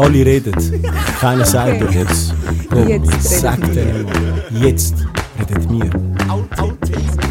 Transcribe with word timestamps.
Alle 0.00 0.24
reden. 0.24 0.54
Keiner 1.20 1.44
sagt 1.44 1.82
Okay. 1.82 1.98
jetzt. 1.98 2.32
Jetzt 2.70 2.72
redet 2.72 3.22
Sag 3.22 3.60
wir. 3.60 3.74
denen 3.84 4.04
mal. 4.04 4.44
Jetzt 4.62 4.94
redet 5.40 5.70
wir. 5.70 5.90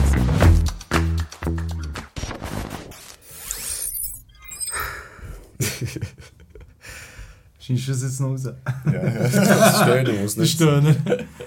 Schneidest 7.60 7.88
du 7.88 7.92
das 7.92 8.02
jetzt 8.04 8.20
noch 8.22 8.30
raus? 8.30 8.44
Ja, 8.46 8.92
ja, 8.92 9.28
das 9.28 9.82
Stöhnen 9.82 10.22
muss 10.22 10.38
nicht. 10.38 10.54
Stöhner. 10.54 10.96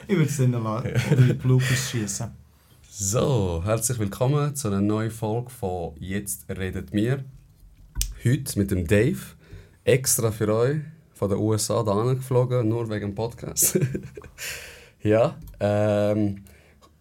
Ich 0.06 0.16
würde 0.16 0.30
es 0.30 0.36
dann 0.36 0.52
lassen. 0.52 0.88
Oder 1.12 1.22
die 1.22 1.32
Bloopers 1.34 1.90
schießen. 1.90 2.28
So, 2.90 3.62
herzlich 3.64 3.98
willkommen 3.98 4.54
zu 4.54 4.68
einer 4.68 4.80
neuen 4.80 5.10
Folge 5.10 5.50
von 5.50 5.94
Jetzt 5.98 6.46
redet 6.48 6.92
mir. 6.92 7.24
Heute 8.24 8.58
mit 8.58 8.70
dem 8.70 8.86
Dave, 8.86 9.18
extra 9.84 10.30
für 10.30 10.54
euch 10.54 10.80
von 11.20 11.28
den 11.28 11.38
USA 11.38 11.82
da 11.82 12.14
geflogen, 12.14 12.66
nur 12.66 12.88
wegen 12.88 13.10
dem 13.10 13.14
Podcast. 13.14 13.78
ja, 15.02 15.36
ähm, 15.60 16.46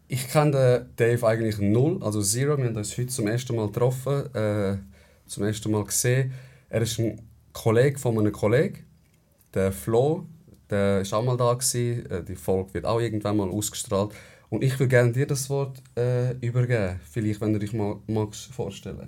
ich 0.09 0.27
kenne 0.27 0.89
Dave 0.97 1.25
eigentlich 1.25 1.59
null, 1.59 2.03
also 2.03 2.21
zero. 2.21 2.57
Wir 2.57 2.65
haben 2.65 2.75
uns 2.75 2.97
heute 2.97 3.07
zum 3.07 3.27
ersten 3.27 3.55
Mal 3.55 3.67
getroffen, 3.67 4.35
äh, 4.35 4.77
zum 5.25 5.45
ersten 5.45 5.71
Mal 5.71 5.85
gesehen. 5.85 6.33
Er 6.67 6.81
ist 6.81 6.99
ein 6.99 7.21
Kollege 7.53 7.97
von 7.97 8.19
einem 8.19 8.33
Kollegen, 8.33 8.79
der 9.53 9.71
Flo, 9.71 10.25
der 10.69 11.09
war 11.09 11.19
auch 11.19 11.23
mal 11.23 11.37
da. 11.37 11.53
Gewesen. 11.53 12.05
Äh, 12.11 12.21
Die 12.25 12.35
Folge 12.35 12.73
wird 12.73 12.85
auch 12.85 12.99
irgendwann 12.99 13.37
mal 13.37 13.49
ausgestrahlt. 13.49 14.11
Und 14.49 14.65
ich 14.65 14.77
würde 14.77 14.89
gerne 14.89 15.13
dir 15.13 15.27
das 15.27 15.49
Wort 15.49 15.81
äh, 15.95 16.33
übergeben. 16.45 16.99
Vielleicht, 17.09 17.39
wenn 17.39 17.53
du 17.53 17.59
dich 17.59 17.71
mal 17.71 17.95
magst 18.07 18.53
vorstellen 18.53 19.07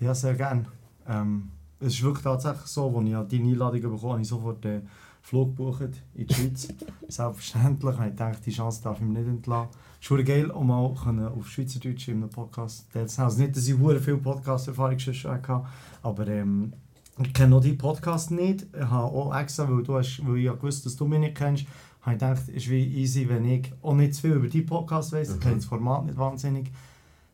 Ja, 0.00 0.12
sehr 0.16 0.34
gerne. 0.34 0.66
Ähm, 1.08 1.52
es 1.80 1.94
ist 1.94 2.02
wirklich 2.02 2.24
tatsächlich 2.24 2.66
so, 2.66 2.88
als 2.96 3.06
ich 3.06 3.38
deine 3.38 3.50
Einladung 3.50 3.80
bekommen 3.82 4.12
habe, 4.12 4.22
ich 4.22 4.28
sofort 4.28 4.64
den 4.64 4.88
Flug 5.22 5.56
gebucht 5.56 6.02
in 6.14 6.26
die 6.26 6.34
Schweiz. 6.34 6.68
Selbstverständlich. 7.08 7.96
Ich 8.08 8.14
dachte, 8.14 8.42
die 8.44 8.50
Chance 8.52 8.82
darf 8.82 8.98
ich 8.98 9.04
mir 9.06 9.18
nicht 9.18 9.28
entlassen. 9.28 9.70
Es 10.00 10.10
ist 10.10 10.26
geil, 10.26 10.50
um 10.52 10.68
mal 10.68 10.94
können 10.94 11.26
auf 11.26 11.48
Schweizerdeutsch 11.48 12.08
in 12.08 12.18
einem 12.22 12.30
Podcast 12.30 12.86
zu 12.92 12.98
haben. 13.18 13.24
Also 13.26 13.42
nicht, 13.42 13.56
dass 13.56 13.66
ich 13.66 13.74
verdammt 13.74 14.04
viel 14.04 14.16
Podcast-Erfahrung 14.18 14.98
schon 14.98 15.30
hatte, 15.32 15.64
aber 16.02 16.28
ähm, 16.28 16.72
ich 17.18 17.32
kenne 17.32 17.48
noch 17.50 17.62
deinen 17.62 17.78
Podcast 17.78 18.30
nicht. 18.30 18.66
Ich 18.72 18.80
habe 18.84 19.04
auch 19.06 19.34
extra, 19.36 19.68
weil, 19.68 19.82
du 19.82 19.96
hast, 19.96 20.20
weil 20.24 20.36
ich 20.36 20.44
ja 20.44 20.52
gewusst 20.52 20.86
dass 20.86 20.94
du 20.96 21.06
mich 21.06 21.18
nicht 21.18 21.34
kennst, 21.34 21.64
habe 22.02 22.14
ich 22.14 22.20
gedacht, 22.20 22.42
es 22.42 22.48
ist 22.50 22.70
wie 22.70 22.84
easy, 22.84 23.28
wenn 23.28 23.44
ich 23.46 23.72
auch 23.82 23.94
nicht 23.94 24.14
zu 24.14 24.20
viel 24.22 24.32
über 24.34 24.48
deinen 24.48 24.66
Podcast 24.66 25.12
weiss. 25.12 25.30
Ich 25.30 25.36
Mhm. 25.36 25.40
kenne 25.40 25.54
das 25.56 25.64
Format 25.64 26.04
nicht 26.06 26.16
wahnsinnig. 26.18 26.70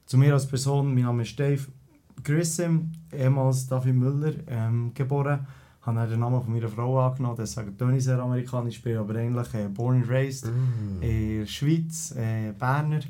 Zu 0.07 0.17
mir 0.17 0.33
als 0.33 0.47
Person, 0.47 0.95
mein 0.95 1.05
Name 1.05 1.23
ist 1.25 1.39
Dave 1.39 1.67
Grissom, 2.23 2.93
ehemals 3.13 3.67
David 3.67 3.95
Müller, 3.95 4.33
ähm, 4.49 4.93
geboren. 4.95 5.47
Ich 5.81 5.87
habe 5.87 5.97
dann 5.99 6.11
den 6.11 6.21
Namen 6.21 6.41
von 6.43 6.53
meiner 6.53 6.69
Frau 6.69 7.01
angenommen, 7.01 7.37
deswegen 7.39 7.77
töne 7.77 7.97
ich 7.97 8.05
sehr 8.05 8.19
amerikanisch, 8.21 8.81
bin 8.83 8.97
aber 8.99 9.17
eigentlich 9.17 9.53
äh, 9.55 9.69
born 9.69 9.97
and 10.03 10.09
raised 10.09 10.47
in 11.01 11.39
der 11.41 11.47
Schweiz, 11.47 12.15
äh, 12.17 12.53
Berner, 12.53 13.01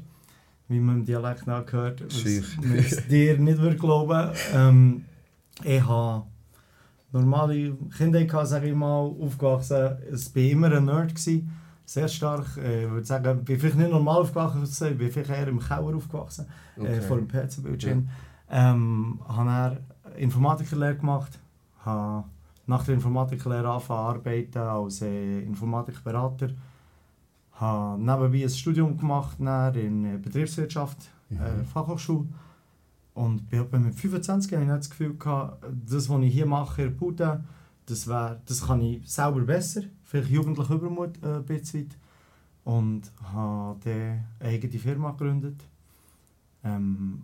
wie 0.69 0.81
man 0.81 1.01
im 1.01 1.05
Dialekt 1.05 1.47
noch 1.47 1.71
hört, 1.71 2.03
was 2.03 2.25
man 2.63 3.09
dir 3.11 3.39
nicht 3.39 3.59
würde 3.61 3.77
glauben. 3.77 4.31
Ähm, 4.55 5.05
ich 5.63 5.87
habe 5.87 6.25
normale 7.13 7.77
Kinder 7.97 8.47
sage 8.47 8.69
ich 8.69 8.75
mal, 8.75 9.01
aufgewachsen. 9.21 9.97
Es 10.11 10.35
war 10.35 10.43
immer 10.43 10.73
ein 10.73 10.85
Nerd. 10.87 11.11
Gewesen. 11.11 11.51
Sehr 11.85 12.09
stark. 12.09 12.57
Äh, 12.57 12.85
Ich 12.85 12.91
würde 12.91 13.07
sagen, 13.07 13.39
ich 13.41 13.45
bin 13.45 13.59
vielleicht 13.61 13.77
nicht 13.77 13.91
normal 13.91 14.23
aufgewachsen, 14.23 14.63
ich 14.63 14.97
bin 14.99 15.11
vielleicht 15.11 15.29
eher 15.31 15.49
im 15.49 15.59
Keller 15.61 15.95
aufgewachsen, 15.95 16.47
äh, 16.79 17.01
vor 17.03 17.19
dem 17.19 17.29
PC-Bildschirm. 17.29 18.09
Ähm, 18.53 19.19
habe 19.27 19.47
dann 19.47 19.79
Informatikerlehre 20.17 20.97
gemacht, 20.97 21.41
habe 21.79 22.25
nach 22.67 22.85
der 22.85 22.95
Informatikerlehre 22.95 23.69
angefangen 23.69 24.19
arbeiten 24.19 24.59
als 24.59 25.03
äh, 25.03 25.41
Informatikberater. 25.41 26.51
Habe 27.53 27.99
nebenbei 27.99 28.43
ein 28.45 28.51
Studium 28.51 28.97
gemacht 28.97 29.39
in 29.41 30.05
äh, 30.05 30.19
Betriebswirtschaft, 30.19 30.99
äh, 31.31 31.65
Fachhochschule. 31.65 32.29
Und 33.15 33.49
bei 33.51 33.59
etwa 33.59 33.79
mit 33.79 33.95
25 33.95 34.53
hatte 34.53 34.63
ich 34.63 34.69
das 34.69 34.91
Gefühl, 34.91 35.17
gehabt, 35.17 35.65
das, 35.87 36.09
was 36.09 36.23
ich 36.23 36.33
hier 36.33 36.47
mache 36.47 36.83
in 36.83 36.97
Bude, 36.97 37.43
das, 37.87 38.07
wär, 38.07 38.41
das 38.47 38.67
kann 38.67 38.81
ich 38.81 39.11
selber 39.11 39.41
besser. 39.41 39.83
Vielleicht 40.05 40.31
jugendlicher 40.31 40.75
Übermut 40.75 41.23
äh, 41.23 41.37
ein 41.37 41.45
bisschen. 41.45 41.89
Und 42.65 43.11
habe 43.33 43.79
dann 43.83 43.93
eine 43.93 44.25
eigene 44.41 44.79
Firma 44.79 45.11
gegründet. 45.11 45.65
Ähm, 46.65 47.23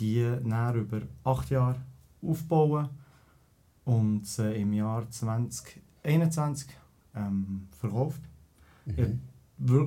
die 0.00 0.26
dann 0.44 0.74
über 0.76 1.00
acht 1.24 1.50
Jahre 1.50 1.76
aufbauen 2.22 2.88
und 3.84 4.26
sie 4.26 4.52
im 4.54 4.72
Jahr 4.72 5.08
2021 6.04 6.68
ähm, 7.14 7.68
verkauft. 7.78 8.20
Mhm. 8.86 8.96
Wir- 8.96 9.18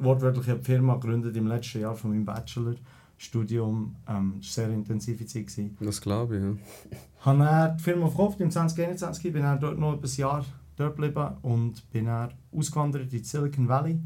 Wortwörtlich 0.03 0.47
habe 0.47 0.59
ich 0.59 0.65
die 0.65 0.71
Firma 0.71 0.93
gegründet 0.95 1.35
im 1.35 1.47
letzten 1.47 1.81
Jahr 1.81 1.95
von 1.95 2.11
meinem 2.11 2.25
Bachelorstudium. 2.25 3.95
Ähm, 4.07 4.35
es 4.39 4.55
war 4.57 4.65
eine 4.65 4.67
sehr 4.67 4.69
intensive 4.69 5.25
Zeit. 5.25 5.47
Gewesen. 5.47 5.77
Das 5.79 5.99
glaube 5.99 6.37
ich, 6.37 6.43
ja. 6.43 6.51
Ich 6.91 7.25
habe 7.25 7.39
dann 7.39 7.77
die 7.77 7.83
Firma 7.83 8.07
verkauft 8.07 8.39
im 8.41 8.51
2021, 8.51 9.33
bin 9.33 9.41
dann 9.41 9.59
dort 9.59 9.79
noch 9.79 9.93
ein 9.93 10.09
Jahr 10.15 10.45
dort 10.75 10.95
geblieben 10.95 11.37
und 11.41 11.89
bin 11.91 12.05
dann 12.05 12.33
ausgewandert 12.51 13.11
in 13.13 13.23
Silicon 13.23 13.67
Valley. 13.67 13.99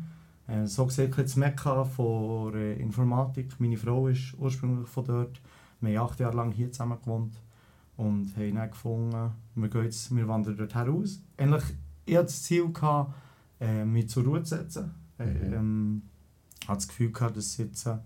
Äh, 0.48 0.66
so 0.68 0.86
gesehen 0.86 1.14
das 1.16 1.36
Mekka 1.36 1.84
von 1.84 2.54
äh, 2.54 2.76
Informatik. 2.76 3.60
Meine 3.60 3.76
Frau 3.76 4.08
ist 4.08 4.36
ursprünglich 4.38 4.88
von 4.88 5.04
dort. 5.04 5.42
Wir 5.82 6.00
haben 6.00 6.10
acht 6.10 6.20
Jahre 6.20 6.36
lang 6.36 6.52
hier 6.52 6.72
zusammen 6.72 6.98
gewohnt 7.00 7.34
und 7.98 8.36
haben 8.36 8.56
dann 8.56 8.70
gefunden, 8.70 9.32
wir, 9.56 9.70
gehen 9.70 9.84
jetzt, 9.84 10.16
wir 10.16 10.28
wandern 10.28 10.58
dort 10.58 10.76
heraus. 10.76 11.22
Eigentlich, 11.38 11.64
ich 12.06 12.16
hatte 12.16 12.26
das 12.26 12.44
Ziel, 12.44 12.72
gehabt, 12.72 13.14
äh, 13.60 13.86
mich 13.86 14.10
zur 14.10 14.24
Ruhe 14.24 14.44
zu 14.44 14.56
setzen. 14.56 14.92
Mhm. 15.18 15.54
ähm, 15.54 16.02
ich 16.62 16.68
hatte 16.68 16.78
das 16.78 16.88
Gefühl, 16.88 17.12
gehabt, 17.12 17.38
dass 17.38 17.58
jetzt 17.58 17.86
äh, 17.88 17.98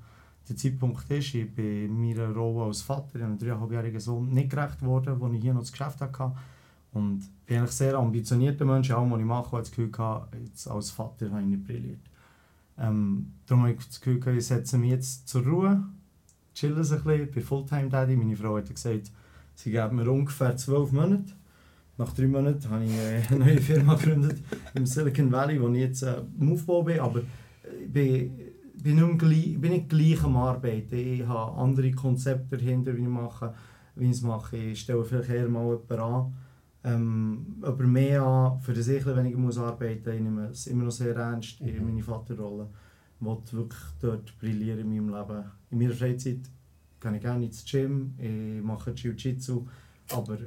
der 0.47 0.55
Zeitpunkt 0.55 1.09
ist. 1.09 1.35
Ich 1.35 1.53
bin 1.53 1.99
meiner 1.99 2.33
Rolle 2.33 2.67
als 2.67 2.81
Vater, 2.81 3.15
ich 3.15 3.23
einen 3.23 3.37
dreieinhalbjährigen 3.37 3.99
Sohn, 3.99 4.29
nicht 4.29 4.49
gerecht 4.49 4.81
worden, 4.81 5.21
als 5.21 5.33
ich 5.33 5.41
hier 5.41 5.53
noch 5.53 5.61
das 5.61 5.71
Geschäft 5.71 6.01
hatte. 6.01 6.31
Und 6.93 7.21
ich 7.21 7.45
bin 7.45 7.57
eigentlich 7.57 7.71
sehr 7.71 7.95
ambitionierter 7.95 8.65
Mensch, 8.65 8.91
allem, 8.91 9.11
was 9.11 9.19
ich 9.19 9.25
mache, 9.25 9.51
hatte 9.51 9.57
das 9.57 9.71
Gefühl, 9.71 9.91
gehabt, 9.91 10.35
jetzt 10.35 10.67
als 10.67 10.91
Vater 10.91 11.31
habe 11.31 11.41
ich 11.41 11.47
nicht 11.47 11.63
brilliert. 11.63 12.01
Ähm, 12.77 13.33
darum 13.45 13.63
habe 13.63 13.73
ich 13.73 13.85
das 13.85 13.99
Gefühl, 13.99 14.19
gehabt, 14.19 14.37
ich 14.37 14.45
setze 14.45 14.77
mich 14.77 14.91
jetzt 14.91 15.27
zur 15.27 15.43
Ruhe, 15.43 15.83
chille 16.53 16.75
ein 16.75 16.79
bisschen, 16.81 17.31
bin 17.31 17.44
Fulltime-Daddy. 17.44 18.16
Meine 18.16 18.35
Frau 18.35 18.57
hat 18.57 18.69
gesagt, 18.73 19.12
sie 19.56 19.72
gibt 19.72 19.91
mir 19.94 20.09
ungefähr 20.09 20.56
zwölf 20.57 20.91
Monate. 20.91 21.34
Nach 21.97 22.13
drei 22.13 22.28
Monaten 22.28 22.69
habe 22.69 22.84
ich 22.85 22.91
äh, 22.91 23.22
eine 23.29 23.45
neue 23.45 23.62
Firma 23.62 23.95
gegründet 23.95 24.41
im 24.73 24.85
Silicon 24.85 25.31
Valley, 25.31 25.61
wo 25.61 25.67
ich 25.69 25.79
jetzt 25.79 26.03
äh, 26.03 26.22
im 26.40 26.51
Aufbau 26.53 26.84
bin. 26.84 27.00
Aber 27.00 27.19
ich 27.19 27.91
bin, 27.91 28.31
bin, 28.81 28.95
nicht, 28.95 29.19
gleich, 29.19 29.59
bin 29.59 29.72
nicht 29.72 29.90
gleich 29.90 30.23
am 30.23 30.38
Arbeiten. 30.38 30.95
Ich 30.95 31.25
habe 31.28 31.57
andere 31.61 31.91
Konzepte 31.91 32.57
dahinter, 32.57 32.95
wie 32.95 33.01
ich, 33.01 33.07
mache, 33.07 33.53
wie 33.95 34.06
ich 34.06 34.11
es 34.11 34.22
mache. 34.22 34.57
Ich 34.57 34.81
stelle 34.81 35.03
vielleicht 35.03 35.29
eher 35.29 35.47
mal 35.50 35.63
jemanden 35.66 36.00
an. 36.00 36.34
Ähm, 36.84 37.45
aber 37.61 37.84
mehr 37.84 38.23
an, 38.23 38.59
für 38.61 38.73
das 38.73 38.88
ich 38.88 39.06
weniger 39.06 39.38
muss 39.38 39.59
arbeiten 39.59 40.00
muss. 40.03 40.16
Ich 40.16 40.22
nehme 40.22 40.47
es 40.47 40.67
immer 40.67 40.85
noch 40.85 40.91
sehr 40.91 41.16
ernst 41.16 41.61
in 41.61 41.78
Mhm. 41.78 41.85
meine 41.85 42.01
Vaterrolle. 42.01 42.67
Will 43.21 43.37
wirklich 43.51 43.79
dort 43.99 44.37
brillieren 44.39 44.79
in 44.79 44.89
meinem 44.89 45.09
Leben. 45.09 45.43
In 45.69 45.77
meiner 45.77 45.93
Freizeit 45.93 46.39
gehe 46.99 47.15
ich 47.15 47.21
gerne 47.21 47.45
ins 47.45 47.63
Gym, 47.65 48.13
ich 48.17 48.63
mache 48.63 48.91
Jiu-Jitsu, 48.91 49.65
aber 50.11 50.37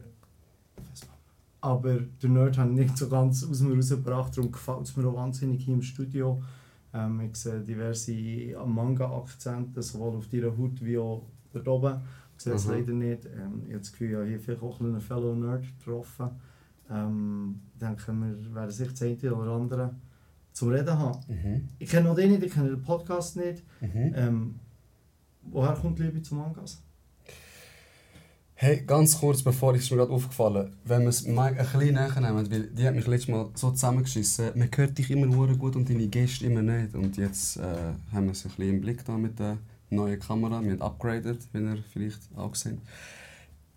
aber 1.60 1.98
der 2.22 2.28
Nerd 2.30 2.58
hat 2.58 2.70
nicht 2.70 2.98
so 2.98 3.08
ganz 3.08 3.42
aus 3.42 3.60
mir 3.62 3.74
rausgebracht, 3.74 4.36
darum 4.36 4.52
gefällt 4.52 4.82
es 4.82 4.96
mir 4.96 5.06
auch 5.08 5.14
wahnsinnig 5.16 5.64
hier 5.64 5.74
im 5.74 5.82
Studio. 5.82 6.42
Ähm, 6.92 7.20
ich 7.22 7.36
sehe 7.36 7.60
diverse 7.60 8.12
Manga-Akzente, 8.66 9.82
sowohl 9.82 10.16
auf 10.18 10.28
deiner 10.28 10.56
Haut 10.58 10.84
wie 10.84 10.98
auch 10.98 11.22
dort 11.54 11.66
oben. 11.68 12.00
Ich 12.36 12.44
sehe 12.44 12.52
es 12.54 12.66
Mhm. 12.66 12.72
leider 12.72 12.92
nicht. 12.92 13.24
Ähm, 13.26 13.62
ich 13.64 13.70
habe 13.70 13.78
das 13.78 13.92
Gefühl, 13.92 14.08
ich 14.10 14.14
habe 14.16 14.26
hier 14.26 14.40
vielleicht 14.40 14.62
auch 14.62 14.80
einen 14.80 15.00
Fellow 15.00 15.34
Nerd 15.34 15.64
getroffen. 15.78 16.28
Ähm, 16.90 17.60
ich 17.72 17.78
denke, 17.80 18.12
wir 18.12 18.54
werden 18.54 18.70
sich 18.70 18.90
das 18.90 19.02
eine 19.02 19.34
oder 19.34 19.52
andere 19.52 19.94
zum 20.54 20.70
Reden 20.70 20.98
haben. 20.98 21.20
Mhm. 21.28 21.68
Ich 21.78 21.90
kenne 21.90 22.08
noch 22.08 22.14
den 22.14 22.30
nicht, 22.30 22.42
ich 22.42 22.52
kenne 22.52 22.70
den 22.70 22.82
Podcast 22.82 23.36
nicht. 23.36 23.62
Mhm. 23.80 24.14
Ähm, 24.16 24.54
woher 25.42 25.74
kommt 25.74 25.98
die 25.98 26.04
Liebe 26.04 26.22
zu 26.22 26.36
Mangas? 26.36 26.80
Hey, 28.54 28.84
ganz 28.86 29.18
kurz, 29.18 29.42
bevor 29.42 29.74
ich 29.74 29.82
es 29.82 29.90
mir 29.90 29.96
gerade 29.96 30.12
aufgefallen, 30.12 30.76
wenn 30.84 31.02
wir 31.02 31.08
es 31.08 31.26
mal 31.26 31.48
ein 31.48 31.56
bisschen 31.56 31.94
näher 31.94 32.20
nehmen, 32.20 32.50
weil 32.50 32.68
die 32.68 32.86
hat 32.86 32.94
mich 32.94 33.06
letztes 33.08 33.28
Mal 33.28 33.50
so 33.54 33.72
zusammengeschissen. 33.72 34.52
Man 34.54 34.70
hört 34.74 34.96
dich 34.96 35.10
immer 35.10 35.36
hure 35.36 35.56
gut 35.56 35.74
und 35.74 35.90
deine 35.90 36.06
Gäste 36.06 36.46
immer 36.46 36.62
nicht. 36.62 36.94
Und 36.94 37.16
jetzt 37.16 37.56
äh, 37.56 37.92
haben 38.12 38.26
wir 38.26 38.30
es 38.32 38.44
ein 38.44 38.50
bisschen 38.50 38.74
im 38.74 38.80
Blick 38.80 39.04
da 39.04 39.18
mit 39.18 39.40
der 39.40 39.58
neuen 39.90 40.20
Kamera. 40.20 40.62
Wir 40.62 40.70
haben 40.70 40.82
upgraded, 40.82 41.40
wie 41.52 41.58
ihr 41.58 41.82
vielleicht 41.92 42.20
auch 42.36 42.52
gesehen 42.52 42.80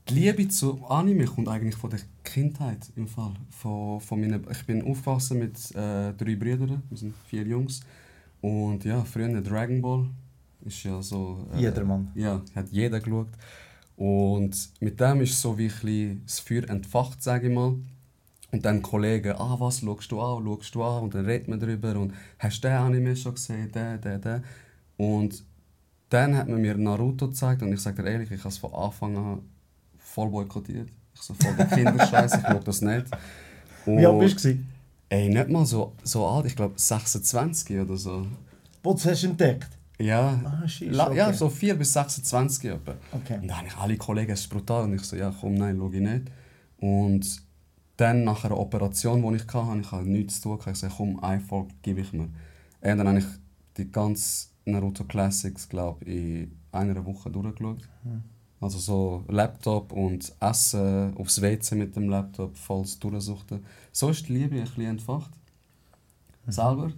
Die 0.09 0.13
Liebe 0.13 0.47
zu 0.47 0.85
Anime 0.85 1.25
kommt 1.25 1.49
eigentlich 1.49 1.75
von 1.75 1.89
der 1.89 1.99
Kindheit 2.23 2.79
im 2.95 3.07
Fall. 3.09 3.33
Von, 3.49 3.99
von 3.99 4.21
meinen, 4.21 4.45
ich 4.49 4.65
bin 4.65 4.81
aufgewachsen 4.81 5.37
mit 5.39 5.57
äh, 5.71 6.13
drei 6.13 6.35
Brüdern, 6.35 6.81
wir 6.87 6.97
sind 6.97 7.13
vier 7.27 7.43
Jungs. 7.43 7.81
Und 8.39 8.85
ja, 8.85 9.03
früher 9.03 9.41
Dragon 9.41 9.81
Ball 9.81 10.05
ist 10.61 10.81
ja 10.83 11.01
so... 11.01 11.45
äh, 11.53 11.59
Jedermann. 11.59 12.09
Ja, 12.15 12.41
hat 12.55 12.69
jeder 12.69 13.01
geschaut. 13.01 13.27
Und 13.97 14.69
mit 14.79 14.97
dem 15.01 15.21
ist 15.21 15.41
so 15.41 15.57
wie 15.57 15.69
ein 15.83 16.21
das 16.25 16.39
Feuer 16.39 16.69
entfacht, 16.69 17.21
sage 17.21 17.49
ich 17.49 17.53
mal. 17.53 17.75
Und 18.53 18.63
dann 18.63 18.81
Kollegen, 18.81 19.33
ah, 19.33 19.57
was 19.59 19.81
schaust 19.81 20.09
du 20.09 20.21
an, 20.21 20.41
schaust 20.45 20.73
du 20.73 20.83
an? 20.83 21.03
Und 21.03 21.15
dann 21.15 21.25
redet 21.25 21.49
man 21.49 21.59
darüber 21.59 21.99
und 21.99 22.13
hast 22.39 22.63
du 22.63 22.69
den 22.69 22.77
Anime 22.77 23.13
schon 23.13 23.35
gesehen, 23.35 23.69
den, 23.73 23.99
den, 23.99 24.21
den. 24.21 24.43
Und 24.95 25.43
dann 26.07 26.37
hat 26.37 26.47
man 26.47 26.61
mir 26.61 26.77
Naruto 26.77 27.27
gezeigt 27.27 27.61
und 27.61 27.73
ich 27.73 27.81
sage 27.81 28.01
dir 28.01 28.09
ehrlich, 28.09 28.31
ich 28.31 28.39
habe 28.39 28.49
es 28.49 28.57
von 28.57 28.73
Anfang 28.73 29.17
an 29.17 29.41
voll 30.17 30.29
boykottiert. 30.31 30.89
Ich 31.13 31.21
so 31.21 31.33
voll 31.35 31.53
der 31.55 31.67
Kinderscheiß, 31.67 32.33
ich 32.39 32.41
schaue 32.41 32.59
das 32.63 32.81
nicht. 32.81 33.05
Wie 33.85 34.05
alt 34.05 34.15
Und- 34.15 34.19
bist 34.19 34.43
du? 34.45 34.57
Ey, 35.09 35.29
nicht 35.29 35.49
mal 35.49 35.65
so, 35.65 35.93
so 36.03 36.25
alt, 36.27 36.47
ich 36.47 36.55
glaube 36.55 36.73
26 36.75 37.79
oder 37.79 37.95
so. 37.97 38.25
Wo 38.83 38.91
du 38.93 38.97
es 38.97 39.05
hast 39.05 39.23
entdeckt? 39.23 39.69
Ja, 39.99 40.39
Ah, 40.43 40.63
La- 40.81 41.11
ja 41.13 41.27
okay. 41.27 41.37
so 41.37 41.49
4 41.49 41.75
bis 41.75 41.93
26 41.93 42.65
etwa. 42.71 42.95
Okay. 43.11 43.37
Und 43.41 43.47
dann 43.47 43.57
habe 43.57 43.67
ich 43.67 43.77
alle 43.77 43.97
Kollegen, 43.97 44.31
es 44.31 44.41
ist 44.41 44.49
brutal. 44.49 44.83
Und 44.85 44.93
ich 44.95 45.03
so, 45.03 45.15
ja 45.15 45.31
komm, 45.39 45.53
nein, 45.55 45.77
schau 45.79 45.91
ich 45.91 46.01
nicht. 46.01 46.23
Und 46.79 47.41
dann 47.97 48.23
nach 48.23 48.43
einer 48.43 48.57
Operation, 48.57 49.21
die 49.21 49.37
ich 49.37 49.43
hatte, 49.43 49.65
habe 49.65 49.79
ich 49.81 49.91
halt 49.91 50.07
nichts 50.07 50.41
zu 50.41 50.55
tun. 50.57 50.59
Ich 50.73 50.77
so, 50.79 50.87
komm, 50.97 51.19
eine 51.23 51.39
Folge 51.41 51.69
gebe 51.83 52.01
ich 52.01 52.11
mir. 52.13 52.23
Und 52.23 52.97
dann 52.97 53.07
habe 53.07 53.19
ich 53.19 53.25
die 53.77 53.89
ganzen 53.91 54.49
Naruto 54.65 55.03
Classics, 55.05 55.69
glaube 55.69 56.03
ich, 56.05 56.15
in 56.15 56.51
einer 56.71 57.03
Woche 57.05 57.29
durchgeschaut. 57.31 57.87
Also 58.59 58.79
so 58.79 59.23
Laptop 59.27 59.91
und 59.93 60.33
Essen 60.39 61.15
aufs 61.17 61.41
WC 61.41 61.75
mit 61.75 61.95
dem 61.95 62.09
Laptop, 62.09 62.57
volles 62.57 62.97
durchsuchten. 62.99 63.63
So 63.91 64.09
ist 64.09 64.27
die 64.27 64.33
Liebe 64.33 64.55
ein 64.55 64.61
bisschen 64.63 64.85
entfacht. 64.85 65.31
Selber? 66.47 66.91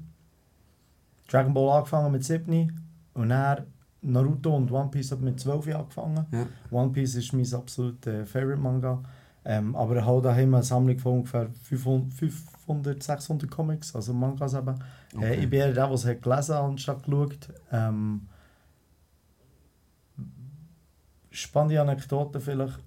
Dragon 1.27 1.53
Ball 1.53 1.77
angefangen 1.77 2.11
mit 2.11 2.23
7 2.23 2.81
und 3.13 3.29
dann 3.29 3.65
Naruto 4.01 4.55
und 4.55 4.71
One 4.71 4.89
Piece 4.89 5.11
hat 5.11 5.21
mit 5.21 5.39
12 5.39 5.75
angefangen. 5.75 6.25
Ja. 6.31 6.45
One 6.71 6.91
Piece 6.91 7.15
ist 7.15 7.33
mein 7.33 7.53
absoluter 7.53 8.25
Favorite 8.25 8.61
Manga. 8.61 9.03
Ähm, 9.45 9.75
aber 9.75 9.97
ich 9.97 10.05
habe 10.05 10.21
daheim 10.21 10.53
eine 10.53 10.63
Sammlung 10.63 10.99
von 10.99 11.13
ungefähr 11.19 11.49
500, 11.63 12.13
500 12.13 13.01
600 13.03 13.49
Comics, 13.49 13.95
also 13.95 14.13
Mangas 14.13 14.53
eben. 14.53 14.69
Äh, 14.69 15.17
Okay. 15.17 15.43
ich 15.43 15.49
bin 15.49 15.59
eher 15.59 15.73
der, 15.73 15.87
der 15.87 15.91
es 15.91 16.05
hat 16.05 16.21
gelesen 16.21 16.55
hat, 16.55 16.63
anstatt 16.63 17.03
geschaut. 17.03 17.49
Ähm, 17.71 18.27
spannende 21.31 21.81
Anekdote 21.81 22.39
vielleicht. 22.39 22.79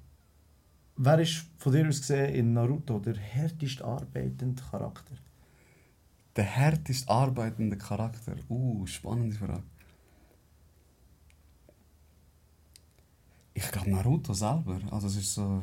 Wer 0.97 1.19
ist 1.19 1.47
von 1.59 1.73
dir 1.73 1.89
aus 1.89 2.01
gesehen 2.01 2.35
in 2.35 2.53
Naruto 2.53 2.99
der 2.99 3.17
härtest 3.17 3.83
arbeitende 3.83 4.63
Charakter? 4.63 5.17
Der 6.37 6.45
härtest 6.45 7.09
arbeitende 7.09 7.77
Charakter. 7.77 8.37
Uh, 8.49 8.87
spannende 8.87 9.37
Frage. 9.37 9.63
Ich 13.55 13.71
glaube 13.71 13.91
Naruto 13.91 14.33
selber. 14.33 14.81
Also 14.91 15.07
es 15.09 15.17
ist 15.17 15.35
so. 15.35 15.63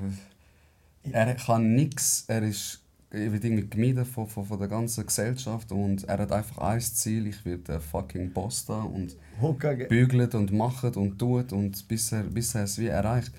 Er 1.04 1.36
kann 1.36 1.74
nichts. 1.74 2.26
Er 2.28 2.44
ist 2.44 2.82
er 3.12 3.32
wird 3.32 3.44
irgendwie 3.44 3.68
gemieden 3.68 4.06
von, 4.06 4.28
von, 4.28 4.46
von 4.46 4.60
der 4.60 4.68
ganzen 4.68 5.06
Gesellschaft 5.06 5.72
und 5.72 6.04
er 6.04 6.20
hat 6.20 6.32
einfach 6.32 6.60
ein 6.60 6.80
Ziel. 6.80 7.28
Ich 7.28 7.44
werde 7.44 7.64
der 7.64 7.82
fucking 7.82 8.32
Boss 8.32 8.66
da 8.66 8.82
und 8.82 9.16
Hokage. 9.42 9.86
bügelt 9.88 10.36
und 10.36 10.52
macht 10.52 10.96
und 10.96 11.18
tut 11.18 11.52
und 11.52 11.88
bis 11.88 12.12
er, 12.12 12.24
bis 12.24 12.54
er 12.54 12.64
es 12.64 12.78
wie 12.78 12.88
erreicht. 12.88 13.32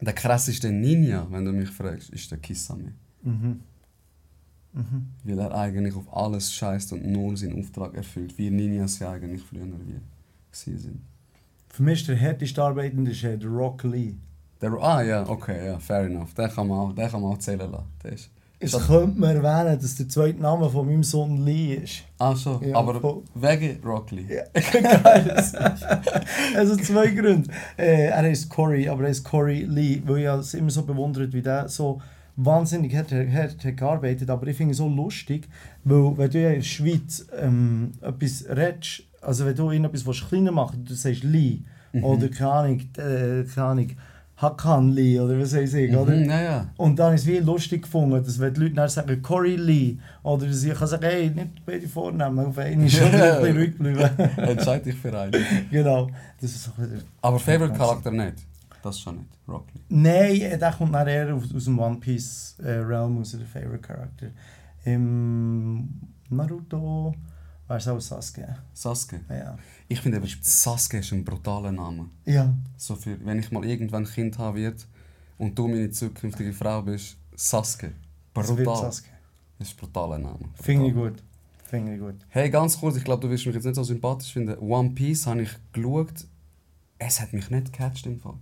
Der 0.00 0.12
krasseste 0.12 0.70
Ninja, 0.70 1.26
wenn 1.30 1.44
du 1.44 1.52
mich 1.52 1.70
fragst, 1.70 2.10
ist 2.10 2.30
der 2.30 2.38
Kisame. 2.38 2.92
Mhm. 3.22 3.60
Mhm. 4.72 5.08
Weil 5.24 5.38
er 5.38 5.54
eigentlich 5.54 5.94
auf 5.94 6.14
alles 6.14 6.52
scheißt 6.52 6.92
und 6.92 7.06
nur 7.06 7.36
seinen 7.36 7.58
Auftrag 7.58 7.94
erfüllt, 7.94 8.36
wie 8.38 8.50
Ninjas 8.50 8.98
ja 8.98 9.12
eigentlich 9.12 9.42
früher 9.42 9.66
wie 9.66 10.76
sind. 10.76 11.00
Für 11.68 11.82
mich 11.82 12.00
ist 12.00 12.08
der 12.08 12.16
härteste 12.16 12.62
arbeitende 12.62 13.10
ist, 13.10 13.22
der 13.22 13.44
Rock 13.44 13.82
Lee. 13.84 14.14
Der, 14.60 14.72
ah 14.74 15.02
ja, 15.02 15.28
okay, 15.28 15.66
ja, 15.66 15.78
fair 15.78 16.06
enough. 16.06 16.32
Den 16.34 16.48
kann 16.48 16.68
man 16.68 16.78
auch, 16.78 16.92
den 16.92 17.10
kann 17.10 17.20
man 17.20 17.32
auch 17.32 17.38
zählen 17.38 17.70
lassen. 17.70 17.88
Der 18.02 18.12
ist, 18.12 18.30
Es 18.64 18.72
Das- 18.72 18.86
könnte 18.86 19.18
man 19.20 19.36
erwähnen, 19.36 19.78
dass 19.80 19.94
der 19.96 20.08
zweite 20.08 20.40
Name 20.40 20.68
von 20.70 20.86
meinem 20.86 21.02
Sohn 21.04 21.44
Lee 21.44 21.74
ist. 21.74 22.02
ah 22.18 22.34
schon, 22.34 22.66
Ja, 22.68 22.76
aber 22.76 23.00
voll. 23.00 23.22
wegen 23.34 23.78
Rock 23.84 24.10
Lee. 24.12 24.26
Ja, 24.28 24.42
also 26.56 26.76
zwei 26.76 27.08
Gründe. 27.08 27.48
Äh, 27.76 28.06
er 28.08 28.22
heißt 28.22 28.48
Corey, 28.48 28.88
aber 28.88 29.02
er 29.04 29.08
heißt 29.10 29.24
Corey 29.24 29.64
Lee, 29.64 30.02
weil 30.04 30.18
ich 30.18 30.24
es 30.26 30.54
immer 30.54 30.70
so 30.70 30.82
bewundert, 30.82 31.32
wie 31.32 31.42
der 31.42 31.68
so 31.68 32.00
wahnsinnig 32.36 32.94
hart, 32.96 33.12
hart 33.12 33.64
hat 33.64 33.76
gearbeitet 33.76 34.28
Aber 34.30 34.46
ich 34.46 34.56
finde 34.56 34.72
es 34.72 34.78
so 34.78 34.88
lustig, 34.88 35.48
weil 35.84 36.16
wenn 36.18 36.30
du 36.30 36.40
ja 36.42 36.48
in 36.50 36.54
der 36.56 36.62
Schweiz 36.62 37.26
ähm, 37.40 37.92
etwas 38.00 38.44
redest, 38.48 39.02
also 39.20 39.46
wenn 39.46 39.54
du 39.56 39.70
willst 39.70 40.28
kleiner 40.28 40.52
machen 40.52 40.84
du 40.84 40.94
sagst 40.94 41.22
Lee 41.24 41.60
oder 42.02 42.28
keine 42.28 42.50
Ahnung, 42.50 42.80
äh, 42.98 43.44
keine 43.54 43.66
Ahnung, 43.68 43.88
Hakan 44.44 44.92
Lee 44.92 45.18
oder 45.18 45.38
was 45.38 45.50
soll 45.50 45.60
ich 45.62 45.70
sagen, 45.70 45.96
oder? 45.96 46.14
Mhm, 46.14 46.30
ja, 46.30 46.42
ja. 46.42 46.66
Und 46.76 46.98
dann 46.98 47.14
ist 47.14 47.22
es 47.22 47.26
wie 47.26 47.38
lustig 47.38 47.82
gefunden, 47.82 48.22
dass 48.22 48.38
wenn 48.38 48.54
die 48.54 48.60
Leute 48.60 48.74
dann 48.74 48.88
sagen 48.88 49.22
Corey 49.22 49.56
Lee 49.56 49.96
oder 50.22 50.46
ich 50.46 50.74
kann 50.74 50.86
sagen, 50.86 51.04
hey, 51.04 51.30
nicht 51.30 51.64
beide 51.66 51.88
Vornamen, 51.88 52.46
auf 52.46 52.58
einen 52.58 52.86
ist 52.86 52.96
schon 52.96 53.06
ein 53.06 53.40
bisschen 53.40 53.56
ruhig 53.56 53.78
bleiben. 53.78 54.30
Entscheid 54.36 54.84
dich 54.84 54.94
für 54.94 55.18
einen. 55.18 55.32
genau. 55.70 56.08
Das 56.40 56.50
ist 56.50 56.64
so 56.64 56.70
Aber 57.22 57.38
Favorite 57.38 57.76
Charakter 57.76 58.10
nicht. 58.10 58.34
Das 58.82 59.00
schon 59.00 59.16
nicht. 59.16 59.30
Rock 59.48 59.66
Lee. 59.74 59.80
Nein, 59.88 60.40
äh, 60.40 60.58
der 60.58 60.72
kommt 60.72 60.94
dann 60.94 61.08
eher 61.08 61.34
aus, 61.34 61.44
aus 61.54 61.64
dem 61.64 61.78
One 61.78 61.96
Piece 61.96 62.56
äh, 62.62 62.70
Realm, 62.70 63.18
aus 63.18 63.32
der 63.32 63.46
Favorite 63.46 63.78
Character. 63.80 64.26
Im 64.84 65.88
Naruto 66.28 67.14
wäre 67.66 67.78
es 67.78 67.88
auch 67.88 68.00
Sasuke. 68.00 68.56
Sasuke. 68.72 69.20
Ja. 69.28 69.58
Ich 69.88 70.00
finde 70.00 70.18
eben, 70.18 70.28
Sasuke 70.40 70.98
ist 70.98 71.12
ein 71.12 71.24
brutaler 71.24 71.72
Name. 71.72 72.10
Ja. 72.24 72.54
So 72.76 72.96
für, 72.96 73.24
wenn 73.24 73.38
ich 73.38 73.50
mal 73.50 73.64
irgendwann 73.64 74.04
ein 74.04 74.10
Kind 74.10 74.38
haben 74.38 74.56
wird 74.56 74.86
und 75.38 75.58
du 75.58 75.68
meine 75.68 75.90
zukünftige 75.90 76.52
Frau 76.52 76.82
bist, 76.82 77.16
Sasuke. 77.34 77.92
Brutal. 78.32 78.76
Sasuke. 78.76 79.08
Das 79.58 79.68
ist 79.68 79.74
ein 79.74 79.80
brutaler 79.80 80.18
Name. 80.18 80.48
Finde 80.60 80.86
ich 80.86 80.92
Brutal. 80.92 81.10
gut. 81.10 81.22
Finde 81.64 81.94
ich 81.94 82.00
gut. 82.00 82.16
Hey, 82.28 82.50
ganz 82.50 82.78
kurz, 82.78 82.96
ich 82.96 83.04
glaube, 83.04 83.22
du 83.22 83.30
wirst 83.30 83.46
mich 83.46 83.54
jetzt 83.54 83.64
nicht 83.64 83.74
so 83.74 83.82
sympathisch 83.82 84.32
finden. 84.32 84.58
One 84.58 84.90
Piece 84.90 85.26
habe 85.26 85.42
ich 85.42 85.50
geschaut. 85.72 86.26
Es 86.98 87.20
hat 87.20 87.32
mich 87.32 87.50
nicht 87.50 87.72
gecatcht 87.72 88.06
im 88.06 88.18
Fall. 88.18 88.36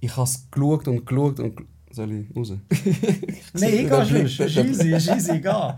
Ich 0.00 0.12
habe 0.16 0.24
es 0.24 0.50
geschaut 0.50 0.88
und 0.88 1.04
geschaut 1.06 1.40
und... 1.40 1.60
Soll 1.90 2.12
ich 2.12 2.36
raus? 2.36 2.52
Nein, 3.54 3.74
ich 3.74 3.88
gehe 3.88 4.06
schon. 4.06 4.26
Ist 4.26 4.38
easy, 4.56 4.94
ist 4.94 5.08
easy, 5.08 5.40
geh. 5.40 5.72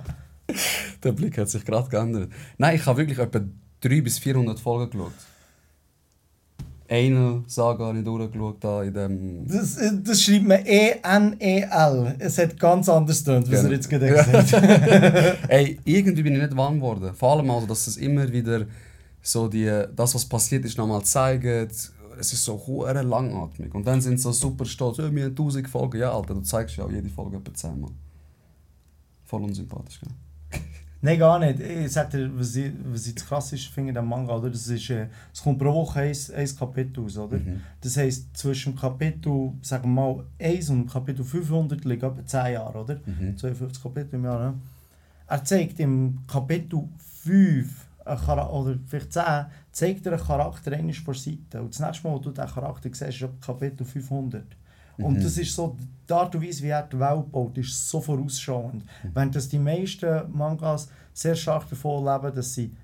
Der 1.02 1.12
Blick 1.12 1.38
hat 1.38 1.48
sich 1.48 1.64
gerade 1.64 1.88
geändert. 1.88 2.30
Nein, 2.58 2.76
ich 2.76 2.86
habe 2.86 2.98
wirklich 2.98 3.18
etwa 3.18 3.40
300 3.80 4.04
bis 4.04 4.18
400 4.18 4.58
Folgen 4.60 4.90
geschaut. 4.90 5.12
Eine 6.88 7.44
Saga 7.46 7.94
ich 7.94 8.02
durchgeschaut, 8.04 8.56
da 8.64 8.82
in 8.82 8.92
dem... 8.92 9.46
Das, 9.46 9.76
äh, 9.76 9.92
das 10.02 10.22
schreibt 10.22 10.48
man 10.48 10.66
E-N-E-L. 10.66 12.16
Es 12.18 12.36
hat 12.36 12.58
ganz 12.58 12.88
anders 12.88 13.24
getönt, 13.24 13.44
was 13.48 13.60
Genau. 13.60 13.68
er 13.68 13.74
jetzt 13.76 13.88
gerade 13.88 14.08
gesagt 14.10 14.52
hat. 14.52 15.38
Ey, 15.48 15.78
irgendwie 15.84 16.22
bin 16.24 16.34
ich 16.34 16.42
nicht 16.42 16.56
warm 16.56 16.76
geworden. 16.76 17.14
Vor 17.14 17.30
allem 17.30 17.48
also, 17.48 17.68
dass 17.68 17.86
es 17.86 17.96
immer 17.96 18.30
wieder 18.32 18.66
so 19.22 19.46
die, 19.46 19.84
das, 19.94 20.16
was 20.16 20.24
passiert 20.26 20.64
ist, 20.64 20.78
nochmal 20.78 21.02
zeigt. 21.04 21.44
Es 22.18 22.32
ist 22.32 22.44
so 22.44 22.60
hure 22.66 23.02
langatmig. 23.02 23.72
Und 23.72 23.86
dann 23.86 24.00
sind 24.00 24.16
sie 24.16 24.24
so 24.24 24.32
super 24.32 24.64
stolz. 24.64 24.98
Wir 24.98 25.04
haben 25.06 25.16
1000 25.16 25.68
Folgen. 25.68 26.00
Ja, 26.00 26.12
Alter, 26.12 26.34
du 26.34 26.40
zeigst 26.40 26.76
ja 26.76 26.84
auch 26.86 26.90
jede 26.90 27.08
Folge 27.08 27.36
etwa 27.36 27.54
10 27.54 27.80
Mal. 27.80 27.90
Voll 29.26 29.44
unsympathisch, 29.44 30.00
gell? 30.00 30.10
Nein, 31.02 31.18
gar 31.18 31.38
nicht. 31.38 31.60
Ich 31.60 31.92
sag 31.92 32.10
dir, 32.10 32.30
was 32.38 32.54
ich, 32.56 32.72
was 32.84 33.06
ich 33.06 33.14
das 33.14 33.24
krasseste 33.24 33.72
finde 33.72 33.98
am 33.98 34.08
Manga, 34.08 34.36
oder? 34.36 34.50
Das 34.50 34.66
ist, 34.68 34.90
äh, 34.90 35.06
es 35.32 35.42
kommt 35.42 35.58
pro 35.58 35.72
Woche 35.72 36.00
ein, 36.00 36.16
ein 36.36 36.56
Kapitel 36.56 37.04
aus, 37.04 37.16
oder? 37.16 37.38
Mhm. 37.38 37.62
Das 37.80 37.96
heisst, 37.96 38.36
zwischen 38.36 38.76
Kapitel, 38.76 39.52
sagen 39.62 39.94
wir 39.94 40.02
mal, 40.02 40.24
1 40.38 40.68
und 40.70 40.86
Kapitel 40.90 41.24
500 41.24 41.84
liegen 41.84 42.04
etwa 42.04 42.26
10 42.26 42.52
Jahre, 42.52 42.78
oder? 42.78 43.00
Mhm. 43.06 43.36
52 43.36 43.82
Kapitel 43.82 44.16
im 44.16 44.24
Jahr, 44.24 44.38
ne? 44.38 44.54
Er 45.26 45.44
zeigt 45.44 45.80
im 45.80 46.18
Kapitel 46.26 46.88
5 47.22 47.86
ein 48.04 48.18
Chara- 48.18 48.50
oder 48.50 48.76
vielleicht 48.86 49.12
10, 49.12 49.46
zeigt 49.72 50.06
er 50.06 50.12
einen 50.12 50.22
Charakter 50.22 50.72
einmal 50.72 50.92
vor 50.92 51.14
Seite. 51.14 51.62
Und 51.62 51.72
das 51.72 51.80
nächste 51.80 52.08
Mal, 52.08 52.14
wo 52.14 52.18
du 52.18 52.30
diesen 52.30 52.48
Charakter 52.48 52.90
siehst, 52.92 53.22
ist 53.22 53.40
Kapitel 53.40 53.84
500. 53.84 54.44
Und 55.02 55.14
Mhm. 55.18 55.22
das 55.22 55.36
ist 55.38 55.54
so, 55.54 55.76
die 56.08 56.12
Art 56.12 56.34
und 56.34 56.42
Weise, 56.44 56.62
wie 56.62 56.68
er 56.68 56.82
die 56.82 56.98
Welt 56.98 57.30
baut, 57.30 57.56
ist 57.58 57.88
so 57.88 58.00
vorausschauend. 58.00 58.84
Während 59.14 59.34
das 59.36 59.48
die 59.48 59.58
meisten 59.58 60.22
Mangas 60.32 60.88
sehr 61.12 61.34
stark 61.36 61.68
davon 61.70 62.04
leben, 62.04 62.34
dass 62.34 62.54
sie 62.54 62.74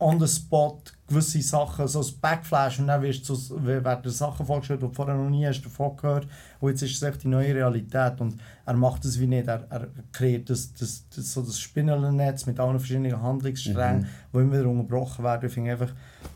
on 0.00 0.20
the 0.20 0.28
spot 0.28 0.78
gewisse 1.08 1.42
Sachen, 1.42 1.88
so 1.88 2.00
ein 2.00 2.06
Backflash 2.20 2.78
und 2.78 2.86
dann 2.86 3.02
wirst 3.02 3.28
du 3.28 3.34
so, 3.34 3.60
werden 3.66 4.12
Sachen 4.12 4.46
vorgestellt, 4.46 4.80
die 4.80 4.86
du 4.86 4.92
vorher 4.92 5.16
noch 5.16 5.28
nie 5.28 5.44
hast 5.44 5.62
davon 5.62 5.96
gehört 5.96 6.28
und 6.60 6.70
jetzt 6.70 6.82
ist 6.82 6.94
es 6.94 7.02
echt 7.02 7.24
die 7.24 7.28
neue 7.28 7.52
Realität 7.52 8.20
und 8.20 8.36
er 8.64 8.74
macht 8.74 9.04
das 9.04 9.18
wie 9.18 9.26
nicht, 9.26 9.48
er, 9.48 9.66
er 9.68 9.88
kreiert 10.12 10.48
das, 10.50 10.72
das, 10.74 11.04
das, 11.16 11.32
so 11.32 11.42
das 11.42 11.58
Spinnelnetz 11.58 12.46
mit 12.46 12.60
allen 12.60 12.78
verschiedenen 12.78 13.20
Handlungssträngen, 13.20 14.02
Mhm. 14.02 14.06
die 14.32 14.38
immer 14.38 14.52
wieder 14.60 14.68
unterbrochen 14.68 15.24
werden. 15.24 15.46
Ich 15.48 15.52
finde 15.52 15.72
einfach, 15.72 15.92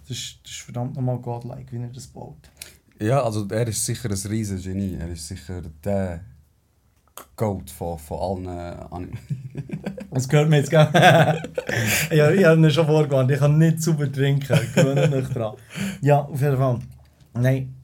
das 0.09 0.11
ist, 0.19 0.41
das 0.43 0.51
ist 0.53 0.61
verdammt 0.63 0.97
nochmal 0.97 1.19
godlike, 1.19 1.71
wie 1.71 1.77
er 1.83 1.89
das 1.89 2.09
baut. 2.09 2.51
Ja, 3.03 3.23
also 3.23 3.47
er 3.49 3.67
ist 3.67 3.85
sicher 3.85 4.09
ein 4.11 4.31
riesen 4.31 4.63
Genie. 4.63 4.97
Er 4.99 5.09
ist 5.09 5.27
sicher 5.27 5.63
der 5.85 6.21
Goat 7.37 7.71
von, 7.71 7.99
von 7.99 8.47
allen 8.49 8.79
Anim 8.93 9.13
Das 10.11 10.29
gehört 10.29 10.49
mir 10.49 10.59
jetzt, 10.59 10.71
gell? 10.71 10.89
ja, 12.11 12.31
ich 12.31 12.45
habe 12.45 12.61
ihn 12.61 12.71
schon 12.71 12.87
vorgewarnt, 12.87 13.31
ich 13.31 13.39
kann 13.39 13.59
nicht 13.59 13.83
sauber 13.83 14.11
trinken, 14.11 14.59
gewöhnt 14.75 15.13
euch 15.13 15.29
dran. 15.29 15.57
Ja, 16.01 16.21
auf 16.21 16.41
jeden 16.41 16.57
Fall. 16.57 16.79
Nein. 17.35 17.75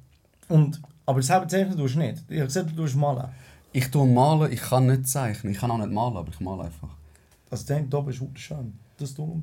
Und, 0.49 0.81
aber 1.05 1.23
selber 1.23 1.49
zeichnen 1.49 1.77
tust 1.77 1.95
du 1.95 1.99
nicht. 1.99 2.23
Ich 2.29 2.37
habe 2.37 2.47
gesagt, 2.47 2.71
du 2.71 2.77
tust 2.77 2.97
malen. 2.97 3.29
Ich 3.73 3.91
tue 3.91 4.07
malen, 4.07 4.53
ich 4.53 4.61
kann 4.61 4.87
nicht 4.87 5.09
zeichnen. 5.09 5.53
Ich 5.53 5.59
kann 5.59 5.71
auch 5.71 5.79
nicht 5.79 5.91
malen, 5.93 6.17
aber 6.17 6.31
ich 6.31 6.41
male 6.41 6.65
einfach. 6.65 6.89
Also 7.51 7.67
der 7.67 7.81
da 7.83 7.99
oben 7.99 8.11
ist 8.11 8.21
wunderschön. 8.21 8.79
Das 8.99 9.11
ist 9.11 9.17
Boden. 9.17 9.43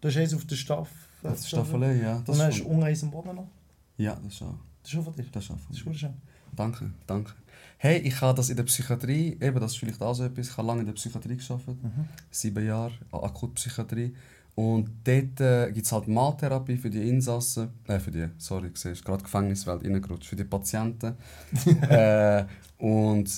Du 0.00 0.08
hast 0.08 0.16
eins 0.16 0.34
auf 0.34 0.44
der 0.44 0.56
Staff. 0.56 0.88
Das 1.22 1.40
ist 1.40 1.48
Staffelei, 1.48 1.94
ja. 1.96 2.16
Und 2.16 2.28
Das 2.28 2.36
dann 2.38 2.48
ist 2.48 2.54
hast 2.56 2.60
du 2.60 2.70
schon, 2.70 2.82
unten 2.82 3.04
am 3.04 3.10
Boden 3.10 3.36
noch. 3.36 3.48
ja, 3.96 4.16
das 4.22 4.34
ist 4.34 4.42
auch. 4.42 4.54
Das 4.84 4.90
ist 4.90 4.96
schon 4.96 5.04
von 5.04 5.14
dir. 5.14 5.24
Das 5.32 5.44
ist 5.44 5.50
auch 5.50 5.56
Das 5.68 5.78
ist 5.78 5.86
wunderschön. 5.86 6.12
Danke, 6.54 6.90
danke. 7.06 7.32
Hey, 7.78 7.98
ich 8.00 8.20
habe 8.20 8.36
das 8.36 8.50
in 8.50 8.56
der 8.56 8.64
Psychiatrie, 8.64 9.38
eben 9.40 9.58
das 9.58 9.72
ist 9.72 9.78
vielleicht 9.78 10.02
auch 10.02 10.14
so 10.14 10.24
etwas, 10.24 10.48
ich 10.48 10.56
habe 10.56 10.68
lange 10.68 10.80
in 10.80 10.86
der 10.86 10.92
Psychiatrie 10.92 11.36
gearbeitet, 11.38 11.82
Mhm. 11.82 12.04
sieben 12.30 12.66
Jahre, 12.66 12.92
Akutpsychiatrie. 13.10 14.14
Und 14.54 14.90
dort 15.04 15.40
äh, 15.40 15.72
gibt 15.72 15.86
es 15.86 15.90
halt 15.90 16.06
Maltherapie 16.06 16.76
für 16.76 16.90
die 16.90 17.08
Insassen, 17.08 17.70
äh, 17.88 17.98
für 17.98 18.10
die, 18.10 18.28
sorry, 18.38 18.68
du 18.68 18.76
siehst, 18.76 19.04
gerade 19.04 19.22
Gefängniswelt 19.24 19.82
reingerutscht, 19.82 20.26
für 20.28 20.36
die 20.36 20.44
Patienten. 20.44 21.14
äh, 21.88 22.44
und 22.78 23.30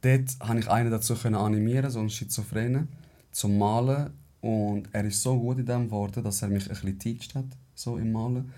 dort 0.00 0.38
konnte 0.38 0.60
ich 0.60 0.70
einen 0.70 0.90
dazu 0.90 1.14
können 1.16 1.34
animieren, 1.34 1.90
so 1.90 1.98
einen 1.98 2.10
Schizophrenen, 2.10 2.88
zum 3.32 3.58
Malen. 3.58 4.12
Und 4.40 4.88
er 4.92 5.04
ist 5.04 5.20
so 5.22 5.38
gut 5.38 5.58
in 5.58 5.66
dem 5.66 5.86
geworden, 5.86 6.24
dass 6.24 6.42
er 6.42 6.48
mich 6.48 6.64
ein 6.64 6.68
bisschen 6.70 6.98
teacht 6.98 7.34
hat, 7.34 7.44
so 7.74 7.98
im 7.98 8.10
Malen. 8.12 8.50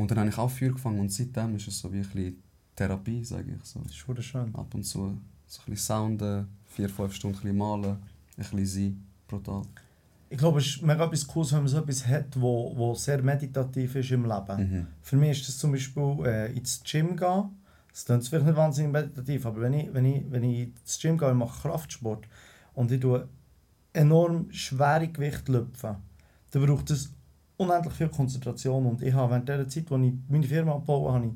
Und 0.00 0.10
dann 0.10 0.18
habe 0.18 0.28
ich 0.28 0.38
auch 0.38 0.50
Feuer 0.50 0.72
gefangen 0.72 1.00
und 1.00 1.12
seitdem 1.12 1.56
ist 1.56 1.68
es 1.68 1.78
so 1.78 1.92
wie 1.92 2.00
ein 2.00 2.42
Therapie, 2.74 3.24
sage 3.24 3.56
ich 3.56 3.64
so. 3.64 3.80
Das 3.80 3.92
ist 3.92 4.06
wunderschön. 4.06 4.54
Ab 4.54 4.74
und 4.74 4.84
zu 4.84 5.16
so 5.46 5.62
ein 5.62 5.70
bisschen 5.70 5.76
sounden, 5.76 6.48
vier, 6.66 6.88
fünf 6.88 7.14
Stunden 7.14 7.36
ein 7.38 7.42
bisschen 7.42 7.58
malen, 7.58 7.90
ein 7.90 7.96
bisschen 8.36 8.66
sein 8.66 9.06
pro 9.26 9.38
Tag. 9.38 9.66
Ich 10.28 10.38
glaube, 10.38 10.58
es 10.58 10.66
ist 10.66 10.82
mega 10.82 11.04
etwas 11.04 11.26
Cooles, 11.26 11.52
wenn 11.52 11.60
man 11.60 11.68
so 11.68 11.78
etwas 11.78 12.06
hat, 12.06 12.40
wo, 12.40 12.76
wo 12.76 12.94
sehr 12.94 13.22
meditativ 13.22 13.94
ist 13.94 14.10
im 14.10 14.24
Leben. 14.24 14.58
Mhm. 14.58 14.86
Für 15.00 15.16
mich 15.16 15.40
ist 15.40 15.48
das 15.48 15.58
zum 15.58 15.72
Beispiel 15.72 16.16
äh, 16.24 16.52
ins 16.52 16.82
Gym 16.82 17.16
gehen. 17.16 17.50
Das 17.92 18.04
klingt 18.04 18.28
vielleicht 18.28 18.46
nicht 18.46 18.56
wahnsinnig 18.56 18.92
meditativ, 18.92 19.46
aber 19.46 19.62
wenn 19.62 19.72
ich, 19.72 19.94
wenn 19.94 20.04
ich, 20.04 20.24
wenn 20.30 20.42
ich 20.42 20.68
ins 20.68 20.98
Gym 21.00 21.16
gehe 21.16 21.30
und 21.30 21.38
mache 21.38 21.62
Kraftsport 21.62 22.26
und 22.74 22.92
ich 22.92 23.00
tue 23.00 23.26
enorm 23.92 24.50
schwere 24.50 25.08
Gewichte 25.08 25.52
lüpfen, 25.52 25.96
dann 26.50 26.66
braucht 26.66 26.90
es 26.90 27.15
unendlich 27.56 27.94
viel 27.94 28.08
Konzentration. 28.08 28.86
Und 28.86 29.02
ich 29.02 29.12
habe 29.14 29.30
während 29.32 29.48
der 29.48 29.68
Zeit, 29.68 29.90
wo 29.90 29.96
ich 29.96 30.12
meine 30.28 30.46
Firma 30.46 30.72
abbaue, 30.74 31.12
habe 31.12 31.26
ich, 31.26 31.32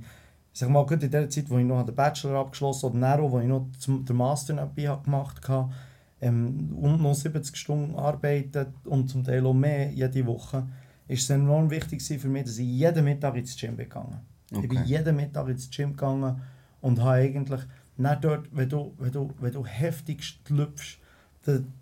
sag 0.52 0.68
mal, 0.70 0.84
gerade 0.86 1.06
in 1.06 1.12
der 1.12 1.28
Zeit, 1.30 1.48
wo 1.48 1.58
ich 1.58 1.64
noch 1.64 1.84
den 1.84 1.94
Bachelor 1.94 2.40
abgeschlossen 2.40 2.86
habe, 2.86 2.98
oder 2.98 3.16
Nero, 3.16 3.32
wo 3.32 3.40
ich 3.40 3.46
noch 3.48 3.66
den 3.86 4.16
Master 4.16 4.54
nebenbei 4.54 4.96
gemacht 5.02 5.48
habe, 5.48 5.72
ähm, 6.20 6.76
und 6.80 7.00
noch 7.00 7.14
70 7.14 7.56
Stunden 7.56 7.94
arbeitet 7.96 8.68
und 8.84 9.08
zum 9.08 9.24
Teil 9.24 9.46
auch 9.46 9.54
mehr 9.54 9.90
jede 9.90 10.26
Woche, 10.26 10.66
ist 11.08 11.22
es 11.24 11.30
enorm 11.30 11.70
wichtig 11.70 12.02
für 12.02 12.28
mich, 12.28 12.44
dass 12.44 12.58
ich 12.58 12.66
jeden 12.66 13.04
Mittag 13.04 13.36
ins 13.36 13.56
Gym 13.56 13.76
bin 13.76 13.88
gegangen. 13.88 14.20
Ich 14.52 14.60
bin 14.68 14.78
Okay. 14.78 14.82
jeden 14.84 15.16
Mittag 15.16 15.48
ins 15.48 15.70
Gym 15.70 15.90
gegangen 15.92 16.40
und 16.80 17.00
habe 17.00 17.12
eigentlich 17.12 17.60
nicht 17.96 18.24
dort, 18.24 18.48
wenn 18.52 18.68
du, 18.68 18.92
wenn 18.98 19.12
du, 19.12 19.30
wenn 19.40 19.52
du 19.52 19.64
heftigst 19.64 20.48
lüpfst, 20.50 20.98
dann- 21.44 21.72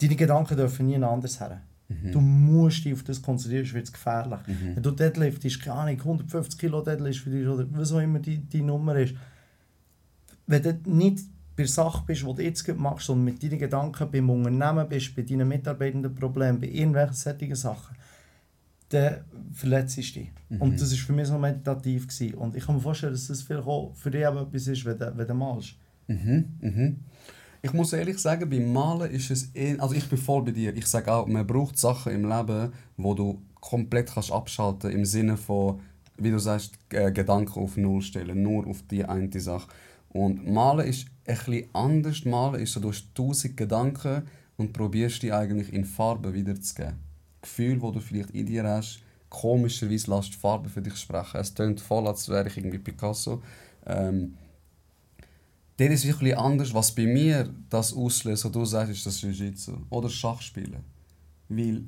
deine 0.00 0.16
Gedanken 0.16 0.56
dürfen 0.56 0.86
nie 0.86 0.96
anders 1.02 1.40
her. 1.40 1.60
Mhm. 1.90 2.12
Du 2.12 2.20
musst 2.20 2.84
dich 2.84 2.92
auf 2.92 3.02
das 3.02 3.20
konzentrieren, 3.20 3.64
sonst 3.64 3.74
wird 3.74 3.84
es 3.86 3.92
gefährlich. 3.92 4.38
Mhm. 4.46 4.76
Wenn 4.76 4.82
du 4.82 4.90
deadliftest, 4.92 5.60
keine 5.60 5.76
Ahnung, 5.76 5.98
150 5.98 6.58
Kilo 6.58 6.80
deadlift 6.82 7.20
für 7.20 7.30
dich 7.30 7.46
oder 7.46 7.66
was 7.72 7.92
auch 7.92 8.00
immer 8.00 8.20
die, 8.20 8.38
die 8.38 8.62
Nummer 8.62 8.96
ist, 8.96 9.14
wenn 10.46 10.62
du 10.62 10.78
nicht 10.84 11.24
bei 11.56 11.64
der 11.64 11.68
Sache 11.68 12.04
bist, 12.06 12.22
die 12.22 12.34
du 12.34 12.42
jetzt 12.42 12.66
machst, 12.78 13.06
sondern 13.06 13.24
mit 13.24 13.42
deinen 13.42 13.58
Gedanken 13.58 14.10
beim 14.10 14.30
Unternehmen 14.30 14.88
bist, 14.88 15.14
bei 15.16 15.22
deinen 15.22 15.48
Mitarbeitenden 15.48 16.14
Problemen, 16.14 16.60
bei 16.60 16.68
irgendwelchen 16.68 17.14
solchen 17.14 17.54
Sachen, 17.56 17.96
dann 18.90 19.24
verletzt 19.52 19.96
du 19.96 20.00
dich. 20.00 20.30
Mhm. 20.48 20.62
Und 20.62 20.80
das 20.80 20.92
war 20.92 20.98
für 20.98 21.12
mich 21.12 21.26
so 21.26 21.38
meditativ. 21.38 22.06
Gewesen. 22.06 22.34
Und 22.34 22.56
ich 22.56 22.64
kann 22.64 22.76
mir 22.76 22.80
vorstellen, 22.80 23.12
dass 23.12 23.26
das 23.26 23.42
vielleicht 23.42 23.66
auch 23.66 23.92
für 23.94 24.10
dich 24.10 24.22
etwas 24.22 24.66
ist, 24.66 24.84
wenn 24.84 24.98
du, 24.98 25.16
wenn 25.16 25.26
du 25.26 25.34
malst. 25.34 25.74
Mhm, 26.06 26.44
mhm. 26.60 26.96
Ich 27.62 27.72
muss 27.74 27.92
ehrlich 27.92 28.18
sagen, 28.18 28.48
beim 28.48 28.72
Malen 28.72 29.10
ist 29.10 29.30
es 29.30 29.54
eh, 29.54 29.76
also 29.78 29.94
ich 29.94 30.08
bin 30.08 30.18
voll 30.18 30.42
bei 30.42 30.52
dir. 30.52 30.74
Ich 30.74 30.86
sage 30.86 31.12
auch, 31.12 31.26
man 31.26 31.46
braucht 31.46 31.76
Sachen 31.78 32.12
im 32.12 32.28
Leben, 32.28 32.72
wo 32.96 33.12
du 33.14 33.42
komplett 33.60 34.12
kannst 34.14 34.32
abschalten 34.32 34.90
im 34.90 35.04
Sinne 35.04 35.36
von, 35.36 35.80
wie 36.16 36.30
du 36.30 36.38
sagst, 36.38 36.78
äh, 36.90 37.12
Gedanken 37.12 37.60
auf 37.60 37.76
Null 37.76 38.00
stellen, 38.00 38.42
nur 38.42 38.66
auf 38.66 38.82
die 38.90 39.04
eine 39.04 39.38
Sache. 39.40 39.68
Und 40.08 40.50
Malen 40.50 40.86
ist 40.86 41.06
bisschen 41.24 41.68
anders. 41.74 42.24
Malen 42.24 42.62
ist 42.62 42.72
so, 42.72 42.80
du 42.80 42.88
hast 42.88 43.14
tausend 43.14 43.56
Gedanken 43.56 44.22
und 44.56 44.72
probierst 44.72 45.22
die 45.22 45.32
eigentlich 45.32 45.72
in 45.72 45.84
Farbe 45.84 46.32
wiederzugeben. 46.32 46.98
Gefühl, 47.42 47.80
wo 47.80 47.90
du 47.90 48.00
vielleicht 48.00 48.30
in 48.30 48.46
dir 48.46 48.64
hast, 48.64 49.00
komischerweise 49.28 50.10
lässt 50.10 50.34
Farbe 50.34 50.68
für 50.68 50.82
dich 50.82 50.96
sprechen. 50.96 51.38
Es 51.40 51.54
klingt 51.54 51.80
voll, 51.80 52.06
als 52.06 52.28
wäre 52.28 52.48
ich 52.48 52.56
irgendwie 52.56 52.78
Picasso. 52.78 53.42
Ähm, 53.86 54.36
der 55.80 55.90
ist 55.90 56.06
wirklich 56.06 56.36
anders. 56.36 56.72
Was 56.74 56.94
bei 56.94 57.06
mir 57.06 57.52
das 57.68 57.92
auslöst, 57.92 58.44
was 58.44 58.52
du 58.52 58.64
sagst, 58.64 58.92
ist 58.92 59.06
das 59.06 59.20
Jiu-Jitsu. 59.22 59.72
Oder 59.90 60.08
Schachspielen. 60.08 60.84
Weil 61.48 61.82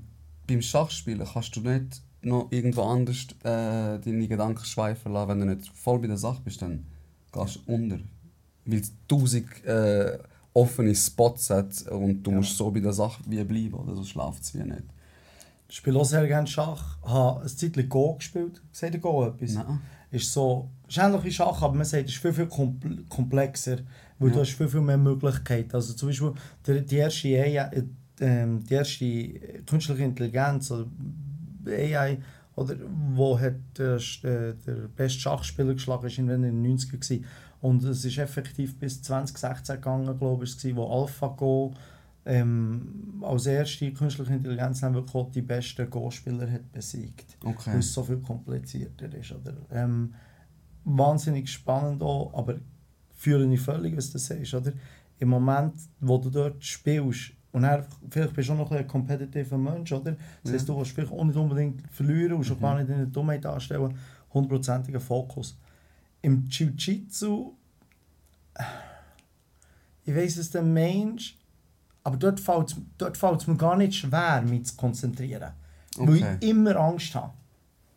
beim 0.46 0.62
Schachspielen 0.62 1.26
kannst 1.32 1.54
du 1.54 1.60
nicht 1.60 2.02
noch 2.22 2.50
irgendwo 2.50 2.82
anders 2.82 3.26
äh, 3.44 3.98
deine 4.00 4.26
Gedanken 4.28 4.64
schweifen 4.64 5.12
lassen. 5.12 5.28
Wenn 5.28 5.40
du 5.40 5.46
nicht 5.54 5.68
voll 5.68 5.98
bei 6.00 6.06
der 6.08 6.16
Sache 6.16 6.40
bist, 6.44 6.62
dann 6.62 6.86
gehst 7.32 7.56
du 7.66 7.72
unter. 7.74 7.98
Weil 8.64 8.80
es 8.80 8.92
tausend 9.06 9.64
äh, 9.64 10.18
offene 10.54 10.94
Spots 10.94 11.50
hat 11.50 11.82
und 11.90 12.22
du 12.22 12.30
Ja. 12.30 12.36
musst 12.38 12.56
so 12.56 12.70
bei 12.70 12.80
der 12.80 12.92
Sache 12.92 13.22
wie 13.26 13.42
bleiben, 13.44 13.74
oder 13.74 13.94
sonst 13.94 14.14
läuft 14.14 14.42
es 14.42 14.54
wie 14.54 14.62
nicht. 14.62 14.84
Ich 15.68 15.76
spiele 15.76 15.98
auch 15.98 16.04
sehr 16.04 16.26
gerne 16.26 16.46
Schach. 16.46 16.98
Ich 17.02 17.08
habe 17.10 17.40
eine 17.40 17.48
Zeit 17.48 17.88
Go 17.88 18.14
gespielt. 18.14 18.60
Seht 18.72 18.94
ihr 18.94 19.00
Go 19.00 19.26
etwas? 19.26 19.54
Nein. 19.54 19.80
Ist 20.12 20.32
so, 20.32 20.70
ist 20.86 20.98
ähnlich 20.98 21.24
wie 21.24 21.32
Schach, 21.32 21.62
aber 21.62 21.74
man 21.74 21.84
sagt, 21.84 22.04
es 22.08 22.12
ist 22.14 22.20
viel, 22.22 22.32
viel 22.32 22.46
kompl 22.46 23.04
komplexer, 23.08 23.78
weil 24.18 24.28
Ja. 24.28 24.34
du 24.34 24.40
hast 24.40 24.50
viel, 24.52 24.68
viel 24.68 24.80
mehr 24.82 24.98
Möglichkeiten. 24.98 25.74
Also 25.74 25.94
zum 25.94 26.08
Beispiel 26.10 26.32
der, 26.66 26.80
die 26.82 26.96
erste 26.96 27.28
AI, 27.28 27.56
äh, 27.56 27.82
ähm, 28.20 28.62
die 28.64 28.74
erste 28.74 29.04
äh, 29.04 29.62
künstliche 29.66 30.04
Intelligenz 30.04 30.70
oder 30.70 30.86
AI, 31.66 32.18
oder, 32.54 32.76
wo 33.14 33.38
hat 33.40 33.54
der, 33.78 33.96
äh, 33.96 34.54
der 34.66 34.88
beste 34.94 35.20
Schachspieler 35.20 35.72
geschlagen 35.72 36.06
ist, 36.06 36.18
in 36.18 36.26
den 36.28 36.62
90er 36.62 36.92
gewesen. 36.92 37.24
Und 37.62 37.82
es 37.84 38.04
ist 38.04 38.18
effektiv 38.18 38.78
bis 38.78 39.00
2016 39.02 39.76
gegangen, 39.76 40.18
glaube 40.18 40.44
ich, 40.44 40.56
gewesen, 40.58 40.76
wo 40.76 40.86
AlphaGo 41.02 41.72
ähm, 42.24 43.22
als 43.22 43.46
erste 43.46 43.92
künstliche 43.92 44.34
Intelligenz 44.34 44.82
haben 44.82 44.94
wirklich 44.94 45.26
die 45.34 45.42
besten 45.42 45.90
Go-Spieler 45.90 46.50
hat 46.50 46.70
besiegt 46.72 47.36
Okay. 47.44 47.72
weil 47.72 47.78
es 47.78 47.92
so 47.92 48.02
viel 48.04 48.18
komplizierter 48.18 49.12
ist. 49.14 49.32
Oder? 49.32 49.54
Ähm, 49.70 50.14
wahnsinnig 50.84 51.50
spannend 51.50 52.02
auch, 52.02 52.32
aber 52.34 52.56
fühle 53.14 53.52
ich 53.52 53.60
völlig, 53.60 53.96
was 53.96 54.10
du 54.10 54.18
sagst. 54.18 54.54
Oder? 54.54 54.72
Im 55.18 55.28
Moment, 55.28 55.74
wo 56.00 56.18
du 56.18 56.30
dort 56.30 56.64
spielst, 56.64 57.32
und 57.52 57.62
dann, 57.62 57.84
vielleicht 58.08 58.34
bist 58.34 58.48
du 58.48 58.54
auch 58.54 58.58
noch 58.58 58.70
ein 58.72 58.86
competitiver 58.86 59.58
Mensch, 59.58 59.92
oder? 59.92 60.16
Das 60.42 60.52
heisst, 60.54 60.68
du 60.68 60.76
willst 60.76 60.92
vielleicht 60.92 61.12
auch 61.12 61.24
nicht 61.24 61.36
unbedingt 61.36 61.82
verlieren 61.90 62.32
und 62.34 62.44
schon 62.44 62.58
gar 62.58 62.78
nicht 62.78 62.88
in 62.88 62.96
der 62.96 63.06
Dummheit 63.06 63.44
anstellen, 63.44 63.94
hundertprozentiger 64.32 65.00
Fokus. 65.00 65.58
Im 66.22 66.46
Jiu-Jitsu, 66.46 67.52
ich 70.04 70.14
weiss, 70.14 70.36
es 70.38 70.50
der 70.50 70.62
Mensch, 70.62 71.36
aber 72.04 72.16
dort 72.16 72.40
fällt 72.40 72.70
es 72.70 72.76
dort 72.98 73.16
fällt's 73.16 73.46
mir 73.46 73.56
gar 73.56 73.76
nicht 73.76 73.94
schwer, 73.94 74.42
mich 74.42 74.66
zu 74.66 74.76
konzentrieren. 74.76 75.52
Weil 75.96 76.08
Okay. 76.16 76.36
ich 76.40 76.48
immer 76.50 76.76
Angst 76.76 77.14
habe. 77.14 77.32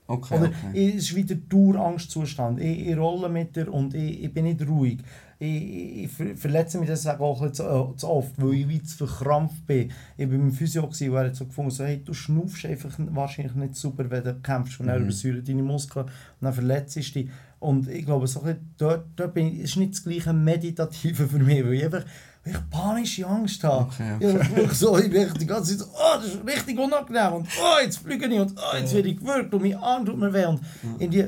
Okay, 0.08 0.36
Oder 0.38 0.50
okay. 0.50 0.90
es 0.90 0.96
ist 0.96 1.16
wieder 1.16 1.34
Dauerangstzustand. 1.36 2.60
Ich, 2.62 2.88
ich 2.88 2.98
rolle 2.98 3.28
mit 3.30 3.56
dir 3.56 3.74
und 3.74 3.94
ich, 3.96 4.24
ich 4.24 4.34
bin 4.34 4.46
nicht 4.46 4.62
ruhig. 4.68 5.00
Ich, 5.40 5.48
ich, 5.64 6.04
ich 6.04 6.12
ver- 6.12 6.36
verletze 6.36 6.78
mich 6.78 6.88
deswegen 6.88 7.18
auch 7.20 7.42
ein 7.42 7.50
bisschen 7.50 7.66
zu, 7.68 7.92
äh, 7.94 7.98
zu 7.98 8.08
oft, 8.10 8.32
weil 8.38 8.54
ich 8.54 8.70
wie 8.70 8.84
zu 8.84 9.08
verkrampft 9.08 9.66
bin. 9.66 9.92
Ich 10.16 10.30
war 10.30 10.38
beim 10.38 10.52
Physio 10.52 10.84
gewesen, 10.88 11.10
und 11.10 11.16
er 11.18 11.26
hat 11.26 11.36
so 11.36 11.46
gefunden, 11.46 11.72
so, 11.72 11.84
hey, 11.84 12.02
du 12.04 12.14
schnaufst 12.14 12.66
einfach 12.66 12.92
wahrscheinlich 12.98 13.56
nicht 13.56 13.76
super, 13.76 14.10
wenn 14.10 14.24
du 14.24 14.36
kämpfst. 14.42 14.80
Und 14.80 14.88
dann 14.88 14.98
Mhm. 15.00 15.04
übersäuern 15.06 15.44
deine 15.44 15.64
Muskeln 15.64 16.06
und 16.06 16.12
dann 16.42 16.54
verletzt 16.54 16.96
dich. 16.96 17.30
Und 17.60 17.88
ich 17.90 18.06
glaube, 18.06 18.28
so 18.28 18.42
ein 18.42 18.46
bisschen, 18.46 18.74
dort, 18.78 19.06
dort 19.16 19.34
bin 19.34 19.48
ich, 19.48 19.60
ist 19.62 19.76
nicht 19.78 19.94
das 19.94 20.04
gleiche 20.04 20.34
Meditative 20.34 21.28
für 21.28 21.40
mich, 21.40 21.66
weil 21.66 21.74
ich 21.74 21.86
einfach 21.86 22.06
weil 22.46 22.54
ich 22.54 22.70
panische 22.70 23.28
Angst 23.28 23.64
habe. 23.64 23.86
Okay, 23.92 24.16
Ja, 24.20 24.30
ich, 24.42 24.56
wirklich 24.56 24.78
so, 24.78 24.98
ich 24.98 25.10
bin 25.10 25.28
die 25.40 25.46
ganze 25.46 25.78
Zeit 25.78 25.88
so, 25.88 25.94
oh, 25.94 26.16
das 26.18 26.26
ist 26.28 26.46
richtig 26.48 26.78
unangenehm 26.80 27.34
und 27.34 27.48
oh, 27.60 27.82
jetzt 27.84 27.98
fliege 27.98 28.26
ich 28.28 28.40
und 28.40 28.54
oh, 28.58 28.78
jetzt 28.78 28.94
werde 28.94 29.10
ich 29.10 29.18
gewürgt 29.18 29.54
und 29.54 29.62
mein 29.64 29.76
Arm 29.76 30.06
tut 30.06 30.18
mir 30.18 30.32
weh. 30.34 30.46
Und 30.46 30.62
in 31.00 31.10
die, 31.12 31.26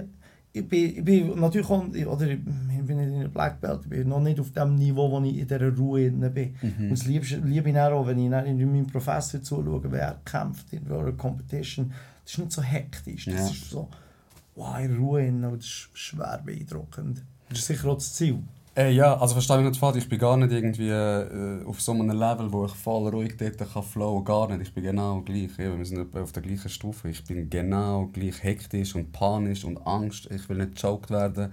ich, 0.53 0.67
bin, 0.67 0.97
ich 0.97 1.03
bin 1.03 1.39
natürlich 1.39 1.67
auch, 1.69 1.83
oder 1.87 2.27
ich 2.27 2.43
bin 2.43 2.97
nicht 2.97 3.07
in 3.09 3.19
der 3.21 3.27
Black 3.27 3.59
Belt, 3.59 3.79
ich 3.83 3.89
bin 3.89 4.07
noch 4.09 4.19
nicht 4.21 4.39
auf 4.39 4.51
dem 4.51 4.75
Niveau, 4.75 5.11
wo 5.11 5.19
ich 5.25 5.37
in 5.37 5.47
dieser 5.47 5.75
Ruhe 5.75 6.09
bin. 6.11 6.55
Und 6.61 6.89
das 6.91 7.05
liebe, 7.05 7.25
ich- 7.25 7.37
liebe 7.43 7.69
ich 7.69 7.75
dann 7.75 7.93
auch, 7.93 8.05
wenn 8.07 8.17
ich 8.19 8.25
in 8.25 8.71
meinem 8.71 8.87
Professor 8.87 9.41
zuschaue, 9.41 9.81
wer 9.91 10.01
er 10.01 10.21
kämpft 10.23 10.71
in 10.73 10.85
einer 10.91 11.11
Competition. 11.13 11.91
Das 12.23 12.33
ist 12.33 12.39
nicht 12.39 12.51
so 12.51 12.61
hektisch, 12.61 13.25
das 13.25 13.33
Ja. 13.35 13.45
ist 13.47 13.69
so, 13.71 13.87
wow, 14.55 14.79
in 14.79 14.97
Ruhe 14.97 15.27
und 15.27 15.41
das 15.43 15.65
ist 15.65 15.89
schwer 15.93 16.41
beeindruckend. 16.45 17.23
Das 17.49 17.59
ist 17.59 17.67
sicher 17.67 17.87
auch 17.89 17.95
das 17.95 18.13
Ziel. 18.13 18.39
Äh, 18.77 18.91
ja, 18.91 19.17
also 19.17 19.33
verstehe 19.33 19.57
mich 19.57 19.69
nicht 19.69 19.79
falsch, 19.79 19.97
ich 19.97 20.07
bin 20.07 20.19
gar 20.19 20.37
nicht 20.37 20.51
irgendwie 20.51 20.89
äh, 20.89 21.65
auf 21.65 21.81
so 21.81 21.93
einem 21.93 22.11
Level, 22.11 22.51
wo 22.53 22.65
ich 22.65 22.75
voll 22.75 23.09
ruhig 23.09 23.35
dort 23.35 23.57
kann 23.73 23.81
flowen 23.81 24.23
gar 24.23 24.47
nicht. 24.49 24.61
Ich 24.67 24.73
bin 24.73 24.83
genau 24.83 25.21
gleich, 25.21 25.57
eben, 25.57 25.79
wir 25.79 25.85
sind 25.85 26.15
auf 26.15 26.31
der 26.31 26.43
gleichen 26.43 26.69
Stufe. 26.69 27.09
Ich 27.09 27.23
bin 27.23 27.49
genau 27.49 28.05
gleich 28.13 28.43
hektisch 28.43 28.93
und 28.93 29.11
panisch 29.11 29.63
und 29.65 29.77
Angst. 29.87 30.29
Ich 30.29 30.47
will 30.47 30.57
nicht 30.57 30.75
gechoked 30.75 31.09
werden. 31.09 31.51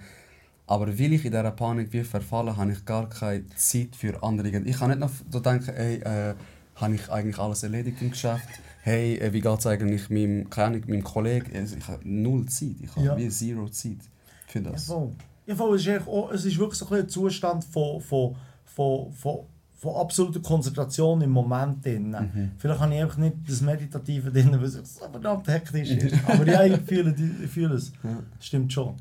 Aber 0.67 0.87
weil 0.87 1.13
ich 1.15 1.25
in 1.25 1.31
dieser 1.31 1.51
Panik 1.51 1.93
wie 1.95 2.05
verfalle, 2.05 2.59
habe 2.59 2.73
ich 2.73 2.85
gar 2.85 3.09
keine 3.09 3.47
Zeit 3.57 3.97
für 3.97 4.23
andere. 4.23 4.49
Ich 4.49 4.79
kann 4.79 4.91
nicht 4.91 5.01
noch 5.01 5.11
so 5.31 5.41
denken, 5.41 5.71
ey, 5.75 5.97
äh, 6.03 6.35
habe 6.77 6.95
ich 6.95 7.11
eigentlich 7.11 7.39
alles 7.39 7.63
erledigt 7.63 8.03
im 8.03 8.11
Geschäft? 8.11 8.49
Hey, 8.83 9.17
äh, 9.17 9.33
wie 9.33 9.41
geht 9.41 9.59
es 9.59 9.67
eigentlich 9.67 10.11
meinem, 10.11 10.51
keine 10.51 10.77
Ahnung, 10.77 10.83
meinem 10.89 11.05
Kollegen? 11.05 11.57
Also, 11.57 11.77
Ich 11.77 11.89
habe 11.89 12.01
null 12.05 12.45
Zeit. 12.47 12.77
Ich 12.83 12.95
habe 12.97 13.07
Ja. 13.07 13.17
wie 13.17 13.31
zero 13.31 13.67
Zeit 13.71 13.99
für 14.47 14.61
das. 14.61 14.85
voll. 14.85 15.13
Ja, 15.47 15.55
voll. 15.55 15.77
Es, 15.77 15.87
ist 15.87 16.09
auch, 16.09 16.31
es 16.33 16.45
ist 16.45 16.59
wirklich 16.59 16.79
so 16.79 16.89
ein, 16.89 17.09
Zustand 17.09 17.65
von, 17.65 18.01
von, 18.01 18.37
von, 18.65 19.13
von, 19.13 19.39
von 19.75 19.97
absoluter 19.97 20.41
Konzentration 20.41 21.21
im 21.21 21.31
Moment. 21.31 21.85
Drin. 21.85 22.11
Mhm. 22.11 22.53
Vielleicht 22.59 22.81
habe 22.81 22.95
ich 22.95 23.03
einfach 23.03 23.19
nicht 23.19 23.37
das 23.47 23.61
Meditative 23.61 24.31
drin, 24.31 24.53
weil 24.53 24.65
es 24.65 24.75
so 24.75 25.09
verdammt 25.09 25.47
hektisch 25.49 25.91
ist. 25.91 26.17
Aber 26.27 26.47
ja, 26.47 26.65
ich 26.65 26.81
fühle, 26.83 27.15
ich 27.43 27.51
fühle 27.51 27.75
es. 27.75 27.93
Ja. 28.03 28.19
Stimmt 28.41 28.73
schon. 28.73 28.95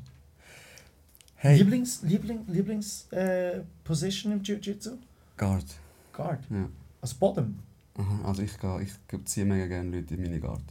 Hey, 1.36 1.58
Lieblings, 1.58 2.02
Liebling, 2.02 2.40
Lieblings 2.46 3.06
äh, 3.12 3.60
Position 3.82 4.32
im 4.32 4.42
Jiu-Jitsu? 4.42 4.92
Guard. 5.36 5.66
Guard. 6.12 6.40
Ja. 6.50 6.68
Als 7.02 7.12
Bottom. 7.12 7.56
Aha, 7.96 8.28
also 8.28 8.42
ich, 8.42 8.58
gehe, 8.58 8.82
ich 8.82 9.24
ziehe 9.26 9.44
mega 9.44 9.66
gerne 9.66 9.90
Leute 9.90 10.14
in 10.14 10.22
meine 10.22 10.40
Guard. 10.40 10.62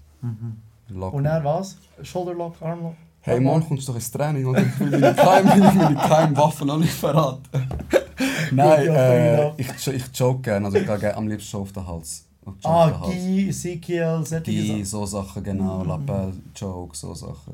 Lock. 0.90 1.14
Und 1.14 1.26
er 1.26 1.44
was? 1.44 1.78
Shoulder 2.02 2.34
Lock, 2.34 2.62
Arm 2.62 2.82
Lock? 2.82 2.96
Hey, 3.26 3.40
morgen 3.40 3.66
kommst 3.66 3.88
du 3.88 3.94
doch 3.94 3.96
ins 3.96 4.12
Training 4.12 4.46
und 4.46 4.58
ich 4.58 4.80
will 4.82 5.00
meine 5.00 5.74
meine 5.74 5.96
Keimwaffen 5.96 6.68
noch 6.68 6.78
nicht 6.78 6.92
verraten. 6.92 7.42
Nein, 8.52 8.82
äh, 8.82 8.94
fair 8.94 9.54
ich, 9.56 9.88
ich 9.88 10.04
joke 10.14 10.42
gerne, 10.42 10.66
also 10.66 10.78
ich 10.78 10.86
gehe 10.86 11.16
am 11.16 11.30
liebsten 11.30 11.50
schon 11.50 11.62
auf 11.62 11.72
den 11.72 11.88
Hals. 11.88 12.26
Ah. 12.64 12.90
Guy, 12.90 13.48
Ezekiel, 13.48 14.24
solche 14.26 14.66
Sachen. 14.68 14.86
so 14.86 15.06
Sachen, 15.06 15.42
genau, 15.42 15.86
Lapel, 15.86 16.34
Joke, 16.54 16.98
so 16.98 17.14
Sachen. 17.14 17.54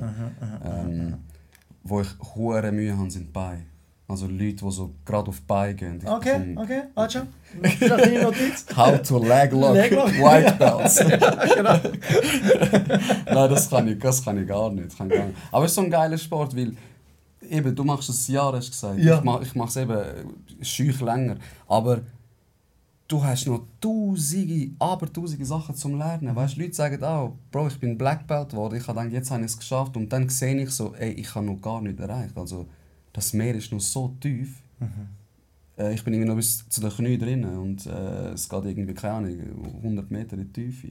Ähm, 0.66 1.18
wo 1.84 2.02
ich 2.02 2.10
hohe 2.34 2.72
Mühe 2.72 2.98
habe, 2.98 3.12
sind 3.12 3.32
Beine. 3.32 3.66
Also 4.10 4.26
Leute, 4.26 4.66
die 4.66 4.72
so 4.72 4.92
gerade 5.06 5.30
auf 5.30 5.38
die 5.38 5.46
Beine 5.46 5.76
gehen. 5.76 6.00
Ich 6.04 6.10
Okay, 6.10 6.40
bin- 6.40 6.58
okay, 6.58 6.82
warte 6.96 7.20
schon. 7.20 7.28
Mach 7.62 7.76
dir 7.76 7.94
eine 7.94 8.02
kleine 8.04 8.24
Notiz. 8.24 8.66
How 8.76 9.02
to 9.02 9.20
leg 9.24 9.52
lock, 9.52 9.74
Leg 9.76 9.92
lock. 9.92 10.08
white 10.14 10.56
belts. 10.58 10.98
genau. 11.56 11.80
Nein, 13.26 13.50
das 13.50 13.70
kann 13.70 13.88
ich, 13.88 14.00
das 14.00 14.24
kann 14.24 14.42
ich 14.42 14.48
gar 14.48 14.72
nicht. 14.72 14.98
Kann 14.98 15.10
gar 15.10 15.26
nicht. 15.26 15.38
Aber 15.52 15.66
es 15.66 15.72
ist 15.72 15.76
so 15.76 15.82
ein 15.82 15.92
geiler 15.92 16.18
Sport, 16.18 16.56
weil 16.56 16.74
eben, 17.50 17.76
du 17.76 17.84
machst 17.84 18.10
es 18.10 18.28
Jahr, 18.28 18.54
hast 18.54 18.68
du 18.68 18.72
gesagt. 18.72 19.00
Ja. 19.00 19.18
Ich 19.20 19.24
mache 19.24 19.44
ich 19.44 19.70
es 19.70 19.78
eben 19.78 20.02
schüch 20.62 21.00
länger. 21.02 21.36
Aber 21.68 22.02
du 23.08 23.24
hast 23.24 23.48
noch 23.48 23.62
tausende, 23.82 24.72
aber 24.80 25.12
tausende 25.12 25.46
Sachen 25.46 25.76
zum 25.76 25.98
Lernen. 25.98 26.36
Weißt, 26.36 26.58
Leute 26.58 26.74
sagen 26.74 27.04
auch, 27.04 27.34
Bro, 27.52 27.68
ich 27.68 27.80
bin 27.80 27.98
Black 27.98 28.28
Belt 28.28 28.50
geworden, 28.50 28.76
ich 28.76 28.88
habe 28.88 29.00
gedacht, 29.00 29.14
jetzt 29.14 29.32
habe 29.32 29.42
ich 29.42 29.48
es 29.52 29.58
geschafft. 29.60 29.96
Und 29.98 30.12
dann 30.12 30.30
sehe 30.30 30.56
ich 30.62 30.70
so, 30.72 30.94
ey, 30.96 31.12
ich 31.12 31.34
habe 31.36 31.46
noch 31.46 31.62
gar 31.62 31.82
nichts 31.82 32.02
erreicht. 32.02 32.38
Also, 32.38 32.68
das 33.20 33.34
Meer 33.34 33.56
ist 33.56 33.72
noch 33.72 33.82
so 33.82 34.16
tief. 34.20 34.62
Äh, 35.78 35.94
ich 35.94 36.04
bin 36.04 36.14
irgendwie 36.14 36.30
noch 36.30 36.38
bis 36.38 36.68
zu 36.70 36.80
den 36.82 36.90
Knien 36.90 37.20
drin 37.20 37.44
und 37.44 37.86
äh, 37.86 38.30
es 38.32 38.48
geht 38.48 38.66
irgendwie, 38.66 38.94
keine 38.94 39.14
Ahnung, 39.16 39.38
100 39.84 40.10
Meter 40.10 40.38
in 40.38 40.46
die 40.46 40.54
Tiefe. 40.54 40.90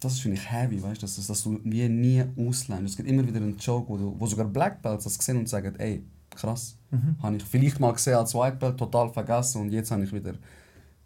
Das 0.00 0.14
ist, 0.14 0.20
finde 0.20 0.38
ich, 0.38 0.50
heavy, 0.50 0.82
weißt 0.82 1.02
du, 1.02 1.06
dass, 1.06 1.26
dass 1.26 1.42
du 1.42 1.60
wie 1.62 1.88
nie 1.88 2.24
auslernst. 2.36 2.90
Es 2.90 2.96
gibt 2.96 3.08
immer 3.08 3.26
wieder 3.26 3.36
einen 3.36 3.56
Joke, 3.58 3.88
wo, 3.88 3.96
du, 3.96 4.14
wo 4.18 4.26
sogar 4.26 4.46
Black 4.46 4.82
Belts 4.82 5.04
das 5.04 5.14
sehen 5.14 5.36
und 5.36 5.48
sagen, 5.48 5.74
ey, 5.76 6.02
krass, 6.30 6.76
habe 7.22 7.36
ich 7.36 7.44
vielleicht 7.44 7.78
mal 7.78 7.92
gesehen 7.92 8.14
als 8.14 8.34
White 8.34 8.56
Belt, 8.56 8.76
total 8.78 9.12
vergessen 9.12 9.62
und 9.62 9.70
jetzt 9.70 9.90
habe 9.90 10.02
ich 10.04 10.12
wieder... 10.12 10.34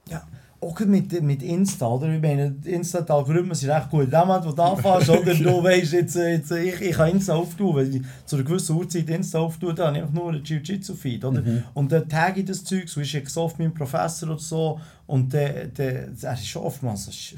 Ja, 0.08 0.26
auch 0.64 0.80
mit, 0.80 1.22
mit 1.22 1.42
Insta, 1.42 1.86
oder? 1.86 2.12
Ich 2.12 2.20
meine, 2.20 2.54
Insta, 2.64 3.00
die 3.00 3.12
Algorithmen 3.12 3.54
sind 3.54 3.70
recht 3.70 3.90
gut. 3.90 4.04
In 4.04 4.10
dem 4.10 4.26
Moment, 4.26 4.46
wo 4.46 4.52
du 4.52 4.62
anfängst, 4.62 5.10
oder 5.10 5.34
du 5.34 5.62
weißt, 5.62 5.92
jetzt, 5.92 6.16
jetzt, 6.16 6.50
ich, 6.50 6.80
ich 6.80 6.96
kann 6.96 7.10
Insta 7.10 7.34
auftun, 7.34 7.76
weil 7.76 7.94
ich 7.94 8.02
zu 8.24 8.36
einer 8.36 8.44
gewissen 8.44 8.76
Uhrzeit 8.76 9.08
Insta 9.08 9.38
auftue, 9.38 9.74
dann 9.74 9.88
habe 9.88 9.96
ich 9.98 10.02
einfach 10.02 10.14
nur 10.14 10.28
einen 10.30 10.44
Jiu-Jitsu-Feed, 10.44 11.24
oder? 11.24 11.42
Und 11.74 11.92
dann 11.92 12.08
tagge 12.08 12.40
ich 12.40 12.46
das 12.46 12.64
Zeug, 12.64 12.88
so 12.88 13.00
ist 13.00 13.14
ich 13.14 13.36
oft 13.36 13.58
mein 13.58 13.74
Professor 13.74 14.30
oder 14.30 14.38
so, 14.38 14.80
und 15.06 15.32
der, 15.32 15.66
der, 15.66 16.08
er 16.20 16.32
ist 16.32 16.46
schon 16.46 16.62
oftmals, 16.62 17.08
ist, 17.08 17.34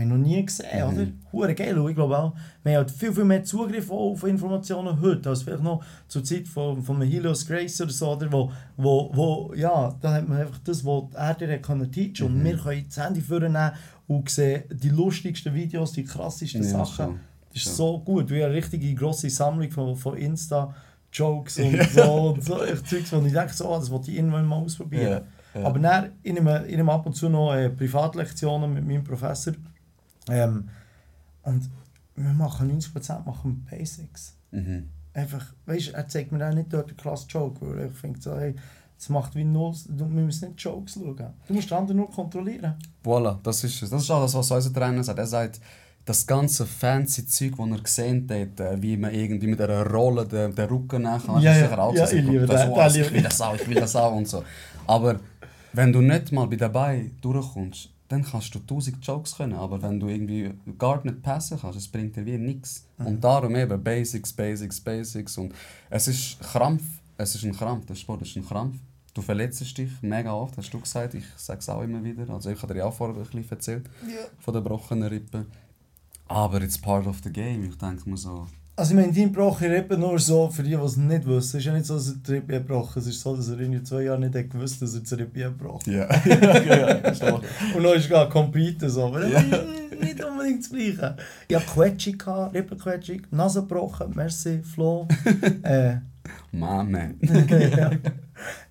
habe 0.00 0.10
ich 0.10 0.18
noch 0.18 0.26
nie 0.28 0.44
gesehen, 0.44 0.82
oder? 0.82 1.06
Hure 1.32 1.54
geil, 1.54 1.78
und 1.78 1.88
ich 1.90 1.94
glaube 1.96 2.18
auch, 2.18 2.34
wir 2.62 2.72
haben 2.72 2.78
halt 2.78 2.90
viel, 2.90 3.12
viel 3.12 3.24
mehr 3.24 3.44
Zugriff 3.44 3.90
auf 3.90 4.24
Informationen 4.24 5.00
heute, 5.00 5.28
als 5.30 5.42
vielleicht 5.42 5.62
noch 5.62 5.82
zur 6.08 6.24
Zeit 6.24 6.48
von, 6.48 6.82
von 6.82 7.00
Helios 7.02 7.46
Grace 7.46 7.80
oder 7.80 7.90
so, 7.92 8.12
oder? 8.12 8.30
Wo, 8.32 8.50
wo, 8.76 9.10
wo, 9.14 9.54
ja, 9.54 9.94
da 10.00 10.14
hat 10.14 10.28
man 10.28 10.38
einfach 10.40 10.58
das, 10.64 10.84
was 10.84 11.04
er 11.14 11.34
dir 11.34 11.58
können 11.58 11.90
teachen 11.90 12.26
und 12.26 12.44
wir 12.44 12.56
können 12.56 12.84
das 12.88 13.04
Handy 13.04 13.20
vornehmen 13.20 13.72
und 14.08 14.28
sehen 14.28 14.64
die 14.70 14.88
lustigsten 14.88 15.54
Videos, 15.54 15.92
die 15.92 16.04
krassesten 16.04 16.62
Ja, 16.62 16.68
Sachen. 16.68 16.94
schon. 16.94 17.20
Das 17.52 17.62
ist 17.62 17.64
Schon. 17.64 17.74
so 17.74 17.98
gut, 17.98 18.30
wie 18.30 18.44
eine 18.44 18.54
richtige 18.54 18.94
grosse 18.94 19.28
Sammlung 19.28 19.70
von, 19.70 19.96
von 19.96 20.16
Insta-Jokes 20.16 21.58
und 21.60 21.82
so, 21.90 22.12
und 22.12 22.44
so 22.44 22.56
Zeugs, 22.84 23.12
wo 23.12 23.24
ich 23.24 23.32
denke, 23.32 23.52
so, 23.52 23.72
ah, 23.72 23.78
das 23.78 23.90
wollte 23.90 24.10
ich 24.10 24.16
irgendwann 24.18 24.46
mal 24.46 24.56
ausprobieren. 24.58 25.22
Ja, 25.54 25.60
ja. 25.60 25.66
Aber 25.66 25.78
dann, 25.80 26.10
ich 26.22 26.32
nehme, 26.32 26.64
ich 26.68 26.76
nehme 26.76 26.92
ab 26.92 27.06
und 27.06 27.14
zu 27.14 27.28
noch 27.28 27.52
äh, 27.54 27.68
Privatlektionen 27.70 28.72
mit 28.72 28.86
meinem 28.86 29.02
Professor. 29.02 29.54
Ähm, 30.30 30.68
und 31.42 31.70
wir 32.16 32.32
machen 32.32 32.70
90% 32.80 33.24
machen 33.24 33.66
Basics. 33.70 34.36
Mhm. 34.50 34.88
Einfach, 35.12 35.46
weißt 35.66 35.88
du, 35.88 35.92
er 35.92 36.08
zeigt 36.08 36.32
mir 36.32 36.48
auch 36.48 36.54
nicht 36.54 36.72
dort 36.72 36.88
einen 36.88 36.96
klasse 36.96 37.26
Joke, 37.28 37.60
weil 37.60 37.86
ich 37.86 37.92
finde 37.92 38.20
so, 38.20 38.36
hey, 38.36 38.54
das 38.96 39.08
macht 39.08 39.34
wie 39.34 39.44
null, 39.44 39.74
du, 39.88 39.98
wir 39.98 40.22
müssen 40.22 40.50
nicht 40.50 40.62
Jokes 40.62 40.94
schauen. 40.94 41.32
Du 41.48 41.54
musst 41.54 41.70
den 41.70 41.78
anderen 41.78 41.96
nur 41.96 42.10
kontrollieren. 42.10 42.74
Voilà, 43.02 43.38
das 43.42 43.64
ist 43.64 43.82
es. 43.82 43.90
Das 43.90 44.02
ist 44.02 44.10
auch 44.10 44.22
das, 44.22 44.34
was 44.34 44.50
unser 44.50 44.72
Trainer 44.72 45.02
sagt. 45.02 45.18
Er 45.18 45.26
sagt, 45.26 45.60
das 46.04 46.26
ganze 46.26 46.66
fancy 46.66 47.26
Zeug, 47.26 47.52
das 47.56 47.70
er 47.70 47.82
gesehen 47.82 48.28
hat, 48.28 48.60
äh, 48.60 48.82
wie 48.82 48.96
man 48.96 49.14
irgendwie 49.14 49.46
mit 49.46 49.60
einer 49.60 49.86
Rolle 49.86 50.26
den, 50.26 50.54
den 50.54 50.68
Rücken 50.68 51.02
nachher 51.02 51.38
Ja, 51.38 51.54
ja. 51.54 51.62
sicher 51.62 51.78
auch 51.78 51.94
Ja, 51.94 52.06
so, 52.06 52.16
ich 52.16 52.24
liebe 52.24 52.46
das, 52.46 52.62
den, 52.62 52.76
was, 52.76 52.92
den 52.92 53.02
ich 53.04 53.12
will 53.12 53.22
das 53.22 53.40
auch, 53.40 53.54
ich 53.54 53.68
will 53.68 53.80
das 53.80 53.96
auch 53.96 54.14
und 54.14 54.28
so. 54.28 54.44
Aber 54.86 55.20
wenn 55.72 55.92
du 55.92 56.00
nicht 56.00 56.32
mal 56.32 56.46
bei 56.46 56.56
dabei 56.56 57.10
durchkommst, 57.20 57.90
dann 58.10 58.24
kannst 58.24 58.52
du 58.56 58.58
tausend 58.58 59.06
Jokes 59.06 59.36
können, 59.36 59.54
aber 59.54 59.80
wenn 59.82 60.00
du 60.00 60.08
irgendwie 60.08 60.52
gar 60.78 61.02
nicht 61.04 61.22
passen 61.22 61.58
kannst, 61.60 61.78
es 61.78 61.86
bringt 61.86 62.16
dir 62.16 62.26
wie 62.26 62.38
nichts. 62.38 62.84
Mhm. 62.98 63.06
Und 63.06 63.24
darum 63.24 63.54
eben 63.54 63.82
Basics, 63.82 64.32
Basics, 64.32 64.80
Basics 64.80 65.38
und 65.38 65.54
es 65.88 66.08
ist 66.08 66.40
Krampf, 66.40 66.82
es 67.16 67.36
ist 67.36 67.44
ein 67.44 67.52
Krampf, 67.52 67.86
der 67.86 67.94
Sport 67.94 68.22
ist 68.22 68.36
ein 68.36 68.44
Krampf. 68.44 68.76
Du 69.14 69.22
verletzt 69.22 69.60
dich 69.78 69.90
mega 70.02 70.32
oft, 70.32 70.56
hast 70.56 70.74
du 70.74 70.80
gesagt, 70.80 71.14
ich 71.14 71.24
sage 71.36 71.60
es 71.60 71.68
auch 71.68 71.82
immer 71.82 72.02
wieder, 72.02 72.28
also 72.30 72.50
ich 72.50 72.60
habe 72.60 72.74
dir 72.74 72.80
ja 72.80 72.86
auch 72.86 72.94
vorher 72.94 73.16
ein 73.16 73.22
bisschen 73.22 73.48
erzählt 73.48 73.88
von 74.40 74.54
der 74.54 74.62
gebrochenen 74.62 75.08
Rippe. 75.08 75.46
Aber 76.26 76.62
it's 76.62 76.78
part 76.78 77.06
of 77.06 77.20
the 77.22 77.30
game, 77.32 77.64
ich 77.64 77.78
denke 77.78 78.10
mir 78.10 78.16
so, 78.16 78.48
Also 78.80 78.94
ich 78.94 79.00
meine, 79.00 79.12
dein 79.12 79.30
Broch 79.30 79.60
in 79.60 79.72
Rippen 79.72 80.00
nur 80.00 80.18
so, 80.18 80.48
für 80.48 80.62
die, 80.62 80.70
die 80.70 80.74
es 80.76 80.96
nicht 80.96 81.26
wissen, 81.26 81.36
es 81.36 81.54
ist 81.54 81.64
ja 81.66 81.74
nicht 81.74 81.84
so, 81.84 81.96
dass 81.96 82.16
er 82.26 82.34
Rippe 82.34 82.54
gebrochen 82.54 82.98
Es 82.98 83.08
ist 83.08 83.20
so, 83.20 83.36
dass 83.36 83.50
er 83.50 83.60
in 83.60 83.84
zwei 83.84 84.04
Jahren 84.04 84.20
nicht 84.20 84.34
hat 84.34 84.48
gewusst 84.48 84.80
dass 84.80 84.94
er 84.94 85.18
Rippe 85.18 85.40
gebrochen 85.40 85.92
ja, 85.92 86.08
ja, 86.24 87.02
ja. 87.02 87.12
Und 87.76 87.84
dann 87.84 87.96
ist 87.98 88.10
er 88.10 88.26
competen 88.30 88.88
so, 88.88 89.04
aber 89.04 89.20
ist 89.20 90.00
nicht 90.00 90.24
unbedingt 90.24 90.62
das 90.62 90.70
Gleiche. 90.70 91.16
Ich 91.46 91.56
hatte 91.56 91.66
Quetschung, 91.66 92.16
gehabt, 92.16 92.54
Rippenquetschung, 92.54 93.20
Nase 93.32 93.60
gebrochen, 93.60 94.12
merci, 94.14 94.62
Flo. 94.62 95.06
äh, 95.62 95.96
Mama. 96.50 97.10
ja. 97.20 97.90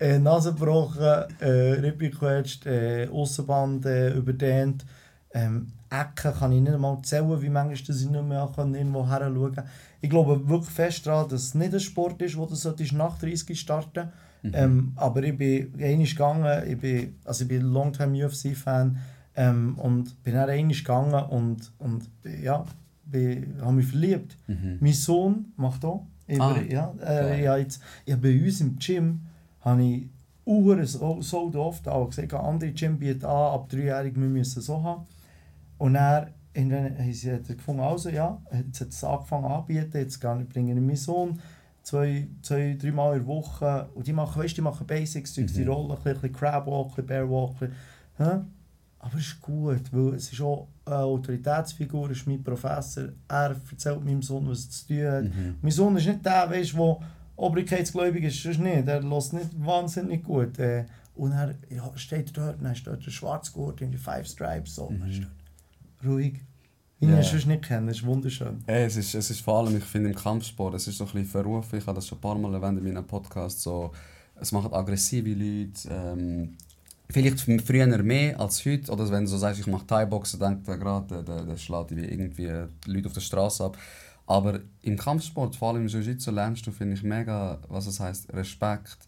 äh, 0.00 0.18
Nase 0.18 0.54
gebrochen, 0.54 1.24
äh, 1.38 1.46
Rippe 1.46 2.10
gequetscht, 2.10 2.66
äh, 2.66 3.06
Aussenband 3.12 3.86
äh, 3.86 4.12
überdehnt. 4.14 4.84
Ähm, 5.32 5.68
Ecken 5.90 6.32
kann 6.38 6.52
ich 6.52 6.60
nicht 6.60 6.72
einmal 6.72 7.02
zählen, 7.02 7.42
wie 7.42 7.48
manchmal 7.48 7.76
dass 7.86 8.00
ich 8.00 8.08
nicht 8.08 8.24
mehr 8.24 8.48
kann, 8.54 8.74
irgendwo 8.74 9.08
her 9.08 9.30
schauen 9.34 9.54
kann. 9.54 9.64
Ich 10.00 10.08
glaube 10.08 10.48
wirklich 10.48 10.70
fest 10.72 11.06
daran, 11.06 11.28
dass 11.28 11.42
es 11.42 11.54
nicht 11.54 11.74
ein 11.74 11.80
Sport 11.80 12.22
ist, 12.22 12.36
wo 12.36 12.46
du 12.46 12.54
solltest 12.54 12.92
nach 12.92 13.18
30 13.18 13.58
starten 13.58 14.08
ähm, 14.42 14.92
Aber 14.96 15.22
ich 15.22 15.36
bin 15.36 15.72
einmal 15.78 16.06
gegangen, 16.06 16.70
ich 16.70 16.78
bin, 16.78 17.14
also 17.24 17.42
ich 17.44 17.48
bin 17.48 17.62
Longtime 17.62 18.26
UFC-Fan 18.26 18.98
ähm, 19.36 19.78
und 19.78 20.22
bin 20.22 20.34
dann 20.34 20.48
einmal 20.48 20.74
gegangen 20.74 21.24
und, 21.30 21.72
und 21.78 22.08
ja, 22.42 22.64
bin, 23.04 23.56
habe 23.60 23.72
mich 23.74 23.86
verliebt. 23.86 24.36
Mein 24.80 24.92
Sohn 24.92 25.52
macht 25.56 25.84
auch. 25.84 26.06
Ich, 26.26 26.40
Ah, 26.40 26.56
ja, 26.68 26.94
äh, 27.04 27.42
ich, 27.42 27.48
habe 27.48 27.60
jetzt, 27.60 27.82
habe 28.08 28.16
bei 28.22 28.44
uns 28.44 28.60
im 28.60 28.78
Gym 28.78 29.20
habe 29.60 29.82
ich 29.82 30.08
Uhren 30.44 30.86
so, 30.86 31.20
so 31.20 31.52
oft 31.54 31.86
auch 31.88 32.08
gesagt, 32.08 32.32
andere 32.32 32.70
Gym 32.72 32.98
bieten 32.98 33.24
an, 33.26 33.54
ab 33.54 33.68
dreijährig 33.68 34.14
wir 34.14 34.28
müssen 34.28 34.62
so 34.62 34.82
haben. 34.82 35.04
Und 35.80 35.94
sie 35.94 37.32
hat 37.32 37.48
er 37.48 37.54
gefunden, 37.54 37.80
also 37.80 38.10
ja, 38.10 38.38
jetzt 38.52 38.82
hat 38.82 38.88
es 38.88 39.02
angefangen 39.02 39.46
anzubieten, 39.46 39.98
jetzt 39.98 40.20
bringe 40.20 40.72
ich 40.72 40.78
meinen 40.78 40.94
Sohn 40.94 41.40
zwei, 41.82 42.28
zwei 42.42 42.76
drei 42.78 42.92
Mal 42.92 43.16
in 43.16 43.20
der 43.20 43.26
Woche 43.26 43.88
und 43.94 44.06
die 44.06 44.12
machen, 44.12 44.42
weißt, 44.42 44.58
die 44.58 44.60
machen 44.60 44.86
Basics, 44.86 45.38
mhm. 45.38 45.46
die 45.46 45.64
rollen, 45.64 45.90
ein 45.90 45.96
bisschen, 45.96 46.10
ein 46.10 46.20
bisschen 46.20 46.32
Crab 46.34 46.66
Walk, 46.66 46.88
ein 46.88 46.90
bisschen 46.90 47.06
Bear 47.06 47.30
Walk, 47.30 47.62
ein 47.62 47.70
bisschen, 47.70 47.76
hä? 48.18 48.40
aber 48.98 49.14
es 49.14 49.26
ist 49.26 49.40
gut, 49.40 49.82
weil 49.90 50.14
es 50.14 50.30
ist 50.30 50.42
auch 50.42 50.68
eine 50.84 50.96
Autoritätsfigur, 50.96 52.10
ist 52.10 52.26
mein 52.26 52.44
Professor, 52.44 53.04
er 53.26 53.56
erzählt 53.70 54.04
meinem 54.04 54.20
Sohn, 54.20 54.46
was 54.50 54.66
er 54.66 54.70
zu 54.70 54.86
tun 54.86 55.06
hat. 55.06 55.24
Mein 55.62 55.72
Sohn 55.72 55.96
ist 55.96 56.06
nicht 56.06 56.26
der, 56.26 56.50
weißt, 56.50 56.74
der 56.74 56.98
obrigkeitsgläubig 57.36 58.24
ist, 58.24 58.42
sonst 58.42 58.58
nicht, 58.60 58.86
er 58.86 59.02
lässt 59.02 59.32
nicht 59.32 59.64
wahnsinnig 59.64 60.22
gut. 60.22 60.58
Äh, 60.58 60.84
und 61.14 61.32
er 61.32 61.54
ja, 61.70 61.90
steht 61.96 62.36
dort, 62.36 62.62
dann 62.62 62.72
ist 62.72 62.86
dort 62.86 63.04
der 63.04 63.10
Schwarzgurt, 63.10 63.80
in 63.80 63.90
die 63.90 63.96
Five 63.96 64.26
Stripes, 64.26 64.74
so, 64.74 64.92
dort 64.92 65.30
ruhig, 66.04 66.34
wie 66.98 67.06
ich 67.06 67.10
Ja. 67.10 67.16
ihn 67.18 67.22
sonst 67.22 67.46
nicht 67.46 67.62
kenne. 67.64 67.88
Das 67.88 67.96
ist 67.98 68.06
wunderschön. 68.06 68.62
Ey, 68.66 68.84
es, 68.84 68.96
ist, 68.96 69.14
es 69.14 69.30
ist 69.30 69.40
vor 69.40 69.58
allem, 69.58 69.76
ich 69.76 69.84
finde 69.84 70.10
im 70.10 70.14
Kampfsport, 70.14 70.74
es 70.74 70.86
ist 70.86 70.98
so 70.98 71.04
ein 71.04 71.12
bisschen 71.12 71.28
verrufen, 71.28 71.78
ich 71.78 71.86
habe 71.86 71.96
das 71.96 72.06
schon 72.06 72.18
ein 72.18 72.20
paar 72.20 72.38
Mal 72.38 72.54
erwähnt 72.54 72.78
in 72.78 72.84
meinem 72.84 73.06
Podcast, 73.06 73.60
so, 73.62 73.92
es 74.40 74.52
machen 74.52 74.72
aggressive 74.72 75.28
Leute, 75.30 75.88
ähm, 75.90 76.56
vielleicht 77.10 77.40
früher 77.40 77.86
mehr 78.02 78.38
als 78.40 78.64
heute, 78.64 78.90
oder 78.92 79.10
wenn 79.10 79.24
du 79.24 79.30
so 79.30 79.38
sagst, 79.38 79.60
ich 79.60 79.66
mache 79.66 79.86
Thai-Boxen, 79.86 80.40
denkt 80.40 80.68
er 80.68 80.78
gerade, 80.78 81.22
der, 81.22 81.44
der, 81.44 81.56
schlägt 81.56 81.94
wie 81.94 82.04
irgendwie 82.04 82.50
die 82.86 82.90
Leute 82.90 83.08
auf 83.08 83.14
der 83.14 83.20
Straße 83.20 83.64
ab. 83.64 83.76
Aber 84.26 84.60
im 84.82 84.96
Kampfsport, 84.96 85.56
vor 85.56 85.70
allem 85.70 85.82
im 85.82 85.88
Jiu-Jitsu, 85.88 86.30
lernst 86.30 86.64
du, 86.66 86.70
finde 86.70 86.94
ich, 86.94 87.02
mega, 87.02 87.58
was 87.68 87.88
es 87.88 87.98
heißt 87.98 88.32
Respekt, 88.32 88.98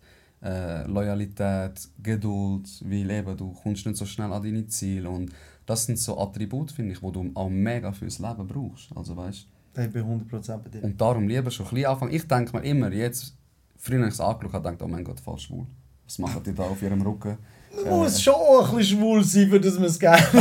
äh, 0.43 0.85
Loyalität, 0.89 1.89
Geduld, 2.03 2.69
wie 2.85 3.05
leben 3.05 3.37
du, 3.37 3.53
kommst 3.53 3.87
nicht 3.87 3.97
so 3.97 4.05
schnell 4.05 4.33
an 4.33 4.43
deine 4.43 4.67
Ziele 4.67 5.09
und 5.09 5.31
das 5.67 5.87
sind 5.87 5.99
so 5.99 6.19
Attribute, 6.19 6.71
finde 6.73 6.93
ich, 6.93 7.01
die 7.01 7.13
du 7.13 7.31
auch 7.35 7.49
mega 7.49 7.93
fürs 7.93 8.19
Leben 8.19 8.47
brauchst. 8.47 8.89
Also 8.97 9.17
weißt 9.17 9.47
Ich 9.79 9.91
bin 9.93 10.03
100% 10.31 10.57
bei 10.59 10.69
dir. 10.71 10.85
und 10.85 11.01
darum 11.01 11.29
lieber 11.29 11.51
schon 11.51 11.67
ein 11.67 11.75
bisschen 11.75 11.87
anfangen. 11.91 12.13
Ich 12.15 12.27
denke 12.27 12.57
mir 12.57 12.65
immer, 12.65 12.93
jetzt, 12.93 13.35
früher 13.77 13.99
habe 13.99 14.09
ich 14.09 14.15
es 14.15 14.21
angeschaut 14.21 14.53
habe, 14.55 14.71
dachte 14.71 14.85
oh 14.85 14.89
mein 14.89 15.05
Gott, 15.05 15.21
voll 15.21 15.39
schwul. 15.39 15.67
Was 16.05 16.19
machen 16.19 16.43
die 16.45 16.53
da 16.53 16.65
auf 16.65 16.83
ihrem 16.83 17.01
Rücken? 17.03 17.39
Man 17.87 18.01
muss 18.01 18.21
schon 18.21 18.35
auch 18.35 18.71
ein 18.71 18.77
bisschen 18.77 18.99
schwul 18.99 19.25
sein, 19.25 19.49
für 19.49 19.59
dass 19.61 19.75
man 19.77 19.85
es 19.85 19.99
geil 19.99 20.23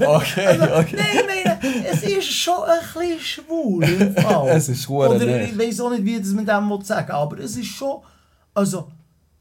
Okay, 0.00 0.58
okay. 0.60 0.96
Nein, 0.96 1.16
ich 1.18 1.26
meine, 1.44 1.86
es 1.88 2.02
ist 2.02 2.24
schon 2.32 2.64
ein 2.64 2.80
bisschen 2.80 3.20
schwul 3.20 3.84
im 3.84 4.14
Fall. 4.16 4.48
Es 4.56 4.68
ist 4.68 4.88
hure 4.88 5.10
Oder 5.14 5.24
nicht. 5.24 5.52
ich 5.52 5.58
weiß 5.58 5.80
auch 5.82 5.90
nicht, 5.90 6.04
wie 6.04 6.18
das 6.18 6.32
man 6.32 6.44
dem 6.44 6.82
sagen 6.82 7.12
aber 7.12 7.38
es 7.38 7.56
ist 7.56 7.66
schon, 7.66 8.00
also, 8.52 8.90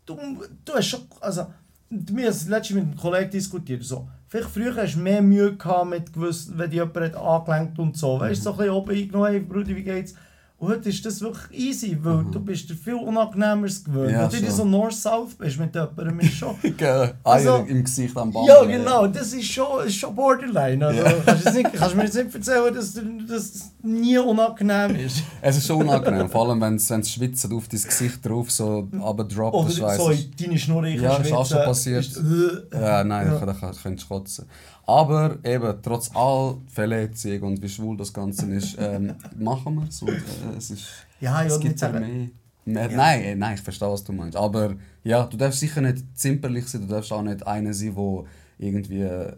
du, 0.05 0.15
du 0.63 0.73
hast 0.73 0.86
schon, 0.88 1.01
also, 1.21 1.47
wir 1.89 2.23
haben 2.25 2.29
es 2.31 2.47
letztens 2.47 2.75
mit 2.75 2.83
einem 2.86 2.97
Kollegen 2.97 3.31
diskutiert, 3.31 3.83
so, 3.83 4.07
vielleicht 4.34 4.50
früher 4.50 4.76
hast 4.76 4.96
du 4.96 5.00
mehr 5.00 5.22
Mühe 5.22 5.56
gehabt 5.56 5.91
mit 5.91 6.12
gewissen, 6.12 6.58
wenn 6.58 6.72
dich 6.72 6.80
jemand 6.80 7.15
angelenkt 7.15 7.78
und 7.78 7.96
so, 7.96 8.19
weißt 8.19 8.39
du, 8.39 8.43
so 8.43 8.52
ein 8.54 8.58
bisschen 8.58 8.74
oben 8.74 8.91
eingenommen, 8.91 9.28
hey 9.28 9.39
Bruder, 9.39 9.76
wie 9.76 9.84
geht's? 9.84 10.15
Und 10.63 10.69
heute 10.69 10.88
ist 10.89 11.06
das 11.06 11.19
wirklich 11.19 11.60
easy, 11.60 11.97
weil 12.02 12.23
du 12.32 12.39
bist 12.39 12.69
dir 12.69 12.76
viel 12.76 12.93
unangenehmeres 12.93 13.84
gewöhnt. 13.84 14.12
Ja, 14.13 14.32
wenn 14.32 14.45
du 14.45 14.49
so 14.52 14.63
North-South 14.63 15.36
bist 15.38 15.60
mit 15.60 15.76
jemandem, 15.76 16.21
ist 16.21 16.36
schon... 16.36 16.56
Eier 16.80 17.13
Also- 17.21 17.65
im 17.67 17.84
Gesicht 17.84 18.15
am 18.15 18.32
Band. 18.32 18.47
Ja, 18.47 18.63
genau, 18.63 19.08
das 19.08 19.34
ist 19.34 19.45
schon, 19.52 19.86
ist 19.86 19.95
schon 19.97 20.15
borderline. 20.15 20.86
Also, 20.86 21.02
Ja. 21.02 21.12
kannst, 21.26 21.54
nicht, 21.54 21.73
kannst 21.73 21.93
du 21.93 21.97
mir 21.97 22.04
jetzt 22.06 22.15
nicht 22.15 22.34
erzählen, 22.34 22.73
dass 22.73 22.93
das 23.28 23.71
nie 23.82 24.17
unangenehm 24.17 24.95
ist. 24.95 25.17
Es 25.41 25.58
ist 25.58 25.67
schon 25.67 25.82
unangenehm, 25.82 26.30
vor 26.30 26.47
allem 26.47 26.62
wenn 26.62 26.76
es 26.76 26.88
schwitzt 27.12 27.45
auf 27.52 27.67
dein 27.67 27.82
Gesicht 27.82 28.26
drauf 28.26 28.49
so 28.49 28.88
abdroppt, 29.04 29.56
Oder 29.56 29.67
das 29.67 29.82
weiss 29.82 29.97
so 29.97 30.12
ich. 30.12 30.32
deine 30.38 30.58
Schnur 30.58 30.88
Ja, 30.88 31.17
ist 31.17 31.32
auch 31.34 31.45
schon 31.45 31.58
passiert. 31.58 32.06
Ist, 32.06 32.17
äh, 32.17 32.80
Ja, 32.82 33.04
nein, 33.04 33.28
Ja. 33.28 33.45
da 33.45 33.54
könntest 33.54 34.10
du 34.10 34.13
kotzen. 34.13 34.45
Aber 34.86 35.38
eben, 35.46 35.82
trotz 35.82 36.12
all 36.13 36.58
Verletzung 36.67 37.41
und 37.43 37.62
wie 37.62 37.69
schwul 37.69 37.96
das 37.98 38.12
Ganze 38.13 38.46
ist, 38.54 38.76
ähm, 38.80 39.13
machen 39.38 39.76
wir 39.76 39.88
es 39.88 40.02
und 40.02 40.10
äh, 40.10 40.58
es 40.58 40.72
ist... 40.72 40.88
ja, 41.22 41.41
ich 41.41 41.48
es 41.52 41.60
gibt 41.60 41.74
nicht 41.76 41.82
ja 41.82 41.89
mehr. 42.00 42.30
mehr 42.65 42.89
Ja. 42.91 42.98
Nein, 42.98 43.22
äh, 43.24 43.36
nein, 43.36 43.56
ich 43.56 43.62
verstehe, 43.62 43.89
was 43.89 44.04
du 44.04 44.12
meinst. 44.13 44.38
Aber 44.38 44.76
ja, 45.04 45.26
du 45.26 45.38
darfst 45.38 45.60
sicher 45.60 45.82
nicht 45.82 46.04
zimperlich 46.17 46.67
sein, 46.67 46.82
du 46.82 46.88
darfst 46.88 47.12
auch 47.13 47.22
nicht 47.22 47.46
einer 47.48 47.74
sein, 47.74 47.93
der 47.96 48.24
irgendwie, 48.58 49.02
äh, 49.02 49.36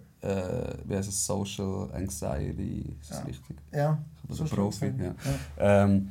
wie 0.85 0.95
heißt 0.95 1.09
es, 1.09 1.25
Social 1.25 1.89
Anxiety, 1.93 2.95
ist 3.01 3.11
das 3.11 3.19
Ja. 3.19 3.25
richtig? 3.25 3.55
Ja, 3.71 3.97
Also 4.27 4.45
so 4.45 4.55
Profi, 4.55 4.77
schlimm. 4.77 4.99
ja. 4.99 5.13
Ähm, 5.83 6.09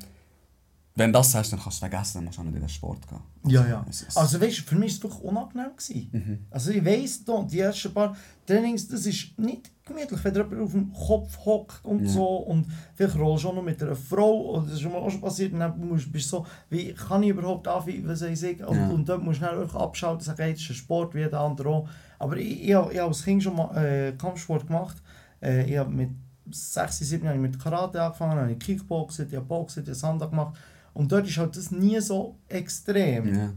wenn 0.96 1.12
du 1.12 1.18
das 1.18 1.34
hast, 1.34 1.52
dann 1.52 1.58
kannst 1.60 1.80
du 1.82 1.86
es 1.86 1.90
vergessen, 1.90 2.18
dann 2.18 2.24
musst 2.26 2.38
du 2.38 2.42
auch 2.42 2.46
nicht 2.46 2.54
in 2.54 2.60
den 2.60 2.68
Sport 2.68 3.08
gehen. 3.08 3.18
Ja, 3.46 3.66
ja. 3.66 3.84
Also 4.14 4.40
weißt 4.40 4.58
du, 4.58 4.62
für 4.62 4.76
mich 4.76 4.92
war 4.92 4.96
es 4.96 5.02
wirklich 5.02 5.22
unangenehm. 5.22 5.70
Gewesen. 5.76 6.08
Mhm. 6.12 6.46
Also 6.50 6.70
ich 6.70 6.84
weiss, 6.84 7.24
die 7.50 7.58
ersten 7.60 7.92
paar 7.92 8.16
Trainings, 8.46 8.86
das 8.86 9.04
ist 9.06 9.36
nicht 9.38 9.70
gemütlich, 9.84 10.22
wenn 10.22 10.34
jemand 10.34 10.60
auf 10.62 10.70
dem 10.70 10.92
Kopf 10.92 11.36
hockt 11.44 11.84
und 11.84 12.04
Ja. 12.04 12.10
so 12.10 12.24
und 12.36 12.66
vielleicht 12.94 13.18
rollst 13.18 13.42
du 13.44 13.48
auch 13.48 13.54
noch 13.54 13.62
mit 13.64 13.82
einer 13.82 13.96
Frau 13.96 14.50
oder 14.52 14.62
das 14.66 14.74
ist 14.74 14.82
schon 14.82 14.92
mal 14.92 14.98
auch 14.98 15.10
schon 15.10 15.20
passiert 15.20 15.52
und 15.52 15.60
dann 15.60 15.78
musst, 15.88 16.10
bist 16.12 16.26
du 16.32 16.36
so, 16.38 16.46
wie 16.70 16.92
kann 16.94 17.22
ich 17.24 17.30
überhaupt 17.30 17.66
anfangen, 17.66 18.06
was 18.06 18.22
ich 18.22 18.38
sagen 18.38 18.64
und, 18.64 18.76
Ja. 18.76 18.88
und 18.88 19.08
dort 19.08 19.22
musst 19.22 19.40
du 19.42 19.46
schnell 19.46 19.60
einfach 19.62 19.80
abschalten 19.80 20.24
sagen, 20.24 20.42
hey, 20.42 20.52
das 20.52 20.62
ist 20.62 20.70
ein 20.70 20.74
Sport 20.76 21.14
wie 21.14 21.18
jeder 21.20 21.40
andere 21.40 21.68
auch. 21.70 21.88
Aber 22.20 22.36
ich, 22.36 22.62
ich, 22.62 22.68
ich 22.68 22.74
habe 22.74 23.02
als 23.02 23.24
Kind 23.24 23.42
schon 23.42 23.56
mal 23.56 23.76
äh, 23.84 24.12
Kampfsport 24.12 24.66
gemacht. 24.68 24.96
Äh, 25.42 25.68
ich 25.70 25.76
habe 25.76 25.90
mit 25.90 26.10
6, 26.50 26.98
7 27.00 27.24
Jahren 27.24 27.40
mit 27.40 27.58
Karate 27.58 28.00
angefangen, 28.00 28.38
habe 28.38 28.52
ich 28.52 28.58
Kickboxen, 28.60 29.26
ich 29.28 29.34
habe 29.34 29.44
Boxen, 29.46 29.82
ich 29.82 29.88
habe 29.88 29.94
Sanda 29.96 30.26
gemacht 30.26 30.54
und 30.94 31.12
dort 31.12 31.28
ist 31.28 31.36
halt 31.36 31.56
das 31.56 31.70
nie 31.70 32.00
so 32.00 32.36
extrem. 32.48 33.34
Ja. 33.34 33.52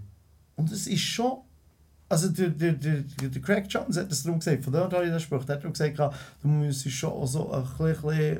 Und 0.55 0.71
es 0.71 0.87
ist 0.87 1.01
schon. 1.01 1.37
Also 2.09 2.29
der, 2.29 2.47
der, 2.51 2.71
der, 2.71 3.01
der 3.01 3.41
Craig 3.41 3.65
Jones 3.67 3.97
hat 3.97 4.09
das 4.09 4.23
darum 4.23 4.39
gesagt, 4.39 4.63
von 4.63 4.71
dort 4.71 4.93
habe 4.93 5.03
ich 5.03 5.09
den 5.11 5.19
Spruch, 5.19 5.43
der 5.43 5.55
hat 5.57 5.63
darum 5.63 5.73
gesagt, 5.73 5.99
du 6.41 6.47
müsstest 6.47 6.95
schon 6.95 7.09
auch 7.11 7.27
so 7.27 7.51
ein 7.51 7.63
bisschen 7.63 8.13
äh, 8.13 8.39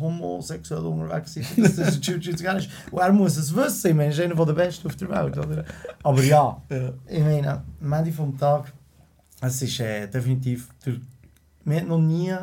homosexuell 0.00 0.84
unterwegs 0.84 1.34
sein, 1.34 1.44
dass 1.58 1.76
das 1.76 2.00
Jiu-Jitsu 2.04 2.42
gerne 2.42 2.58
ist. 2.58 2.68
Und 2.90 2.98
er 3.00 3.12
muss 3.12 3.36
es 3.36 3.54
wissen, 3.54 3.90
ich 3.90 3.94
meine, 3.96 4.12
er 4.12 4.18
ist 4.18 4.20
einer 4.32 4.46
der 4.46 4.52
Besten 4.52 4.88
auf 4.88 4.96
der 4.96 5.08
Welt, 5.10 5.38
oder? 5.38 5.64
Aber 6.02 6.22
ja, 6.24 6.60
ich 7.06 7.20
meine, 7.20 7.62
am 7.80 7.92
Ende 7.92 8.10
vom 8.12 8.36
Tag, 8.36 8.72
es 9.40 9.62
ist 9.62 9.78
äh, 9.78 10.08
definitiv, 10.08 10.68
der, 10.84 10.94
mir 11.64 11.80
hat 11.82 11.86
noch 11.86 12.00
nie 12.00 12.34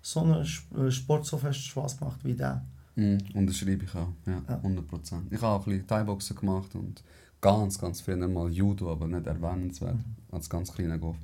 so 0.00 0.20
einen 0.20 0.42
Sp- 0.46 0.90
Sport 0.90 1.26
so 1.26 1.36
fest 1.38 1.58
Spaß 1.64 1.98
gemacht 1.98 2.20
wie 2.22 2.34
der. 2.34 2.64
Mhm, 2.98 3.18
unterschreibe 3.34 3.84
ich 3.84 3.94
auch, 3.94 4.08
ja, 4.26 4.42
Ja. 4.48 4.60
100%. 4.62 5.32
Ich 5.32 5.40
habe 5.40 5.54
auch 5.54 5.66
ein 5.66 5.70
bisschen 5.72 5.86
Thai-Boxen 5.86 6.36
gemacht 6.36 6.74
und 6.74 7.02
ganz, 7.40 7.78
ganz 7.78 8.00
früher 8.00 8.16
mal 8.28 8.50
Judo, 8.52 8.90
aber 8.90 9.06
nicht 9.06 9.26
erwähnenswert, 9.26 9.94
Mhm. 9.98 10.16
als 10.32 10.50
ganz 10.50 10.72
kleiner 10.72 10.98
Golf. 10.98 11.16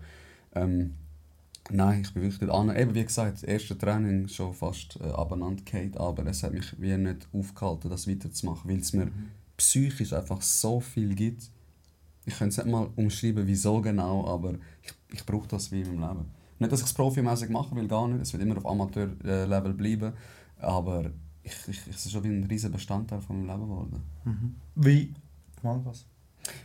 Ähm, 0.54 0.94
nein, 1.70 2.02
ich 2.02 2.14
bin 2.14 2.22
wirklich 2.22 2.48
an. 2.50 2.74
Eben 2.76 2.94
wie 2.94 3.04
gesagt, 3.04 3.34
das 3.34 3.42
erste 3.42 3.76
Training 3.76 4.28
schon 4.28 4.54
fast 4.54 5.00
äh, 5.00 5.04
abeinander 5.04 5.62
gefallen, 5.64 5.96
aber 5.96 6.24
es 6.26 6.44
hat 6.44 6.52
mich 6.52 6.80
wie 6.80 6.96
nicht 6.96 7.26
aufgehalten, 7.32 7.90
das 7.90 8.06
weiterzumachen, 8.08 8.70
weil 8.70 8.78
es 8.78 8.92
mir 8.92 9.06
Mhm. 9.06 9.30
psychisch 9.56 10.12
einfach 10.12 10.42
so 10.42 10.78
viel 10.78 11.12
gibt. 11.16 11.50
Ich 12.24 12.38
könnte 12.38 12.50
es 12.52 12.64
nicht 12.64 12.72
mal 12.72 12.88
umschreiben, 12.94 13.46
wieso 13.48 13.80
genau, 13.80 14.26
aber 14.28 14.54
ich, 14.82 14.92
ich 15.12 15.26
brauche 15.26 15.48
das 15.48 15.72
wie 15.72 15.80
in 15.82 15.96
meinem 15.98 16.18
Leben. 16.18 16.30
Nicht, 16.60 16.70
dass 16.72 16.80
ich 16.80 16.86
es 16.86 16.92
profimäßig 16.94 17.50
machen 17.50 17.76
will, 17.76 17.88
gar 17.88 18.06
nicht. 18.06 18.22
Es 18.22 18.32
wird 18.32 18.44
immer 18.44 18.56
auf 18.58 18.64
Amateur-Level 18.64 19.74
bleiben. 19.74 20.12
Aber 20.58 21.10
ich, 21.44 21.68
ich, 21.68 21.80
es 21.88 22.06
ist 22.06 22.12
schon 22.12 22.24
wie 22.24 22.28
ein 22.28 22.44
riesiger 22.44 22.72
Bestandteil 22.72 23.20
von 23.20 23.36
meinem 23.44 23.48
Leben 23.58 23.68
geworden. 23.70 24.02
Wie 24.74 25.12
Mangas. 25.62 26.06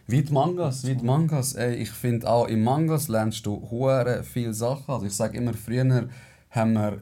Wie 0.07 0.21
die 0.23 0.33
Mangas, 0.33 0.85
wie 0.87 0.95
die 0.95 1.05
Mangas. 1.05 1.53
Ey, 1.55 1.75
ich 1.75 1.91
finde 1.91 2.29
auch 2.29 2.47
im 2.47 2.63
Mangas 2.63 3.07
lernst 3.07 3.45
du 3.45 3.61
hure 3.69 4.23
viele 4.23 4.53
Sachen. 4.53 4.91
Also 4.93 5.05
ich 5.05 5.13
sage 5.13 5.37
immer, 5.37 5.53
früher 5.53 6.07
haben 6.51 6.73
wir 6.73 7.01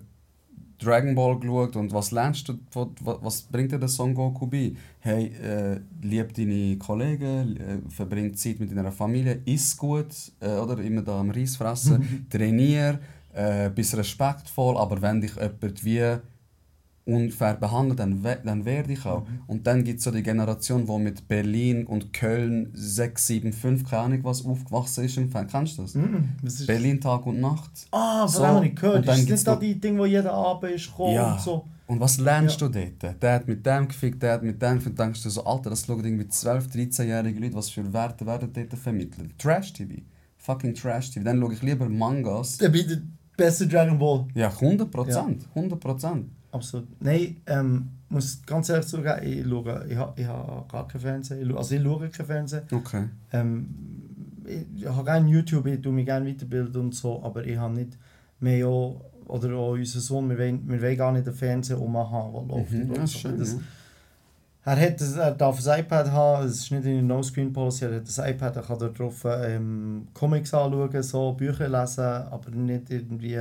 Dragon 0.80 1.16
Ball 1.16 1.40
geschaut 1.40 1.76
und 1.76 1.92
was 1.92 2.12
lernst 2.12 2.50
du, 2.50 2.54
wa- 2.74 2.88
wa- 3.02 3.18
was 3.24 3.42
bringt 3.42 3.72
dir 3.72 3.80
der 3.80 3.88
Son 3.90 4.13
Goku 4.13 4.46
bei? 4.46 4.74
Hey, 5.00 5.32
äh, 5.44 5.80
lieb 6.04 6.36
deine 6.36 6.78
Kollegen, 6.78 7.58
äh, 7.58 7.80
verbring 7.90 8.36
Zeit 8.36 8.60
mit 8.60 8.70
deiner 8.70 8.92
Familie, 8.92 9.42
iss 9.46 9.76
gut, 9.76 10.13
äh, 10.40 10.50
oder 10.50 10.78
immer 10.84 11.02
da 11.02 11.20
am 11.20 11.32
Reis 11.32 11.56
fressen, 11.56 12.28
trainier, 12.30 13.00
äh, 13.34 13.72
bist 13.72 13.98
respektvoll, 13.98 14.78
aber 14.78 15.02
wenn 15.02 15.20
dich 15.22 15.34
jemand 15.36 15.84
wie 15.84 16.18
unfair 17.08 17.56
behandelt, 17.56 18.00
dann, 18.00 18.24
we 18.24 18.38
dann 18.43 18.65
werde 18.65 18.93
ich 18.93 19.06
auch. 19.06 19.26
Und 19.48 19.65
dann 19.65 19.84
gibt 19.84 20.00
es 20.00 20.04
so 20.06 20.12
die 20.12 20.22
Generation, 20.24 20.86
die 20.86 20.98
mit 21.00 21.28
Berlin 21.28 21.86
und 21.88 22.13
Köln 22.13 22.70
6, 22.74 23.28
7, 23.28 23.54
5, 23.54 23.89
keine 23.89 24.02
Ahnung 24.04 24.20
was, 24.24 24.46
aufgewachsen 24.46 25.06
ist. 25.06 25.17
im 25.17 25.30
Fernsehen. 25.30 25.52
Kennst 25.52 25.78
du 25.78 25.82
das? 25.84 25.96
Mhm. 25.96 26.30
Ist 26.43 26.67
Berlin 26.67 27.00
Tag 27.02 27.26
und 27.26 27.39
Nacht. 27.39 27.72
Ah, 27.91 28.28
von 28.28 28.30
So, 28.30 28.46
habe 28.46 28.67
ich 28.67 28.76
gehört. 28.76 28.98
und 28.98 29.08
dann 29.08 29.15
Ist 29.20 29.24
das 29.30 29.39
nicht 29.39 29.48
da 29.48 29.56
die 29.56 29.80
Dinge, 29.80 30.00
wo 30.00 30.06
jeder 30.06 30.34
Abend 30.34 30.72
ist 30.74 30.88
gekommen 30.88 31.13
Ja. 31.15 31.34
und 31.34 31.41
so? 31.41 31.65
Und 31.88 32.02
was 32.02 32.17
lernst 32.17 32.60
du 32.60 32.67
dort? 32.67 33.22
Der 33.22 33.34
hat 33.36 33.48
mit 33.48 33.65
dem 33.65 33.88
gefickt, 33.88 34.22
der 34.22 34.34
hat 34.34 34.43
mit 34.43 34.62
dem 34.62 34.76
gefickt. 34.76 35.00
Dann 35.00 35.08
denkst 35.08 35.24
du 35.24 35.30
so, 35.30 35.46
Alter, 35.46 35.70
das 35.70 35.86
schauen 35.86 36.04
irgendwie 36.04 36.26
12-, 36.26 36.70
13-jährige 36.74 37.39
Leute, 37.39 37.56
was 37.56 37.70
für 37.70 37.93
Werte 37.93 38.26
werden 38.26 38.52
dort 38.52 38.74
vermittelt. 38.74 39.39
Trash-TV. 39.39 40.02
Fucking 40.36 40.74
Trash-TV. 40.76 41.24
Dann 41.24 41.39
schaue 41.39 41.54
ich 41.54 41.62
lieber 41.62 41.88
Mangas. 41.88 42.58
Der 42.58 42.74
beste 43.38 43.67
Dragon 43.67 43.98
Ball. 43.98 44.26
Ja, 44.34 44.50
100 44.50 44.91
Prozent. 44.91 45.46
100 45.56 45.80
Prozent. 45.80 46.26
Absolut. 46.58 46.88
Nein, 47.00 47.38
ähm, 47.46 47.89
muss 48.10 48.41
ganz 48.46 48.70
ehrlich 48.70 48.88
zugeben, 48.88 49.20
ich 49.24 49.46
schaue, 49.48 49.86
ich 49.89 49.98
habe 49.98 50.22
ich 50.22 50.28
ha 50.28 50.65
gar 50.72 50.88
kein 50.88 51.02
Fernsehen. 51.02 51.41
Ich 51.41 51.48
schaue, 51.48 51.58
also 51.58 51.76
ich 51.76 51.84
schaue 51.84 52.10
kein 52.10 52.26
Fernsehen. 52.26 52.63
Okay. 52.72 53.04
Ähm, 53.32 53.67
ich, 54.46 54.82
ich 54.82 54.88
habe 54.88 55.04
gerne 55.04 55.30
YouTube, 55.30 55.65
ich 55.67 55.82
tue 55.82 55.91
mich 55.91 56.06
gerne 56.06 56.30
weiterbilden 56.30 56.82
und 56.82 56.96
so, 56.96 57.22
aber 57.24 57.46
ich 57.46 57.58
habe 57.58 57.74
nicht 57.74 57.98
mehr 58.39 58.67
auch, 58.67 59.02
oder 59.28 59.54
auch 59.56 59.72
unser 59.72 60.00
Sohn, 60.00 60.30
wir 60.30 60.38
wollen, 60.38 60.67
wir 60.67 60.82
wollen 60.82 60.98
gar 60.98 61.12
nicht 61.12 61.28
einen 61.28 61.36
Fernseher 61.36 61.82
um 61.82 61.98
haben, 61.98 62.48
der 62.48 62.58
läuft. 62.58 62.72
Mhm, 62.72 62.93
ja, 62.93 63.04
ist 63.04 63.13
so, 63.13 63.20
schön. 63.20 63.39
das, 63.39 63.54
ja. 63.54 63.60
Er, 64.65 64.82
hat 64.82 65.00
das, 65.00 65.15
er 65.15 65.32
darf 65.32 65.65
ein 65.65 65.80
iPad 65.80 66.12
haben, 66.12 66.46
es 66.46 66.60
ist 66.60 66.72
nicht 66.72 66.86
in 66.86 66.96
der 66.96 67.04
No-Screen-Policy, 67.04 67.86
er 67.86 67.96
hat 67.96 68.20
ein 68.20 68.34
iPad, 68.34 68.56
er 68.56 68.62
kann 68.63 68.80
da 68.80 68.88
drauf 68.89 69.26
ähm, 69.26 70.08
Comics 70.13 70.54
anschauen, 70.54 71.04
so 71.04 71.34
Bücher 71.34 71.70
lesen, 71.70 72.04
aber 72.04 72.50
nicht 72.52 72.89
irgendwie 72.89 73.39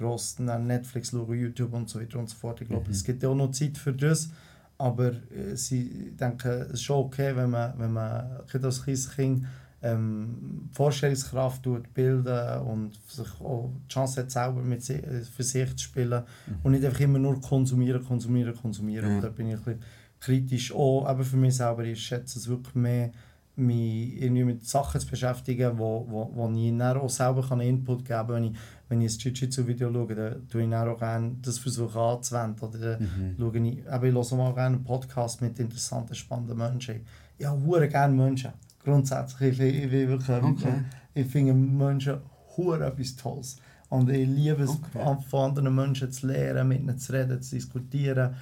gross 0.00 0.36
dann 0.36 0.66
Netflix 0.66 1.10
schauen, 1.10 1.38
YouTube 1.38 1.72
und 1.74 1.88
so 1.88 2.00
weiter 2.00 2.18
und 2.18 2.28
so 2.28 2.36
fort. 2.36 2.60
Ich 2.62 2.68
glaube, 2.68 2.86
Mhm. 2.86 2.90
es 2.92 3.04
gibt 3.04 3.22
ja 3.22 3.28
auch 3.28 3.34
noch 3.34 3.50
Zeit 3.52 3.76
für 3.78 3.92
das, 3.92 4.30
aber 4.78 5.12
äh, 5.30 5.54
sie 5.54 6.12
denken, 6.18 6.48
es 6.48 6.70
ist 6.74 6.82
schon 6.82 7.04
okay, 7.04 7.36
wenn 7.36 7.50
man, 7.50 7.74
wenn 7.78 7.92
man 7.92 8.40
als 8.62 8.82
kleines 8.82 9.10
Kind 9.14 9.46
ähm, 9.82 10.68
Vorstellungskraft 10.72 11.62
tut 11.62 11.92
bilden 11.94 12.60
und 12.62 12.92
sich 13.08 13.28
auch 13.40 13.70
die 13.84 13.88
Chance 13.92 14.20
hat, 14.20 14.30
selber 14.30 14.60
mit 14.62 14.82
si 14.82 15.00
für 15.34 15.42
sich 15.42 15.70
zu 15.76 15.84
spielen 15.84 16.22
und 16.62 16.72
nicht 16.72 16.84
einfach 16.84 17.00
immer 17.00 17.18
nur 17.18 17.40
konsumieren, 17.40 18.04
konsumieren, 18.04 18.54
konsumieren. 18.54 19.16
Und 19.16 19.22
da 19.22 19.28
bin 19.30 19.48
ich 19.48 19.54
ein 19.56 19.62
bisschen 19.64 19.80
kritisch. 20.20 20.72
Auch 20.74 21.10
eben 21.10 21.24
für 21.24 21.36
mich 21.38 21.56
selber, 21.56 21.84
ich 21.84 21.98
schätze 22.02 22.38
es 22.38 22.46
wirklich 22.48 22.74
mehr, 22.74 23.10
mich 23.56 24.20
irgendwie 24.22 24.44
mit 24.44 24.64
Sachen 24.66 25.00
zu 25.00 25.06
beschäftigen, 25.06 25.78
wo, 25.78 26.06
wo, 26.08 26.30
wo 26.34 26.50
ich 26.50 26.76
dann 26.76 26.96
auch 26.98 27.08
selber 27.10 27.42
kann 27.46 27.60
Input 27.60 27.98
geben 28.04 28.08
kann. 28.08 28.28
Wenn 28.28 28.44
ich, 28.44 28.52
wenn 28.90 29.00
ich 29.00 29.14
ein 29.14 29.18
Jiu-Jitsu-Video 29.20 29.90
schaue, 29.92 30.14
dann 30.14 30.48
tue 30.48 30.62
ich 30.64 30.74
auch 30.74 30.98
gerne 30.98 31.36
das 31.40 31.58
versuche 31.58 31.98
anzuwenden. 31.98 32.60
Oder 32.68 32.96
dann 32.96 33.36
Mhm. 33.38 33.54
ich, 33.64 33.78
eben, 33.86 34.04
ich 34.04 34.12
höre 34.30 34.36
mal 34.36 34.52
gerne 34.52 34.76
einen 34.76 34.84
Podcast 34.84 35.40
mit 35.40 35.58
interessanten, 35.58 36.14
spannenden 36.14 36.58
Menschen. 36.58 37.00
Ich 37.38 37.46
habe 37.46 37.88
gerne 37.88 38.14
Menschen. 38.14 38.50
Grundsätzlich. 38.84 39.58
Ich, 39.60 39.74
ich, 39.84 39.92
ich, 39.92 40.08
wirklich, 40.08 40.42
Okay. 40.42 40.84
ich 41.14 41.26
finde 41.26 41.54
Menschen 41.54 42.18
hure 42.56 42.84
etwas 42.86 43.14
Tolles. 43.16 43.56
Und 43.88 44.10
ich 44.10 44.26
liebe 44.28 44.64
es, 44.64 44.70
Okay. 44.70 45.16
von 45.28 45.50
anderen 45.50 45.74
Menschen 45.74 46.10
zu 46.12 46.26
lernen, 46.26 46.68
mit 46.68 46.80
ihnen 46.80 46.98
zu 46.98 47.12
reden, 47.12 47.40
zu 47.40 47.54
diskutieren, 47.56 48.34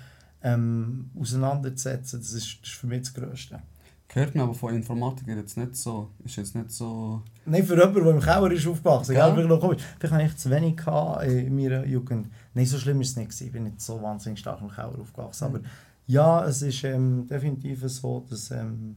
ähm, 0.43 1.11
auseinanderzusetzen. 1.19 2.21
Das 2.21 2.33
ist, 2.33 2.59
das 2.63 2.69
ist 2.71 2.77
für 2.77 2.87
mich 2.87 3.01
das 3.03 3.15
Größte. 3.15 3.59
Hört 4.11 4.35
man 4.35 4.45
aber 4.45 4.55
von 4.55 4.75
Informatikern 4.75 5.37
jetzt 5.39 5.57
nicht 5.59 5.77
so. 5.77 6.09
Ist 6.25 6.37
jetzt 6.37 6.55
nicht 6.55 6.71
so. 6.71 7.23
Nein, 7.51 7.65
für 7.65 7.77
jemanden, 7.77 8.05
der 8.05 8.15
im 8.15 8.21
Keller 8.21 8.51
ist 8.51 8.67
aufgewachsen 8.67 9.13
ist. 9.13 9.23
Vielleicht, 9.23 9.49
noch 9.49 9.61
komisch. 9.61 9.83
vielleicht 9.99 10.15
habe 10.15 10.25
ich 10.25 10.37
zu 10.37 10.51
wenig 10.51 10.81
in 11.47 11.57
meiner 11.57 11.85
Jugend. 11.87 12.29
Nein, 12.55 12.67
so 12.67 12.79
schlimm 12.79 13.01
ist 13.01 13.11
es 13.11 13.17
nicht. 13.17 13.29
gewesen. 13.31 13.47
Ich 13.47 13.53
bin 13.53 13.65
nicht 13.65 13.81
so 13.81 14.01
wahnsinnig 14.03 14.39
stark 14.39 14.61
im 14.61 14.71
Keller 14.71 14.99
aufgewachsen. 14.99 15.45
Aber 15.45 15.61
ja, 16.07 16.45
es 16.45 16.63
ist 16.63 16.85
ähm, 16.85 17.27
definitiv 17.27 17.83
so, 17.87 18.25
dass, 18.29 18.51
ähm, 18.51 18.97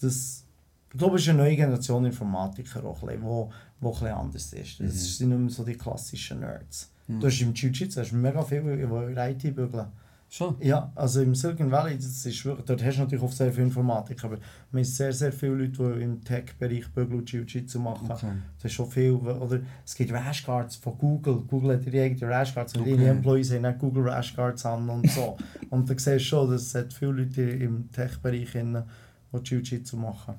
dass 0.00 0.44
ich 0.92 0.98
glaube, 0.98 1.16
es 1.16 1.22
ist 1.22 1.28
eine 1.28 1.38
neue 1.38 1.56
Generation 1.56 2.04
Informatiker, 2.06 2.84
auch, 2.84 3.00
die 3.00 3.20
wo, 3.20 3.50
wo 3.80 3.88
ein 3.88 3.92
bisschen 3.92 4.08
anders 4.08 4.52
ist. 4.52 4.80
Mhm. 4.80 4.86
Es 4.86 5.18
sind 5.18 5.28
nicht 5.28 5.38
mehr 5.38 5.50
so 5.50 5.64
die 5.64 5.74
klassischen 5.74 6.40
Nerds. 6.40 6.90
Mhm. 7.06 7.20
Du 7.20 7.26
hast 7.26 7.40
im 7.40 7.52
Jiu-Jitsu 7.52 8.00
hast 8.00 8.12
mega 8.12 8.42
viele, 8.42 8.76
die 8.76 8.82
in 8.82 9.16
IT 9.16 9.42
bügeln. 9.54 9.86
Schon. 10.28 10.56
Ja, 10.60 10.90
also 10.96 11.22
im 11.22 11.34
Silicon 11.34 11.70
Valley, 11.70 11.96
das 11.96 12.26
ist 12.26 12.44
wirklich, 12.44 12.66
dort 12.66 12.84
hast 12.84 12.96
du 12.96 13.02
natürlich 13.02 13.22
oft 13.22 13.36
sehr 13.36 13.52
viel 13.52 13.62
Informatik, 13.64 14.24
aber 14.24 14.36
man 14.72 14.82
haben 14.82 14.84
sehr, 14.84 15.12
sehr 15.12 15.32
viele 15.32 15.54
Leute, 15.54 15.94
die 15.94 16.02
im 16.02 16.20
Tech-Bereich 16.22 16.92
Bügel 16.92 17.18
und 17.18 17.30
Jiu-Jitsu 17.30 17.78
machen. 17.78 18.10
Okay. 18.10 18.32
Das 18.56 18.64
ist 18.64 18.72
schon 18.72 18.90
viel, 18.90 19.12
oder 19.12 19.60
es 19.84 19.94
gibt 19.94 20.12
Rashguards 20.12 20.76
von 20.76 20.98
Google. 20.98 21.42
Google 21.46 21.76
hat 21.76 21.86
ihre 21.86 22.02
eigenen 22.04 22.28
Rashguards 22.30 22.74
und 22.74 22.82
Okay. 22.82 22.90
ihre 22.92 23.08
Employees 23.08 23.52
haben 23.52 23.66
auch 23.66 23.78
Google 23.78 24.08
Rashguards 24.08 24.66
an 24.66 24.88
und 24.90 25.08
so. 25.10 25.36
und 25.70 25.88
da 25.88 25.94
siehst 25.94 26.06
du 26.06 26.20
schon, 26.20 26.50
dass 26.50 26.74
es 26.74 26.94
viele 26.94 27.12
Leute 27.12 27.42
im 27.42 27.90
Tech-Bereich, 27.92 28.50
die 28.52 29.38
Jiu-Jitsu 29.38 29.96
machen. 29.96 30.34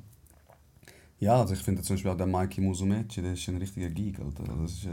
Ja, 1.19 1.39
also 1.41 1.53
ich 1.53 1.61
finde 1.61 1.81
zum 1.81 1.95
Beispiel 1.95 2.11
auch 2.11 2.17
der 2.17 2.27
Mikey 2.27 2.61
Musumeci, 2.61 3.21
der 3.21 3.33
ist 3.33 3.47
ein 3.47 3.57
richtiger 3.57 3.89
Geek, 3.89 4.19
Alter. 4.19 4.43
Das 4.61 4.71
ist, 4.71 4.85
äh, 4.85 4.89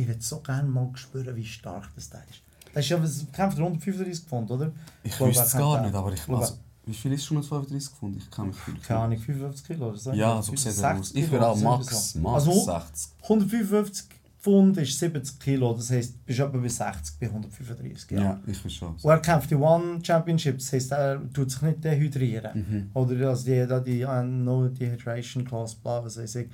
Ich 0.00 0.06
würde 0.06 0.20
so 0.20 0.40
gerne 0.40 0.68
mal 0.68 0.88
spüren, 0.94 1.34
wie 1.34 1.44
stark 1.44 1.88
das 1.96 2.10
da 2.10 2.18
ist. 2.30 2.42
Das 2.76 2.84
ist 2.84 2.90
ja, 2.90 3.02
was 3.02 3.24
kämpft 3.32 3.56
er 3.56 3.64
135 3.64 4.26
Pfund, 4.26 4.50
oder? 4.50 4.70
ich 5.02 5.18
wüsste 5.18 5.44
es 5.44 5.52
gar 5.52 5.80
nicht, 5.80 5.94
aber 5.94 6.12
ich 6.12 6.28
also, 6.28 6.58
Wie 6.84 6.92
viel 6.92 7.14
ist 7.14 7.24
schon 7.24 7.42
35 7.42 7.90
gefunden? 7.90 8.18
Ich 8.18 8.30
kann 8.30 8.48
mich 8.48 8.56
viel 8.56 8.74
Keine 8.86 9.00
Ahnung, 9.00 9.18
55 9.18 9.66
Kilo 9.66 9.88
oder 9.88 9.96
so. 9.96 10.12
Ja, 10.12 10.42
so 10.42 10.54
sieht 10.54 10.76
er 10.76 10.98
aus. 10.98 11.10
Ich 11.14 11.30
würde 11.30 11.48
auch 11.48 11.58
Max, 11.58 12.16
Max 12.16 12.46
Also 12.46 12.52
60. 12.52 13.12
155 13.22 14.06
Pfund 14.42 14.76
ist 14.76 14.98
70 14.98 15.40
Kilo, 15.40 15.72
das 15.72 15.90
heisst, 15.90 16.16
du 16.16 16.18
bist 16.26 16.38
etwa 16.38 16.58
bei 16.58 16.68
60, 16.68 17.18
bei 17.18 17.26
135. 17.28 18.10
Ja, 18.10 18.20
Ja. 18.20 18.40
ich 18.46 18.62
will 18.62 18.70
schon. 18.70 18.88
Und 18.90 19.10
er 19.10 19.20
kämpft 19.20 19.50
die 19.50 19.54
One 19.54 20.00
Championships, 20.04 20.64
das 20.64 20.72
heisst, 20.74 20.92
er 20.92 21.32
tut 21.32 21.50
sich 21.50 21.62
nicht 21.62 21.82
dehydrieren. 21.82 22.58
Mhm. 22.58 22.90
Oder 22.92 23.30
also 23.30 23.46
die, 23.46 23.66
die 23.86 24.04
uh, 24.04 24.22
No 24.22 24.68
Dehydration 24.68 25.46
Clause, 25.46 25.76
bla, 25.82 26.04
was 26.04 26.18
weiß 26.18 26.34
ich. 26.34 26.50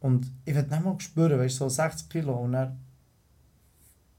Und 0.00 0.26
ich 0.46 0.54
will 0.54 0.62
nicht 0.62 0.84
mal 0.84 0.98
spüren, 1.00 1.38
weißt 1.38 1.60
du, 1.60 1.64
so 1.64 1.68
60 1.68 2.08
Kilo 2.08 2.32
und 2.32 2.54
er 2.54 2.74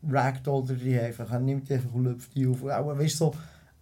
ragdollt 0.09 0.69
er 0.69 0.75
die 0.75 0.99
einfach, 0.99 1.31
er 1.31 1.39
nimmt 1.39 1.69
die 1.69 1.73
einfach 1.73 1.93
und 1.93 2.05
lüpft 2.05 2.35
die 2.35 2.47
auf. 2.47 2.63
Auch, 2.63 2.97
weißt 2.97 3.17
so 3.17 3.35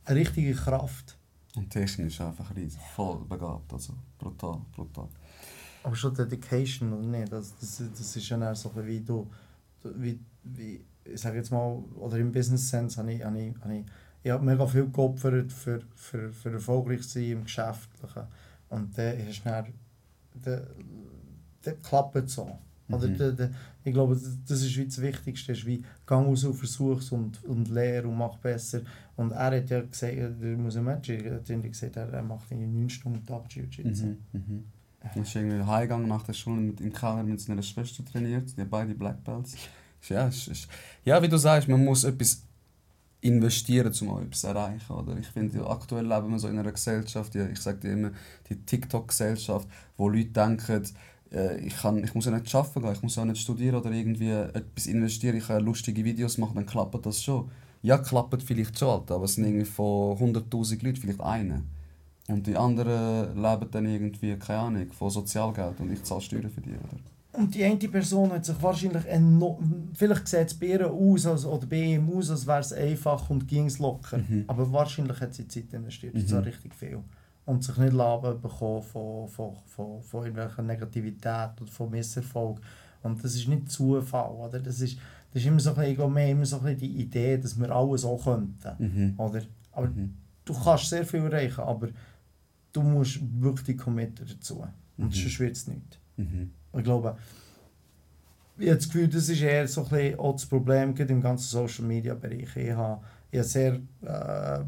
eine 0.06 0.20
richtige 0.20 0.54
Kraft. 0.54 1.18
Und 1.56 1.70
technisch 1.70 2.20
einfach 2.22 2.54
riesig, 2.56 2.82
voll 2.96 3.24
begabt, 3.28 3.72
also 3.72 3.94
brutal, 4.18 4.62
brutal. 4.76 5.08
Aber 5.84 5.96
schon 5.96 6.14
Dedication 6.14 6.94
oder 6.94 7.06
nicht, 7.06 7.32
das, 7.32 7.56
das, 7.60 7.82
das 7.98 8.16
ist 8.16 8.30
ja 8.30 8.56
so 8.56 8.72
wie 8.76 9.00
du, 9.00 9.30
wie, 9.84 10.20
wie, 10.44 10.84
ich 11.04 11.22
sage 11.22 11.38
jetzt 11.38 11.52
mal, 11.52 11.84
oder 11.96 12.18
im 12.18 12.32
Business 12.32 12.70
Sense 12.70 12.98
habe 12.98 13.14
ich, 13.14 13.24
habe 13.24 13.40
ich, 13.40 13.56
habe 13.62 13.76
ich, 13.76 13.86
ich 14.24 14.32
habe 14.32 14.44
mega 14.44 14.66
viel 14.66 14.90
geopfert 14.90 15.52
für, 15.52 15.82
für, 15.96 16.34
für 16.34 16.52
erfolgreich 16.52 17.04
zu 17.04 17.20
sein 17.20 17.32
im 17.32 17.44
Geschäftlichen. 17.44 18.24
Und 18.70 18.98
dann 18.98 19.18
du 19.18 19.34
dann, 19.44 19.74
dann, 20.34 20.68
dann 21.62 21.82
klappt 21.82 22.16
es 22.16 22.34
so. 22.34 22.58
Oder 22.90 23.08
Mhm. 23.08 23.18
dann, 23.18 23.36
dann, 23.38 23.56
ich 23.84 23.94
glaube, 23.94 24.16
das- 24.48 24.62
ist 24.62 24.78
wie 24.78 24.86
das 24.86 25.02
Wichtigste, 25.02 25.52
ist 25.54 25.66
wie 25.66 25.84
gang 26.06 26.28
raus 26.28 26.44
und 26.44 26.54
versuch's 26.54 27.12
und, 27.12 27.44
und 27.46 27.70
lehr 27.70 28.06
und 28.06 28.18
mach 28.18 28.38
besser. 28.38 28.82
Und 29.16 29.32
er 29.32 29.58
hat 29.58 29.70
ja 29.70 29.82
gesagt, 29.82 30.14
der 30.16 30.58
Musumeci 30.58 31.18
hat 31.20 31.50
irgendwie 31.50 31.70
gesagt, 31.70 31.96
er, 31.98 32.10
er 32.14 32.22
macht 32.24 32.52
irgendwie 32.52 32.68
9 32.68 32.90
Stunden 32.90 33.26
Tag 33.26 33.46
Jiu-Jitsu. 33.50 34.06
Mhm. 34.06 34.18
Mhm. 34.34 34.64
Er 35.02 35.22
ist 35.22 35.36
irgendwie 35.36 35.64
heimgegangen 35.64 36.08
nach 36.08 36.24
der 36.24 36.34
Schule 36.34 36.62
mit 36.62 36.82
im 36.82 36.92
Keller 36.94 37.24
mit 37.24 37.40
seiner 37.40 37.62
Schwester 37.62 38.04
trainiert, 38.06 38.56
die 38.56 38.62
haben 38.62 38.70
beide 38.70 38.94
Black 38.96 39.24
Belts. 39.24 39.56
Ja, 40.10 40.28
es 40.28 40.48
ist, 40.48 40.68
ja, 41.04 41.22
wie 41.22 41.28
du 41.28 41.38
sagst, 41.38 41.68
man 41.68 41.84
muss 41.84 42.04
etwas 42.04 42.44
investieren, 43.22 43.92
um 44.02 44.22
etwas 44.22 44.42
zu 44.42 44.48
erreichen. 44.48 44.94
Oder? 44.94 45.18
Ich 45.18 45.28
finde, 45.28 45.68
aktuell 45.68 46.06
leben 46.08 46.30
wir 46.32 46.40
so 46.40 46.48
in 46.48 46.60
einer 46.60 46.72
Gesellschaft, 46.72 47.34
die, 47.34 47.40
ich 47.40 47.60
sage 47.60 47.80
dir 47.80 47.94
immer, 47.94 48.12
die 48.50 48.56
TikTok-Gesellschaft, 48.56 49.68
wo 49.98 50.10
Leute 50.10 50.30
denken, 50.30 50.84
äh, 51.36 51.58
ich, 51.60 51.76
kann, 51.78 52.04
ich 52.04 52.16
muss 52.16 52.26
ja 52.26 52.32
nicht 52.32 52.54
arbeiten 52.56 52.82
gehen, 52.82 52.94
ich 52.94 53.02
muss 53.04 53.16
ja 53.16 53.26
nicht 53.26 53.42
studieren 53.42 53.76
oder 53.76 53.92
irgendwie 53.92 54.30
etwas 54.32 54.88
investieren, 54.88 55.38
ich 55.38 55.46
kann 55.48 55.58
ja 55.60 55.62
lustige 55.66 56.04
Videos 56.04 56.38
machen, 56.38 56.56
dann 56.56 56.66
klappt 56.66 57.06
das 57.06 57.22
schon. 57.22 57.50
Ja, 57.82 57.98
klappt 58.00 58.42
vielleicht 58.42 58.80
schon, 58.80 58.90
Alter, 58.90 59.16
aber 59.16 59.26
es 59.26 59.36
sind 59.36 59.46
irgendwie 59.46 59.66
von 59.66 60.18
100'000 60.18 60.84
Leuten 60.84 60.98
vielleicht 60.98 61.22
einer. 61.22 61.62
Und 62.28 62.48
die 62.48 62.56
anderen 62.58 63.36
leben 63.40 63.68
dann 63.70 63.86
irgendwie, 63.86 64.36
keine 64.38 64.60
Ahnung, 64.60 64.92
von 64.92 65.12
Sozialgeld 65.12 65.80
und 65.80 65.92
ich 65.92 66.02
zahle 66.04 66.22
Steuern 66.22 66.50
für 66.50 66.62
die, 66.62 66.72
oder? 66.72 67.00
Und 67.34 67.54
die 67.54 67.64
eine 67.64 67.76
Person 67.78 68.32
hat 68.32 68.46
sich 68.46 68.56
wahrscheinlich 68.64 69.06
enorm, 69.06 69.90
vielleicht 69.94 70.28
sieht 70.28 70.48
es 70.48 70.54
bei 70.56 70.68
ihr 70.68 70.90
aus, 70.90 71.26
als, 71.26 71.46
oder 71.46 71.68
bei 71.68 71.84
ihm 71.84 72.10
aus, 72.16 72.30
als 72.32 72.48
wäre 72.48 72.62
es 72.62 72.74
einfach 72.74 73.30
und 73.30 73.48
ging 73.48 73.66
es 73.66 73.78
locker. 73.78 74.18
Mhm. 74.20 74.46
Aber 74.48 74.72
wahrscheinlich 74.72 75.20
hat 75.20 75.34
sie 75.34 75.48
Zeit 75.48 75.72
investiert, 75.74 76.16
und 76.16 76.28
zwar 76.28 76.40
Mhm. 76.42 76.48
richtig 76.48 76.74
viel. 76.74 77.00
Und 77.46 77.64
sich 77.64 77.78
nicht 77.78 77.94
laben 77.94 78.42
bekommen 78.42 78.82
von, 78.82 79.28
von, 79.28 79.56
von, 79.66 80.02
von 80.02 80.22
irgendwelcher 80.26 80.64
Negativität 80.64 81.62
oder 81.62 81.72
von 81.72 81.92
Misserfolg. 81.92 82.60
Und 83.04 83.24
das 83.24 83.36
ist 83.36 83.48
nicht 83.48 83.70
Zufall, 83.72 84.32
oder? 84.32 84.60
Das 84.60 84.82
ist, 84.82 84.98
das 85.32 85.44
ist 85.44 85.48
immer 85.48 85.60
so 85.60 85.70
ein 85.72 85.76
bisschen, 85.76 85.98
haben 86.00 86.18
immer 86.18 86.46
so 86.46 86.58
ein 86.58 86.64
bisschen 86.64 86.80
die 86.80 87.02
Idee, 87.02 87.38
dass 87.38 87.60
wir 87.60 87.70
alles 87.70 88.04
auch 88.04 88.24
könnten. 88.24 88.72
Mhm. 88.80 89.14
Oder? 89.20 89.42
Aber 89.74 89.88
Mhm. 89.88 90.16
du 90.44 90.54
kannst 90.54 90.90
sehr 90.90 91.06
viel 91.06 91.20
erreichen, 91.22 91.62
aber 91.62 91.90
du 92.74 92.82
musst 92.82 93.20
wirklich 93.40 93.78
committen 93.78 94.26
dazu. 94.28 94.66
Und 94.98 95.06
Mhm. 95.08 95.12
sonst 95.12 95.40
wird 95.40 95.56
es 95.56 95.68
nicht. 95.68 96.00
Mhm. 96.18 96.52
Ich 96.78 96.84
glaube, 96.84 97.16
ich 98.58 98.68
habe 98.68 98.78
das 98.78 98.86
Gefühl, 98.88 99.08
das 99.08 99.30
ist 99.30 99.42
eher 99.42 99.68
so 99.68 99.84
ein 99.84 99.90
bisschen 99.90 100.20
auch 100.20 100.32
das 100.34 100.46
Problem 100.46 100.96
im 100.96 101.22
ganzen 101.22 101.48
Social 101.48 101.86
Media 101.86 102.16
Bereich. 102.16 102.56
Ich 102.56 102.72
habe, 102.72 103.02
ich 103.30 103.38
habe 103.40 103.48
sehr 103.48 103.74
äh, 104.02 104.64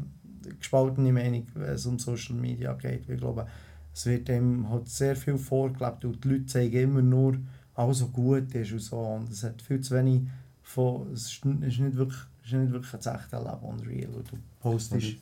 gespaltene 0.48 1.12
Meinung, 1.12 1.46
wenn 1.54 1.70
es 1.70 1.86
um 1.86 1.98
Social 1.98 2.36
Media 2.36 2.72
geht. 2.74 3.08
Ich 3.08 3.18
glaube, 3.18 3.46
es 3.92 4.06
wird 4.06 4.28
dem 4.28 4.68
halt 4.68 4.88
sehr 4.88 5.16
viel 5.16 5.38
vorgelebt 5.38 6.04
und 6.04 6.22
die 6.24 6.28
Leute 6.28 6.46
zeigen 6.46 6.80
immer 6.80 7.02
nur, 7.02 7.38
alles 7.74 7.98
so 7.98 8.08
gut 8.08 8.54
ist 8.54 8.72
und 8.72 8.80
so. 8.80 8.98
Und 8.98 9.30
es 9.30 9.42
hat 9.42 9.62
viel 9.62 9.80
zu 9.80 9.94
wenig 9.94 10.22
von, 10.62 11.12
es 11.12 11.32
ist, 11.32 11.44
nicht 11.44 11.96
wirklich, 11.96 12.20
es 12.42 12.52
ist 12.52 12.58
nicht 12.58 12.72
wirklich 12.72 12.90
das 12.90 13.06
echte 13.06 13.36
Leben 13.36 13.62
und 13.62 13.86
real. 13.86 14.10
Und 14.10 14.30
du 14.30 14.38
postest 14.60 15.18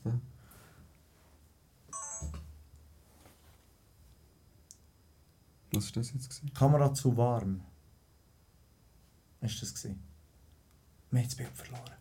Was 5.73 5.85
war 5.95 6.03
das 6.03 6.12
jetzt? 6.12 6.31
Gewesen? 6.31 6.55
Kamera 6.55 6.95
zu 6.95 7.17
warm. 7.17 7.61
Ist 9.43 9.61
das 9.61 9.75
gewesen? 9.75 10.03
Wir 11.11 11.21
haben 11.21 11.29
das 11.29 11.37
Bild 11.37 11.51
verloren. 11.55 11.95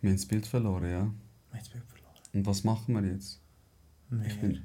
Wir 0.00 0.10
haben 0.10 0.16
das 0.16 0.26
Bild 0.26 0.46
verloren, 0.46 0.84
ja. 0.84 0.90
Wir 0.90 0.98
haben 0.98 1.14
das 1.52 1.68
Bild 1.68 1.84
verloren. 1.84 1.95
Und 2.36 2.44
was 2.44 2.64
machen 2.64 2.94
wir 2.94 3.02
jetzt? 3.12 3.40
Wir, 4.10 4.26
Ich 4.26 4.38
bin 4.38 4.60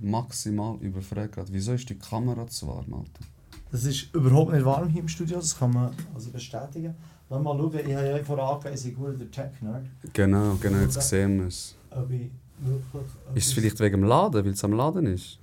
maximal 0.00 0.76
überfragt. 0.82 1.38
Wieso 1.50 1.72
ist 1.72 1.88
die 1.88 1.98
Kamera 1.98 2.46
zu 2.46 2.66
warm, 2.68 2.92
Alter? 2.92 3.24
Das 3.72 3.84
ist 3.84 4.14
überhaupt 4.14 4.52
nicht 4.52 4.66
warm 4.66 4.88
hier 4.88 5.00
im 5.00 5.08
Studio, 5.08 5.38
das 5.38 5.58
kann 5.58 5.72
man 5.72 5.94
also 6.14 6.30
bestätigen. 6.30 6.94
Lass 7.30 7.42
mal 7.42 7.56
schauen, 7.56 7.74
ich 7.74 7.96
habe 7.96 8.06
ja 8.06 8.22
vorangegeben, 8.22 8.74
ich 8.74 8.80
sei 8.80 8.90
gut 8.90 9.18
der 9.18 9.30
Tech-Nerd. 9.30 9.86
Genau, 10.12 10.56
genau, 10.56 10.80
jetzt 10.80 11.00
sehen 11.00 11.38
wir 11.38 11.46
es. 11.46 11.74
Ich. 12.10 12.30
Ist 13.34 13.46
es 13.46 13.52
vielleicht 13.54 13.80
wegen 13.80 14.02
dem 14.02 14.08
Laden, 14.08 14.44
weil 14.44 14.52
es 14.52 14.62
am 14.62 14.72
Laden 14.72 15.06
ist? 15.06 15.38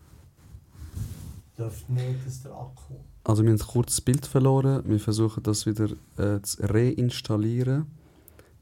Dürfte 1.57 1.91
nicht, 1.91 2.25
dass 2.25 2.43
der 2.43 2.51
Akku... 2.51 2.93
Also 3.23 3.43
wir 3.43 3.51
haben 3.51 3.59
kurz 3.59 3.95
das 3.95 4.01
Bild 4.01 4.27
verloren. 4.27 4.83
Wir 4.85 4.99
versuchen 4.99 5.41
das 5.41 5.65
wieder 5.65 5.89
äh, 6.17 6.39
zu 6.41 6.61
reinstallieren. 6.61 7.87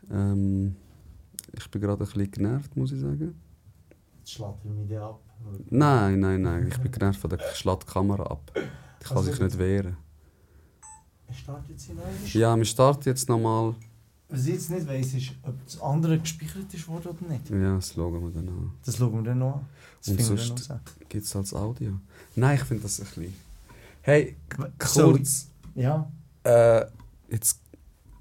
Ähm, 0.10 0.76
ich 1.54 1.70
bin 1.70 1.82
gerade 1.82 2.04
ein 2.04 2.06
bisschen 2.06 2.32
genervt, 2.32 2.76
muss 2.78 2.92
ich 2.92 3.00
sagen. 3.02 3.36
Jetzt 4.20 4.32
schlägt 4.32 4.66
er 4.66 4.72
mich 4.72 4.98
ab. 4.98 5.20
Nein, 5.70 6.20
nein, 6.20 6.42
nein. 6.42 6.68
Ich 6.68 6.78
bin 6.78 6.92
genervt 6.92 7.20
von 7.20 7.30
der 7.30 7.40
Schlattkamera 7.56 8.24
ab. 8.24 8.52
Die 8.56 9.06
kann 9.06 9.18
Also- 9.18 9.32
sich 9.32 9.40
nicht 9.40 9.58
wehren. 9.58 9.98
Startet 11.34 11.80
sie 11.80 11.94
neu. 11.94 12.02
Ja, 12.34 12.56
wir 12.58 12.66
starten 12.66 13.04
jetzt 13.08 13.30
nochmal. 13.30 13.74
Was 14.28 14.46
ich 14.46 14.54
jetzt 14.54 14.70
nicht 14.70 14.86
weiss, 14.88 15.14
ist, 15.14 15.32
ob 15.44 15.54
das 15.66 15.80
andere 15.82 16.20
gespeichert 16.20 16.74
ist 16.74 16.88
worden 16.88 17.08
oder 17.08 17.32
nicht. 17.32 17.50
Ja, 17.50 17.76
das 17.76 17.94
schauen 17.94 18.22
wir 18.22 18.32
dann 18.32 18.50
an. 18.50 18.72
Das 18.86 18.98
schauen 18.98 19.14
wir 19.14 19.24
dann 19.24 19.40
noch 19.40 19.56
an. 19.56 19.66
Das 20.00 20.08
Und 20.10 20.22
sonst-. 20.22 20.70
Gibt 21.10 21.24
es 21.26 21.36
als 21.36 21.54
Audio? 21.54 21.94
Nein, 22.36 22.56
ich 22.58 22.64
finde 22.64 22.84
das 22.84 23.00
ein 23.00 23.06
bisschen. 23.06 23.34
Hey, 24.02 24.36
kurz. 24.78 25.48
Ja. 25.76 26.10
Äh, 26.44 26.86
jetzt. 27.30 27.60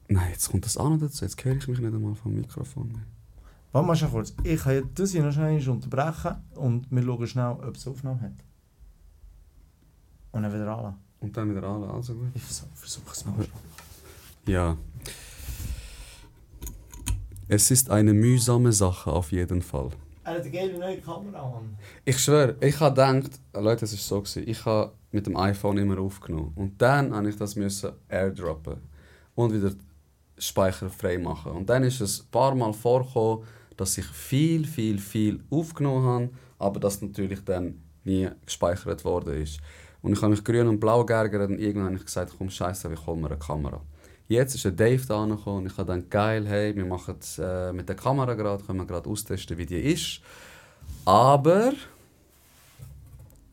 Nein, 0.08 0.30
jetzt 0.32 0.48
kommt 0.50 0.64
das 0.64 0.76
auch 0.76 0.88
noch 0.90 0.98
dazu. 0.98 1.24
Jetzt 1.24 1.42
höre 1.44 1.56
ich 1.56 1.66
mich 1.68 1.78
nicht 1.78 1.92
einmal 1.94 2.14
vom 2.14 2.34
Mikrofon 2.34 2.88
mehr. 2.92 3.02
Warte 3.72 3.86
mal 3.86 3.94
schon 3.94 4.10
kurz. 4.10 4.34
Ich 4.42 4.60
kann 4.60 4.90
das 4.94 5.12
hier 5.12 5.22
noch 5.22 5.32
schnell 5.32 5.68
unterbrechen 5.68 6.36
und 6.54 6.90
wir 6.90 7.02
schauen 7.02 7.26
schnell, 7.26 7.52
ob 7.52 7.76
es 7.76 7.86
Aufnahme 7.86 8.20
hat. 8.20 8.32
Und 10.32 10.42
dann 10.42 10.52
wieder 10.52 10.76
anlassen. 10.76 10.98
Und 11.20 11.36
dann 11.36 11.50
wieder 11.50 11.62
alle, 11.62 11.88
also 11.88 12.14
gut. 12.14 12.30
Ich 12.34 12.42
versuche 12.42 12.68
versuch 12.74 13.12
es 13.12 13.24
mal. 13.26 13.46
Ja. 14.46 14.76
Es 17.46 17.70
ist 17.70 17.90
eine 17.90 18.14
mühsame 18.14 18.72
Sache 18.72 19.12
auf 19.12 19.32
jeden 19.32 19.60
Fall. 19.60 19.90
Er 20.24 20.34
hat 20.34 20.46
eine 20.46 20.78
neue 20.78 20.98
Kamera 20.98 21.40
an. 21.40 21.76
Ich 22.04 22.18
schwöre, 22.18 22.56
ich 22.60 22.78
habe 22.80 22.94
gedacht, 22.94 23.40
Leute, 23.54 23.84
es 23.84 23.92
ist 23.92 24.06
so 24.06 24.20
gewesen, 24.20 24.48
ich 24.48 24.64
habe 24.64 24.92
mit 25.10 25.26
dem 25.26 25.36
iPhone 25.36 25.78
immer 25.78 25.98
aufgenommen 25.98 26.52
und 26.54 26.80
dann 26.80 27.14
habe 27.14 27.28
ich 27.28 27.36
das 27.36 27.56
müssen 27.56 27.92
airdroppen 28.08 28.76
und 29.34 29.52
wieder 29.52 29.72
Speicher 30.38 30.88
frei 30.88 31.18
machen 31.18 31.52
und 31.52 31.68
dann 31.68 31.82
ist 31.82 32.00
es 32.00 32.20
ein 32.20 32.30
paar 32.30 32.54
Mal 32.54 32.72
vorgekommen, 32.72 33.44
dass 33.80 33.96
ich 33.96 34.04
viel, 34.04 34.66
viel, 34.66 34.98
viel 34.98 35.42
aufgenommen 35.48 36.04
habe, 36.04 36.30
aber 36.58 36.78
das 36.80 37.00
natürlich 37.00 37.42
dann 37.44 37.82
nie 38.04 38.28
gespeichert 38.44 39.04
worden 39.06 39.42
ist. 39.42 39.58
Und 40.02 40.12
ich 40.12 40.20
habe 40.20 40.32
mich 40.32 40.44
grün 40.44 40.68
und 40.68 40.80
blau 40.80 41.04
geärgert 41.04 41.48
und 41.48 41.58
irgendwann 41.58 41.86
habe 41.86 41.96
ich 41.96 42.04
gesagt, 42.04 42.34
komm 42.36 42.50
scheiße, 42.50 42.92
ich 42.92 43.06
hole 43.06 43.18
mir 43.18 43.28
eine 43.28 43.38
Kamera. 43.38 43.80
Jetzt 44.28 44.54
ist 44.54 44.64
der 44.64 44.72
Dave 44.72 45.02
da 45.06 45.22
angekommen 45.22 45.58
und 45.58 45.66
ich 45.66 45.78
habe 45.78 45.86
dann 45.86 46.08
geil, 46.10 46.46
hey, 46.46 46.76
wir 46.76 46.84
machen 46.84 47.16
es 47.18 47.38
äh, 47.38 47.72
mit 47.72 47.88
der 47.88 47.96
Kamera 47.96 48.34
gerade, 48.34 48.62
können 48.62 48.80
wir 48.80 48.86
gerade 48.86 49.08
austesten, 49.08 49.56
wie 49.56 49.66
die 49.66 49.80
ist. 49.80 50.20
Aber 51.06 51.72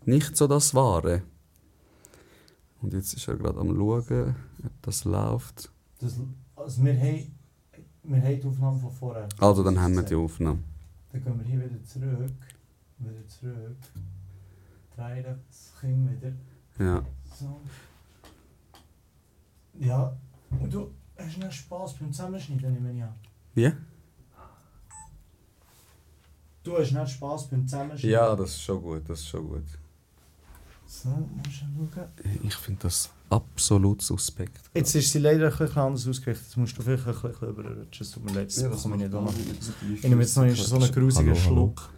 nicht 0.06 0.36
so 0.36 0.46
das 0.46 0.76
Wahre. 0.76 1.24
Und 2.82 2.94
jetzt 2.94 3.13
ist 3.13 3.28
er 3.30 3.38
gerade 3.38 3.60
am 3.60 3.76
schauen, 3.76 4.36
ob 4.63 4.82
das 4.82 5.06
läuft. 5.06 5.72
Das, 6.00 6.20
also 6.56 6.84
wir 6.84 7.00
haben, 7.00 7.37
wir 8.08 8.22
haben 8.22 8.41
die 8.41 8.48
Aufnahme 8.48 8.80
von 8.80 8.91
vorher. 8.91 9.28
Also 9.39 9.63
dann 9.63 9.80
haben 9.80 9.96
wir 9.96 10.04
die 10.04 10.15
Aufnahme. 10.15 10.60
Dann 11.12 11.24
gehen 11.24 11.39
wir 11.39 11.46
hier 11.46 11.60
wieder 11.70 11.84
zurück. 11.84 12.32
Wieder 13.00 13.28
zurück. 13.28 13.78
Drehen 14.96 15.24
das 15.24 15.74
Kind 15.80 16.10
wieder. 16.12 16.34
Ja. 16.80 17.06
So. 17.34 17.62
Ja. 19.80 20.17
Und 20.50 20.74
du 20.74 20.91
hast 21.17 21.38
nicht 21.38 21.54
Spass 21.54 21.93
beim 21.96 22.12
Zusammenschneiden, 22.12 22.74
nehme 22.74 22.93
ich 22.93 23.04
an. 23.04 23.13
Wie? 23.54 23.72
Du 26.63 26.78
hast 26.78 26.91
nicht 26.91 27.10
Spass 27.10 27.48
beim 27.48 27.67
Zusammenschneiden. 27.67 28.10
Ja, 28.10 28.36
das 28.36 28.52
ist 28.52 28.62
schon 28.62 28.82
gut, 28.82 29.10
das 29.10 29.20
ist 29.20 29.28
schon 29.28 29.48
gut. 29.48 29.65
So, 30.88 31.10
musst 31.10 31.47
du 31.47 31.52
schauen. 31.52 31.89
Ich 32.43 32.56
finde 32.56 32.84
das 32.84 33.10
absolut 33.30 34.02
suspekt. 34.02 34.69
Jetzt 34.73 34.95
ist 34.95 35.12
sie 35.12 35.19
leider 35.19 35.52
ein 35.52 35.58
bisschen 35.58 35.78
anders 35.78 36.08
ausgerichtet. 36.08 36.47
Jetzt 36.47 36.58
musst 36.58 36.78
du 36.78 36.82
vielleicht 36.82 37.06
ein 37.06 37.13
bisschen 37.13 37.50
überrutschen. 37.50 38.06
Es 38.06 38.12
tut 38.12 38.23
mir 38.23 38.32
leid, 38.32 38.47
das 38.47 38.63
bekomme 38.63 38.95
ich 38.95 39.02
nicht 39.02 39.12
noch. 39.12 39.34
Ich 39.93 40.04
nehme 40.04 40.21
jetzt 40.21 40.38
noch 40.38 40.43
einen 40.43 40.56
so 40.56 40.76
einen 40.78 40.91
grusigen 40.91 41.34
Hallo, 41.34 41.45
hallo. 41.45 41.73
Schluck. 41.84 41.89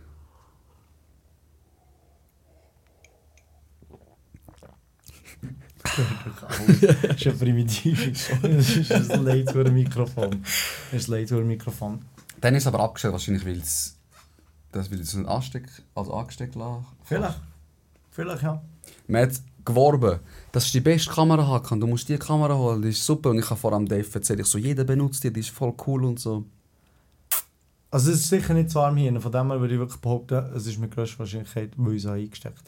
Das 6.82 7.16
ist 7.16 7.24
ja 7.26 7.32
primitiv. 7.34 8.40
Das 8.42 8.76
ist 8.76 9.12
ein 9.12 9.24
Leid 9.24 9.52
für 9.52 9.66
ein 9.66 9.74
Mikrofon. 9.74 10.44
Das 10.92 11.02
ist 11.02 11.10
ein 11.10 11.12
Leid 11.12 11.30
für 11.30 11.38
ein 11.38 11.48
Mikrofon. 11.48 12.06
Dann 12.42 12.56
ist 12.56 12.64
es 12.64 12.68
aber 12.68 12.80
abgestellt, 12.80 13.12
wahrscheinlich 13.14 13.46
weil 13.46 13.58
es 13.58 14.00
das 14.72 14.92
will 14.92 15.00
es 15.00 15.14
nicht 15.14 15.28
ansteck, 15.28 15.68
also 15.96 16.14
angesteckt 16.14 16.56
lassen. 16.56 16.86
Vielleicht. 17.04 17.40
Vielleicht, 18.12 18.44
ja. 18.44 18.62
Man 19.08 19.24
hat 19.24 19.42
geworben, 19.66 20.20
das 20.52 20.66
ist 20.66 20.74
die 20.74 20.80
beste 20.80 21.12
Kamera 21.12 21.46
haben. 21.48 21.80
Du 21.80 21.88
musst 21.88 22.10
die 22.10 22.18
Kamera 22.18 22.56
holen, 22.56 22.82
die 22.82 22.90
ist 22.90 23.06
super. 23.06 23.30
Und 23.30 23.40
ich 23.40 23.50
habe 23.50 23.60
vor 23.60 23.74
allem 23.74 23.88
Dave 23.88 24.08
erzählt, 24.14 24.40
ich 24.40 24.46
so, 24.48 24.58
jeder 24.58 24.84
benutzt 24.84 25.24
die, 25.24 25.32
die 25.32 25.42
ist 25.42 25.50
voll 25.52 25.74
cool 25.86 26.06
und 26.06 26.20
so. 26.20 26.46
Also 27.92 28.12
es 28.12 28.20
ist 28.22 28.30
sicher 28.30 28.54
nicht 28.54 28.70
zu 28.70 28.76
warm 28.80 28.98
hier. 28.98 29.20
Von 29.20 29.32
dem 29.32 29.50
her 29.50 29.60
würde 29.60 29.74
ich 29.74 29.80
wirklich 29.80 30.00
behaupten, 30.00 30.36
es 30.56 30.68
ist 30.68 30.80
mit 30.80 30.92
größter 30.94 31.20
Wahrscheinlichkeit, 31.20 31.72
ich 31.78 31.96
es 31.96 32.06
habe 32.06 32.18
eingesteckt 32.18 32.64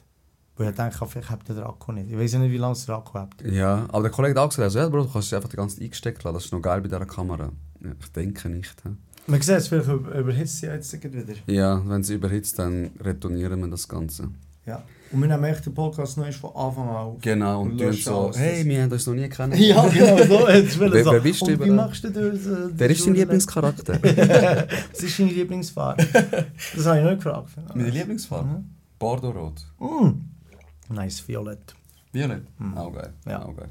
Weil 0.58 0.70
ich 0.72 0.76
denke, 0.76 1.06
vielleicht 1.06 1.30
habt 1.30 1.50
ihr 1.50 1.56
den 1.56 1.64
Akku 1.64 1.92
nicht. 1.92 2.10
Ich 2.10 2.18
weiß 2.18 2.34
ja 2.34 2.40
nicht, 2.40 2.52
wie 2.52 2.58
lange 2.58 2.74
es 2.74 2.86
der 2.86 2.96
Akku 2.96 3.14
hat. 3.20 3.30
Ja, 3.44 3.86
aber 3.90 4.04
der 4.04 4.12
Kollege 4.12 4.40
hat 4.40 4.46
auch 4.46 4.50
gesagt, 4.50 4.64
also, 4.64 4.80
ja, 4.80 4.90
Bro, 4.90 5.04
du 5.04 5.12
kannst 5.12 5.30
sie 5.30 5.36
einfach 5.36 5.50
die 5.50 5.58
ganze 5.58 5.76
Zeit 5.76 5.84
eingesteckt 5.86 6.24
lassen. 6.24 6.34
Das 6.34 6.46
ist 6.46 6.52
noch 6.52 6.62
geil 6.62 6.82
bei 6.82 6.88
dieser 6.88 7.06
Kamera. 7.06 7.52
Ja, 7.84 7.92
ich 8.00 8.12
denke 8.14 8.50
nicht. 8.50 8.76
hä? 8.84 8.90
Man 9.28 9.40
sieht 9.42 9.56
es 9.56 9.68
vielleicht 9.68 9.88
über- 9.90 10.16
überhitzt 10.16 10.58
sie 10.58 10.66
jetzt 10.66 10.92
wieder. 11.04 11.36
Ja, 11.46 11.82
wenn 11.88 12.04
sie 12.04 12.16
überhitzt, 12.16 12.58
dann 12.58 12.90
retournieren 13.00 13.60
wir 13.62 13.68
das 13.68 13.88
Ganze. 13.88 14.30
Ja. 14.66 14.82
Und 15.12 15.20
wir 15.22 15.28
nehmen 15.28 15.44
echt 15.44 15.66
den 15.66 15.74
Podcast 15.74 16.18
noch 16.18 16.32
von 16.34 16.56
Anfang 16.56 16.88
an 16.90 16.96
auf. 16.96 17.18
Genau, 17.22 17.62
und 17.62 17.72
Und 17.72 17.78
tun 17.80 17.94
so, 17.94 18.32
hey, 18.34 18.66
wir 18.66 18.82
haben 18.84 18.92
uns 18.92 19.06
noch 19.06 19.14
nie 19.14 19.28
kennen. 19.28 19.54
Ja, 19.58 19.86
genau 19.88 20.18
so. 20.26 20.50
Jetzt 20.50 20.80
will 20.80 20.92
Wer- 20.94 21.04
so. 21.04 21.12
wer 21.12 21.20
bist 21.20 21.42
du 21.42 21.46
Und 21.52 21.66
wie 21.66 21.70
machst 21.70 22.04
du 22.04 22.10
das? 22.10 22.46
äh, 22.48 22.70
Wer 22.74 22.90
ist 22.90 23.06
dein 23.06 23.14
Lieblingscharakter? 23.16 24.00
Was 24.92 25.04
ist 25.04 25.20
deine 25.20 25.32
Lieblingsfarbe? 25.32 26.08
das 26.76 26.86
habe 26.86 27.00
ich 27.00 27.04
nicht 27.06 27.16
gefragt. 27.24 27.50
Meine 27.76 27.90
Lieblingsfarbe? 27.90 28.64
Bordeaux-Rot. 29.00 29.66
Mm. 29.80 30.94
Nice, 30.94 31.28
Violett. 31.28 31.76
Violett? 32.14 32.44
Mhm. 32.60 32.78
Auch 32.78 32.94
geil. 32.94 33.14
Ja. 33.28 33.44
Auch 33.46 33.56
geil. 33.56 33.70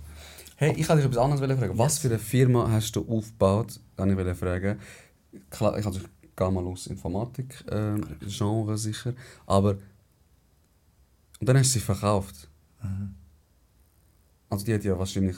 Hey, 0.57 0.74
ich 0.76 0.88
wollte 0.88 1.03
dich 1.03 1.11
etwas 1.11 1.24
anderes 1.24 1.59
fragen. 1.59 1.79
Was 1.79 1.98
für 1.98 2.09
eine 2.09 2.18
Firma 2.18 2.68
hast 2.70 2.94
du 2.96 3.07
aufgebaut? 3.09 3.81
Kann 3.96 4.11
ich 4.11 4.16
wollte 4.16 4.35
fragen. 4.35 4.79
Klar, 5.48 5.79
ich, 5.79 5.87
gehe 6.37 6.50
mal 6.50 6.66
aus 6.66 6.87
Informatik, 6.87 7.64
ähm, 7.70 8.03
Genre 8.26 8.76
sicher. 8.76 9.14
Aber. 9.46 9.76
Und 11.40 11.48
dann 11.48 11.57
hast 11.57 11.74
du 11.74 11.79
sie 11.79 11.85
verkauft. 11.85 12.48
Mhm. 12.83 13.14
Also, 14.48 14.64
die 14.64 14.74
hat 14.74 14.85
ja 14.85 14.98
wahrscheinlich 14.98 15.37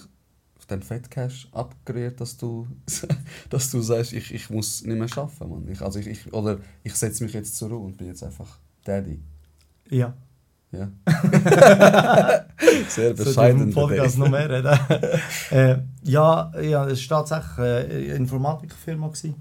auf 0.59 0.67
den 0.67 0.83
Fettcash 0.83 1.49
abgerührt, 1.53 2.21
dass 2.21 2.37
du, 2.37 2.67
dass 3.51 3.71
du 3.71 3.81
sagst, 3.81 4.13
ich, 4.13 4.33
ich 4.35 4.51
muss 4.51 4.85
nicht 4.85 4.99
mehr 4.99 5.09
arbeiten. 5.17 5.49
Mann. 5.49 5.69
Ich, 5.69 5.81
also 5.81 5.99
ich, 5.99 6.07
ich, 6.07 6.33
oder 6.33 6.59
ich 6.83 6.95
setze 6.95 7.25
mich 7.25 7.33
jetzt 7.33 7.57
zur 7.57 7.71
Ruhe 7.71 7.87
und 7.87 7.97
bin 7.97 8.09
jetzt 8.09 8.23
einfach 8.23 8.59
Daddy. 8.85 9.23
Ja. 9.91 10.15
Ja. 10.73 10.91
Sehr 12.89 13.13
bescheiden. 13.13 13.63
im 13.63 13.75
Podcast 13.75 14.17
noch 14.17 14.31
mehr 14.31 14.49
reden. 14.49 14.79
äh, 15.51 15.79
ja, 16.03 16.51
ja, 16.61 16.87
es 16.87 17.11
war 17.11 17.27
tatsächlich 17.27 17.59
eine 17.59 18.15
Informatikfirma. 18.15 19.09
Gewesen. 19.09 19.35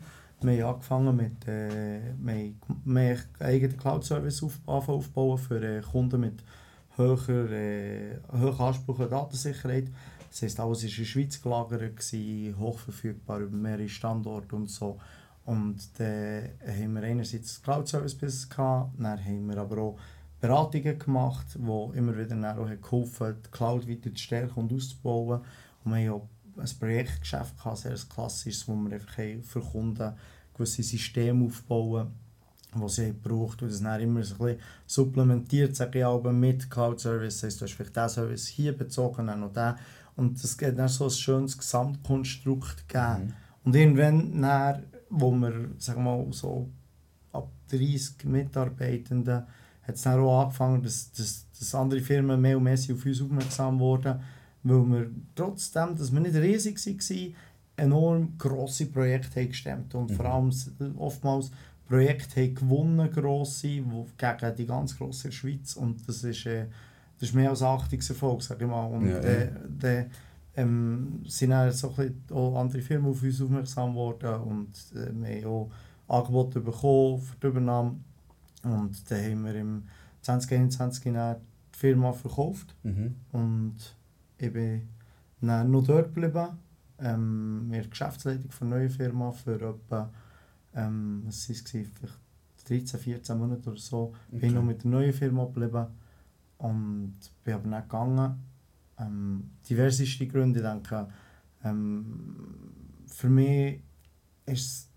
Wir 0.44 0.66
haben 0.66 0.74
angefangen 0.74 1.16
mit 1.16 1.48
äh, 1.48 2.16
wir 2.20 2.34
haben, 2.34 2.60
haben 2.84 3.18
eigenen 3.40 3.78
Cloud-Service 3.78 4.42
auf, 4.42 4.60
aufbauen 4.66 5.38
für 5.38 5.62
äh, 5.62 5.82
Kunden 5.82 6.22
mit 6.22 6.44
höher, 6.98 7.52
äh, 7.52 8.18
hohen 8.32 8.60
Anspruch 8.60 9.00
an 9.02 9.12
Datensicherheit. 9.12 9.92
Das 10.30 10.42
heisst, 10.42 10.60
alles 10.60 10.82
war 10.82 10.90
in 10.90 10.96
der 10.96 11.06
Schweiz 11.06 11.42
gelagert, 11.42 12.14
hochverfügbar 12.60 13.42
über 13.42 13.56
mehrere 13.56 13.88
Standorte 13.88 14.56
und 14.56 14.68
so. 14.68 14.98
Und 15.46 15.78
dann 16.00 16.50
haben 16.68 16.94
wir 16.96 17.04
einerseits 17.04 17.62
Cloud-Service-Business 17.62 18.50
gehabt, 18.50 18.94
dann 18.98 19.24
haben 19.24 19.48
wir 19.48 19.58
aber 19.58 19.78
auch 19.78 20.00
Beratungen 20.40 20.98
gemacht, 20.98 21.46
die 21.54 21.98
immer 21.98 22.18
wieder 22.18 22.58
auch 22.58 22.68
haben 22.68 22.82
geholfen 22.82 23.36
die 23.46 23.50
Cloud 23.52 23.88
weiter 23.88 24.10
zu 24.10 24.24
stärken 24.24 24.62
und 24.62 24.74
auszubauen. 24.74 25.42
Und 25.84 25.94
wir 25.94 26.10
haben 26.10 26.22
auch 26.22 26.28
ein 26.58 26.80
Projektgeschäft 26.80 27.58
gehabt, 27.58 27.78
sehr 27.78 27.96
klassisches, 28.14 28.68
wo 28.68 28.76
wir 28.76 28.94
einfach 28.94 29.14
für 29.44 29.62
Kunden 29.62 30.14
gewisse 30.54 30.84
Systeme 30.84 31.46
aufbauen, 31.46 32.12
die 32.74 32.90
sie 32.90 33.08
haben 33.08 33.22
gebraucht 33.22 33.62
und 33.62 33.72
das 33.72 33.82
dann 33.82 34.02
immer 34.02 34.24
so 34.24 34.36
ein 34.36 34.40
bisschen 34.40 34.62
supplementiert, 34.86 35.76
sage 35.76 36.00
ich 36.00 36.06
auch, 36.06 36.24
mit 36.24 36.70
Cloud 36.70 37.00
Service. 37.00 37.36
Das 37.36 37.44
heisst, 37.44 37.62
du 37.62 37.66
hast 37.66 37.74
vielleicht 37.74 37.96
diesen 37.96 38.10
Service 38.10 38.48
hier 38.48 38.78
bezogen, 38.78 39.28
dann 39.28 39.42
noch 39.42 39.54
den. 39.54 39.76
Und 40.16 40.42
es 40.42 40.58
geht 40.58 40.78
dann 40.78 40.88
so 40.88 41.06
ein 41.06 41.10
schönes 41.10 41.58
Gesamtkonstrukt 41.58 42.88
geben. 42.88 43.26
Mhm. 43.26 43.34
Und 43.64 43.76
irgendwann, 43.76 44.42
dann, 44.42 44.84
wo 45.10 45.32
wir, 45.32 45.70
sagen 45.78 46.04
wir 46.04 46.18
mal, 46.18 46.32
so 46.32 46.70
ab 47.32 47.52
30 47.70 48.26
Mitarbeitenden, 48.26 49.44
hat 49.84 49.96
es 49.96 50.02
dann 50.02 50.20
auch 50.20 50.44
angefangen, 50.44 50.84
dass, 50.84 51.12
dass, 51.12 51.48
dass 51.58 51.76
andere 51.76 52.02
Firmen 52.02 52.40
mehr 52.40 52.58
und 52.58 52.64
mehr 52.64 52.74
auf 52.74 53.06
uns 53.06 53.22
aufmerksam 53.22 53.80
wurden, 53.80 54.22
weil 54.64 54.86
wir 54.90 55.12
trotzdem, 55.36 55.96
dass 55.98 56.12
wir 56.12 56.20
nicht 56.20 56.36
riesig 56.36 56.78
waren, 56.78 57.36
enorm 57.78 58.38
grosse 58.38 58.86
Projekte 58.88 59.40
haben 59.40 59.50
gestemmt 59.50 59.96
und 59.96 60.12
Mhm. 60.12 60.16
vor 60.16 60.26
allem 60.26 60.52
oftmals 60.98 61.52
Projekte 61.88 62.42
haben 62.42 62.56
gewonnen, 62.56 63.12
grosse, 63.12 63.82
wo, 63.86 64.08
gegen 64.18 64.56
die 64.56 64.66
ganz 64.66 64.98
grosse 64.98 65.32
Schweiz 65.32 65.76
und 65.76 66.08
das 66.08 66.24
ist, 66.24 66.46
äh, 66.46 66.68
das 67.20 67.30
ist 67.30 67.36
mehr 67.36 67.50
als 67.50 67.62
Achtungserfolg, 67.62 68.42
sage 68.42 68.66
ich 68.66 68.70
mal. 68.72 68.86
Und 68.86 69.08
Ja, 69.08 69.16
ja. 69.22 69.30
äh, 69.30 69.52
dann 69.80 70.06
ähm, 70.56 71.22
sind 71.28 71.52
dann 71.52 71.72
so 71.72 71.94
ein 71.98 72.16
auch 72.32 72.60
andere 72.60 72.82
Firmen 72.82 73.12
auf 73.12 73.24
uns 73.24 73.42
aufmerksam 73.42 73.92
geworden 73.92 74.42
und 74.42 74.74
äh, 74.96 75.12
wir 75.14 75.36
haben 75.46 75.46
auch 75.48 75.72
Angebote 76.08 76.60
bekommen 76.60 77.22
für 77.22 77.36
die 77.42 77.48
Übernahme 77.48 77.96
Und 78.64 79.10
dann 79.10 79.24
haben 79.24 79.46
wir 79.46 79.56
im 79.56 79.84
2021 80.22 81.14
dann 81.14 81.38
die 81.74 81.80
Firma 81.80 82.12
verkauft 82.14 82.76
Mhm. 82.84 83.16
und 83.32 83.76
ich 84.42 84.54
bin 84.54 84.88
dann 85.42 85.72
noch 85.72 85.84
dort 85.84 86.14
geblieben. 86.14 86.48
Ähm, 87.00 87.68
wir 87.70 87.88
Geschäftsleitung 87.88 88.52
von 88.52 88.70
neuen 88.70 88.90
Firma 88.90 89.32
für 89.32 89.56
etwa, 89.56 90.12
ähm, 90.76 91.24
was 91.26 91.50
war 91.50 91.56
es, 91.56 91.62
vielleicht 91.72 92.20
13, 92.68 93.00
14 93.00 93.38
Monate 93.38 93.70
oder 93.70 93.80
so. 93.80 94.14
Bin 94.30 94.40
Okay. 94.40 94.52
noch 94.52 94.64
mit 94.64 94.84
der 94.84 94.92
neuen 94.92 95.14
Firma 95.14 95.46
geblieben 95.46 95.88
und 96.60 97.16
bin 97.44 97.54
aber 97.54 97.68
nicht 97.68 97.90
gegangen. 97.90 98.44
Ähm, 99.00 99.50
diverseste 99.68 100.28
Gründe, 100.28 100.60
ich 100.60 100.66
denke, 100.66 101.08
ähm, 101.64 102.72
für 103.08 103.30
mich 103.30 103.82
ist 104.46 104.90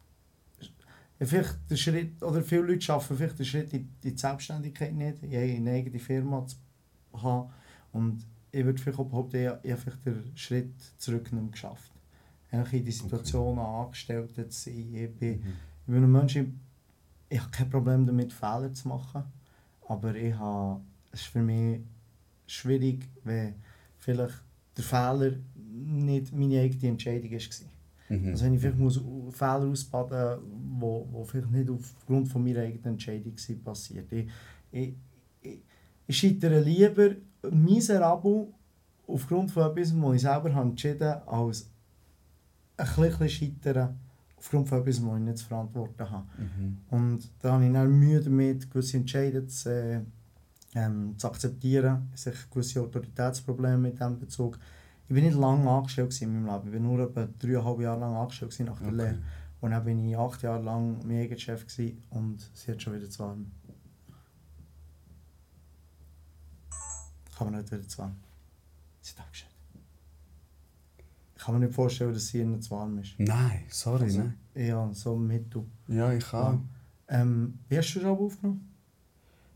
es 1.19 1.29
vielleicht 1.29 1.59
der 1.71 1.77
Schritt, 1.77 2.23
oder 2.23 2.43
viele 2.43 2.63
Leute 2.63 2.83
schaffen 2.83 3.17
vielleicht 3.17 3.39
den 3.39 3.47
Schritt 3.47 3.73
in, 3.73 3.81
in 4.03 4.13
die 4.15 4.19
Selbstständigkeit 4.19 4.95
nicht, 4.95 5.23
in 5.23 5.35
eine 5.35 5.71
eigene 5.71 5.99
Firma 5.99 6.47
zu 6.47 6.57
haben. 7.15 7.51
Und 7.93 8.27
ich 8.55 8.65
würde 8.65 8.81
vielleicht 8.81 8.99
auch 8.99 9.05
behaupten, 9.07 9.37
ich, 9.37 9.51
ich 9.63 9.71
habe 9.73 9.81
vielleicht 9.81 10.07
den 10.07 10.33
Schritt 10.37 10.73
zurück 10.99 11.33
nicht 11.33 11.43
mehr 11.43 11.51
geschafft. 11.51 11.91
Eigentlich 12.51 12.81
in 12.81 12.87
die 12.87 12.93
Situation 12.93 13.59
Angestellte 13.59 14.49
zu 14.49 14.71
sein. 14.71 14.95
Ich 14.95 15.11
bin, 15.15 15.41
Mhm. 15.41 15.43
ich 15.87 15.93
bin 15.93 16.05
ein 16.05 16.13
Mensch, 16.13 16.37
ich, 16.37 16.47
ich 17.29 17.41
habe 17.41 17.51
kein 17.51 17.69
Problem 17.71 18.07
damit, 18.07 18.33
Fehler 18.33 18.73
zu 18.73 18.89
machen. 18.89 19.25
Aber 19.89 20.15
ich 20.15 20.35
habe, 20.35 20.81
es 21.13 21.21
ist 21.23 21.27
für 21.29 21.43
mich 21.43 21.81
schwierig, 22.47 23.09
wenn 23.25 23.55
vielleicht 23.99 24.43
der 24.77 24.85
Fehler 24.85 25.33
nicht 25.67 26.33
meine 26.33 26.61
eigene 26.61 26.93
Entscheidung 26.93 27.31
war. 27.33 28.17
Mhm. 28.17 28.29
Also 28.29 28.45
wenn 28.45 28.55
ich 28.55 28.61
vielleicht 28.61 28.79
muss 28.79 29.01
Fehler 29.31 29.67
ausbaden 29.67 30.41
muss, 30.79 31.07
die 31.11 31.31
vielleicht 31.31 31.51
nicht 31.51 31.71
aufgrund 31.71 32.29
von 32.29 32.45
meiner 32.45 32.61
eigenen 32.61 32.95
Entscheidung 32.95 33.37
sind 33.37 33.65
passiert. 33.65 34.11
Ich, 34.13 34.29
ich, 34.71 34.95
ich, 35.43 35.59
ich 36.07 36.17
scheitere 36.19 36.61
lieber 36.61 37.17
miserabel 37.51 38.49
aufgrund 39.07 39.51
von 39.51 39.71
etwas, 39.71 39.95
was 39.95 40.15
ich 40.15 40.23
selber 40.23 40.55
habe 40.55 40.71
entschieden 40.71 41.09
habe, 41.09 41.29
als 41.29 41.71
ein 42.77 42.87
bisschen 42.87 43.29
scheitern 43.29 43.99
aufgrund 44.37 44.69
von 44.69 44.81
etwas, 44.81 45.05
was 45.05 45.17
ich 45.19 45.25
nicht 45.25 45.39
zu 45.39 45.47
verantworten 45.47 46.11
habe. 46.11 46.27
Mhm. 46.39 46.79
Und 46.91 47.31
da 47.41 47.53
habe 47.53 47.67
ich 47.67 47.73
dann 47.73 47.99
Mühe 47.99 48.21
damit, 48.21 48.71
gewisse 48.71 48.99
Entscheidungen 48.99 49.49
zu, 49.49 49.71
äh, 49.71 50.01
ähm, 50.75 51.15
zu 51.17 51.27
akzeptieren. 51.29 52.11
Es 52.13 52.25
sind 52.25 52.51
gewisse 52.51 52.81
Autoritätsprobleme 52.83 53.89
in 53.89 53.97
diesem 53.97 54.19
Bezug. 54.19 54.59
Ich 55.09 55.15
war 55.15 55.23
nicht 55.23 55.37
lange 55.37 55.71
angestellt 55.71 56.21
in 56.21 56.33
meinem 56.33 56.47
Leben. 56.47 56.69
Ich 56.69 56.75
war 56.75 56.81
nur 56.81 57.01
etwa 57.01 57.29
dreieinhalb 57.39 57.81
Jahre 57.81 58.01
lang 58.01 58.15
angestellt 58.15 58.59
nach 58.61 58.79
der 58.79 58.89
Okay. 58.89 58.97
Lehre. 58.97 59.19
Und 59.61 59.71
dann 59.71 59.85
bin 59.85 59.99
ich 59.99 60.17
acht 60.17 60.43
Jahre 60.43 60.63
lang 60.63 60.99
mein 61.07 61.39
Chef 61.39 61.65
und 62.11 62.51
sie 62.53 62.71
hat 62.71 62.83
schon 62.83 62.95
wieder 62.95 63.09
zu 63.09 63.21
warm. 63.21 63.47
Kann 67.37 67.51
man 67.51 67.61
nicht 67.61 67.73
wieder 67.73 67.87
zu 67.87 67.99
warm. 67.99 68.17
Sie 69.01 69.13
hat 69.13 69.21
abgestellt. 69.21 69.51
Ich 71.37 71.43
kann 71.43 71.55
mir 71.55 71.67
nicht 71.67 71.75
vorstellen, 71.75 72.15
dass 72.15 72.29
sie 72.29 72.41
ihnen 72.41 72.63
zu 72.63 72.71
warm 72.71 72.99
ist. 72.99 73.15
Nein, 73.19 73.65
sorry, 73.69 74.05
Also, 74.05 74.19
nein. 74.21 74.39
Ja, 74.55 74.89
so 74.93 75.17
mittel. 75.17 75.65
Ja, 75.89 76.13
ich 76.13 76.25
kann. 76.25 76.69
Ähm, 77.09 77.59
wie 77.69 77.77
hast 77.77 77.93
du 77.95 77.99
das 77.99 78.09
Album 78.09 78.27
aufgenommen? 78.27 78.75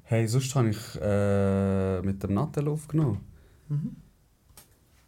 Hey, 0.03 0.27
sonst 0.27 0.55
habe 0.55 0.71
ich 0.71 0.99
äh, 1.01 2.03
mit 2.03 2.23
dem 2.23 2.35
Nattel 2.35 2.69
aufgenommen. 2.69 3.21
Mhm. 3.69 3.97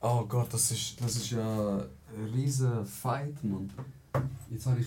Oh 0.01 0.25
Gott, 0.27 0.53
das 0.53 0.71
ist, 0.71 1.03
das 1.03 1.17
ist 1.17 1.31
ja 1.31 1.79
ein 1.79 2.25
riesen 2.33 2.85
Fight, 2.87 3.43
Mann. 3.45 3.71
Jetzt 4.51 4.67
habe 4.67 4.81
ich... 4.81 4.87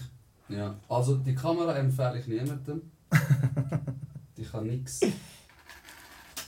Ja, 0.49 0.75
also 0.89 1.17
die 1.17 1.35
Kamera 1.35 1.75
empfehle 1.75 2.19
ich 2.19 2.27
niemandem. 2.27 2.81
die 4.37 4.43
kann 4.43 4.65
nichts. 4.65 5.01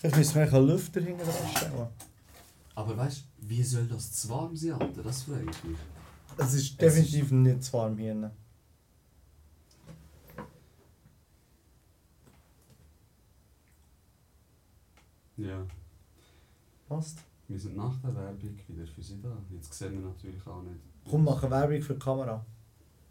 Vielleicht 0.06 0.18
müssen 0.36 0.36
wir 0.36 0.54
einen 0.54 0.68
Lüfter 0.68 1.02
hinten 1.02 1.24
dran 1.24 1.56
stellen. 1.56 1.88
Aber 2.76 2.96
weißt 2.98 3.22
du, 3.22 3.50
wie 3.50 3.64
soll 3.64 3.88
das 3.88 4.12
zu 4.12 4.30
warm 4.30 4.56
sein, 4.56 4.74
Alter? 4.74 5.02
Das 5.02 5.24
frage 5.24 5.50
ich 5.50 5.64
mich. 5.64 5.78
Es 6.38 6.54
ist 6.54 6.80
definitiv 6.80 7.32
nicht 7.32 7.64
zu 7.64 7.74
warm 7.74 7.98
hier. 7.98 8.32
Ja, 15.38 15.66
Passt. 16.88 17.18
wir 17.48 17.60
sind 17.60 17.76
nach 17.76 18.00
der 18.02 18.16
Werbung 18.16 18.60
wieder 18.68 18.86
für 18.86 19.02
Sie 19.02 19.20
da. 19.22 19.36
Jetzt 19.50 19.74
sehen 19.74 19.94
wir 19.94 20.08
natürlich 20.08 20.46
auch 20.46 20.62
nicht. 20.62 20.80
Komm, 21.10 21.24
machen 21.24 21.50
Werbung 21.50 21.82
für 21.82 21.94
die 21.96 22.00
Kamera. 22.00 22.46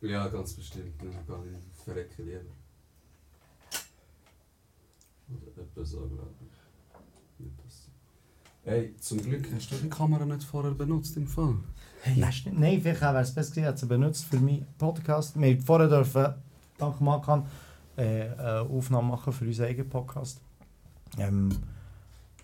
Ja, 0.00 0.28
ganz 0.28 0.54
bestimmt. 0.54 0.94
Dann 1.02 1.42
gehe 1.42 1.58
ich 1.58 1.82
verrecken 1.82 2.24
lieber. 2.24 2.54
Oder 5.28 5.62
etwa 5.62 5.84
so, 5.84 6.08
glaube 6.08 6.30
ich. 6.40 6.53
Hey, 8.66 8.94
zum 8.98 9.18
Glück 9.18 9.46
hast 9.54 9.70
du 9.72 9.76
die 9.76 9.90
Kamera 9.90 10.24
nicht 10.24 10.42
vorher 10.42 10.72
benutzt 10.72 11.18
im 11.18 11.26
Fall. 11.26 11.56
Hey, 12.00 12.16
Nein. 12.16 12.32
Nein, 12.52 12.80
vielleicht 12.80 13.02
wäre 13.02 13.20
es 13.20 13.34
besser 13.34 13.54
gewesen, 13.54 13.76
sie 13.76 13.86
benutzt 13.86 14.24
für 14.24 14.38
meinen 14.38 14.66
Podcast. 14.78 15.38
Wir 15.38 15.50
haben 15.50 15.60
vorher 15.60 15.86
dürfen, 15.86 16.32
dank 16.78 16.98
Markan, 16.98 17.44
äh, 17.98 18.22
eine 18.22 18.60
Aufnahme 18.62 19.08
machen 19.08 19.34
für 19.34 19.44
unseren 19.44 19.66
eigenen 19.68 19.90
Podcast. 19.90 20.40
Ähm, 21.18 21.50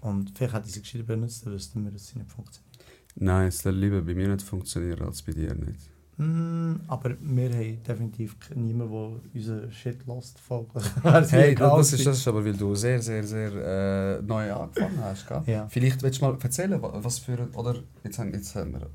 und 0.03 0.37
vielleicht 0.37 0.53
hätte 0.53 0.67
ich 0.67 0.75
sie 0.75 0.83
gescheiter 0.83 1.05
benutzt, 1.05 1.47
dann 1.47 1.55
wüssten 1.55 1.85
wir, 1.85 1.91
dass 1.91 2.09
sie 2.09 2.19
nicht 2.19 2.31
funktioniert. 2.31 2.85
Nein, 3.17 3.49
es 3.49 3.59
soll 3.59 3.75
lieber 3.75 4.03
bei 4.03 4.13
mir 4.13 4.29
nicht 4.29 4.43
funktionieren 4.43 5.07
als 5.07 5.23
bei 5.23 5.33
dir 5.33 5.55
nicht. 5.55 5.89
Mm, 6.23 6.81
aber 6.87 7.17
wir 7.19 7.49
haben 7.51 7.83
definitiv 7.83 8.37
niemanden, 8.55 9.21
der 9.33 9.35
unseren 9.41 9.73
Shit 9.73 10.05
folglich. 10.43 10.85
Hey, 11.31 11.55
das 11.55 11.93
ist, 11.95 12.05
das 12.05 12.19
ist 12.19 12.29
aber, 12.29 12.45
weil 12.45 12.53
du 12.53 12.75
sehr, 12.75 13.01
sehr, 13.01 13.25
sehr 13.25 14.19
äh, 14.19 14.23
neu 14.23 14.53
angefangen 14.53 14.99
hast, 15.03 15.27
gell? 15.27 15.43
Ja. 15.47 15.67
Vielleicht 15.69 16.03
willst 16.03 16.21
du 16.21 16.27
mal 16.27 16.37
erzählen, 16.43 16.83
wa- 16.83 16.93
was 17.03 17.21
für 17.21 17.49
Oder 17.55 17.77
jetzt 18.05 18.19
haben, 18.19 18.35
jetzt 18.35 18.55
haben 18.55 18.73
wir 18.73 18.87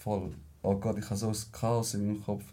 voll. 0.00 0.32
Oh 0.62 0.74
Gott, 0.76 0.98
ich 0.98 1.04
habe 1.04 1.16
so 1.16 1.28
ein 1.28 1.36
Chaos 1.52 1.94
in 1.94 2.04
meinem 2.06 2.24
Kopf. 2.24 2.44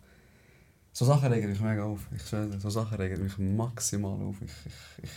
So 0.92 1.06
Sachen 1.06 1.32
regen 1.34 1.50
mich 1.50 1.62
mega 1.62 1.84
auf. 1.84 2.08
Ich 2.16 2.22
schwöre, 2.28 2.60
so 2.60 2.70
Sachen 2.70 2.98
regen 2.98 3.24
mich 3.24 3.38
maximal 3.40 4.14
auf. 4.14 4.36
Ich, 4.42 4.52
ich, 4.68 5.04
ich, 5.06 5.10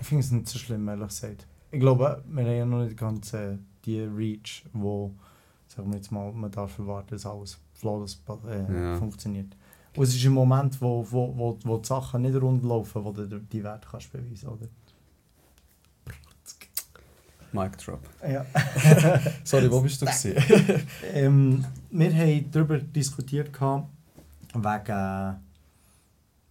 Ich 0.00 0.06
finde 0.06 0.24
es 0.24 0.30
nicht 0.30 0.48
so 0.48 0.58
schlimm, 0.58 0.88
ehrlich 0.88 1.08
gesagt. 1.08 1.46
Ich 1.70 1.80
glaube, 1.80 2.22
wir 2.26 2.44
haben 2.44 2.52
ja 2.56 2.64
noch 2.64 2.82
nicht 2.84 2.96
ganz 2.96 3.34
äh, 3.34 3.58
die 3.84 4.00
Reach, 4.00 4.64
wo 4.72 5.14
sagen 5.66 5.90
wir 5.90 5.96
jetzt 5.96 6.10
mal, 6.12 6.32
man 6.32 6.50
darf 6.50 6.78
erwarten, 6.78 7.10
dass 7.10 7.26
alles 7.26 7.58
flawless 7.78 8.22
äh, 8.48 8.72
Ja. 8.72 8.96
funktioniert. 8.98 9.56
Und 9.96 10.04
es 10.04 10.14
ist 10.14 10.24
ein 10.26 10.32
Moment, 10.32 10.80
wo, 10.80 11.06
wo, 11.10 11.36
wo, 11.36 11.58
wo 11.64 11.78
die 11.78 11.86
Sachen 11.86 12.22
nicht 12.22 12.40
rund 12.40 12.62
laufen, 12.62 13.04
wo 13.04 13.10
du 13.10 13.26
die 13.26 13.64
Werte 13.64 13.88
kannst 13.90 14.12
beweisen 14.12 14.48
oder? 14.48 14.66
Mic 17.52 17.76
drop. 17.78 18.00
Ja. 18.28 18.44
Sorry, 19.44 19.70
wo 19.70 19.80
bist 19.80 20.02
du? 20.02 20.06
gewesen? 20.06 20.34
ähm, 21.14 21.64
wir 21.90 22.14
haben 22.14 22.50
darüber 22.52 22.78
diskutiert, 22.78 23.52
gehabt, 23.52 23.88
wegen 24.54 25.36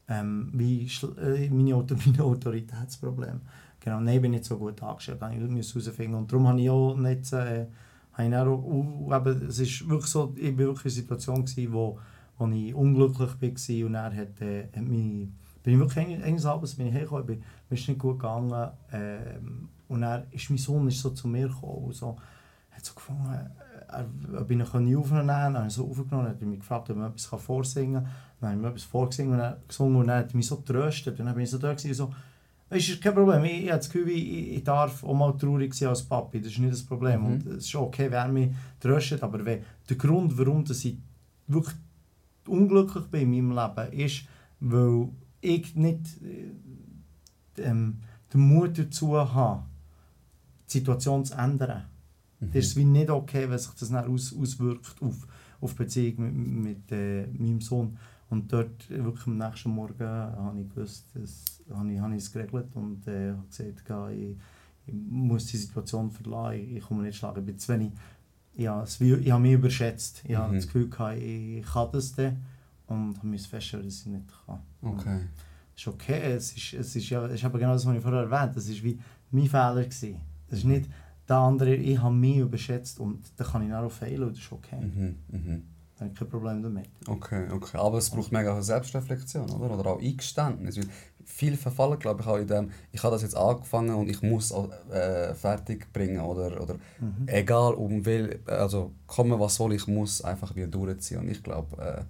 ähm, 0.10 0.50
wie 0.54 0.90
äh, 1.22 1.50
meine, 1.50 1.76
Auto 1.76 1.96
meine 2.06 2.24
Autoritätsprobleme. 2.24 3.42
Genau, 3.80 4.00
nein, 4.00 4.16
ich 4.16 4.22
bin 4.22 4.32
nicht 4.32 4.46
so 4.46 4.58
gut 4.58 4.82
angestellt, 4.82 5.22
ich 5.34 5.40
musste 5.40 5.80
herausfinden. 5.80 6.16
Und 6.16 6.32
darum 6.32 6.48
habe 6.48 6.60
ich 6.60 6.70
auch 6.70 6.96
nicht, 6.96 7.32
äh, 7.32 7.68
ich 8.26 8.32
dann 8.32 9.48
es 9.48 9.90
wirklich 9.90 10.12
so, 10.12 10.34
ich 10.36 10.52
war 10.52 10.58
wirklich 10.58 10.98
in 10.98 11.02
einer 11.02 11.02
Situation, 11.02 11.46
gewesen, 11.46 11.74
wo, 11.74 12.00
wo 12.38 12.48
ich 12.48 12.74
unglücklich 12.74 13.30
war 13.30 13.86
und 13.86 13.96
er 13.96 14.16
hat, 14.16 14.42
äh, 14.42 14.64
hat 14.64 14.84
mich, 14.84 15.30
bin 15.64 15.74
ich 15.74 15.80
wirklich 15.80 16.24
eines 16.24 16.46
Abends 16.46 16.76
bin 16.76 16.88
ich 16.88 16.94
hergekommen, 16.94 17.28
mir 17.70 17.78
ist 17.78 17.88
nicht 17.88 18.00
gut 18.00 18.20
gegangen 18.20 18.72
ähm, 18.92 19.70
und 19.88 20.02
dann 20.02 20.24
ist 20.32 20.50
mein 20.50 20.58
Sohn 20.58 20.88
ist 20.88 21.00
so 21.00 21.10
zu 21.12 21.28
mir 21.28 21.48
gekommen 21.48 21.92
so, 21.92 22.18
hat 22.72 22.86
so 22.86 22.94
gefunden, 22.94 23.34
äh, 23.34 23.68
er, 23.88 24.06
ob 24.40 24.52
ich 24.52 24.58
ihn 24.58 24.98
aufnehmen 24.98 25.28
kann. 25.28 25.58
Habe 25.58 25.68
ich 25.68 25.74
so 25.74 25.90
aufgenommen, 25.90 26.30
hat 26.30 26.42
er 26.42 26.48
mich 26.48 26.60
gefragt, 26.60 26.90
ob 26.90 26.98
ich 26.98 27.04
etwas 27.04 27.26
vorsingen 27.42 28.04
kann. 28.04 28.14
Dann 28.40 28.50
habe 28.50 28.58
ich 28.58 28.64
mir 28.64 28.70
etwas 28.70 28.84
vorgesungen 28.84 29.32
und 29.34 29.40
dann, 29.40 29.56
gesungen 29.68 29.96
und 29.96 30.08
dann 30.08 30.20
hat 30.20 30.32
er 30.32 30.36
mich 30.36 30.48
so 30.48 30.58
getröstet. 30.58 31.20
Und 31.20 31.26
dann 31.26 31.36
bin 31.36 31.44
ich 31.44 31.50
so 31.50 31.58
da 31.58 31.74
gewesen, 31.74 31.94
so, 31.94 32.14
Weißt 32.70 32.90
ist 32.90 33.02
kein 33.02 33.14
Problem. 33.14 33.44
Ich, 33.46 33.64
ich 33.64 33.70
habe 33.70 33.78
das 33.78 33.90
Gefühl, 33.90 34.10
ich, 34.10 34.58
ich 34.58 34.64
darf 34.64 35.04
auch 35.04 35.14
mal 35.14 35.38
traurig 35.38 35.74
sein 35.74 35.90
als 35.90 36.04
Papi. 36.04 36.42
Das 36.42 36.52
ist 36.52 36.60
nicht 36.60 36.74
das 36.74 36.84
Problem. 36.84 37.22
Mhm. 37.22 37.26
Und 37.26 37.46
es 37.48 37.66
ist 37.66 37.76
okay, 37.76 38.06
wenn 38.06 38.14
er 38.14 38.28
mich 38.28 38.50
tröstet. 38.80 39.24
Aber 39.24 39.44
wenn 39.46 39.64
der 39.88 39.98
Grund, 39.98 40.38
warum 40.38 40.66
dass 40.66 40.84
ich 40.84 40.98
wirklich 41.48 41.76
unglücklich 42.46 43.06
bin 43.06 43.34
in 43.34 43.48
meinem 43.48 43.58
Leben, 43.58 43.94
ist, 43.94 44.26
weil 44.60 45.10
ich 45.42 45.76
nicht 45.76 46.02
äh, 47.58 47.62
ähm, 47.62 48.00
den 48.34 48.42
Mut 48.42 48.78
dazu 48.78 49.18
habe, 49.18 49.64
die 50.68 50.80
Situation 50.80 51.24
zu 51.24 51.36
ändern. 51.36 51.84
Mhm. 52.40 52.52
Das 52.52 52.66
ist 52.66 52.76
wie 52.76 52.84
nicht 52.84 53.10
okay, 53.10 53.50
wenn 53.50 53.58
sich 53.58 53.72
das 53.80 53.90
dann 53.90 54.12
aus, 54.12 54.36
auswirkt 54.38 55.02
auf, 55.02 55.28
auf 55.62 55.76
Beziehung 55.76 56.34
mit, 56.34 56.48
mit 56.48 56.92
äh, 56.92 57.28
meinem 57.28 57.62
Sohn. 57.62 57.98
Und 58.30 58.52
dort, 58.52 58.90
äh, 58.92 59.04
wirklich 59.04 59.28
am 59.28 59.38
nächsten 59.38 59.70
Morgen, 59.72 60.06
habe 60.08 60.60
ich 60.60 60.70
gewusst, 60.70 61.06
das, 61.14 61.62
habe 61.74 61.92
ich, 61.94 62.00
habe 62.00 62.14
ich 62.16 62.24
es 62.24 62.32
geregelt 62.32 62.68
und 62.74 63.08
äh, 63.08 63.32
habe 63.32 63.48
gesagt, 63.48 64.12
ich, 64.14 64.38
ich 64.86 64.94
muss 64.94 65.46
die 65.48 65.58
Situation 65.58 66.12
verlassen, 66.12 66.60
ich, 66.60 66.76
ich 66.78 66.84
komme 66.84 67.04
nicht 67.04 67.18
schlagen, 67.18 67.40
ich 67.40 67.46
bin 67.46 67.58
zu 67.58 67.74
wenig. 67.74 67.92
Ja, 68.56 68.82
es, 68.84 69.00
wie- 69.00 69.14
ich 69.14 69.32
habe 69.32 69.42
mich 69.42 69.54
überschätzt. 69.54 70.24
Ich 70.26 70.36
habe 70.36 70.52
Mhm. 70.52 70.56
das 70.56 70.66
Gefühl, 70.66 70.90
gehabt, 70.90 71.18
ich, 71.20 71.58
ich 71.60 71.66
kann 71.66 71.88
das 71.94 72.14
dann 72.14 72.38
und 72.88 73.18
habe 73.18 73.28
mich 73.28 73.48
feststellen, 73.48 73.86
dass 73.86 74.00
ich 74.02 74.06
nicht 74.08 74.26
kann. 74.46 74.60
Okay. 74.82 75.20
ist 75.76 75.88
okay. 75.88 76.20
Es 76.34 76.54
ist, 76.54 76.74
es 76.74 76.96
ist, 76.96 77.10
ja, 77.10 77.26
es 77.28 77.34
ist 77.36 77.46
aber 77.46 77.60
genau 77.60 77.74
das, 77.74 77.86
was 77.86 77.96
ich 77.96 78.02
vorher 78.02 78.22
erwähnt 78.22 78.34
habe. 78.42 78.54
Das 78.56 78.68
war 78.70 78.84
wie 78.84 79.00
mein 79.32 79.46
Fehler. 79.48 79.84
Gewesen. 79.84 80.16
Das 80.50 80.60
ist 80.60 80.66
nicht 80.66 80.90
der 81.30 81.36
andere, 81.38 81.76
ich 81.76 82.02
habe 82.02 82.16
mich 82.16 82.38
überschätzt 82.38 83.00
und 83.00 83.20
da 83.36 83.44
kann 83.44 83.68
ich 83.68 83.74
auch 83.74 83.90
fehlen 83.92 84.24
und 84.24 84.32
das 84.32 84.40
ist 84.44 84.52
okay. 84.52 84.80
Mhm, 84.82 85.16
mhm. 85.30 85.64
Da 85.98 86.06
habe 86.06 86.14
ich 86.14 86.20
kein 86.20 86.30
Problem 86.30 86.62
damit. 86.62 86.90
Okay, 87.08 87.48
okay. 87.52 87.78
Aber 87.78 87.98
es 87.98 88.10
braucht 88.12 88.32
mega 88.32 88.62
Selbstreflexion, 88.62 89.50
oder? 89.50 89.80
Oder 89.80 89.90
auch 89.92 90.00
Eingeständnis. 90.00 90.78
Weil 90.78 90.88
Viele 91.26 91.58
verfallen, 91.58 92.00
glaube 92.00 92.22
ich, 92.22 92.28
auch 92.28 92.38
in 92.38 92.48
dem, 92.48 92.72
ich 92.92 93.04
habe 93.04 93.14
das 93.14 93.24
jetzt 93.24 93.36
angefangen 93.36 93.96
und 93.96 94.08
ich 94.10 94.22
muss 94.22 94.52
äh, 94.92 95.34
fertig 95.34 95.92
bringen. 95.92 96.22
Oder, 96.22 96.62
oder 96.62 96.76
Mhm. 97.00 97.28
egal, 97.28 97.74
um 97.74 98.06
will, 98.06 98.40
also 98.46 98.92
kommen 99.08 99.40
was 99.40 99.56
soll, 99.56 99.74
ich 99.74 99.88
muss 99.88 100.22
einfach 100.22 100.56
wieder 100.56 100.68
durchziehen. 100.68 101.20
Und 101.20 101.30
ich 101.30 101.42
glaube, 101.44 102.06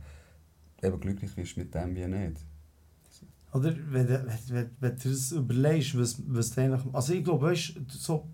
äh, 0.82 0.86
eben 0.86 1.00
glücklich 1.00 1.36
wirst 1.38 1.56
du 1.56 1.62
mit 1.62 1.74
dem 1.74 1.96
wie 1.96 2.06
nicht. 2.08 2.46
Oder 3.54 3.74
wenn 3.90 4.06
du, 4.06 4.28
wenn, 4.28 4.56
wenn, 4.56 4.70
wenn 4.82 4.96
du 4.98 5.10
das 5.10 5.32
überlegst, 5.32 5.98
was, 5.98 6.22
was 6.28 6.52
du 6.52 6.62
eigentlich... 6.62 6.82
Also 6.94 7.14
ich 7.14 7.24
glaube, 7.24 7.48
weißt, 7.48 7.74
so 7.88 8.28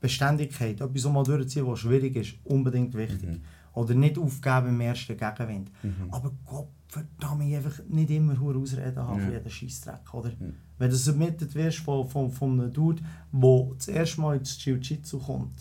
Beständigkeit, 0.00 0.80
etwas 0.80 1.04
mal 1.04 1.22
durchzuziehen, 1.22 1.66
was 1.66 1.78
schwierig 1.78 2.16
ist, 2.16 2.34
unbedingt 2.44 2.92
wichtig. 2.94 3.22
Mhm. 3.22 3.42
Oder 3.74 3.94
nicht 3.94 4.18
aufgeben 4.18 4.68
im 4.68 4.80
ersten 4.80 5.16
Gegenwind. 5.16 5.70
Mhm. 5.82 6.08
Aber 6.10 6.30
Gott 6.44 6.68
verdammt, 6.88 7.42
einfach 7.54 7.80
nicht 7.88 8.10
immer 8.10 8.38
hure 8.38 8.58
Ausreden 8.58 8.98
haben 8.98 9.20
Ja. 9.20 9.26
für 9.26 9.32
jeden 9.32 9.50
Scheissdreck, 9.50 10.12
oder? 10.12 10.28
Mhm. 10.30 10.54
Wenn 10.78 10.90
du 10.90 10.96
submitted 10.96 11.54
wirst 11.54 11.78
von, 11.78 12.06
von, 12.08 12.30
von 12.30 12.60
einem 12.60 12.72
Dude, 12.72 13.02
der 13.32 13.68
das 13.76 13.88
erste 13.88 14.20
Mal 14.20 14.36
ins 14.36 14.62
Jiu-Jitsu 14.62 15.18
kommt, 15.18 15.56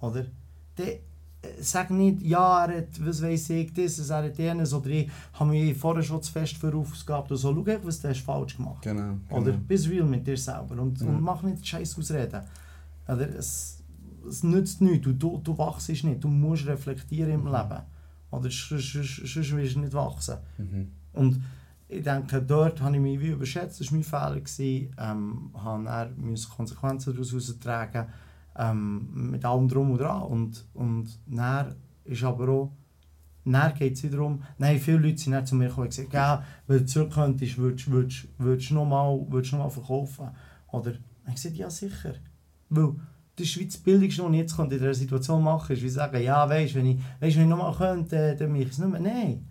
oder? 0.00 0.24
Dann 0.76 0.86
äh, 0.86 0.98
sag 1.60 1.90
nicht, 1.90 2.22
ja, 2.22 2.64
er 2.64 2.78
hat, 2.78 3.04
was 3.04 3.20
weiß 3.20 3.50
ich, 3.50 3.72
dieses, 3.74 4.08
er 4.08 4.24
hat 4.24 4.38
jenes, 4.38 4.72
oder 4.72 4.88
ich 4.88 5.10
habe 5.34 5.50
mich 5.50 5.76
vorher 5.76 6.02
schon 6.02 6.22
zu 6.22 6.32
fest 6.32 6.54
für 6.56 6.74
aufgegabt 6.74 7.30
oder 7.30 7.36
so. 7.38 7.52
Schau, 7.54 7.66
was 7.84 8.00
du 8.00 8.08
hast 8.08 8.20
falsch 8.20 8.56
gemacht 8.56 8.80
Genau. 8.82 9.16
Oder 9.28 9.50
genau. 9.52 9.58
bist 9.68 9.90
real 9.90 10.06
mit 10.06 10.26
dir 10.26 10.38
selber 10.38 10.80
und, 10.80 11.00
Ja. 11.02 11.06
und 11.08 11.20
mach 11.20 11.42
nicht 11.42 11.66
scheiß 11.66 11.98
Ausreden. 11.98 12.40
Oder 13.08 13.28
es, 13.36 13.81
es 14.28 14.42
nützt 14.42 14.80
nichts, 14.80 15.04
du, 15.04 15.12
du, 15.12 15.38
du 15.42 15.56
wachst 15.58 15.88
nicht, 15.88 16.22
du 16.22 16.28
musst 16.28 16.66
reflektieren 16.66 17.32
im 17.32 17.46
Leben. 17.46 17.82
Oder 18.30 18.50
sonst, 18.50 18.94
wirst 18.94 19.74
du 19.76 19.80
nicht 19.80 19.92
wachsen. 19.92 20.36
Mhm. 20.58 20.88
Und 21.12 21.42
ich 21.88 22.02
denke, 22.02 22.40
dort 22.40 22.80
habe 22.80 22.96
ich 22.96 23.02
mich 23.02 23.20
wie 23.20 23.28
überschätzt, 23.28 23.80
das 23.80 23.88
war 23.88 23.96
mein 23.98 24.04
Fehler. 24.04 24.40
Gewesen. 24.40 24.94
Ähm, 24.98 25.50
habe 25.54 26.10
musste 26.16 26.48
Konsequenzen 26.48 27.12
daraus 27.12 27.30
heraustragen, 27.32 28.06
ähm, 28.56 29.30
mit 29.30 29.44
allem 29.44 29.68
drum 29.68 29.90
und 29.90 29.98
dran. 29.98 30.22
Und, 30.22 30.64
und 30.72 31.18
dann 31.26 31.74
ist 32.04 32.24
aber 32.24 32.48
auch, 32.48 32.72
dann 33.44 33.74
geht 33.74 33.94
es 33.94 34.02
wiederum, 34.04 34.42
nein, 34.56 34.78
viele 34.78 34.98
Leute 34.98 35.18
sind 35.18 35.32
dann 35.32 35.44
zu 35.44 35.54
mir 35.54 35.68
gekommen 35.68 35.88
und 35.88 35.90
gesagt, 35.90 36.14
ja, 36.14 36.42
wenn 36.66 36.78
du 36.78 36.86
zurück 36.86 37.12
könntest, 37.12 37.58
würdest 37.58 37.90
würdest- 37.90 38.28
würdest 38.38 38.70
du 38.70 38.74
nochmal 38.74 39.26
würdest 39.28 39.52
noch 39.52 39.60
mal 39.64 39.68
verkaufen. 39.68 40.30
Oder, 40.68 40.92
ich 41.26 41.34
gesagt, 41.34 41.56
ja 41.56 41.68
sicher. 41.68 42.14
Weil 42.70 42.94
wie 43.58 43.66
das 43.66 43.76
Billigste, 43.78 44.22
was 44.22 44.30
ich 44.32 44.36
jetzt 44.38 44.56
könnte 44.56 44.74
in 44.76 44.80
dieser 44.80 44.94
Situation 44.94 45.42
machen 45.42 45.72
ist 45.74 45.82
wie 45.82 45.88
sagen, 45.88 46.22
ja, 46.22 46.48
weißt, 46.48 46.74
wenn 46.74 46.86
ich, 46.86 46.96
weißt, 47.20 47.36
wenn 47.36 47.42
ich 47.44 47.48
nochmal 47.48 47.74
könnte, 47.74 48.16
äh, 48.16 48.36
dann 48.36 48.50
mache 48.52 48.62
ich 48.62 48.70
es 48.70 48.78
nicht 48.78 48.90
mehr. 48.90 49.00
Nein, 49.00 49.46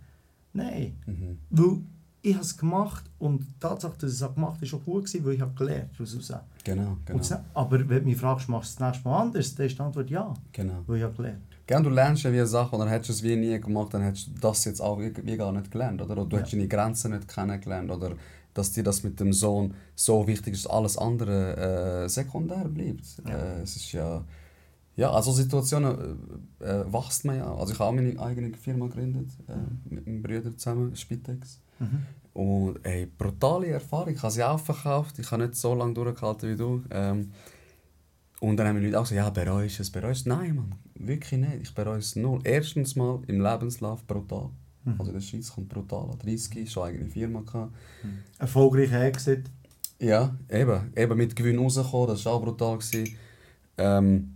nein. 0.53 0.93
Mhm. 1.05 1.37
Weil 1.49 1.77
ich 2.23 2.33
habe 2.35 2.43
es 2.43 2.55
gemacht 2.57 3.03
und 3.19 3.39
die 3.41 3.59
Tatsache, 3.59 3.93
dass 3.99 4.13
ich 4.13 4.21
es 4.21 4.33
gemacht 4.35 4.55
habe, 4.55 4.65
ist 4.65 4.73
auch 4.73 4.83
gut 4.83 5.05
gewesen, 5.05 5.25
weil 5.25 5.33
ich 5.33 5.41
habe 5.41 5.53
gelernt 5.55 5.89
daraus 5.97 6.15
raus. 6.15 6.33
Genau, 6.63 6.97
genau. 7.05 7.17
das- 7.17 7.39
aber 7.53 7.79
wenn 7.89 7.99
du 7.99 8.05
mich 8.05 8.17
fragst, 8.17 8.47
machst 8.47 8.75
du 8.75 8.83
das 8.83 8.93
nächste 8.93 9.09
Mal 9.09 9.21
anders, 9.21 9.55
dann 9.55 9.65
ist 9.65 9.77
die 9.77 9.81
Antwort 9.81 10.09
ja, 10.09 10.33
genau. 10.51 10.83
weil 10.85 10.97
ich 10.97 11.03
habe 11.03 11.15
gelernt. 11.15 11.41
Gell, 11.67 11.81
du 11.83 11.89
lernst 11.89 12.23
ja 12.23 12.31
wie 12.31 12.37
eine 12.37 12.47
Sache 12.47 12.75
und 12.75 12.79
dann 12.81 12.89
hättest 12.89 13.09
du 13.09 13.13
es 13.13 13.23
wie 13.23 13.35
nie 13.35 13.59
gemacht, 13.59 13.93
dann 13.93 14.01
hättest 14.01 14.27
du 14.27 14.31
das 14.41 14.65
jetzt 14.65 14.81
auch 14.81 14.99
wie, 14.99 15.13
wie 15.25 15.37
gar 15.37 15.51
nicht 15.51 15.71
gelernt, 15.71 16.01
oder? 16.01 16.11
Oder 16.13 16.25
du 16.25 16.35
Ja. 16.35 16.39
hättest 16.39 16.53
deine 16.53 16.67
Grenzen 16.67 17.11
nicht 17.13 17.27
kennengelernt, 17.27 17.89
oder 17.89 18.11
dass 18.53 18.71
dir 18.71 18.83
das 18.83 19.03
mit 19.03 19.19
dem 19.19 19.33
Sohn 19.33 19.73
so 19.95 20.27
wichtig 20.27 20.53
ist, 20.53 20.65
dass 20.65 20.71
alles 20.71 20.97
andere 20.97 22.03
äh, 22.03 22.09
sekundär 22.09 22.67
bleibt. 22.67 23.05
Ja. 23.27 23.37
Äh, 23.37 23.61
es 23.61 23.75
ist 23.75 23.91
ja... 23.91 24.23
Ja, 24.97 25.09
also 25.11 25.31
Situationen 25.31 26.19
äh, 26.59 26.65
äh, 26.65 26.93
wächst 26.93 27.23
man 27.23 27.37
ja. 27.37 27.55
Also 27.55 27.71
ich 27.71 27.79
habe 27.79 27.89
auch 27.89 27.93
meine 27.95 28.19
eigene 28.19 28.53
Firma 28.57 28.87
gegründet, 28.87 29.29
äh, 29.47 29.53
mit 29.89 30.05
meinem 30.05 30.21
Bruder 30.21 30.55
zusammen, 30.55 30.95
Spitex. 30.95 31.61
Und 32.33 32.85
ey, 32.85 33.05
brutale 33.05 33.67
Erfahrung. 33.67 34.13
Ich 34.13 34.21
habe 34.21 34.31
sie 34.31 34.43
auch 34.43 34.59
verkauft. 34.59 35.17
Ich 35.17 35.31
habe 35.31 35.43
nicht 35.43 35.55
so 35.55 35.73
lange 35.73 35.93
durchgehalten 35.93 36.49
wie 36.51 36.57
du. 36.57 36.83
Ähm, 36.91 37.31
und 38.41 38.57
dann 38.57 38.67
haben 38.67 38.79
die 38.79 38.87
Leute 38.87 38.99
auch 38.99 39.09
gesagt, 39.09 39.17
ja, 39.17 39.29
bereust 39.29 39.79
es, 39.79 39.89
bereust 39.89 40.21
es? 40.21 40.25
Nein, 40.27 40.55
Mann, 40.55 40.75
wirklich 40.95 41.39
nicht. 41.39 41.61
Ich 41.61 41.73
bereue 41.73 41.99
es 41.99 42.15
null. 42.15 42.39
Erstens 42.43 42.95
mal 42.95 43.21
im 43.27 43.41
Lebenslauf 43.41 44.05
brutal. 44.05 44.49
Also 44.97 45.11
in 45.11 45.13
der 45.13 45.21
Schweiz 45.21 45.51
kommt 45.53 45.69
brutal 45.69 46.09
an. 46.11 46.17
30, 46.19 46.71
schon 46.71 46.83
eigene 46.87 47.05
Firma 47.07 47.41
gehabt. 47.41 47.73
Erfolgreicher 48.39 49.03
Exit. 49.05 49.45
Ja, 49.99 50.35
eben. 50.49 50.91
Eben 50.95 51.17
mit 51.17 51.35
Gewinn 51.35 51.59
rausgekommen, 51.59 52.07
das 52.07 52.25
war 52.25 52.33
auch 52.33 52.41
brutal. 52.43 52.77
Gewesen. 52.79 53.15
Ähm, 53.77 54.33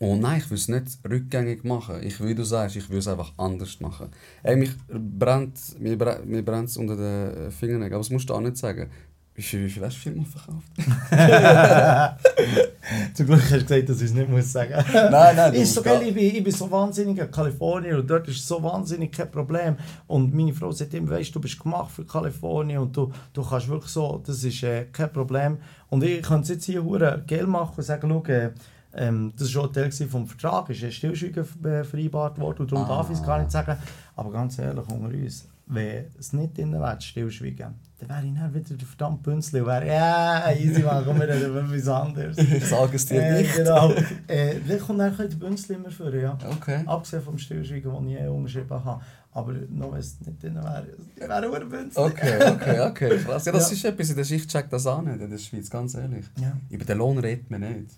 und 0.00 0.18
nein, 0.20 0.38
ich 0.38 0.50
will 0.50 0.58
es 0.58 0.66
nicht 0.66 0.98
rückgängig 1.08 1.62
machen. 1.62 2.02
Ich, 2.02 2.20
wie 2.24 2.34
du 2.34 2.42
sagst, 2.44 2.74
ich 2.74 2.90
will 2.90 2.98
es 2.98 3.06
einfach 3.06 3.32
anders 3.36 3.78
machen. 3.78 4.08
Ey, 4.42 4.56
mich 4.56 4.72
brennt, 4.88 5.78
mir, 5.78 5.96
bre- 5.96 6.24
mir 6.24 6.44
brennt 6.44 6.68
es 6.70 6.76
unter 6.76 6.96
den 6.96 7.52
Fingernägeln. 7.52 7.92
Aber 7.94 8.00
das 8.00 8.10
musst 8.10 8.28
du 8.28 8.34
auch 8.34 8.40
nicht 8.40 8.56
sagen. 8.56 8.90
Wie 9.34 9.40
viel, 9.40 9.64
wie 9.64 9.70
viel 9.70 9.82
hast 9.82 9.96
du 9.96 10.00
Firma 10.00 10.24
verkauft? 10.24 10.66
Zum 13.14 13.26
Glück 13.26 13.40
hast 13.40 13.52
du 13.52 13.60
gesagt, 13.60 13.88
dass 13.88 13.96
ich 13.98 14.10
es 14.10 14.12
nicht 14.12 14.28
muss 14.28 14.52
sagen 14.52 14.74
Nein, 14.92 15.36
nein, 15.36 15.54
du 15.54 15.58
Ist 15.58 15.72
so 15.72 15.80
geil, 15.80 16.02
ich 16.02 16.14
bin, 16.14 16.36
ich 16.36 16.44
bin 16.44 16.52
so 16.52 16.70
wahnsinnig 16.70 17.18
in 17.18 17.30
Kalifornien 17.30 17.96
und 17.96 18.10
dort 18.10 18.28
ist 18.28 18.46
so 18.46 18.62
wahnsinnig 18.62 19.10
kein 19.10 19.30
Problem. 19.30 19.76
Und 20.06 20.34
meine 20.34 20.52
Frau 20.52 20.70
sagt 20.70 20.92
immer, 20.92 21.12
weißt, 21.12 21.34
du 21.34 21.40
bist 21.40 21.58
gemacht 21.58 21.92
für 21.92 22.04
Kalifornien 22.04 22.80
und 22.80 22.94
du, 22.94 23.10
du 23.32 23.42
kannst 23.42 23.68
wirklich 23.68 23.90
so, 23.90 24.22
das 24.26 24.44
ist 24.44 24.62
äh, 24.64 24.84
kein 24.92 25.10
Problem. 25.10 25.56
Und 25.88 26.04
ich 26.04 26.22
könnte 26.22 26.52
jetzt 26.52 26.66
hier 26.66 26.84
hure 26.84 27.24
Geld 27.26 27.48
machen 27.48 27.72
und 27.74 27.84
sagen, 27.84 28.10
schau, 28.10 28.22
äh, 28.30 28.50
ähm, 28.94 29.32
das 29.38 29.54
war 29.54 29.62
schon 29.62 29.72
Teil 29.72 29.90
vom 29.90 30.26
Vertrag, 30.26 30.68
ist 30.68 30.84
ein 30.84 30.92
Stillschweigen 30.92 31.46
äh, 31.64 31.84
vereinbart 31.84 32.38
worden 32.38 32.60
und 32.60 32.72
darum 32.72 32.86
darf 32.86 33.08
ich 33.08 33.16
es 33.16 33.24
gar 33.24 33.38
nicht 33.38 33.50
sagen. 33.50 33.78
Aber 34.14 34.30
ganz 34.30 34.58
ehrlich, 34.58 34.86
unter 34.88 35.08
uns, 35.08 35.48
wenn 35.66 36.06
es 36.18 36.32
nicht 36.32 36.56
drin 36.58 36.72
wäre, 36.72 37.00
Stillschweigen, 37.00 37.74
dann 38.00 38.08
wäre 38.08 38.26
ich 38.26 38.34
dann 38.34 38.54
wieder 38.54 38.76
der 38.76 38.86
verdammte 38.86 39.22
Bünzli 39.22 39.60
und 39.60 39.66
wäre, 39.68 39.86
ja, 39.86 40.50
easy, 40.52 40.82
man, 40.82 41.04
komm, 41.04 41.20
wir 41.20 41.28
reden 41.28 41.50
über 41.50 41.60
etwas 41.62 41.88
anderes. 41.88 42.36
Ich 42.38 42.66
sage 42.66 42.96
es 42.96 43.06
dir 43.06 43.22
Äh, 43.22 43.42
nicht. 43.42 43.54
genau. 43.56 43.92
äh, 44.26 44.56
dann 44.66 44.78
kommt 44.80 44.98
dann 45.00 45.16
der 45.16 45.24
Bünzli 45.36 45.74
immer 45.76 45.90
vor, 45.90 46.12
ja. 46.12 46.36
Okay. 46.50 46.82
Abgesehen 46.84 47.22
vom 47.22 47.38
Stillschweigen, 47.38 47.92
das 47.92 48.02
ich 48.12 48.20
eh 48.20 48.26
unterschrieben 48.28 48.84
habe. 48.84 49.00
Aber 49.34 49.52
noch 49.70 49.92
wenn 49.92 50.00
es 50.00 50.20
nicht 50.20 50.42
drin 50.42 50.56
wäre, 50.56 50.86
wäre 51.16 51.48
auch 51.48 51.54
ein 51.54 51.68
Bünzli. 51.68 52.02
Okay, 52.02 52.50
okay, 52.50 52.80
okay. 52.80 53.18
Krass. 53.18 53.44
Ja, 53.46 53.52
das 53.52 53.70
Ja. 53.70 53.76
ist 53.76 53.84
etwas, 53.84 54.10
in 54.10 54.16
der 54.16 54.24
Schicht 54.24 54.50
checkt 54.50 54.72
das 54.72 54.86
auch 54.86 55.00
nicht 55.00 55.20
in 55.20 55.30
der 55.30 55.38
Schweiz, 55.38 55.70
ganz 55.70 55.94
ehrlich. 55.94 56.26
Ja. 56.40 56.52
Über 56.68 56.84
den 56.84 56.98
Lohn 56.98 57.18
redet 57.18 57.50
man 57.50 57.60
nicht. 57.60 57.90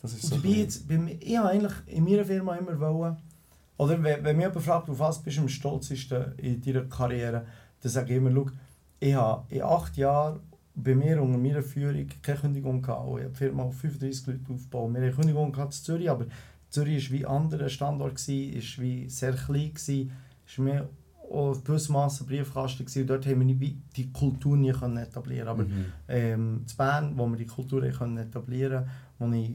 Das 0.00 0.14
ist 0.14 0.22
so. 0.22 0.36
Wobei 0.36 0.48
jetzt, 0.48 0.88
bei 0.88 0.96
mir, 0.98 1.16
ich 1.20 1.36
habe 1.36 1.50
eigentlich 1.50 1.72
in 1.86 2.04
meiner 2.04 2.24
Firma 2.24 2.56
immer 2.56 2.78
wollen, 2.80 3.16
oder 3.76 4.02
wenn, 4.02 4.24
wenn 4.24 4.36
mich 4.36 4.46
jemand 4.46 4.64
fragt, 4.64 4.90
auf 4.90 4.98
was 4.98 5.22
bist 5.22 5.36
du 5.38 5.42
am 5.42 5.48
stolzesten 5.48 6.32
in 6.38 6.60
deiner 6.60 6.84
Karriere, 6.84 7.46
dann 7.80 7.92
sage 7.92 8.12
ich 8.12 8.16
immer, 8.18 8.30
schau, 8.32 8.50
ich 9.00 9.14
habe 9.14 9.54
in 9.54 9.62
acht 9.62 9.96
Jahren 9.96 10.40
bei 10.74 10.94
mir 10.94 11.20
unter 11.20 11.38
meiner 11.38 11.62
Führung 11.62 12.06
keine 12.22 12.38
Kündigung 12.38 12.80
gehabt. 12.80 13.06
Ich 13.06 13.24
habe 13.24 13.30
die 13.30 13.36
Firma 13.36 13.64
auf 13.64 13.74
35 13.76 14.26
Leute 14.26 14.40
aufgebaut. 14.52 14.90
Wir 14.90 15.00
hatten 15.00 15.04
eine 15.04 15.12
Kündigung 15.12 15.52
gehabt 15.52 15.74
in 15.74 15.84
Zürich, 15.84 16.10
aber 16.10 16.26
Zürich 16.70 17.10
war 17.10 17.18
wie 17.18 17.26
ein 17.26 17.32
anderer 17.32 17.68
Standort, 17.68 18.12
ist 18.28 18.80
wie 18.80 19.08
sehr 19.08 19.32
klein, 19.32 19.72
ist 19.74 20.58
mehr 20.58 20.88
auch 21.30 21.56
gewissermaßen 21.64 22.26
Briefkasten 22.26 22.84
gewesen. 22.84 23.06
dort 23.06 23.26
haben 23.26 23.40
wir 23.40 23.54
nicht 23.54 23.76
die 23.96 24.12
Kultur 24.12 24.56
nie 24.56 24.72
können 24.72 24.98
etablieren 24.98 25.48
Aber 25.48 25.64
Mhm. 25.64 25.84
ähm, 26.08 26.64
in 26.68 26.76
Bern, 26.76 27.12
wo 27.16 27.26
wir 27.26 27.36
die 27.36 27.46
Kultur 27.46 27.80
können 27.88 28.18
etablieren 28.18 28.86
wo 29.18 29.30
ich 29.32 29.50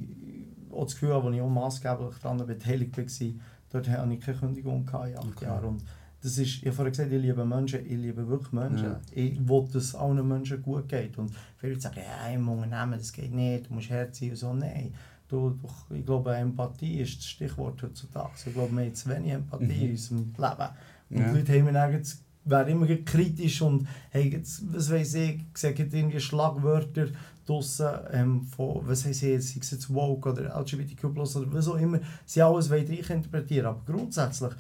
auch 0.72 0.86
das 0.86 0.94
Gefühl 0.94 1.14
habe, 1.14 1.28
wo 1.28 1.32
ich 1.32 1.42
auch 1.42 1.50
maßgeblich 1.50 2.18
daran 2.22 2.46
beteiligt 2.46 2.98
war, 2.98 3.28
dort 3.72 3.88
hatte 3.90 4.14
ich 4.14 4.20
keine 4.22 4.38
Kündigung 4.38 4.86
gehabt 4.86 5.10
in 5.10 5.18
acht 5.18 5.28
Okay. 5.36 5.46
Jahren. 5.46 5.66
Und 5.66 5.84
das 6.22 6.38
ist, 6.38 6.56
ich 6.58 6.66
habe 6.66 6.72
vorhin 6.74 6.92
gesagt, 6.94 7.12
ich 7.12 7.22
liebe 7.22 7.46
Menschen, 7.46 7.86
ich 7.86 7.92
liebe 7.98 8.28
wirklich 8.28 8.52
Menschen. 8.52 8.86
Ja. 8.86 9.00
Ich 9.12 9.48
will, 9.48 9.66
dass 9.72 9.84
es 9.84 9.96
allen 9.96 10.28
Menschen 10.28 10.62
gut 10.62 10.88
geht. 10.90 11.18
Und 11.18 11.32
viele 11.58 11.80
sagen, 11.80 11.98
ja, 12.00 12.30
im 12.34 12.48
Unternehmen, 12.50 12.98
das 13.00 13.14
geht 13.14 13.34
nicht, 13.34 13.70
du 13.70 13.74
musst 13.76 13.90
herziehen 13.90 14.32
und 14.32 14.38
so. 14.38 14.54
Nein. 14.54 14.94
Du, 15.30 15.50
du, 15.90 15.94
ich 15.96 16.06
glaube, 16.06 16.34
Empathie 16.36 17.02
ist 17.02 17.18
das 17.18 17.26
Stichwort 17.28 17.84
heutzutage. 17.84 18.30
Ich 18.46 18.54
glaube, 18.54 18.72
wir 18.76 18.86
haben 18.86 18.96
zu 18.96 19.10
wenig 19.10 19.32
Empathie 19.34 19.66
Mhm. 19.66 19.72
in 19.82 19.92
unserem 19.92 20.18
Leben. 20.38 20.70
Und 21.10 21.18
Ja. 21.20 21.32
die 21.34 21.38
Leute 21.54 21.80
haben 21.82 21.92
jetzt- 21.94 22.24
wären 22.46 22.68
immer 22.70 22.88
kritisch 22.88 23.62
und 23.62 23.86
haben 24.14 24.32
jetzt, 24.32 24.64
was 24.74 24.90
weiß 24.90 25.14
ich, 25.16 25.42
sagen 25.54 25.90
irgendwie 25.92 26.20
Schlagwörter 26.22 27.08
draussen, 27.48 27.88
ähm, 28.12 28.44
von, 28.44 28.82
was 28.88 29.06
heisst 29.06 29.22
jetzt, 29.22 29.50
sei 29.54 29.60
es 29.62 29.72
jetzt 29.72 29.94
woke 29.94 30.30
oder 30.32 30.56
LGBTQ+, 30.60 31.06
oder 31.06 31.54
was 31.54 31.68
auch 31.68 31.76
immer, 31.78 32.00
sie 32.26 32.42
alles 32.42 32.70
wollen 32.70 32.88
interpretieren. 32.88 33.66
Aber 33.68 33.82
grundsätzlich 33.86 34.52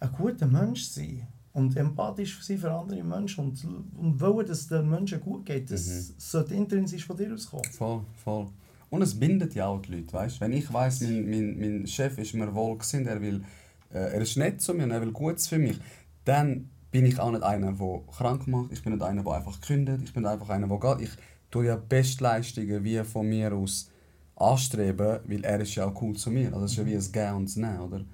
ein 0.00 0.10
guter 0.12 0.46
Mensch 0.46 0.84
sein 0.84 1.26
und 1.52 1.76
empathisch 1.76 2.42
sein 2.42 2.58
für 2.58 2.72
andere 2.72 3.02
Menschen 3.04 3.44
und, 3.44 3.64
und 3.98 4.20
wollen, 4.20 4.46
dass 4.46 4.60
es 4.60 4.68
den 4.68 4.88
Menschen 4.88 5.20
gut 5.20 5.46
geht, 5.46 5.70
das 5.70 5.86
Mhm. 5.86 6.14
sollte 6.18 6.54
intrinsisch 6.54 7.06
von 7.06 7.16
dir 7.16 7.32
auskommen. 7.32 7.64
Voll, 7.72 8.00
voll. 8.24 8.46
Und 8.90 9.02
es 9.02 9.18
bindet 9.18 9.54
ja 9.54 9.66
auch 9.66 9.80
die 9.80 9.92
Leute, 9.96 10.12
weißt? 10.12 10.40
Wenn 10.40 10.52
ich 10.52 10.70
weiss, 10.72 11.00
mein, 11.00 11.28
mein, 11.30 11.58
mein 11.58 11.86
Chef 11.86 12.18
ist 12.18 12.34
mir 12.34 12.54
wohl 12.54 12.76
gesinnt, 12.76 13.06
er 13.06 13.20
will, 13.22 13.42
äh, 13.90 13.98
er 13.98 14.20
ist 14.20 14.36
nett 14.36 14.60
zu 14.60 14.74
mir 14.74 14.84
und 14.84 14.90
er 14.90 15.00
will 15.00 15.12
Gutes 15.12 15.48
für 15.48 15.58
mich, 15.58 15.78
dann 16.24 16.68
bin 16.90 17.06
ich 17.06 17.18
auch 17.18 17.30
nicht 17.30 17.42
einer, 17.42 17.72
der 17.72 18.00
krank 18.14 18.46
macht. 18.48 18.70
Ich 18.70 18.82
bin 18.82 18.92
nicht 18.92 19.02
einer, 19.02 19.22
der 19.22 19.32
einfach 19.32 19.60
kündet. 19.62 20.02
Ich 20.04 20.12
bin 20.12 20.26
einfach 20.26 20.50
einer, 20.50 20.68
der 20.68 20.78
geht. 20.78 21.08
Ich 21.08 21.16
tue 21.52 21.66
ja 21.66 21.76
Bestleistungen 21.76 22.82
wie 22.82 23.02
von 23.04 23.28
mir 23.28 23.52
aus 23.52 23.88
anstreben, 24.34 25.20
weil 25.24 25.44
er 25.44 25.60
ist 25.60 25.76
ja 25.76 25.86
auch 25.86 26.02
cool 26.02 26.16
zu 26.16 26.30
mir. 26.30 26.52
Also 26.52 26.64
es 26.64 26.72
ist 26.72 26.78
ja 26.78 26.86
wie 26.86 26.96
ein 26.96 27.12
Gehen 27.12 27.34
und 27.34 27.56
ein 27.56 27.60
Nehmen, 27.60 27.80
oder? 27.80 28.04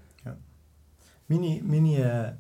Meine, 1.31 1.63
meine 1.63 1.97
äh, 1.97 2.33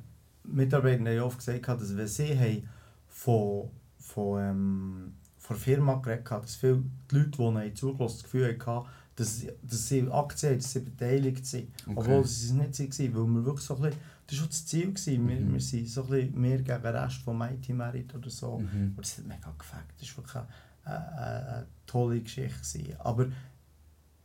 Mitarbeiter 0.45 0.99
haben 1.01 1.07
ja 1.15 1.23
oft 1.23 1.39
gesagt, 1.39 1.69
dass 1.69 1.95
wenn 1.97 2.07
sie 2.07 2.39
haben 2.39 2.69
von, 3.07 3.69
von, 3.99 4.41
ähm, 4.43 5.13
von 5.37 5.57
der 5.57 5.63
Firma 5.63 5.97
geredet 5.97 6.31
haben, 6.31 6.43
dass 6.43 6.57
viele 6.57 6.83
die 7.11 7.17
Leute, 7.17 7.31
die 7.69 7.75
zugelassen 7.75 8.17
das 8.17 8.23
Gefühl 8.23 8.59
hatten, 8.59 8.89
dass, 9.17 9.45
dass 9.63 9.89
sie 9.89 10.11
Aktien 10.11 10.53
haben, 10.53 10.59
dass 10.59 10.73
sie 10.73 10.81
beteiligt 10.81 11.45
sind. 11.45 11.69
Okay. 11.87 11.97
Obwohl 11.97 12.25
sie 12.27 12.47
es 12.47 12.53
nicht 12.53 12.99
waren, 12.99 13.15
weil 13.15 13.35
wir 13.35 13.45
wirklich 13.45 13.67
so 13.67 13.77
ein 13.77 13.83
bisschen, 13.83 14.01
das 14.27 14.37
war 14.37 14.39
schon 14.39 14.49
das 14.49 14.67
Ziel. 14.67 14.87
Gewesen. 14.93 15.29
Wir, 15.29 15.41
Mhm. 15.41 15.53
wir 15.53 15.61
sind 15.61 15.89
so 15.89 16.03
ein 16.05 16.09
bisschen 16.09 16.41
mehr 16.41 16.59
gegen 16.59 16.83
den 16.83 16.97
Rest 16.97 17.17
von 17.17 17.37
Mighty 17.37 17.73
Merit 17.75 18.15
oder 18.15 18.31
so. 18.31 18.59
Mhm. 18.59 18.95
Und 18.97 18.99
das 18.99 19.19
hat 19.19 19.27
mega 19.27 19.53
gefällt. 19.59 19.85
Das 20.01 20.09
war 20.17 20.25
wirklich 20.25 20.43
eine, 20.89 21.13
eine, 21.13 21.49
eine 21.49 21.67
tolle 21.87 22.21
Geschichte. 22.21 22.59
Gewesen. 22.59 22.97
Aber 23.01 23.27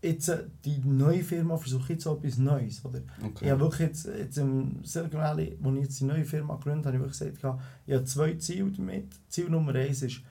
jetzt, 0.04 0.30
äh, 0.30 0.44
die 0.66 0.80
neue 0.80 1.24
Firma 1.24 1.58
versucht 1.58 1.90
jetzt 1.90 2.06
auch 2.08 2.18
etwas 2.18 2.38
Neues. 2.38 2.84
Oder? 2.86 3.02
Okay. 3.24 3.46
Ich 3.46 3.52
habe 3.52 3.62
wirklich 3.62 3.88
jetzt, 3.88 4.06
jetzt 4.06 4.38
im 4.38 4.84
Silicon 4.84 5.20
Valley, 5.20 5.58
wo 5.60 5.72
ich 5.74 5.84
jetzt 5.84 6.00
die 6.00 6.06
neue 6.06 6.26
Firma 6.26 6.56
gegründet 6.56 6.86
habe, 6.86 6.98
habe 6.98 7.08
ich 7.08 7.18
wirklich 7.18 7.34
gesagt, 7.40 7.64
ich 7.86 7.94
habe 7.94 8.06
zwei 8.06 8.34
Ziele 8.36 8.72
damit. 8.72 9.08
Ziel 9.30 9.50
Nummer 9.50 9.74
eins 9.76 10.02
ist, 10.02 10.22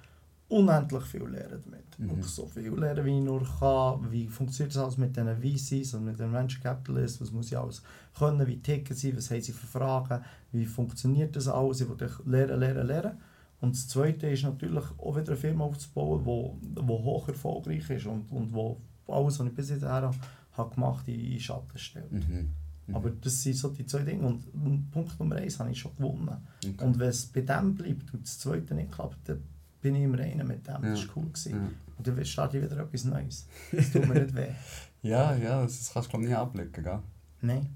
unendlich 0.49 1.05
viel 1.05 1.25
lernen 1.25 1.63
damit. 1.65 1.99
Mhm. 1.99 2.11
Wirklich 2.11 2.27
so 2.27 2.47
viel 2.47 2.75
lernen, 2.75 3.05
wie 3.05 3.19
ich 3.19 3.25
nur 3.25 3.43
kann. 3.59 4.11
Wie 4.11 4.29
funktioniert 4.29 4.75
das 4.75 4.83
alles 4.83 4.99
mit 4.99 5.17
den 5.17 5.29
VCs 5.29 5.95
und 5.95 6.05
mit 6.05 6.19
den 6.19 6.33
Venture 6.33 6.63
Capitalists? 6.63 7.21
Was 7.21 7.33
muss 7.33 7.51
ich 7.51 7.59
alles 7.59 7.83
können? 8.17 8.47
Wie 8.47 8.61
ticken 8.61 8.95
sie? 8.95 9.17
Was 9.17 9.31
haben 9.31 9.41
sie 9.41 9.53
für 9.53 9.67
Fragen? 9.67 10.23
Wie 10.53 10.67
funktioniert 10.67 11.35
das 11.35 11.49
alles? 11.49 11.81
Ich 11.81 11.89
will 11.89 11.97
lernen, 12.27 12.61
lernen, 12.61 12.87
lernen. 12.87 13.19
Und 13.63 13.75
das 13.75 13.89
Zweite 13.89 14.27
ist 14.29 14.43
natürlich 14.43 14.85
auch 14.99 15.17
wieder 15.17 15.29
eine 15.33 15.37
Firma 15.37 15.65
aufzubauen, 15.65 16.21
die 16.21 16.27
wo, 16.27 16.59
wo 16.75 16.99
hoch 17.03 17.29
erfolgreich 17.29 17.89
ist 17.89 18.07
und, 18.07 18.31
und 18.31 18.53
wo 18.53 18.79
alles, 19.09 19.39
was 19.39 19.47
ich 19.47 19.55
bis 19.55 19.71
jetzt 19.71 19.85
habe, 19.85 20.15
habe 20.53 20.75
gemacht 20.75 21.09
in 21.09 21.19
in 21.33 21.41
Schatten 21.41 21.79
stellt. 21.79 22.13
Mhm. 22.13 22.51
Mhm. 22.89 22.97
Aber 22.97 23.11
das 23.11 23.41
sind 23.43 23.57
so 23.57 23.69
die 23.71 23.87
zwei 23.87 24.03
Dinge. 24.03 24.27
Und 24.27 24.91
Punkt 24.91 25.19
Nummer 25.19 25.37
eins 25.37 25.59
habe 25.61 25.71
ich 25.71 25.79
schon 25.79 25.95
gewonnen. 25.97 26.29
Okay. 26.63 26.85
Und 26.85 26.99
wenn 26.99 27.09
es 27.09 27.25
bei 27.27 27.41
dem 27.41 27.75
bleibt 27.75 28.13
und 28.13 28.25
das 28.25 28.39
zweite 28.39 28.75
nicht 28.75 28.91
klappt, 28.93 29.29
dann 29.29 29.41
bin 29.81 29.95
ich 29.95 30.03
immer 30.03 30.19
einer 30.19 30.45
mit 30.45 30.67
dem. 30.67 30.83
Das 30.83 31.01
Ja. 31.01 31.09
war 31.09 31.17
cool. 31.17 31.27
Gewesen. 31.31 31.53
Ja. 31.53 31.71
Und 31.97 32.07
dann 32.09 32.25
starte 32.25 32.59
ich 32.59 32.65
wieder 32.65 32.79
etwas 32.83 33.05
Neues. 33.05 33.47
Das 33.71 33.93
tut 33.93 34.07
mir 34.09 34.21
nicht 34.23 34.35
weh. 34.37 34.49
Ja, 35.05 35.35
ja, 35.35 35.63
das 35.63 35.79
das 35.81 35.93
kannst 35.93 36.09
du 36.09 36.11
glaube 36.11 36.27
nie 36.27 36.35
ablegen, 36.35 36.73
gell? 36.85 37.01
Nein, 37.41 37.69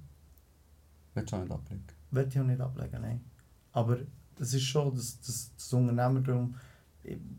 Willst 1.15 1.33
du 1.33 1.37
auch 1.37 1.41
nicht 1.41 1.51
ablegen? 1.53 1.85
will 2.13 2.27
ich 2.29 2.39
auch 2.39 2.45
nicht 2.45 2.61
ablegen. 2.61 3.01
Nein. 3.03 3.21
Aber 3.73 3.99
das 4.39 4.55
ist 4.55 4.65
schon 4.65 4.95
das, 4.95 5.21
das, 5.21 5.51
das 5.57 5.73
Unternehmertum. 5.73 6.55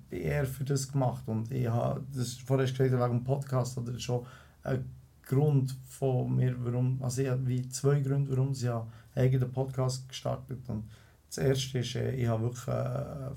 Eher 0.10 0.46
für 0.46 0.64
das 0.64 0.90
gemacht. 0.90 1.24
Und 1.28 1.52
ich 1.52 1.68
habe, 1.68 2.02
das 2.16 2.34
vorher 2.34 2.66
gesagt 2.66 2.92
wegen 2.92 3.20
dem 3.20 3.24
Podcast, 3.24 3.78
oder 3.78 4.00
schon 4.00 4.26
ein 4.64 4.86
Grund 5.24 5.76
von 5.86 6.36
mir, 6.36 6.56
warum, 6.60 7.02
also 7.02 7.22
ich 7.22 7.30
habe 7.30 7.46
wie 7.48 7.68
zwei 7.68 8.00
Gründe, 8.00 8.32
warum 8.32 8.54
ich 8.54 8.70
einen 8.70 8.84
eigenen 9.14 9.52
Podcast 9.52 10.08
gestartet 10.08 10.60
und 10.70 10.86
das 11.28 11.38
erste 11.40 11.80
ist, 11.80 11.96
äh, 11.96 12.16
ich 12.16 12.28
habe 12.28 12.44
wirklich 12.44 12.68
äh, 12.68 13.32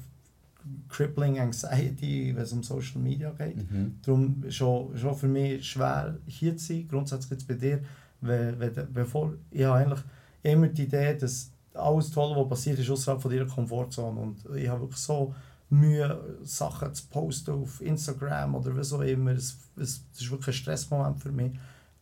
crippling 0.88 1.38
Anxiety, 1.38 2.32
wenn 2.34 2.42
es 2.42 2.52
um 2.52 2.62
Social 2.62 3.00
Media 3.00 3.30
geht. 3.30 3.56
Mhm. 3.56 3.96
Darum 4.02 4.44
schon, 4.48 4.96
schon 4.96 5.16
für 5.16 5.28
mich 5.28 5.68
schwer 5.68 6.18
hier 6.26 6.56
zu 6.56 6.66
sein, 6.66 6.88
grundsätzlich 6.88 7.32
jetzt 7.32 7.48
bei 7.48 7.54
dir, 7.54 7.80
weil, 8.20 8.58
weil, 8.60 8.70
bevor, 8.70 9.34
ich 9.50 9.64
habe 9.64 9.78
eigentlich 9.78 10.00
immer 10.42 10.68
die 10.68 10.84
Idee, 10.84 11.16
dass 11.16 11.50
alles 11.80 12.10
Tolle, 12.10 12.36
was 12.40 12.48
passiert, 12.48 12.78
ist 12.78 12.90
außerhalb 12.90 13.20
von 13.20 13.30
deiner 13.30 13.46
Komfortzone 13.46 14.20
und 14.20 14.44
ich 14.56 14.68
habe 14.68 14.82
wirklich 14.82 15.00
so 15.00 15.34
Mühe, 15.70 16.38
Sachen 16.42 16.92
zu 16.94 17.06
posten 17.08 17.52
auf 17.52 17.80
Instagram 17.80 18.54
oder 18.56 18.76
was 18.76 18.92
auch 18.92 19.00
immer, 19.02 19.30
es, 19.32 19.56
es, 19.76 20.04
das 20.12 20.22
ist 20.22 20.30
wirklich 20.30 20.48
ein 20.56 20.58
Stressmoment 20.60 21.20
für 21.20 21.32
mich, 21.32 21.52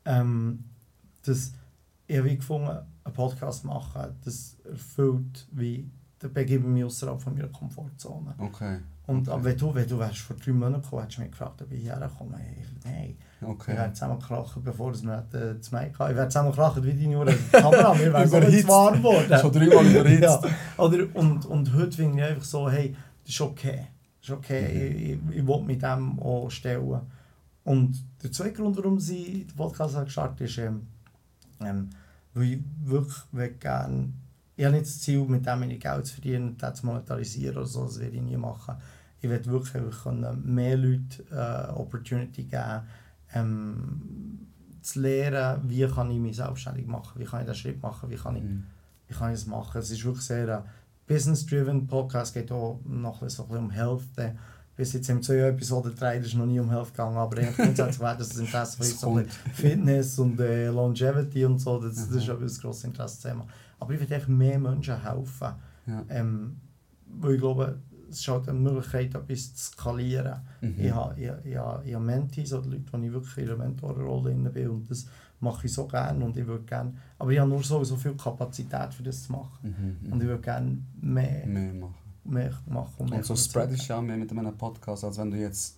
ähm, 0.05 0.65
dass 1.23 1.53
ich 2.07 2.17
habe 2.17 2.35
gefunden, 2.35 2.69
einen 2.69 3.15
Podcast 3.15 3.65
machen, 3.65 4.15
das 4.25 4.57
erfüllt 4.65 5.47
wie, 5.53 5.91
da 6.19 6.29
begebe 6.29 6.65
ich 6.67 6.73
mich 6.73 6.85
außerhalb 6.85 7.21
von 7.21 7.35
meiner 7.35 7.49
Komfortzone. 7.49 8.35
Okay. 8.39 8.81
Und 9.07 9.29
Okay. 9.29 9.31
aber 9.31 9.45
wenn 9.45 9.57
du, 9.59 9.75
wenn 9.75 9.89
du 9.89 9.99
wärst 9.99 10.19
vor 10.19 10.37
drei 10.37 10.53
Monaten 10.53 10.83
gekommen, 10.83 11.03
hättest 11.03 11.19
du 11.19 11.23
mich 11.23 11.31
gefragt, 11.31 11.63
ob 11.63 11.73
ich 11.73 11.81
hierher 11.81 12.11
komme. 12.17 12.37
Hey, 12.39 12.65
nein, 12.85 13.17
Okay. 13.41 13.73
wir 13.73 13.79
wären 13.79 13.95
zusammen 13.95 14.19
krachen, 14.19 14.63
bevor 14.65 14.93
wir 14.93 15.25
äh, 15.33 15.55
das 15.57 15.71
Mic 15.71 15.93
hatten. 15.99 16.19
Ich 16.19 16.29
zusammen 16.29 16.53
krachen 16.53 16.83
wie 16.85 16.93
deine 16.95 17.19
Uhr 17.19 17.27
die 17.27 17.37
Kamera. 17.53 17.99
Wir 17.99 18.13
wären 18.13 18.29
so 18.29 18.41
nicht 18.41 18.67
warm 18.69 18.95
geworden. 18.97 19.39
Schon 19.41 19.53
dreimal 19.53 19.87
überhitzt. 19.87 20.23
ja. 20.23 20.41
Oder, 20.77 21.05
und, 21.15 21.47
und 21.47 21.73
heute 21.75 21.97
finde 21.97 22.19
ich 22.19 22.25
einfach 22.31 22.45
so, 22.45 22.69
hey, 22.69 22.97
das 23.25 23.35
ist 23.35 23.41
okay. 23.41 23.87
Das 24.21 24.31
ist 24.31 24.35
okay, 24.37 24.63
Mhm. 24.63 24.97
ich, 24.99 25.13
ich, 25.33 25.39
ich 25.41 25.47
will 25.47 25.61
mit 25.63 25.83
dem 25.83 26.19
auch 26.21 26.51
stellen. 26.51 27.01
Und 27.65 28.03
der 28.23 28.33
zweite 28.33 28.55
Grund, 28.55 28.77
warum 28.77 28.99
sie 28.99 29.45
den 29.45 29.57
Podcast 29.57 30.03
gestartet 30.03 30.41
ist, 30.49 30.59
ähm, 30.59 30.87
ähm, 31.61 31.91
weil 32.35 32.45
ich 32.55 32.59
wirklich 32.85 33.61
gerne, 33.61 34.09
ich 34.57 34.65
habe 34.65 34.75
nicht 34.77 34.87
das 34.87 35.01
Ziel, 35.01 35.21
mit 35.27 35.47
dem 35.47 35.61
meine 35.61 35.77
Geld 35.79 36.07
zu 36.07 36.15
verdienen, 36.15 36.57
das 36.59 36.81
zu 36.81 36.87
monetarisieren 36.87 37.57
oder 37.57 37.67
so, 37.67 37.85
das 37.85 38.01
werde 38.01 38.17
ich 38.17 38.23
nie 38.23 38.37
machen. 38.37 38.75
Ich 39.21 39.29
will 39.29 39.45
wirklich 39.47 40.03
können 40.03 40.43
mehr 40.45 40.77
Leute 40.77 41.23
äh, 41.31 41.73
Opportunity 41.73 42.45
geben, 42.45 42.83
ähm, 43.35 44.47
zu 44.83 45.01
lernen, 45.01 45.63
wie 45.69 45.87
kann 45.87 46.11
ich 46.11 46.19
mich 46.19 46.37
selbstständig 46.37 46.87
machen, 46.87 47.21
wie 47.21 47.25
kann 47.25 47.41
ich 47.41 47.47
den 47.47 47.55
Schritt 47.55 47.83
machen, 47.83 48.09
wie 48.11 48.17
kann 48.17 48.37
ich 48.37 48.43
Mhm. 48.43 48.65
wie 49.09 49.15
kann 49.15 49.33
ich 49.33 49.41
das 49.41 49.47
machen? 49.47 49.79
Es 49.79 49.91
ist 49.91 50.05
wirklich 50.05 50.25
sehr 50.25 50.59
ein 50.59 50.65
business-driven 51.07 51.87
Podcast, 51.87 52.29
es 52.37 52.43
geht 52.43 52.53
auch 52.53 52.81
noch 52.85 53.21
ein 53.23 53.27
bisschen 53.27 53.45
um 53.47 53.71
Health. 53.71 54.03
Äh, 54.17 54.33
Bis 54.77 54.93
jetzt 54.93 55.07
zwei 55.25 55.39
Episoden 55.49 55.93
drei, 55.97 56.19
das 56.19 56.29
ist 56.29 56.35
noch 56.37 56.47
nie 56.47 56.61
um 56.61 56.71
Health 56.71 56.93
gegangen, 56.93 57.17
aber 57.17 57.39
eigentlich 57.39 57.57
grundsätzlich 57.57 57.99
wäre 57.99 58.17
das 58.17 58.37
Interesse 58.37 58.77
Es 58.81 58.93
uns 58.93 59.01
so 59.01 59.21
Fitness 59.53 60.19
und 60.21 60.39
äh, 60.39 60.69
Longevity 60.69 61.45
und 61.47 61.59
so, 61.59 61.81
das, 61.81 61.97
das 61.97 62.11
ist 62.11 62.29
Mhm. 62.29 62.35
ein 62.45 62.47
grosses 62.61 62.85
Interessethema. 62.85 63.45
Aber 63.81 63.93
ich 63.95 63.99
will 64.01 64.15
einfach 64.15 64.29
mehr 64.29 64.57
Menschen 64.61 65.03
helfen, 65.03 65.49
Ja. 65.87 66.05
ähm, 66.11 66.61
weil 67.21 67.35
ich 67.35 67.41
glaube, 67.41 67.77
es 68.11 68.21
ist 68.21 68.29
halt 68.29 68.49
eine 68.49 68.59
Möglichkeit, 68.59 69.15
etwas 69.15 69.55
zu 69.55 69.73
skalieren. 69.73 70.41
Mhm. 70.61 70.75
Ich 70.79 70.91
habe, 70.93 71.15
ich, 71.21 71.31
ich, 71.45 71.57
habe- 71.57 71.85
ich 71.87 71.95
habe 71.95 72.05
Mentees 72.05 72.53
oder 72.53 72.67
Leute, 72.69 72.85
wo 72.93 72.99
ich 72.99 73.13
wirklich 73.13 73.39
in 73.39 73.51
einer 73.53 73.57
Mentorenrolle 73.65 74.35
bin 74.51 74.69
und 74.71 74.91
das 74.91 75.07
mache 75.41 75.67
ich 75.67 75.73
so 75.73 75.87
gerne 75.87 76.25
und 76.25 76.37
ich 76.37 76.47
würde 76.47 76.65
gerne, 76.65 76.93
aber 77.19 77.31
ich 77.31 77.39
habe 77.39 77.49
nur 77.49 77.63
so, 77.63 77.85
so 77.85 77.95
viel 77.97 78.15
Kapazität 78.15 78.93
für 78.93 79.03
das 79.05 79.23
zu 79.25 79.33
machen 79.33 79.97
Mhm. 80.03 80.13
und 80.13 80.21
ich 80.23 80.27
würde 80.29 80.43
gerne 80.43 80.79
mehr, 81.01 81.47
Mehr 81.47 81.73
machen. 81.75 81.95
mehr 82.25 82.53
machen. 82.67 82.95
Und, 82.99 83.11
mehr 83.11 83.19
Und 83.19 83.25
so 83.25 83.37
spreadest 83.37 83.89
du 83.89 83.93
ja 83.93 84.01
mehr 84.03 84.17
mit 84.17 84.31
einem 84.33 84.57
Podcast, 84.57 85.05
als 85.05 85.17
wenn 85.19 85.31
du 85.31 85.37
jetzt 85.39 85.77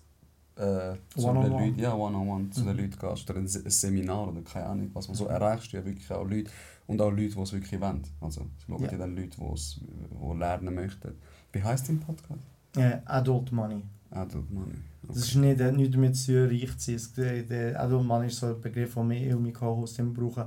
äh, 0.57 0.95
zu 1.15 1.27
One-on-one. 1.27 1.49
den 1.49 1.67
Leuten, 1.69 1.79
ja, 1.79 1.93
one-on-one 1.93 2.49
zu 2.49 2.61
den 2.63 2.73
Mhm. 2.73 2.79
Leuten 2.81 2.99
gehst 2.99 3.29
oder 3.29 3.39
ein 3.39 3.47
Se- 3.47 3.63
ein 3.63 3.69
Seminar 3.71 4.27
oder 4.27 4.41
keine 4.41 4.65
Ahnung 4.65 4.89
was. 4.93 5.07
Und 5.07 5.15
so 5.15 5.25
erreichst 5.25 5.71
du 5.71 5.77
ja 5.77 5.85
wirklich 5.85 6.11
auch 6.11 6.27
Leute 6.27 6.51
und 6.87 7.01
auch 7.01 7.09
Leute, 7.09 7.29
die 7.35 7.39
es 7.41 7.53
wirklich 7.53 7.79
wollen. 7.79 8.01
Also 8.19 8.41
ich 8.57 8.65
schaue 8.65 8.81
Ja. 8.81 8.87
dir 8.89 8.97
dann 8.97 9.15
Leute, 9.15 9.37
die 9.39 9.53
es 9.53 9.79
die 9.79 10.37
lernen 10.39 10.75
möchten. 10.75 11.13
Wie 11.51 11.63
heisst 11.63 11.89
dein 11.89 11.99
Podcast? 11.99 12.41
Äh, 12.77 12.97
Adult 13.05 13.51
Money. 13.51 13.81
Adult 14.11 14.49
Money. 14.51 14.73
Das 15.07 15.17
ist 15.17 15.35
nicht, 15.35 15.59
hat 15.59 15.75
nichts 15.75 15.93
damit 15.95 16.15
zu 16.15 16.31
tun, 16.47 16.49
reich 16.49 16.77
zu 16.77 16.97
sein. 16.97 17.45
Der, 17.49 17.79
Adult 17.81 18.05
Money 18.05 18.27
ist 18.27 18.37
so 18.39 18.47
ein 18.47 18.61
Begriff, 18.61 18.93
den 18.93 19.09
wir 19.09 19.35
und 19.35 19.43
mein 19.43 19.53
Co-Host 19.53 19.99
immer 19.99 20.13
brauchen. 20.13 20.45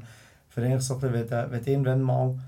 Für 0.48 0.62
eigentlich 0.62 0.82
so 0.82 1.00
wenn, 1.02 1.12
du- 1.12 1.50
wenn 1.50 1.64
du 1.64 1.70
irgendwann 1.70 2.02
mal 2.02 2.38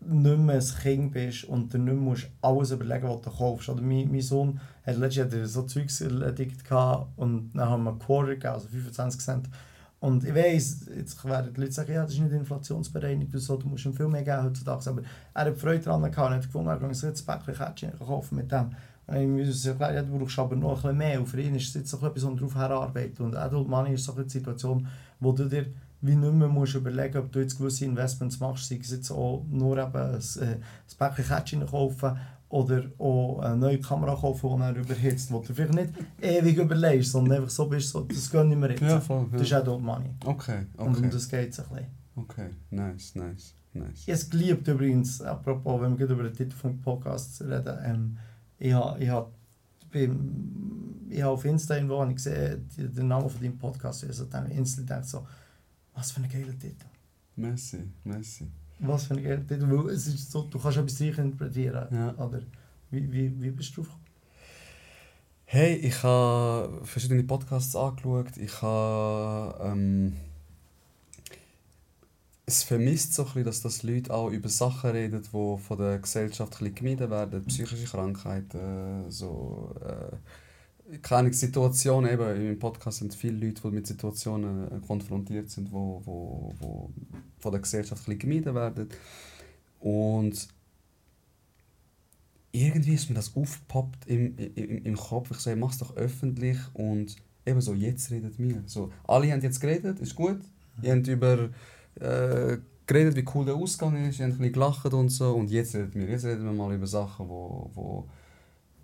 nicht 0.00 0.38
mehr 0.38 0.56
ein 0.56 0.82
Kind 0.82 1.12
bist 1.12 1.44
und 1.44 1.72
du 1.74 1.78
nicht 1.78 1.86
mehr 1.92 1.94
musst 2.02 2.28
alles 2.40 2.70
überlegen, 2.70 3.08
was 3.08 3.20
du 3.22 3.30
kaufst. 3.30 3.68
Oder 3.68 3.82
mein, 3.82 4.10
mein 4.10 4.20
Sohn 4.22 4.58
hat 4.86 4.96
letztes 4.96 5.30
Jahr 5.32 5.46
so 5.46 5.62
Zeugs 5.62 6.00
erledigt 6.00 6.62
und 7.16 7.50
dann 7.54 7.68
haben 7.68 7.84
wir 7.84 7.90
einen 7.90 7.98
Quarter 7.98 8.28
gegeben, 8.34 8.54
also 8.54 8.68
25 8.68 9.20
Cent. 9.20 9.48
Und 10.00 10.24
ich 10.24 10.34
weiss, 10.34 10.86
jetzt 10.96 11.24
werden 11.24 11.52
die 11.52 11.60
Leute 11.60 11.72
sagen, 11.72 11.92
ja, 11.92 12.02
das 12.02 12.12
ist 12.12 12.20
nicht 12.20 12.32
inflationsbereinigt 12.32 13.32
so, 13.34 13.56
du 13.56 13.66
musst 13.66 13.84
ihm 13.84 13.94
viel 13.94 14.06
mehr 14.06 14.22
geben 14.22 14.44
heutzutage. 14.44 14.90
Aber 14.90 15.02
er 15.34 15.44
hat 15.46 15.58
Freude 15.58 15.80
daran 15.80 16.02
gehabt 16.02 16.30
und 16.30 16.36
hat 16.36 16.42
gefunden, 16.42 16.68
er 16.68 16.76
kann 16.78 16.94
sich 16.94 17.08
jetzt 17.08 17.28
ein 17.28 17.44
Päckchen 17.44 17.98
kaufen 17.98 18.36
mit 18.36 18.52
dem. 18.52 18.70
Und 19.08 19.16
ich 19.16 19.46
muss 19.46 19.66
erklären, 19.66 19.94
ja, 19.94 20.02
du 20.02 20.18
brauchst 20.18 20.38
aber 20.38 20.54
noch 20.54 20.70
ein 20.70 20.74
bisschen 20.74 20.98
mehr. 20.98 21.18
Und 21.18 21.26
für 21.26 21.40
ihn 21.40 21.54
ist 21.56 21.68
es 21.68 21.74
jetzt 21.74 21.90
so 21.90 21.96
etwas, 22.06 22.22
um 22.22 22.36
darauf 22.36 22.54
herarbeiten. 22.54 23.24
Und 23.24 23.34
Adult 23.34 23.68
Money 23.68 23.94
ist 23.94 24.04
so 24.04 24.14
eine 24.14 24.28
Situation, 24.28 24.86
wo 25.18 25.32
du 25.32 25.48
dir 25.48 25.66
wie 26.00 26.14
nicht 26.14 26.32
mehr 26.32 26.48
musst 26.48 26.76
überlegen 26.76 27.18
ob 27.18 27.32
du 27.32 27.40
jetzt 27.40 27.58
gewisse 27.58 27.84
Investments 27.84 28.38
machst, 28.38 28.68
sei 28.68 28.78
es 28.80 28.92
jetzt 28.92 29.10
auch 29.10 29.44
nur 29.50 29.78
eben 29.78 29.96
ein, 29.96 30.14
äh, 30.14 30.44
ein 30.44 30.62
Päckchen 30.96 31.66
kaufen 31.66 32.16
oder 32.50 32.84
auch 32.98 33.40
eine 33.40 33.56
neue 33.56 33.78
Kamera 33.80 34.14
kaufen, 34.14 34.50
die 34.54 34.58
dann 34.58 34.76
überhitzt, 34.76 35.30
wo 35.30 35.40
du 35.40 35.52
vielleicht 35.52 35.74
nicht 35.74 35.92
ewig 36.20 36.56
überlegst, 36.56 37.12
sondern 37.12 37.38
einfach 37.38 37.50
so 37.50 37.66
bist, 37.68 37.90
so, 37.90 38.00
das 38.04 38.30
gönne 38.30 38.54
ich 38.54 38.58
mir 38.60 38.70
jetzt. 38.70 38.80
Ja, 38.80 39.00
voll. 39.00 39.26
Das 39.32 39.42
ist 39.42 39.50
Ja. 39.50 39.58
Adult 39.58 39.82
Money. 39.82 40.10
Okay, 40.24 40.66
Und 40.76 40.86
um 40.88 40.94
okay. 40.96 41.10
das 41.10 41.28
geht 41.28 41.50
es 41.50 41.60
ein 41.60 41.68
bisschen. 41.68 41.86
Okay, 42.16 42.50
nice, 42.70 43.14
nice, 43.14 43.54
nice. 43.74 44.02
Ich 44.06 44.30
geliebt 44.30 44.66
übrigens, 44.66 45.20
apropos, 45.20 45.80
wenn 45.80 45.90
wir 45.92 45.98
gerade 46.06 46.14
über 46.14 46.22
den 46.24 46.32
Titel 46.34 46.54
des 46.68 46.82
Podcasts 46.82 47.40
reden, 47.42 47.78
ähm, 47.84 48.18
ich 48.58 48.72
habe 48.72 48.98
ich 49.02 49.08
hab, 49.08 49.30
ich 49.92 51.22
hab 51.22 51.30
auf 51.32 51.44
Insta 51.44 51.74
irgendwo 51.76 52.00
habe 52.00 52.12
ich 52.12 52.22
die- 52.22 52.88
den 52.88 53.08
Namen 53.08 53.28
von 53.30 53.40
deinem 53.40 53.58
Podcast, 53.58 54.04
also 54.04 54.24
dann 54.24 54.50
instantly 54.50 54.86
gedacht 54.94 55.08
so, 55.08 55.26
was 55.94 56.10
für 56.12 56.20
ein 56.22 56.28
geiler 56.28 56.58
Titel. 56.58 56.86
Merci, 57.36 57.84
merci. 58.04 58.48
Was 58.80 59.06
für 59.06 59.14
ein 59.14 59.24
Ehrentitel? 59.24 59.68
Weil 59.68 59.90
es 59.90 60.06
ist 60.06 60.30
so, 60.30 60.42
du 60.42 60.58
kannst 60.58 60.78
etwas 60.78 61.00
reich 61.00 61.18
interpretieren. 61.18 61.88
Ja. 61.90 62.14
Oder 62.16 62.40
wie, 62.90 63.12
wie, 63.12 63.42
wie 63.42 63.50
bist 63.50 63.76
du 63.76 63.82
drauf 63.82 63.86
gekommen? 63.88 64.04
Hey, 65.44 65.76
ich 65.76 66.02
habe 66.02 66.80
verschiedene 66.84 67.24
Podcasts 67.24 67.74
angeschaut. 67.74 68.36
Ich 68.36 68.62
habe. 68.62 69.58
Ähm, 69.64 70.16
es 72.46 72.62
vermisst 72.62 73.12
so 73.12 73.22
ein 73.22 73.26
bisschen, 73.26 73.44
dass 73.44 73.60
das 73.60 73.82
Leute 73.82 74.12
auch 74.12 74.30
über 74.30 74.48
Sachen 74.48 74.90
reden, 74.90 75.22
die 75.22 75.28
von 75.28 75.78
der 75.78 75.98
Gesellschaft 75.98 76.54
ein 76.54 76.58
bisschen 76.58 76.74
gemieden 76.76 77.10
werden. 77.10 77.44
Psychische 77.44 77.84
Krankheiten, 77.84 79.10
so. 79.10 79.74
Äh, 79.84 80.16
keine 81.02 81.32
Situationen, 81.32 82.10
eben 82.10 82.48
im 82.48 82.58
Podcast 82.58 82.98
sind 82.98 83.14
viele 83.14 83.46
Leute, 83.46 83.62
die 83.62 83.74
mit 83.74 83.86
Situationen 83.86 84.66
äh, 84.66 84.86
konfrontiert 84.86 85.50
sind, 85.50 85.68
die 85.68 85.72
wo, 85.72 86.02
wo, 86.04 86.54
wo 86.58 86.90
von 87.38 87.52
der 87.52 87.60
Gesellschaft 87.60 88.08
ein 88.08 88.18
gemieden 88.18 88.54
werden. 88.54 88.88
Und 89.80 90.48
irgendwie 92.52 92.94
ist 92.94 93.08
mir 93.08 93.16
das 93.16 93.36
aufgepoppt 93.36 94.06
im, 94.06 94.36
im, 94.36 94.84
im 94.84 94.96
Kopf. 94.96 95.30
Ich 95.30 95.38
sage, 95.38 95.56
mach 95.56 95.70
es 95.70 95.78
doch 95.78 95.96
öffentlich 95.96 96.58
und 96.74 97.16
eben 97.46 97.60
so, 97.60 97.74
jetzt 97.74 98.10
redet 98.10 98.38
wir. 98.38 98.62
So, 98.66 98.90
alle 99.06 99.30
haben 99.30 99.42
jetzt 99.42 99.60
geredet, 99.60 100.00
ist 100.00 100.14
gut. 100.14 100.40
Ihr 100.82 100.92
habt 100.94 101.06
über 101.06 101.50
äh, 101.96 102.58
geredet, 102.86 103.16
wie 103.16 103.24
cool 103.34 103.44
der 103.44 103.56
Ausgang 103.56 104.08
ist, 104.08 104.18
ihr 104.18 104.26
habt 104.26 104.34
ein 104.34 104.38
bisschen 104.38 104.52
gelacht 104.52 104.92
und 104.92 105.10
so 105.10 105.34
und 105.34 105.50
jetzt 105.50 105.74
redet 105.74 105.94
wir. 105.94 106.08
Jetzt 106.08 106.24
reden 106.24 106.44
wir 106.44 106.52
mal 106.52 106.74
über 106.74 106.86
Sachen, 106.86 107.28
wo, 107.28 107.70
wo 107.74 108.08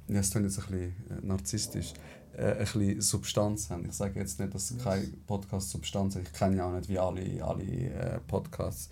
ja, 0.08 0.20
es 0.20 0.30
klingt 0.30 0.46
jetzt 0.46 0.58
ein 0.58 0.66
bisschen 0.66 0.94
äh, 1.10 1.26
narzisstisch, 1.26 1.94
äh, 2.36 2.52
ein 2.52 2.58
bisschen 2.58 3.00
Substanz 3.00 3.70
haben. 3.70 3.86
Ich 3.86 3.94
sage 3.94 4.20
jetzt 4.20 4.38
nicht, 4.38 4.54
dass 4.54 4.74
kein 4.82 5.12
Podcast 5.26 5.70
Substanz 5.70 6.16
hat. 6.16 6.22
Ich 6.22 6.32
kenne 6.32 6.56
ja 6.56 6.66
auch 6.66 6.72
nicht 6.72 6.88
wie 6.88 6.98
alle, 6.98 7.44
alle 7.44 7.64
äh, 7.64 8.20
Podcasts. 8.26 8.90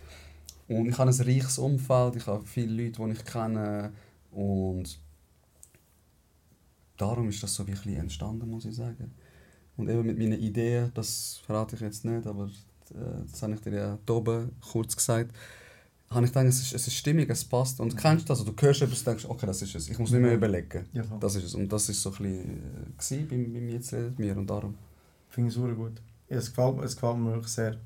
Und 0.68 0.88
ich 0.88 0.98
habe 0.98 1.10
ein 1.10 1.20
reiches 1.20 1.58
Umfeld, 1.58 2.16
ich 2.16 2.26
habe 2.26 2.46
viele 2.46 2.84
Leute, 2.84 3.04
die 3.04 3.12
ich 3.12 3.24
kenne 3.24 3.92
und 4.30 4.98
darum 6.96 7.28
ist 7.28 7.42
das 7.42 7.54
so 7.54 7.66
wirklich 7.66 7.96
entstanden, 7.96 8.48
muss 8.48 8.64
ich 8.64 8.74
sagen. 8.74 9.12
Und 9.76 9.88
eben 9.88 10.06
mit 10.06 10.18
meinen 10.18 10.40
Ideen, 10.40 10.90
das 10.94 11.40
verrate 11.44 11.76
ich 11.76 11.82
jetzt 11.82 12.04
nicht, 12.04 12.26
aber 12.26 12.48
das 13.30 13.42
habe 13.42 13.54
ich 13.54 13.60
dir 13.60 13.74
ja 13.74 13.98
oben 14.08 14.52
kurz 14.60 14.96
gesagt, 14.96 15.34
habe 16.14 16.26
ich 16.26 16.32
gedacht, 16.32 16.46
es 16.46 16.60
ist, 16.60 16.74
es 16.74 16.86
ist 16.86 16.94
stimmig, 16.94 17.28
es 17.30 17.44
passt. 17.44 17.80
Und 17.80 17.96
kennst 17.96 18.24
du 18.24 18.28
das? 18.28 18.40
Also, 18.40 18.52
du 18.52 18.62
hörst 18.62 18.82
etwas 18.82 18.98
und 18.98 19.06
denkst, 19.06 19.24
okay, 19.28 19.46
das 19.46 19.62
ist 19.62 19.74
es. 19.74 19.88
Ich 19.88 19.98
muss 19.98 20.10
nicht 20.10 20.20
mehr 20.20 20.34
überlegen. 20.34 20.86
Ja. 20.92 21.02
Das 21.20 21.34
ist 21.34 21.44
es. 21.44 21.54
Und 21.54 21.72
das 21.72 21.88
ist 21.88 22.02
so 22.02 22.10
ein 22.10 22.16
bisschen 22.98 23.22
äh, 23.22 23.24
beim, 23.24 23.52
beim 23.52 23.68
Jetzt 23.68 23.92
redet 23.92 24.18
mir 24.18 24.36
und 24.36 24.48
darum. 24.48 24.74
Finde 25.28 25.48
ich 25.48 25.54
super 25.54 25.72
gut. 25.72 26.00
Ja, 26.28 26.36
es, 26.36 26.48
gefällt, 26.54 26.82
es 26.84 26.94
gefällt 26.94 27.18
mir 27.18 27.32
wirklich 27.32 27.52
sehr. 27.52 27.76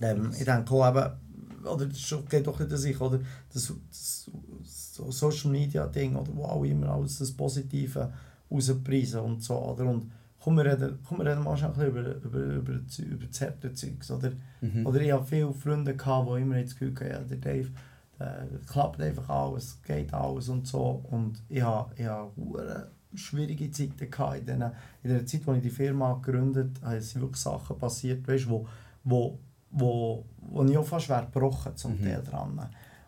Ähm, 0.00 0.30
ich 0.38 0.44
denke 0.44 0.72
auch 0.72 0.88
eben, 0.88 1.66
oder 1.66 1.86
das 1.86 2.14
geht 2.28 2.46
doch 2.46 2.58
nicht 2.58 2.72
an 2.72 2.78
sich, 2.78 3.00
oder? 3.00 3.20
Das, 3.52 3.72
das 3.90 4.30
so 4.64 5.10
Social 5.10 5.50
Media 5.50 5.86
Ding, 5.86 6.16
oder 6.16 6.34
wo 6.34 6.44
alle 6.44 6.68
immer 6.68 6.90
alles 6.90 7.18
das 7.18 7.32
Positive 7.32 8.12
rauspreisen 8.50 9.20
und 9.20 9.42
so, 9.42 9.56
oder? 9.58 9.86
Und 9.86 10.10
komm, 10.42 10.56
wir 10.56 10.64
reden, 10.64 10.98
komm, 11.06 11.18
wir 11.18 11.26
reden 11.26 11.42
mal 11.44 11.56
schnell 11.56 11.72
ein 11.76 11.86
über, 11.88 12.00
über, 12.16 12.38
über, 12.38 12.72
über 12.72 13.26
das 13.26 13.40
harte 13.40 13.72
Zeugs, 13.72 14.10
oder? 14.10 14.32
Mhm. 14.60 14.86
Oder 14.86 15.00
ich 15.00 15.12
habe 15.12 15.24
viele 15.24 15.52
Freunde, 15.52 15.94
gehabt, 15.96 16.28
die 16.28 16.40
immer 16.42 16.60
das 16.62 16.74
Gefühl 16.76 16.94
hatten, 16.94 17.10
ja, 17.10 17.18
der 17.20 17.36
Dave, 17.38 17.70
äh, 18.18 18.66
klappt 18.66 19.00
einfach 19.00 19.28
alles, 19.28 19.80
geht 19.82 20.12
alles 20.12 20.48
und 20.48 20.66
so. 20.66 21.04
Und 21.10 21.42
ich 21.48 21.62
habe, 21.62 21.92
ich 21.96 22.06
hure 22.36 22.90
schwierige 23.14 23.70
Zeiten 23.70 24.10
gehabt. 24.10 24.38
In, 24.38 24.46
den, 24.46 24.62
in 25.02 25.10
der 25.10 25.26
Zeit, 25.26 25.46
als 25.46 25.56
ich 25.58 25.62
die 25.62 25.70
Firma 25.70 26.14
gegründet 26.14 26.80
habe, 26.82 27.00
sind 27.00 27.20
wirklich 27.20 27.40
Sachen 27.40 27.78
passiert, 27.78 28.26
weißt, 28.26 28.48
wo, 28.48 28.66
wo, 29.04 29.38
wo, 29.70 30.24
wo 30.38 30.64
ich 30.64 30.76
auch 30.78 30.84
fast 30.86 31.08
wäre 31.08 31.26
gebrochen 31.26 31.76
zum 31.76 31.92
Mhm. 31.92 32.04
Teil 32.04 32.22
dran. 32.22 32.60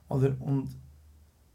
Oder, 0.09 0.35
und 0.41 0.69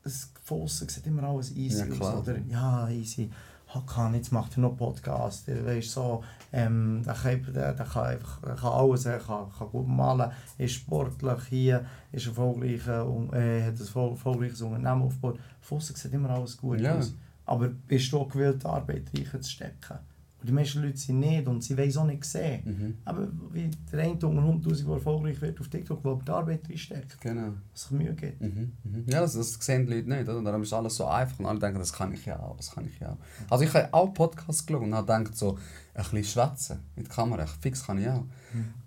es 0.04 0.32
von 0.44 0.68
sieht 0.68 1.06
immer 1.06 1.24
alles 1.24 1.56
easy 1.56 1.86
Ja, 1.88 2.00
aus. 2.00 2.22
Oder? 2.22 2.38
Ja, 2.50 2.90
easy. 2.90 3.30
Hakan, 3.74 4.16
jetzt 4.16 4.32
macht 4.32 4.58
er 4.58 4.62
noch 4.62 4.76
Podcast. 4.76 5.48
Weißt, 5.48 5.92
so, 5.92 6.24
ähm, 6.52 7.04
der, 7.06 7.14
kann, 7.14 7.54
der, 7.54 7.74
der, 7.74 7.86
kann 7.86 8.06
einfach, 8.08 8.42
der 8.42 8.56
kann 8.56 8.72
alles, 8.74 9.06
er 9.06 9.20
kann, 9.20 9.46
kann 9.58 9.70
gut 9.70 9.88
malen, 9.88 10.32
ist 10.58 10.74
sportlich 10.74 11.44
hier, 11.50 11.86
ist 12.12 12.26
erfolgreich, 12.28 12.88
äh, 12.88 13.64
hat 13.64 13.74
ein 13.74 13.76
erfol- 13.78 14.12
erfolgreiches 14.12 14.62
Unternehmen 14.62 15.04
aufgebaut. 15.04 15.40
Von 15.62 15.80
sieht 15.80 16.14
immer 16.14 16.32
alles 16.32 16.58
gut 16.58 16.80
Ja. 16.82 16.96
aus. 16.98 17.14
Aber 17.46 17.68
bist 17.68 18.12
du 18.12 18.20
auch 18.20 18.30
gewillt, 18.30 18.64
die 18.64 18.68
Arbeit 18.68 19.04
reinzustecken? 19.14 19.98
Und 20.42 20.48
die 20.48 20.54
meisten 20.54 20.82
Leute 20.82 20.98
sind 20.98 21.20
nicht 21.20 21.48
und 21.48 21.62
sie 21.64 21.78
wollen 21.78 21.90
es 21.90 21.98
auch 21.98 22.06
nicht 22.06 22.24
sehen. 22.24 22.62
Mhm. 22.64 22.98
Aber 23.04 23.28
wie 23.52 23.70
der 23.92 24.00
eine 24.00 24.12
unter 24.14 24.28
100'000, 24.28 24.86
der 24.86 24.94
erfolgreich 24.94 25.42
wird 25.42 25.60
auf 25.60 25.68
TikTok, 25.68 26.04
will 26.06 26.18
die 26.26 26.32
Arbeit 26.32 26.62
reinsteckt, 26.70 27.20
Genau. 27.20 27.54
was 27.74 27.82
sich 27.82 27.92
Mühe 27.92 28.14
gibt. 28.14 28.40
Mhm. 28.40 28.72
Mhm. 28.84 29.06
Ja, 29.08 29.20
das, 29.22 29.34
das 29.34 29.54
sehen 29.60 29.86
die 29.86 29.96
Leute 29.96 30.08
nicht. 30.10 30.24
Oder? 30.30 30.38
Und 30.38 30.46
darum 30.46 30.64
ist 30.64 30.72
alles 30.72 30.96
so 30.96 31.06
einfach 31.06 31.38
und 31.40 31.46
alle 31.46 31.60
denken, 31.60 31.80
das 31.80 31.92
kann 31.92 32.14
ich 32.14 32.26
ja 32.26 32.40
auch, 32.40 32.56
das 32.56 32.72
kann 32.72 32.86
ich 32.88 32.98
ja 33.00 33.10
auch. 33.12 33.18
Also 33.52 33.66
ich 33.66 33.74
habe 33.74 33.90
auch 33.94 34.14
Podcasts 34.14 34.66
geschaut 34.66 34.84
und 34.84 34.94
habe 34.94 35.06
gedacht, 35.20 35.38
so, 35.38 35.58
ein 35.94 36.04
bisschen 36.04 36.24
schwätzen 36.24 36.80
mit 36.96 37.08
der 37.08 37.14
Kamera, 37.14 37.46
fix 37.46 37.86
kann 37.86 38.00
ich 38.00 38.08
auch. 38.08 38.24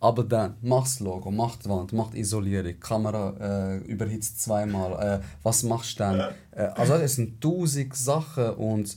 Aber 0.01 0.25
dann, 0.25 0.55
mach 0.63 0.85
das 0.85 1.01
Logo, 1.01 1.31
mach 1.31 1.57
die 1.57 1.69
Wand, 1.69 1.93
mach 1.93 2.11
die 2.11 2.21
Isolierung, 2.21 2.69
die 2.69 2.81
Kamera 2.81 3.75
äh, 3.75 3.79
überhitzt 3.79 4.41
zweimal, 4.41 5.21
äh, 5.21 5.25
was 5.43 5.63
machst 5.63 5.99
du 5.99 6.05
dann? 6.05 6.33
Äh, 6.53 6.63
also 6.75 6.95
es 6.95 7.17
sind 7.17 7.41
tausend 7.41 7.95
Sachen 7.95 8.51
und 8.55 8.97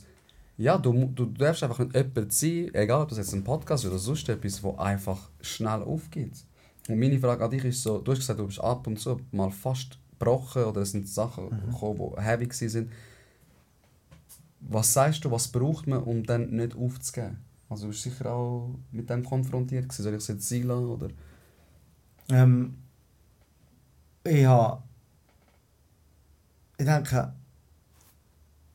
ja, 0.58 0.78
du, 0.78 0.92
du 1.14 1.26
darfst 1.26 1.62
einfach 1.62 1.78
nicht 1.80 1.94
jemand 1.94 2.32
sein, 2.32 2.70
egal 2.74 3.02
ob 3.02 3.08
das 3.10 3.18
jetzt 3.18 3.34
ein 3.34 3.44
Podcast 3.44 3.84
ist 3.84 3.90
oder 3.90 3.98
sonst 3.98 4.28
etwas, 4.28 4.62
wo 4.62 4.76
einfach 4.76 5.30
schnell 5.40 5.82
aufgeht. 5.82 6.44
Und 6.88 6.98
meine 6.98 7.18
Frage 7.18 7.44
an 7.44 7.50
dich 7.50 7.64
ist 7.64 7.82
so, 7.82 7.98
du 7.98 8.12
hast 8.12 8.20
gesagt, 8.20 8.38
du 8.38 8.46
bist 8.46 8.60
ab 8.60 8.86
und 8.86 8.98
zu 8.98 9.20
mal 9.32 9.50
fast 9.50 9.98
gebrochen 10.18 10.64
oder 10.64 10.82
es 10.82 10.92
sind 10.92 11.08
Sachen 11.08 11.50
gekommen, 11.50 12.14
die 12.16 12.22
heavy 12.22 12.48
waren. 12.48 12.90
Was 14.60 14.92
sagst 14.92 15.24
du, 15.24 15.30
was 15.30 15.48
braucht 15.48 15.86
man, 15.86 16.02
um 16.02 16.24
dann 16.24 16.50
nicht 16.50 16.74
aufzugeben? 16.74 17.38
Also 17.68 17.84
du 17.84 17.88
bist 17.90 18.02
sicher 18.02 18.32
auch 18.32 18.74
mit 18.92 19.10
dem 19.10 19.24
konfrontiert 19.24 19.88
gewesen. 19.88 20.02
Soll 20.02 20.14
ich 20.14 20.18
es 20.18 20.28
jetzt 20.28 20.48
sein 20.48 20.62
lassen, 20.62 20.86
oder? 20.86 21.08
Ähm, 22.30 22.78
ich 24.24 24.44
habe. 24.44 24.82
Ich 26.78 26.84
denke, 26.84 27.32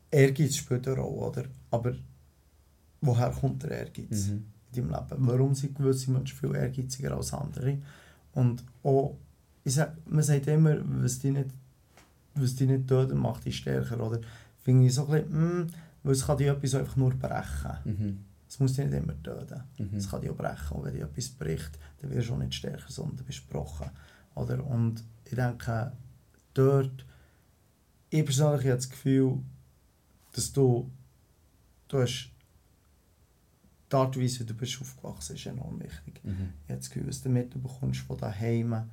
Ehrgeiz 0.09 0.55
spielt 0.55 0.87
eine 0.87 0.97
Rolle, 0.97 1.27
oder? 1.27 1.45
Aber 1.71 1.93
woher 3.01 3.31
kommt 3.31 3.63
der 3.63 3.71
Ehrgeiz 3.71 4.27
Mhm. 4.27 4.45
in 4.73 4.89
deinem 4.89 4.89
Leben? 4.91 5.27
Warum 5.27 5.55
sind 5.55 5.75
gewisse 5.75 6.11
Menschen 6.11 6.37
viel 6.37 6.55
ehrgeiziger 6.55 7.15
als 7.15 7.33
andere? 7.33 7.77
Und 8.33 8.63
auch, 8.83 9.17
ich 9.63 9.73
sag, 9.73 9.95
man 10.07 10.23
sagt 10.23 10.47
immer, 10.47 10.77
was 11.01 11.19
dich 11.19 11.31
nicht, 11.33 11.49
was 12.35 12.55
dich 12.55 12.67
nicht 12.67 12.87
tötet, 12.87 13.17
macht 13.17 13.45
dich 13.45 13.57
stärker, 13.57 13.99
oder? 13.99 14.21
Finde 14.63 14.85
ich 14.85 14.93
so 14.93 15.07
ein 15.07 15.23
bisschen, 15.23 15.63
mm, 15.63 15.67
weil 16.03 16.13
es 16.13 16.25
kann 16.25 16.37
dich 16.37 16.47
etwas 16.47 16.75
einfach 16.75 16.95
nur 16.95 17.11
brechen. 17.13 17.71
Mhm. 17.83 18.17
Es 18.47 18.59
muss 18.59 18.73
dich 18.73 18.85
nicht 18.85 18.97
immer 19.01 19.21
töten. 19.23 19.61
Mhm. 19.77 19.97
Es 19.97 20.09
kann 20.09 20.21
dich 20.21 20.29
auch 20.29 20.35
brechen. 20.35 20.77
Und 20.77 20.83
wenn 20.85 20.93
dich 20.93 21.03
etwas 21.03 21.29
bricht, 21.29 21.79
dann 21.99 22.11
wirst 22.11 22.29
du 22.29 22.33
auch 22.33 22.37
nicht 22.37 22.53
stärker, 22.53 22.89
sondern 22.91 23.17
du 23.17 23.23
bist 23.23 23.47
gebrochen. 23.47 23.89
Oder? 24.35 24.65
Und 24.65 25.03
ich 25.25 25.35
denke, 25.35 25.91
dort, 26.53 27.05
ich 28.09 28.25
persönlich 28.25 28.65
habe 28.65 28.75
das 28.75 28.89
Gefühl, 28.89 29.39
dass 30.33 30.51
du, 30.51 30.89
du 31.91 31.99
hast, 31.99 32.31
die 33.91 33.95
Art 33.95 34.15
und 34.15 34.23
Weise, 34.23 34.39
wie 34.41 34.45
du 34.45 34.53
bist 34.53 34.81
aufgewachsen 34.81 35.35
ist 35.35 35.45
enorm 35.45 35.79
wichtig. 35.81 36.21
Mhm. 36.23 36.53
Ich 36.63 36.69
habe 36.69 36.79
das 36.79 36.89
Gefühl, 36.89 37.07
was 37.07 37.21
du 37.21 37.29
mitbekommst 37.29 38.01
von 38.01 38.17
daheim. 38.17 38.89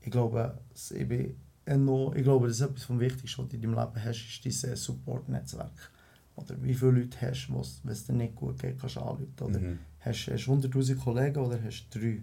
Ich 0.00 0.10
glaube, 0.10 0.58
ich, 0.74 1.08
bin 1.08 1.36
enorm, 1.64 2.14
ich 2.16 2.22
glaube, 2.22 2.48
das 2.48 2.56
ist 2.60 2.66
etwas 2.66 2.84
vom 2.84 3.00
Wichtigsten, 3.00 3.42
was 3.42 3.48
du 3.48 3.56
in 3.56 3.62
deinem 3.62 3.74
Leben 3.78 4.04
hast, 4.04 4.44
ist 4.44 4.64
dein 4.64 4.76
Support-Netzwerk. 4.76 5.90
Oder 6.34 6.62
wie 6.62 6.74
viele 6.74 6.92
Leute 6.92 7.20
hast 7.20 7.46
du, 7.48 7.54
wenn 7.84 7.92
es 7.92 8.06
dir 8.06 8.12
nicht 8.14 8.34
gut 8.34 8.58
geht, 8.58 8.78
kannst 8.78 8.96
du 8.96 9.00
anrufen. 9.00 9.32
Oder 9.40 9.60
Mhm. 9.60 9.78
hast 10.00 10.26
du 10.26 10.32
100'000 10.32 10.96
Kollegen 10.96 11.38
oder 11.38 11.62
hast 11.62 11.86
du 11.90 11.98
drei? 11.98 12.22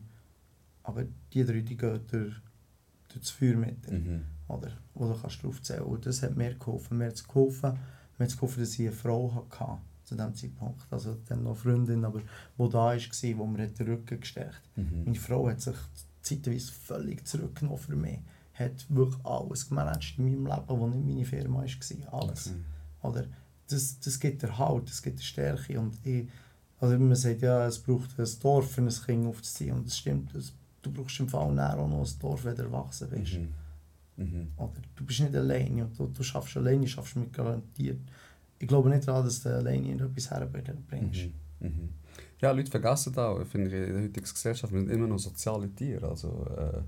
Aber 0.83 1.05
die 1.33 1.43
drei, 1.45 1.61
die 1.61 1.77
gehen 1.77 1.99
durch, 2.07 2.33
durch 3.07 3.19
das 3.19 3.29
Feuer 3.29 3.55
mit 3.55 3.85
dir. 3.87 3.93
Mhm. 3.99 4.21
Oder, 4.47 4.71
du 4.95 5.13
kannst 5.21 5.43
drauf 5.43 5.61
zählen. 5.61 5.83
Und 5.83 6.05
das 6.05 6.23
hat 6.23 6.35
mir 6.35 6.53
geholfen. 6.55 6.97
Mir 6.97 7.07
hat 7.07 7.13
es 7.13 7.27
geholfen, 7.27 7.77
mir 8.17 8.23
hat 8.25 8.29
es 8.31 8.35
geholfen, 8.35 8.59
dass 8.61 8.73
ich 8.73 8.79
eine 8.87 8.91
Frau 8.91 9.33
hatte 9.35 9.79
zu 10.09 10.15
diesem 10.15 10.35
Zeitpunkt. 10.35 10.81
Also 10.89 11.17
dann 11.27 11.43
noch 11.43 11.55
Freundin, 11.55 12.03
aber 12.03 12.19
die 12.19 12.69
da 12.69 12.73
war, 12.73 12.97
die 12.97 13.33
mir 13.33 13.67
den 13.67 13.87
Rücken 13.87 14.19
gestärkt 14.19 14.61
Mhm. 14.75 15.03
meine 15.05 15.19
Frau 15.19 15.47
hat 15.49 15.61
sich 15.61 15.75
zeitweise 16.21 16.71
völlig 16.71 17.25
zurückgenommen 17.27 17.77
für 17.79 17.95
mich. 17.95 18.19
Hat 18.53 18.85
wirklich 18.89 19.25
alles 19.25 19.67
gemanagt 19.69 20.15
in 20.17 20.25
meinem 20.25 20.45
Leben, 20.45 20.67
das 20.67 20.95
nicht 20.95 21.05
meine 21.05 21.25
Firma 21.25 21.63
war. 21.63 22.13
Alles. 22.21 22.47
Okay. 22.47 23.07
Oder 23.07 23.25
das, 23.69 23.99
das 23.99 24.19
gibt 24.19 24.41
der 24.41 24.57
Halt, 24.57 24.89
das 24.89 25.01
gibt 25.01 25.19
der 25.19 25.23
Stärke. 25.23 25.79
Und 25.79 25.95
ich, 26.05 26.27
also 26.79 26.97
man 26.97 27.15
sagt 27.15 27.41
ja, 27.41 27.65
es 27.65 27.79
braucht 27.79 28.19
ein 28.19 28.27
Dorf, 28.41 28.71
für 28.71 28.81
ein 28.81 28.89
Kind 28.89 29.27
aufzuziehen. 29.27 29.75
Und 29.75 29.85
das 29.85 29.97
stimmt. 29.97 30.33
Das, 30.33 30.53
du 30.81 30.91
brauchst 30.91 31.19
im 31.19 31.29
Fall 31.29 31.53
näher 31.53 31.77
auch 31.77 31.87
noch 31.87 32.05
ein 32.05 32.19
Dorf, 32.19 32.43
wenn 32.45 32.55
du 32.55 32.63
erwachsen 32.63 33.09
bist. 33.09 33.33
Mhm. 33.35 33.53
Mhm. 34.17 34.47
Oder 34.57 34.81
du 34.95 35.05
bist 35.05 35.19
nicht 35.21 35.35
alleine. 35.35 35.85
Und 35.85 35.97
du, 35.97 36.07
du 36.07 36.23
schaffst 36.23 36.57
alleine, 36.57 36.87
schaffst 36.87 37.15
mit 37.15 37.31
garantiert. 37.31 37.99
Ich 38.59 38.67
glaube 38.67 38.89
nicht 38.89 39.07
daran, 39.07 39.23
dass 39.25 39.41
du 39.41 39.49
alleine 39.55 39.91
etwas 39.93 40.29
herbringst. 40.29 41.29
Mhm. 41.59 41.67
Mhm. 41.67 41.89
Ja, 42.41 42.51
Leute 42.51 42.71
vergessen 42.71 43.17
auch, 43.17 43.43
finde 43.45 43.67
ich, 43.67 43.73
in 43.73 43.93
der 43.93 44.03
heutigen 44.03 44.21
Gesellschaft, 44.25 44.71
wir 44.73 44.79
sind 44.79 44.89
immer 44.91 45.07
noch 45.07 45.19
soziale 45.19 45.69
Tiere. 45.73 46.07
Also, 46.09 46.45
äh, 46.57 46.81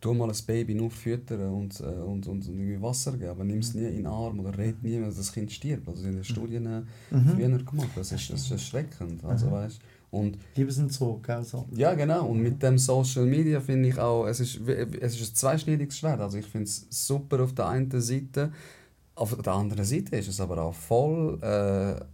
tu 0.00 0.12
mal 0.12 0.28
ein 0.30 0.36
Baby 0.46 0.74
nur 0.74 0.90
füttern 0.90 1.48
und, 1.54 1.80
äh, 1.80 1.84
und, 1.84 2.26
und 2.26 2.46
irgendwie 2.46 2.80
Wasser 2.82 3.12
geben, 3.12 3.30
aber 3.30 3.44
nimm 3.44 3.60
es 3.60 3.72
nie 3.74 3.86
in 3.86 3.96
den 3.96 4.06
Arm 4.06 4.38
oder 4.40 4.56
red 4.58 4.82
nie, 4.82 5.00
wenn 5.00 5.04
das 5.04 5.32
Kind 5.32 5.50
stirbt. 5.50 5.88
Also 5.88 6.06
in 6.06 6.14
den 6.16 6.24
Studien 6.24 6.66
äh, 6.66 6.82
Mhm. 7.14 7.28
früher 7.28 7.48
gemacht, 7.58 7.88
das 7.96 8.12
ist, 8.12 8.30
das 8.30 8.42
ist 8.42 8.50
erschreckend. 8.50 9.24
Also, 9.24 9.46
Mhm. 9.46 9.50
weißt, 9.52 9.80
und 10.10 10.38
Liebesentzug, 10.54 11.24
gell, 11.24 11.42
so. 11.42 11.66
ja, 11.74 11.94
genau. 11.94 12.26
Und 12.28 12.40
mit 12.40 12.62
dem 12.62 12.76
Social 12.78 13.24
Media 13.26 13.60
finde 13.60 13.88
ich 13.88 13.98
auch, 13.98 14.26
es 14.26 14.38
ist, 14.40 14.60
es 14.68 15.14
ist 15.20 15.30
ein 15.32 15.34
zweischneidiges 15.34 15.98
Schwert. 15.98 16.20
Also 16.20 16.38
ich 16.38 16.46
finde 16.46 16.64
es 16.66 16.86
super 16.90 17.42
auf 17.42 17.52
der 17.54 17.66
einen 17.68 17.90
Seite, 18.00 18.52
auf 19.16 19.36
der 19.36 19.52
anderen 19.52 19.84
Seite 19.84 20.16
ist 20.16 20.28
es 20.28 20.40
aber 20.40 20.58
auch 20.62 20.74
voll, 20.74 21.38
äh, 21.42 22.04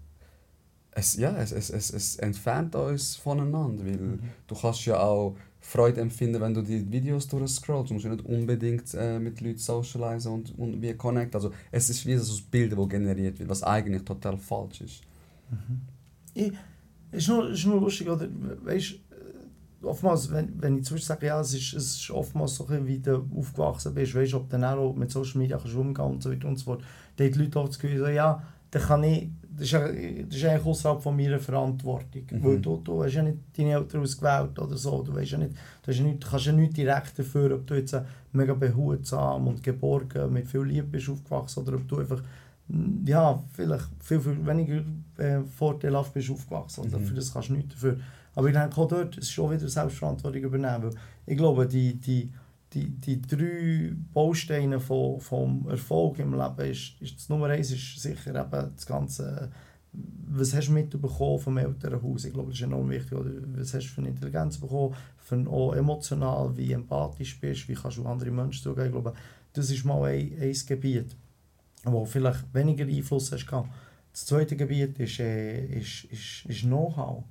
es, 0.92 1.16
ja, 1.16 1.36
es, 1.36 1.53
es, 1.53 1.70
es, 1.70 1.90
es 1.92 2.16
entfernt 2.16 2.74
uns 2.74 3.16
voneinander, 3.16 3.84
weil 3.84 3.96
Mhm. 3.96 4.20
du 4.46 4.55
kannst 4.55 4.84
ja 4.86 5.01
auch 5.01 5.36
Freude 5.61 6.01
empfinden, 6.01 6.40
wenn 6.40 6.55
du 6.55 6.62
die 6.62 6.90
Videos 6.90 7.28
durchscrollst. 7.28 7.90
Du 7.90 7.94
musst 7.94 8.07
ja 8.07 8.11
nicht 8.12 8.24
unbedingt 8.24 8.92
äh, 8.94 9.18
mit 9.18 9.40
Leuten 9.40 9.59
socialisen 9.59 10.32
und, 10.32 10.59
und 10.59 10.82
wie 10.82 10.94
connect. 10.94 11.34
Also 11.34 11.53
es 11.70 11.90
ist 11.90 12.05
wie 12.07 12.16
so 12.16 12.34
ein 12.34 12.44
Bild, 12.51 12.72
das 12.72 12.88
generiert 12.88 13.38
wird, 13.38 13.48
was 13.48 13.62
eigentlich 13.62 14.05
total 14.05 14.36
falsch 14.38 14.80
ist. 14.80 15.03
Ich, 16.34 16.53
ist, 17.12 17.28
nur, 17.28 17.51
ist 17.51 17.66
nur 17.66 17.80
lustig, 17.80 18.09
oder? 18.09 18.26
Weißt 18.64 18.94
oftmals, 19.83 20.31
wenn, 20.31 20.61
wenn 20.61 20.78
ich 20.78 20.83
Beispiel 20.83 21.01
sage, 21.01 21.26
ja, 21.26 21.41
es 21.41 21.55
ist, 21.55 21.74
es 21.74 21.97
ist 21.97 22.11
oftmals 22.11 22.57
so, 22.57 22.68
wie 22.68 22.99
du 22.99 23.26
aufgewachsen 23.37 23.95
bist, 23.95 24.14
weißt 24.14 24.33
du, 24.33 24.37
ob 24.39 24.51
du 24.51 24.57
auch 24.57 24.95
mit 24.95 25.11
Social 25.11 25.39
Media 25.39 25.59
kannst 25.59 25.76
umgehen 25.76 26.05
und 26.05 26.22
so 26.22 26.31
weiter 26.31 26.49
und 26.49 26.59
so 26.59 26.64
fort, 26.66 26.83
dann 27.16 27.26
haben 27.26 27.33
die 27.33 27.39
Leute 27.39 27.61
auch 27.61 27.66
das 27.66 27.78
Gefühl, 27.78 27.99
so, 27.99 28.07
ja, 28.09 28.43
dann 28.70 28.83
kann 28.83 29.05
ich, 29.05 29.28
das 29.43 29.66
ist, 29.66 29.74
das 29.74 30.37
ist 30.37 30.45
eigentlich 30.45 30.66
außerhalb 30.66 31.03
von 31.03 31.16
meiner 31.16 31.39
Verantwortung. 31.39 32.22
Mhm. 32.31 32.45
Weil 32.45 32.61
du, 32.61 32.76
du 32.76 33.05
hast 33.05 33.14
ja 33.14 33.22
nicht 33.22 33.39
deine 33.57 33.72
Eltern 33.72 34.03
ausgewählt 34.03 34.59
oder 34.59 34.76
so, 34.76 35.03
du, 35.03 35.14
weißt 35.14 35.33
ja 35.33 35.39
nicht, 35.39 35.55
du 35.83 35.91
hast 35.91 35.99
ja 35.99 36.05
nicht, 36.05 36.26
kannst 36.26 36.47
ja 36.47 36.53
nicht 36.53 36.76
direkt 36.76 37.18
dafür, 37.18 37.55
ob 37.55 37.66
du 37.66 37.74
jetzt 37.74 37.97
mega 38.33 38.55
behutsam 38.55 39.49
und 39.49 39.62
geborgen 39.62 40.33
mit 40.33 40.47
viel 40.47 40.62
Liebe 40.62 40.87
bist 40.87 41.09
aufgewachsen 41.09 41.62
oder 41.62 41.76
ob 41.76 41.89
du 41.89 41.99
einfach 41.99 42.22
ja, 43.05 43.43
vielleicht 43.53 43.89
viel, 44.01 44.20
viel 44.20 44.47
weniger 44.47 44.85
äh, 45.18 45.41
vorteilhaft 45.41 46.14
bist 46.14 46.31
aufgewachsen. 46.31 46.85
Mhm. 46.91 47.05
Für 47.05 47.14
das 47.14 47.33
kannst 47.33 47.49
du 47.49 47.55
nichts 47.55 47.74
dafür. 47.74 47.99
Aber 48.35 48.49
ich 48.49 48.55
denke 48.55 48.81
auch 48.81 48.89
dort 48.89 49.16
ist 49.18 49.33
schon 49.33 49.51
wieder 49.51 49.68
Selbstverantwortung 49.68 50.43
übernehmen. 50.43 50.95
Ich 51.26 51.37
glaube, 51.37 51.66
die, 51.66 51.95
die, 51.95 52.33
die, 52.72 52.89
die 52.89 53.20
drei 53.20 53.93
Bausteine 54.12 54.78
von, 54.78 55.20
vom 55.20 55.68
Erfolg 55.68 56.18
im 56.20 56.33
Leben 56.33 56.70
ist, 56.70 57.01
ist 57.01 57.16
das 57.16 57.28
Nummer 57.28 57.49
eins 57.49 57.72
ist 57.72 58.01
sicher 58.01 58.31
eben 58.31 58.72
das 58.76 58.87
ganze 58.87 59.51
was 59.93 60.55
hast 60.55 60.68
du 60.68 60.72
mitbekommen 60.72 61.39
vom 61.39 61.59
Elternhaus? 61.59 62.24
Ich 62.24 62.33
glaube, 62.33 62.51
das 62.51 62.61
ist 62.61 62.64
enorm 62.64 62.89
wichtig. 62.91 63.12
Oder 63.12 63.31
was 63.57 63.74
hast 63.74 63.87
du 63.87 63.89
für 63.89 64.01
eine 64.01 64.11
Intelligenz 64.11 64.59
bekommen? 64.59 64.95
Für 65.18 65.45
auch 65.49 65.74
emotional, 65.74 66.57
wie 66.57 66.72
empathisch 66.72 67.41
bist, 67.41 67.68
wie 67.68 67.74
kannst 67.74 67.97
du 67.97 68.07
andere 68.07 68.31
Menschen 68.31 68.62
zugehen? 68.62 68.87
Ich 68.87 68.93
glaube, 68.93 69.14
das 69.53 69.70
ist 69.70 69.85
mal 69.85 70.05
ein, 70.05 70.33
ein 70.41 70.57
Gebiet, 70.66 71.16
wo 71.85 72.05
vielleicht 72.05 72.55
weniger 72.55 72.85
Einfluss 72.85 73.33
hast. 73.33 73.47
Das 74.12 74.26
zweite 74.26 74.57
Gebiet 74.57 74.99
ist, 74.99 75.18
äh, 75.18 75.64
ist, 75.66 76.05
ist, 76.05 76.45
ist 76.47 76.61
Know-how. 76.62 77.24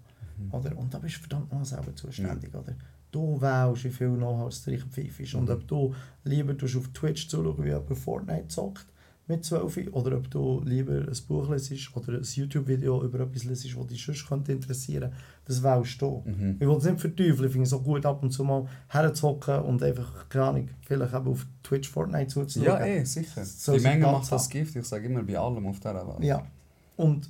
Oder? 0.51 0.77
Und 0.77 0.93
da 0.93 0.99
bist 0.99 1.17
du 1.17 1.19
verdammt 1.21 1.51
noch 1.51 1.65
selber 1.65 1.95
zuständig. 1.95 2.53
Oder? 2.53 2.75
Du 3.11 3.41
wählst, 3.41 3.83
wie 3.85 3.89
viel 3.89 4.09
Know-how 4.15 4.49
es 4.49 4.63
dir 4.63 4.79
pfeifst. 4.79 5.33
Und 5.35 5.45
Mhm. 5.45 5.55
ob 5.55 5.67
du 5.67 5.95
lieber 6.23 6.53
auf 6.53 6.87
Twitch 6.93 7.27
zuschauen, 7.27 7.63
wie 7.63 7.69
jemand 7.69 7.97
Fortnite 7.97 8.47
zockt 8.49 8.85
mit 9.27 9.45
12 9.45 9.89
oder 9.91 10.17
ob 10.17 10.29
du 10.31 10.61
lieber 10.65 10.93
ein 10.93 11.17
Buch 11.27 11.49
lesest 11.49 11.95
oder 11.95 12.13
ein 12.13 12.23
YouTube-Video 12.23 13.03
über 13.03 13.19
etwas 13.21 13.43
lesest, 13.43 13.75
das 13.77 13.87
dich 13.87 14.03
sonst 14.03 14.27
könnte 14.27 14.51
interessieren 14.51 15.11
das 15.45 15.63
wählst 15.63 15.99
du. 16.01 16.23
Mhm. 16.25 16.57
Ich 16.59 16.67
will 16.67 16.77
es 16.77 16.83
nicht 16.83 16.99
verteufeln, 16.99 17.45
ich 17.45 17.51
finde 17.51 17.63
es 17.65 17.73
auch 17.73 17.83
gut, 17.83 18.05
ab 18.05 18.21
und 18.21 18.31
zu 18.31 18.43
mal 18.43 18.67
herzuhocken 18.89 19.61
und 19.61 19.81
einfach, 19.81 20.29
keine 20.29 20.45
Ahnung, 20.45 20.69
vielleicht 20.81 21.13
eben 21.13 21.27
auf 21.27 21.45
Twitch 21.63 21.89
Fortnite 21.89 22.27
zuzuschauen. 22.27 22.79
Ja, 22.79 22.85
eh, 22.85 23.03
sicher. 23.03 23.43
So 23.45 23.73
die 23.75 23.79
Menge 23.81 24.05
macht 24.05 24.31
das. 24.31 24.47
Gift. 24.49 24.75
Ich 24.75 24.85
sage 24.85 25.07
immer, 25.07 25.23
bei 25.23 25.37
allem 25.37 25.65
auf 25.65 25.79
dieser 25.79 26.07
Welt. 26.07 26.23
Ja. 26.23 26.45
Und 26.97 27.29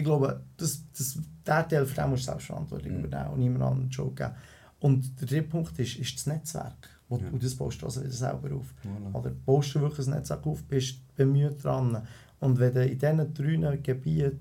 ich 0.00 0.04
glaube, 0.04 0.44
das, 0.56 0.82
das, 0.96 1.18
der 1.46 1.68
Teil 1.68 1.86
für 1.86 1.94
den 2.00 2.10
musst 2.10 2.22
du 2.24 2.30
Selbstverantwortung 2.32 2.92
Mhm. 2.98 3.04
übernehmen 3.04 3.30
und 3.34 3.38
niemand 3.40 3.62
anderen 3.64 3.90
Job 3.90 4.16
geben. 4.16 4.32
Und 4.80 5.20
der 5.20 5.28
dritte 5.28 5.48
Punkt 5.48 5.78
ist, 5.78 5.96
ist 5.96 6.14
das 6.16 6.26
Netzwerk. 6.26 6.88
Wo, 7.08 7.18
Ja. 7.18 7.28
Und 7.30 7.42
das 7.42 7.54
baust 7.54 7.82
du 7.82 7.86
also 7.86 8.00
wieder 8.00 8.12
selber 8.12 8.54
auf. 8.56 8.72
Voilà. 8.84 9.14
Oder 9.14 9.30
baust 9.30 9.74
du 9.74 9.80
wirklich 9.80 10.06
ein 10.06 10.14
Netzwerk 10.14 10.46
auf, 10.46 10.62
bist 10.64 11.14
bemüht 11.16 11.62
dran. 11.62 12.02
Und 12.40 12.58
wenn 12.58 12.72
du 12.74 12.86
in 12.86 12.98
diesen 12.98 13.34
drei 13.34 13.76
Gebieten, 13.76 14.40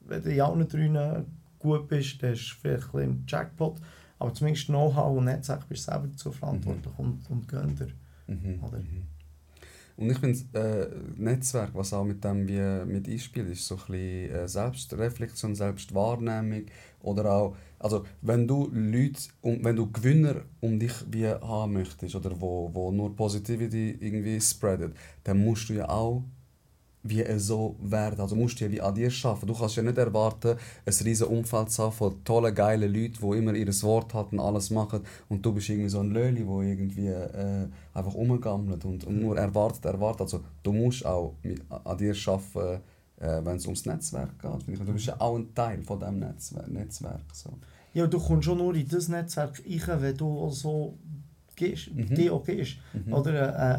wenn 0.00 0.22
du 0.22 0.30
in 0.32 0.40
allen 0.40 0.68
drei 0.68 1.24
gut 1.58 1.88
bist, 1.88 2.22
dann 2.22 2.32
hast 2.32 2.50
du 2.50 2.54
vielleicht 2.60 2.84
ein 2.84 2.90
bisschen 2.92 3.24
Jackpot. 3.26 3.80
Aber 4.18 4.34
zumindest 4.34 4.66
Know-how 4.66 5.16
und 5.16 5.24
Netzwerk 5.24 5.66
bist 5.68 5.86
du 5.86 5.92
selber 5.92 6.08
dazu 6.08 6.30
verantwortlich 6.32 6.92
und, 6.98 7.30
und 7.30 7.48
gönn 7.48 7.74
dir. 7.74 7.88
Mhm. 8.26 8.62
Oder? 8.62 8.78
Mhm. 8.78 9.04
Und 10.00 10.10
ich 10.10 10.18
finde, 10.18 10.38
äh, 10.58 11.20
Netzwerk, 11.20 11.74
was 11.74 11.92
auch 11.92 12.04
mit 12.04 12.24
dem 12.24 12.48
wie 12.48 12.86
mit 12.90 13.06
einspielt, 13.06 13.50
ist 13.50 13.66
so 13.66 13.74
ein 13.74 13.80
bisschen 13.80 14.30
äh, 14.30 14.48
Selbstreflexion, 14.48 15.54
Selbstwahrnehmung 15.54 16.64
oder 17.02 17.30
auch, 17.30 17.56
also 17.78 18.06
wenn 18.22 18.48
du 18.48 18.70
Leute, 18.72 19.20
um, 19.42 19.62
wenn 19.62 19.76
du 19.76 19.92
Gewinner 19.92 20.36
um 20.60 20.78
dich 20.78 20.94
wie 21.10 21.26
haben 21.26 21.74
möchtest 21.74 22.14
oder 22.16 22.40
wo, 22.40 22.70
wo 22.72 22.90
nur 22.90 23.14
Positivity 23.14 23.98
irgendwie 24.00 24.40
spreadet, 24.40 24.96
dann 25.22 25.44
musst 25.44 25.68
du 25.68 25.74
ja 25.74 25.90
auch 25.90 26.24
wie 27.02 27.24
so 27.38 27.76
werden. 27.80 28.20
Also 28.20 28.36
musst 28.36 28.60
du 28.60 28.64
ja 28.64 28.70
wie 28.70 28.80
an 28.80 28.94
dir 28.94 29.10
arbeiten. 29.24 29.46
Du 29.46 29.54
kannst 29.54 29.76
ja 29.76 29.82
nicht 29.82 29.98
erwarten, 29.98 30.56
ein 30.84 30.94
riesen 31.04 31.26
Umfeld 31.28 31.70
zu 31.70 31.84
haben 31.84 31.92
von 31.92 32.24
tollen, 32.24 32.54
geilen 32.54 32.92
Leuten, 32.92 33.18
die 33.20 33.38
immer 33.38 33.54
ihr 33.54 33.82
Wort 33.82 34.12
halten, 34.14 34.38
alles 34.40 34.70
machen 34.70 35.00
und 35.28 35.44
du 35.44 35.52
bist 35.52 35.68
irgendwie 35.68 35.88
so 35.88 36.00
ein 36.00 36.10
Löli, 36.10 36.44
der 36.44 36.60
irgendwie 36.60 37.08
äh, 37.08 37.68
einfach 37.94 38.14
rumgammelt 38.14 38.84
und, 38.84 39.04
und 39.04 39.20
nur 39.20 39.38
erwartet, 39.38 39.84
erwartet. 39.84 40.22
Also 40.22 40.40
du 40.62 40.72
musst 40.72 41.06
auch 41.06 41.34
mit, 41.42 41.62
an 41.70 41.96
dir 41.96 42.14
arbeiten, 42.26 42.82
äh, 43.18 43.44
wenn 43.44 43.56
es 43.56 43.66
ums 43.66 43.86
Netzwerk 43.86 44.38
geht. 44.38 44.68
ich. 44.68 44.78
Du 44.78 44.92
bist 44.92 45.06
ja 45.06 45.16
auch 45.18 45.36
ein 45.36 45.54
Teil 45.54 45.82
von 45.82 45.98
diesem 45.98 46.18
Netzwerk. 46.18 46.68
Netzwerk 46.68 47.24
so. 47.32 47.50
Ja, 47.92 48.06
du 48.06 48.20
kommst 48.20 48.44
schon 48.44 48.58
nur 48.58 48.74
in 48.74 48.86
das 48.86 49.08
Netzwerk 49.08 49.62
rein, 49.66 50.02
wenn 50.02 50.16
du 50.16 50.48
so 50.50 50.94
gehst, 51.60 51.94
Mhm. 51.94 52.14
die 52.14 52.30
auch 52.30 52.44
gehst. 52.44 52.76
Mhm. 52.92 53.12
Oder 53.12 53.32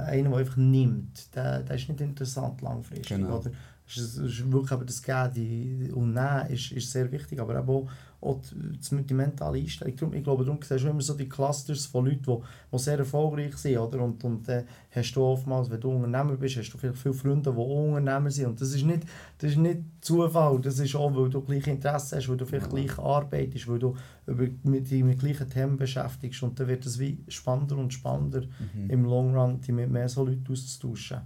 äh, 0.07 0.11
einer, 0.11 0.29
der 0.29 0.39
einfach 0.39 0.57
nimmt, 0.57 1.35
der, 1.35 1.63
der 1.63 1.75
ist 1.75 1.89
nicht 1.89 2.01
interessant 2.01 2.61
langfristig. 2.61 3.07
Genau. 3.09 3.39
Oder? 3.39 3.51
Es 3.87 3.97
ist, 3.97 4.17
es 4.17 4.39
ist 4.39 4.51
wirklich 4.51 4.71
aber 4.71 4.85
das 4.85 5.01
Geben 5.03 5.91
und 5.93 6.13
Nehmen 6.13 6.47
ist, 6.49 6.71
ist 6.71 6.91
sehr 6.91 7.11
wichtig, 7.11 7.39
aber 7.41 7.59
auch, 7.59 7.89
auch 8.21 8.39
die, 8.41 8.77
das- 8.77 8.89
die 9.05 9.13
mentale 9.13 9.57
Einstellung. 9.59 9.95
Darum, 9.95 10.13
ich 10.13 10.23
glaube, 10.23 10.45
darum 10.45 10.59
siehst 10.61 10.83
du 10.83 10.89
immer 10.89 11.01
so 11.01 11.15
die 11.15 11.27
Clusters 11.27 11.87
von 11.87 12.05
Leuten, 12.05 12.21
die, 12.23 12.37
die 12.71 12.77
sehr 12.79 12.99
erfolgreich 12.99 13.55
sind. 13.57 13.77
Oder? 13.79 13.99
Und, 14.01 14.23
und 14.23 14.47
dann 14.47 14.65
hast 14.91 15.11
du 15.13 15.21
oftmals, 15.23 15.69
wenn 15.69 15.79
du 15.81 15.89
Unternehmer 15.89 16.35
bist, 16.37 16.57
hast 16.57 16.69
du 16.71 16.77
vielleicht 16.77 16.99
viele 16.99 17.13
Freunde, 17.15 17.51
die 17.51 17.57
auch 17.57 17.87
Unternehmer 17.95 18.29
sind. 18.29 18.45
Und 18.47 18.61
das 18.61 18.73
ist 18.73 18.83
nicht, 18.85 19.03
das 19.39 19.51
ist 19.51 19.57
nicht 19.57 19.79
Zufall, 20.01 20.59
das 20.61 20.77
ist 20.79 20.95
auch, 20.95 21.13
weil 21.15 21.29
du 21.29 21.41
gleiche 21.41 21.71
Interessen 21.71 22.17
hast, 22.17 22.29
weil 22.29 22.37
du 22.37 22.45
vielleicht 22.45 22.69
gleich 22.69 22.97
arbeitest, 22.99 23.67
weil 23.67 23.79
du 23.79 23.95
über, 24.27 24.47
mit, 24.63 24.89
dich 24.91 25.03
mit 25.03 25.19
gleichen 25.19 25.49
Themen 25.49 25.77
beschäftigst. 25.77 26.43
Und 26.43 26.59
dann 26.59 26.67
wird 26.67 26.85
es 26.85 26.99
wie 26.99 27.23
spannender 27.27 27.77
und 27.77 27.91
spannender 27.93 28.41
Mhm. 28.41 28.89
im 28.89 29.05
Long 29.05 29.35
Run 29.35 29.59
dich 29.61 29.69
mit 29.73 29.89
mehr 29.89 30.07
so 30.07 30.23
Leuten 30.25 30.45
auszutauschen. 30.51 31.21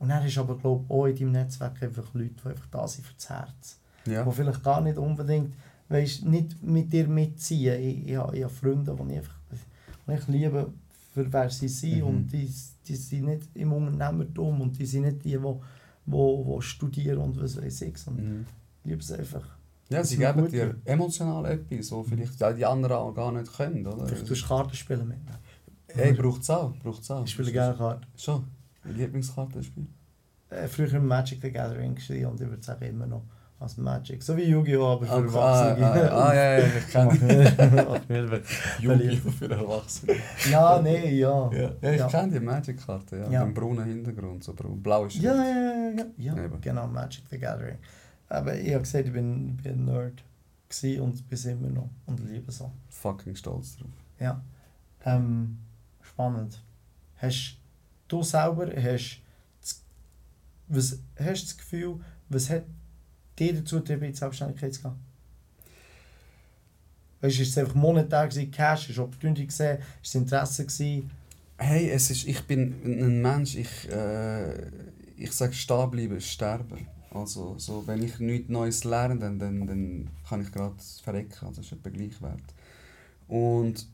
Und 0.00 0.08
dann 0.08 0.22
hast 0.22 0.36
du 0.36 0.40
aber 0.40 0.58
glaub, 0.58 0.90
auch 0.90 1.06
in 1.06 1.14
deinem 1.16 1.32
Netzwerk 1.32 1.82
einfach 1.82 2.12
Leute, 2.12 2.34
die 2.44 2.48
einfach 2.48 2.66
da 2.70 2.86
sind 2.88 3.06
für 3.06 3.14
das 3.14 3.30
Herz. 3.30 3.78
Ja. 4.06 4.22
Die 4.24 4.32
vielleicht 4.32 4.62
gar 4.62 4.80
nicht 4.82 4.98
unbedingt 4.98 5.54
weißt, 5.94 6.24
nicht 6.26 6.62
mit 6.62 6.92
dir 6.92 7.08
mitziehen. 7.08 7.80
Ich, 7.80 8.08
ich, 8.08 8.16
habe, 8.16 8.36
ich 8.36 8.44
habe 8.44 8.52
Freunde, 8.52 8.94
die 8.94 9.12
ich, 9.12 9.18
einfach, 9.18 9.38
die 9.48 10.12
ich 10.12 10.28
liebe, 10.28 10.72
für 11.12 11.32
wer 11.32 11.50
sie 11.50 11.68
sind. 11.68 11.98
Mhm. 11.98 12.04
Und 12.04 12.26
die, 12.32 12.52
die 12.86 12.96
sind 12.96 13.24
nicht 13.26 13.48
im 13.54 13.72
Unternehmertum 13.72 14.60
und 14.60 14.78
die 14.78 14.86
sind 14.86 15.04
nicht 15.04 15.24
die, 15.24 15.38
die, 15.38 15.54
die, 16.06 16.44
die 16.56 16.62
studieren 16.62 17.18
und 17.18 17.40
was 17.40 17.56
weiß 17.56 17.82
ich. 17.82 17.96
Sondern 17.98 18.26
Mhm. 18.26 18.46
ich 18.82 18.90
liebe 18.90 19.00
es 19.00 19.12
einfach. 19.12 19.46
Ja, 19.90 20.02
sie 20.02 20.16
geben 20.16 20.42
gut, 20.42 20.52
dir 20.52 20.74
emotional 20.84 21.44
etwas, 21.46 21.92
was 21.92 22.08
vielleicht 22.08 22.58
die 22.58 22.64
anderen 22.64 22.96
auch 22.96 23.14
gar 23.14 23.30
nicht 23.32 23.52
können. 23.52 23.86
Oder? 23.86 24.06
Vielleicht 24.06 24.26
tust 24.26 24.42
du 24.42 24.48
Kartenspielen 24.48 25.06
mit 25.06 25.24
mir. 25.24 25.38
Hey, 25.88 26.12
braucht 26.12 26.42
es 26.42 26.50
auch. 26.50 26.74
Braucht's 26.82 27.10
auch. 27.10 27.24
Ich 27.24 27.30
spiele 27.30 27.52
gerne 27.52 27.76
Karten. 27.76 28.06
Schon. 28.16 28.44
Lieblingskartenspiel? 28.84 29.86
Äh, 30.50 30.68
früher 30.68 30.92
im 30.94 31.06
Magic 31.06 31.40
the 31.40 31.50
Gathering 31.50 31.92
und 31.92 32.40
ich 32.40 32.48
würde 32.48 32.62
sagen 32.62 32.84
immer 32.84 33.06
noch 33.06 33.24
als 33.64 33.76
Magic. 33.76 34.22
So 34.22 34.36
wie 34.36 34.44
Yu-Gi-Oh! 34.44 34.86
aber 34.92 35.06
für 35.06 35.12
Ah, 35.12 35.68
Erwachsene. 35.70 36.12
ah, 36.12 36.28
ah, 36.28 36.34
ja, 36.34 36.58
ja, 36.58 36.66
ich 36.66 36.88
kenne 36.92 37.10
Yu-Gi-Oh! 38.80 39.30
für 39.30 39.50
Erwachsene. 39.50 40.14
ja, 40.50 40.80
nee, 40.80 41.14
ja. 41.18 41.50
Ja, 41.52 41.70
ja 41.82 41.92
ich 41.92 41.98
Ja. 42.00 42.06
kenne 42.08 42.32
die 42.32 42.40
Magic-Karte, 42.40 43.16
ja. 43.16 43.30
Ja. 43.30 43.44
Mit 43.44 43.56
dem 43.56 43.62
braunen 43.62 43.84
Hintergrund, 43.84 44.44
so. 44.44 44.52
Blau 44.52 45.06
ist 45.06 45.16
Ja, 45.16 45.34
ja, 45.34 45.42
ja, 45.42 46.04
ja, 46.18 46.34
ja. 46.36 46.48
Genau, 46.60 46.86
Magic 46.86 47.24
the 47.30 47.38
Gathering. 47.38 47.78
Aber 48.28 48.56
ich 48.56 48.70
habe 48.72 48.82
gesagt, 48.82 49.06
ich 49.06 49.12
bin, 49.12 49.56
bin 49.56 49.72
ein 49.72 49.84
Nerd 49.84 50.22
und 51.00 51.28
bis 51.28 51.44
immer 51.44 51.68
noch 51.68 51.88
und 52.06 52.18
liebe 52.28 52.50
so. 52.50 52.70
fucking 52.88 53.36
stolz 53.36 53.76
drauf. 53.76 53.90
Ja. 54.18 54.42
Ähm, 55.04 55.58
spannend. 56.00 56.60
Hast 57.18 57.58
du 58.08 58.22
selber 58.22 58.66
hast 58.76 59.20
was 60.66 60.98
hast 61.18 61.42
du 61.42 61.46
das 61.46 61.56
Gefühl, 61.58 62.00
was 62.28 62.50
hat 62.50 62.64
dir 63.38 63.54
dazu 63.54 63.76
getrieben, 63.76 64.04
in 64.04 64.12
die 64.12 64.18
Selbstständigkeit 64.18 64.74
zu 64.74 64.82
gehen? 64.82 64.94
Weißt 67.20 67.38
du, 67.38 67.42
ist 67.42 67.48
es 67.48 67.58
einfach 67.58 67.74
monetär 67.74 68.28
gewesen, 68.28 68.50
Cash, 68.50 68.90
ist 68.90 68.98
Opportunity 68.98 69.46
gesehen, 69.46 69.78
ist 69.78 70.08
es 70.08 70.14
Interesse 70.14 70.66
gewesen? 70.66 71.10
Hey, 71.56 71.88
es 71.88 72.10
ist, 72.10 72.26
ich 72.26 72.42
bin 72.42 72.74
ein 72.84 73.22
Mensch, 73.22 73.56
ich, 73.56 73.88
äh, 73.90 74.66
ich 75.16 75.32
sage, 75.32 75.54
stehen 75.54 75.90
bleiben 75.90 76.20
sterben. 76.20 76.86
Also, 77.10 77.56
so, 77.58 77.86
wenn 77.86 78.02
ich 78.02 78.18
nichts 78.18 78.50
Neues 78.50 78.84
lerne, 78.84 79.16
dann, 79.18 79.38
dann, 79.38 79.66
dann 79.66 80.10
kann 80.28 80.42
ich 80.42 80.50
gerade 80.50 80.74
verrecken. 81.02 81.46
Also, 81.46 81.62
das 81.62 81.66
ist 81.66 81.72
etwa 81.72 81.90
gleich 81.90 82.20
wert. 82.20 82.42
Und 83.28 83.86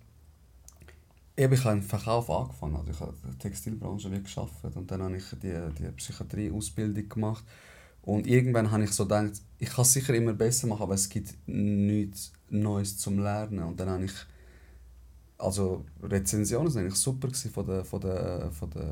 eben, 1.37 1.53
ich 1.53 1.65
habe 1.65 1.77
im 1.77 1.83
Verkauf 1.83 2.31
angefangen. 2.31 2.77
Also, 2.77 2.91
ich 2.91 2.99
habe 2.99 3.15
in 3.23 3.31
der 3.31 3.39
Textilbranche 3.39 4.11
gearbeitet 4.11 4.77
und 4.77 4.91
dann 4.91 5.03
habe 5.03 5.17
ich 5.17 5.25
die, 5.41 5.57
die 5.79 5.93
Psychiatrie-Ausbildung 5.93 7.09
gemacht. 7.09 7.45
Und 8.03 8.27
irgendwann 8.27 8.71
habe 8.71 8.85
ich 8.85 8.93
so 8.93 9.05
gedacht, 9.05 9.43
ich 9.59 9.69
kann 9.69 9.83
es 9.83 9.93
sicher 9.93 10.15
immer 10.15 10.33
besser 10.33 10.67
machen, 10.67 10.83
aber 10.83 10.95
es 10.95 11.09
gibt 11.09 11.35
nichts 11.47 12.33
Neues 12.49 12.99
zum 12.99 13.19
Lernen. 13.19 13.63
Und 13.63 13.79
dann 13.79 13.91
habe 13.91 14.05
ich 14.05 14.15
also 15.41 15.85
Rezensionen 16.03 16.73
waren 16.75 16.83
eigentlich 16.83 16.99
super 16.99 17.29
von 17.33 17.67
den, 17.67 17.85
von 17.85 18.01
den, 18.01 18.51
von 18.53 18.71
den 18.71 18.91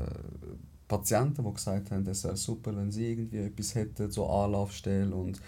Patienten, 0.87 1.43
die 1.43 1.53
gesagt 1.53 1.91
haben, 1.91 2.05
es 2.07 2.23
wäre 2.23 2.35
super, 2.35 2.75
wenn 2.75 2.91
sie 2.91 3.11
irgendwie 3.11 3.37
etwas 3.37 3.75
hätten, 3.75 4.09
so 4.09 4.27
Anlaufstelle 4.27 5.15
und 5.15 5.39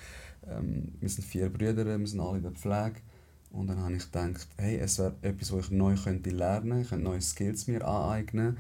ähm, 0.48 0.94
wir 1.00 1.10
sind 1.10 1.26
vier 1.26 1.50
Brüder, 1.50 1.86
wir 1.86 2.08
sind 2.08 2.20
alle 2.20 2.38
in 2.38 2.44
der 2.44 2.52
Pflege 2.52 3.02
und 3.50 3.68
dann 3.68 3.80
habe 3.80 3.96
ich 3.96 4.06
gedacht, 4.06 4.48
hey, 4.58 4.78
es 4.78 5.00
wäre 5.00 5.16
etwas, 5.22 5.52
was 5.52 5.66
ich 5.66 5.72
neu 5.72 5.96
könnte 5.96 6.30
lernen, 6.30 6.82
ich 6.82 6.90
könnte 6.90 7.06
neue 7.06 7.22
Skills 7.22 7.68
mir 7.68 7.86
aneignen. 7.86 8.58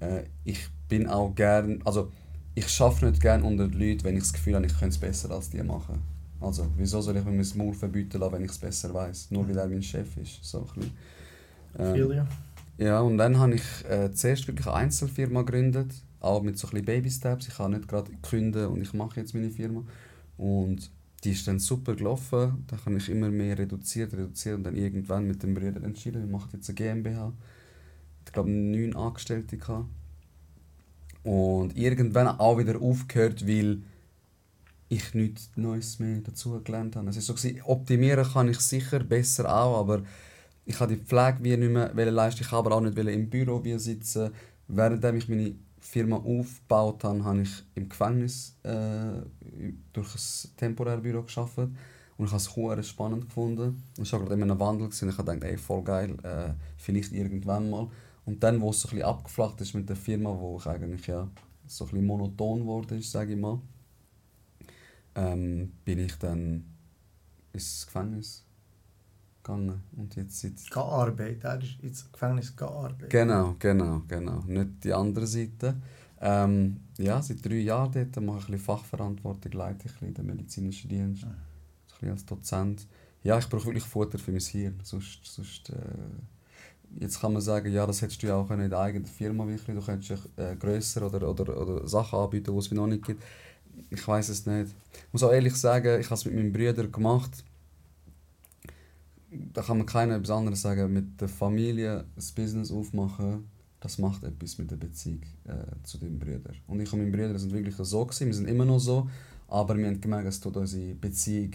Äh, 0.00 0.24
ich 0.44 0.68
bin 0.88 1.08
auch 1.08 1.34
gern, 1.34 1.80
also 1.84 2.12
ich 2.58 2.68
schaffe 2.68 3.06
nicht 3.06 3.20
gerne 3.20 3.44
unter 3.44 3.66
Leuten, 3.66 4.04
wenn 4.04 4.16
ich 4.16 4.22
das 4.22 4.32
Gefühl 4.32 4.56
habe, 4.56 4.66
ich 4.66 4.72
könnte 4.72 4.94
es 4.94 4.98
besser 4.98 5.30
als 5.30 5.50
die 5.50 5.62
machen. 5.62 6.00
Also, 6.40 6.66
wieso 6.76 7.00
soll 7.00 7.16
ich 7.16 7.24
mir 7.24 7.32
mein 7.32 7.46
Maul 7.56 7.74
verbieten 7.74 8.18
lassen, 8.18 8.32
wenn 8.34 8.44
ich 8.44 8.50
es 8.50 8.58
besser 8.58 8.92
weiß? 8.94 9.30
Nur 9.30 9.48
weil 9.48 9.58
er 9.58 9.68
mein 9.68 9.82
Chef 9.82 10.16
ist. 10.16 10.44
So 10.44 10.66
ein 10.76 10.90
ähm, 11.78 12.26
ja, 12.78 13.00
und 13.00 13.18
dann 13.18 13.38
habe 13.38 13.54
ich 13.54 13.84
äh, 13.88 14.12
zuerst 14.12 14.46
wirklich 14.46 14.66
eine 14.66 14.76
Einzelfirma 14.76 15.42
gegründet, 15.42 15.92
auch 16.20 16.42
mit 16.42 16.56
so 16.58 16.68
ein 16.68 16.70
bisschen 16.70 16.86
Baby-Steps. 16.86 17.48
Ich 17.48 17.58
habe 17.58 17.74
nicht 17.74 17.88
gerade 17.88 18.10
gekündigt 18.10 18.66
und 18.68 18.80
ich 18.80 18.94
mache 18.94 19.20
jetzt 19.20 19.34
meine 19.34 19.50
Firma. 19.50 19.82
Und 20.36 20.90
die 21.24 21.32
ist 21.32 21.46
dann 21.48 21.58
super 21.58 21.96
gelaufen. 21.96 22.64
Da 22.68 22.76
habe 22.84 22.96
ich 22.96 23.08
immer 23.08 23.30
mehr 23.30 23.58
reduziert, 23.58 24.12
reduziert 24.12 24.56
und 24.56 24.64
dann 24.64 24.76
irgendwann 24.76 25.26
mit 25.26 25.42
dem 25.42 25.54
Brüder 25.54 25.82
entschieden, 25.82 26.22
wir 26.22 26.30
machen 26.30 26.50
jetzt 26.52 26.68
eine 26.68 26.76
GmbH. 26.76 27.32
Ich 28.24 28.32
glaube, 28.32 28.50
neun 28.50 28.94
Angestellte 28.94 29.56
gehabt. 29.56 29.88
Und 31.24 31.76
irgendwann 31.76 32.28
auch 32.28 32.58
wieder 32.58 32.80
aufgehört, 32.80 33.46
weil 33.46 33.82
ich 34.88 35.14
nichts 35.14 35.50
Neues 35.56 35.98
mehr 35.98 36.20
dazu 36.22 36.60
gelernt 36.62 36.96
habe. 36.96 37.10
Es 37.10 37.16
ist 37.16 37.26
so, 37.26 37.34
optimieren 37.64 38.24
kann 38.24 38.48
ich 38.48 38.58
sicher, 38.60 39.00
besser 39.00 39.54
auch, 39.54 39.78
aber 39.78 40.02
ich 40.64 40.78
habe 40.80 40.94
die 40.94 41.02
Pflege 41.02 41.38
wie 41.42 41.56
nicht 41.56 41.70
mehr 41.70 42.10
leisten, 42.10 42.42
ich 42.42 42.52
aber 42.52 42.72
auch 42.72 42.80
nicht 42.80 42.96
im 42.96 43.30
Büro 43.30 43.62
wie 43.64 43.78
sitzen. 43.78 44.30
Während 44.68 45.04
ich 45.04 45.28
meine 45.28 45.54
Firma 45.80 46.16
aufgebaut 46.16 47.04
habe, 47.04 47.24
habe 47.24 47.42
ich 47.42 47.64
im 47.74 47.88
Gefängnis 47.88 48.56
äh, 48.62 49.22
durch 49.92 50.14
ein 50.14 50.56
temporäres 50.56 51.02
Büro 51.02 51.22
geschafft 51.22 51.58
und 51.58 52.26
ich 52.26 52.32
habe 52.32 52.80
es 52.80 52.88
spannend 52.88 53.28
gefunden. 53.28 53.82
Es 54.00 54.12
war 54.12 54.20
gerade 54.20 54.34
in 54.34 54.42
einem 54.42 54.58
Wandel 54.60 54.86
und 54.86 54.92
ich 54.92 55.16
gedacht, 55.16 55.44
ey, 55.44 55.56
voll 55.56 55.82
geil, 55.82 56.16
äh, 56.22 56.50
vielleicht 56.76 57.12
irgendwann 57.12 57.70
mal. 57.70 57.88
Und 58.28 58.42
dann, 58.42 58.60
wo 58.60 58.68
es 58.68 58.82
so 58.82 58.88
ein 58.88 58.96
bisschen 58.96 59.06
abgeflacht 59.06 59.58
ist 59.62 59.72
mit 59.72 59.88
der 59.88 59.96
Firma, 59.96 60.28
wo 60.38 60.58
ich 60.58 60.66
eigentlich 60.66 61.06
ja 61.06 61.26
so 61.66 61.84
ein 61.84 61.90
bisschen 61.90 62.06
monoton 62.06 62.86
ist, 62.90 63.10
sage 63.10 63.32
ich 63.32 63.38
mal, 63.38 63.58
ähm, 65.14 65.72
bin 65.82 65.98
ich 66.00 66.14
dann 66.16 66.62
ins 67.54 67.86
Gefängnis 67.86 68.44
gegangen. 69.42 69.82
Und 69.96 70.14
jetzt 70.16 70.40
seit... 70.42 70.70
Gearbeitet, 70.70 71.42
er 71.42 71.62
ist 71.62 71.80
ins 71.80 72.12
Gefängnis 72.12 72.54
gearbeitet. 72.54 73.08
Genau, 73.08 73.56
genau, 73.58 74.02
genau. 74.06 74.40
Nicht 74.46 74.84
die 74.84 74.92
andere 74.92 75.26
Seite. 75.26 75.80
Ähm, 76.20 76.80
ja, 76.98 77.22
seit 77.22 77.42
drei 77.42 77.60
Jahren 77.60 77.92
dort 77.92 78.22
mache 78.22 78.40
ich 78.40 78.48
ein 78.50 78.58
Fachverantwortung, 78.58 79.52
leite 79.52 79.88
ich 79.88 80.02
ein 80.02 80.12
den 80.12 80.26
medizinischen 80.26 80.90
Dienst. 80.90 81.24
Mhm. 81.24 81.32
Ein 82.02 82.10
als 82.10 82.26
Dozent. 82.26 82.86
Ja, 83.22 83.38
ich 83.38 83.48
brauche 83.48 83.64
wirklich 83.64 83.84
Futter 83.84 84.18
für 84.18 84.32
mein 84.32 84.40
Hirn. 84.42 84.80
Sonst, 84.82 85.24
sonst, 85.24 85.70
äh, 85.70 85.74
jetzt 86.98 87.20
kann 87.20 87.32
man 87.32 87.42
sagen, 87.42 87.72
ja, 87.72 87.86
das 87.86 88.02
hättest 88.02 88.22
du 88.22 88.28
ja 88.28 88.36
auch 88.36 88.50
in 88.50 88.70
der 88.70 88.78
eigenen 88.78 89.06
Firma 89.06 89.46
wirklich. 89.46 89.76
Du 89.76 89.84
könntest 89.84 90.28
äh, 90.36 90.56
grösser 90.56 91.06
oder, 91.06 91.28
oder, 91.28 91.60
oder 91.60 91.88
Sachen 91.88 92.18
anbieten, 92.18 92.52
die 92.52 92.58
es 92.58 92.70
noch 92.70 92.86
nicht 92.86 93.04
gibt. 93.04 93.22
Ich 93.90 94.06
weiß 94.06 94.28
es 94.28 94.46
nicht. 94.46 94.74
Ich 94.92 95.12
muss 95.12 95.22
auch 95.22 95.32
ehrlich 95.32 95.54
sagen, 95.54 96.00
ich 96.00 96.06
habe 96.06 96.16
es 96.16 96.24
mit 96.24 96.34
meinem 96.34 96.52
Bruder 96.52 96.86
gemacht 96.88 97.44
da 99.30 99.62
kann 99.62 99.78
man 99.78 99.86
keiner 99.86 100.16
etwas 100.16 100.30
anderes 100.30 100.62
sagen. 100.62 100.92
Mit 100.92 101.20
der 101.20 101.28
Familie 101.28 102.04
das 102.14 102.32
Business 102.32 102.70
aufmachen, 102.70 103.48
das 103.80 103.98
macht 103.98 104.24
etwas 104.24 104.58
mit 104.58 104.70
der 104.70 104.76
Beziehung 104.76 105.22
äh, 105.44 105.82
zu 105.82 105.98
den 105.98 106.18
Brüdern. 106.18 106.56
Und 106.66 106.80
ich 106.80 106.92
und 106.92 107.00
meine 107.00 107.10
Brüder 107.10 107.38
sind 107.38 107.52
wirklich 107.52 107.76
so 107.76 108.04
gewesen, 108.04 108.26
wir 108.26 108.34
sind 108.34 108.48
immer 108.48 108.64
noch 108.64 108.78
so, 108.78 109.08
aber 109.46 109.76
wir 109.76 109.86
haben 109.86 110.00
gemerkt, 110.00 110.28
es 110.28 110.40
tut 110.40 110.56
unsere 110.56 110.94
Beziehung 110.94 111.52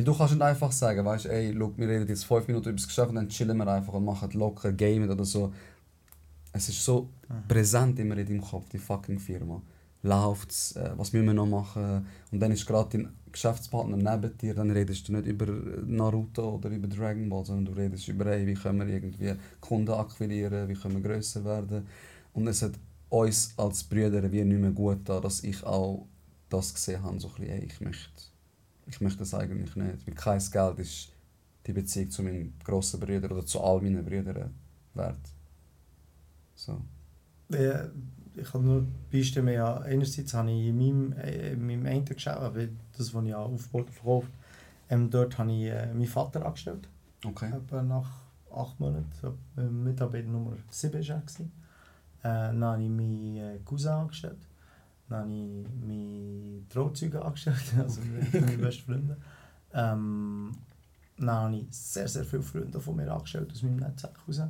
weil 0.00 0.04
du 0.04 0.14
kannst 0.14 0.32
nicht 0.32 0.42
einfach 0.42 0.72
sagen, 0.72 1.04
weißt 1.04 1.26
ey, 1.26 1.50
look, 1.50 1.76
wir 1.76 1.86
reden 1.86 2.08
jetzt 2.08 2.24
fünf 2.24 2.48
Minuten 2.48 2.70
über 2.70 2.76
das 2.76 2.86
Geschäft 2.86 3.10
und 3.10 3.16
dann 3.16 3.28
chillen 3.28 3.56
wir 3.58 3.66
einfach 3.68 3.92
und 3.92 4.06
machen 4.06 4.30
locker, 4.32 4.72
gamen 4.72 5.10
oder 5.10 5.26
so. 5.26 5.52
Es 6.54 6.70
ist 6.70 6.82
so 6.82 7.10
mhm. 7.28 7.46
präsent 7.46 7.98
immer 7.98 8.16
in 8.16 8.26
deinem 8.26 8.40
Kopf, 8.40 8.70
die 8.70 8.78
fucking 8.78 9.18
Firma 9.18 9.60
läuft 10.02 10.52
es, 10.52 10.74
äh, 10.76 10.92
was 10.96 11.12
müssen 11.12 11.26
wir 11.26 11.34
noch 11.34 11.44
machen. 11.44 12.06
Und 12.32 12.40
dann 12.40 12.50
ist 12.50 12.66
gerade 12.66 12.88
dein 12.96 13.12
Geschäftspartner 13.30 13.98
neben 13.98 14.38
dir, 14.38 14.54
dann 14.54 14.70
redest 14.70 15.06
du 15.06 15.12
nicht 15.12 15.26
über 15.26 15.44
Naruto 15.84 16.54
oder 16.54 16.70
über 16.70 16.88
Dragon 16.88 17.28
Ball, 17.28 17.44
sondern 17.44 17.66
du 17.66 17.78
redest 17.78 18.08
über, 18.08 18.24
hey, 18.24 18.46
wie 18.46 18.54
können 18.54 18.78
wir 18.78 18.86
irgendwie 18.94 19.34
Kunden 19.60 19.92
akquirieren, 19.92 20.66
wie 20.66 20.74
können 20.74 20.94
wir 20.94 21.10
grösser 21.10 21.44
werden. 21.44 21.86
Und 22.32 22.48
es 22.48 22.62
hat 22.62 22.72
uns 23.10 23.52
als 23.58 23.84
Brüder 23.84 24.32
wie 24.32 24.44
nicht 24.44 24.60
mehr 24.60 24.70
gut 24.70 25.00
da, 25.04 25.20
dass 25.20 25.44
ich 25.44 25.62
auch 25.62 26.06
das 26.48 26.72
gesehen 26.72 27.02
habe, 27.02 27.20
so 27.20 27.28
ein 27.28 27.34
bisschen, 27.34 27.50
hey, 27.50 27.68
ich 27.70 27.80
möchte, 27.82 28.29
ich 28.90 29.00
möchte 29.00 29.20
das 29.20 29.34
eigentlich 29.34 29.74
nicht, 29.76 30.06
weil 30.06 30.14
kein 30.14 30.40
Geld 30.50 30.78
ist 30.78 31.12
die 31.66 31.72
Beziehung 31.72 32.10
zu 32.10 32.22
meinen 32.22 32.54
grossen 32.64 33.00
Brüdern 33.00 33.32
oder 33.32 33.44
zu 33.44 33.60
all 33.60 33.80
meinen 33.80 34.04
Brüdern 34.04 34.54
wert. 34.94 35.20
So. 36.54 36.80
Ja, 37.48 37.88
ich 38.34 38.54
habe 38.54 38.64
nur 38.64 38.86
Beispiele 39.12 39.54
ja, 39.54 39.78
einerseits 39.78 40.34
habe 40.34 40.50
ich 40.50 40.68
in 40.68 40.78
meinem, 40.78 41.12
äh, 41.12 41.52
in 41.52 41.66
meinem 41.66 41.86
einen 41.86 42.04
Geschäft, 42.04 42.38
das, 42.96 43.14
was 43.14 43.24
ich 43.24 43.34
aufgebaut 43.34 43.90
verkauft, 43.90 44.30
ähm, 44.88 45.10
dort 45.10 45.38
habe 45.38 45.52
ich 45.52 45.64
äh, 45.64 45.86
meinen 45.92 46.06
Vater 46.06 46.44
angestellt. 46.44 46.88
Okay. 47.24 47.50
Etwa 47.52 47.82
nach 47.82 48.10
acht 48.52 48.78
Monaten, 48.80 49.06
äh, 49.56 49.62
Mitarbeiter 49.62 50.28
Nummer 50.28 50.56
7 50.70 50.92
war 50.92 51.00
er. 51.08 51.20
Äh, 52.22 52.52
dann 52.52 52.64
habe 52.64 52.82
ich 52.82 52.88
meinen 52.88 53.36
äh, 53.36 53.58
Cousin 53.64 53.92
angestellt. 53.92 54.38
Dann 55.10 55.20
habe 55.22 55.32
ich 55.32 55.86
meine 55.86 56.68
Trauzeuge 56.68 57.22
angestellt, 57.22 57.56
also 57.78 58.00
okay. 58.00 58.40
meine 58.40 58.58
besten 58.58 58.84
Freunde. 58.84 59.16
Ähm, 59.72 60.52
dann 61.16 61.28
habe 61.28 61.56
ich 61.56 61.66
sehr, 61.70 62.08
sehr 62.08 62.24
viele 62.24 62.42
Freunde 62.42 62.80
von 62.80 62.96
mir 62.96 63.12
angestellt 63.12 63.50
aus 63.52 63.62
meinem 63.62 63.76
Netzwerk 63.76 64.16
raus. 64.26 64.40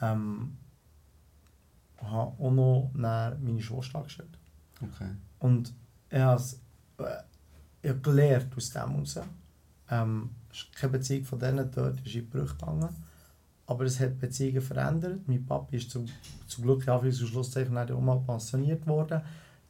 Ähm, 0.00 0.56
habe 1.98 2.42
auch 2.42 2.50
noch 2.50 2.90
meine 2.94 3.60
Schwester 3.60 3.98
angestellt. 3.98 4.38
Okay. 4.82 5.10
Und 5.38 5.72
ich 6.10 6.18
habe 6.18 6.42
äh, 7.82 7.94
gelernt 7.94 8.56
aus 8.56 8.70
dem 8.70 8.90
heraus. 8.90 9.20
Ähm, 9.90 10.30
keine 10.74 10.92
Beziehung 10.92 11.24
von 11.24 11.38
denen 11.38 11.70
dort 11.70 12.00
ist 12.00 12.14
in 12.14 12.28
Brüche 12.28 12.54
gegangen. 12.54 12.88
Aber 13.66 13.84
es 13.84 14.00
hat 14.00 14.18
Beziehungen 14.18 14.62
verändert. 14.62 15.20
Mein 15.26 15.44
Papa 15.44 15.74
ist 15.76 15.90
zum, 15.90 16.06
zum 16.46 16.64
Glück 16.64 16.86
ja, 16.86 16.98
für 16.98 17.12
Schlusszeichen 17.12 17.76
auch 17.76 18.00
mal 18.00 18.20
pensioniert 18.20 18.86
worden. 18.86 19.22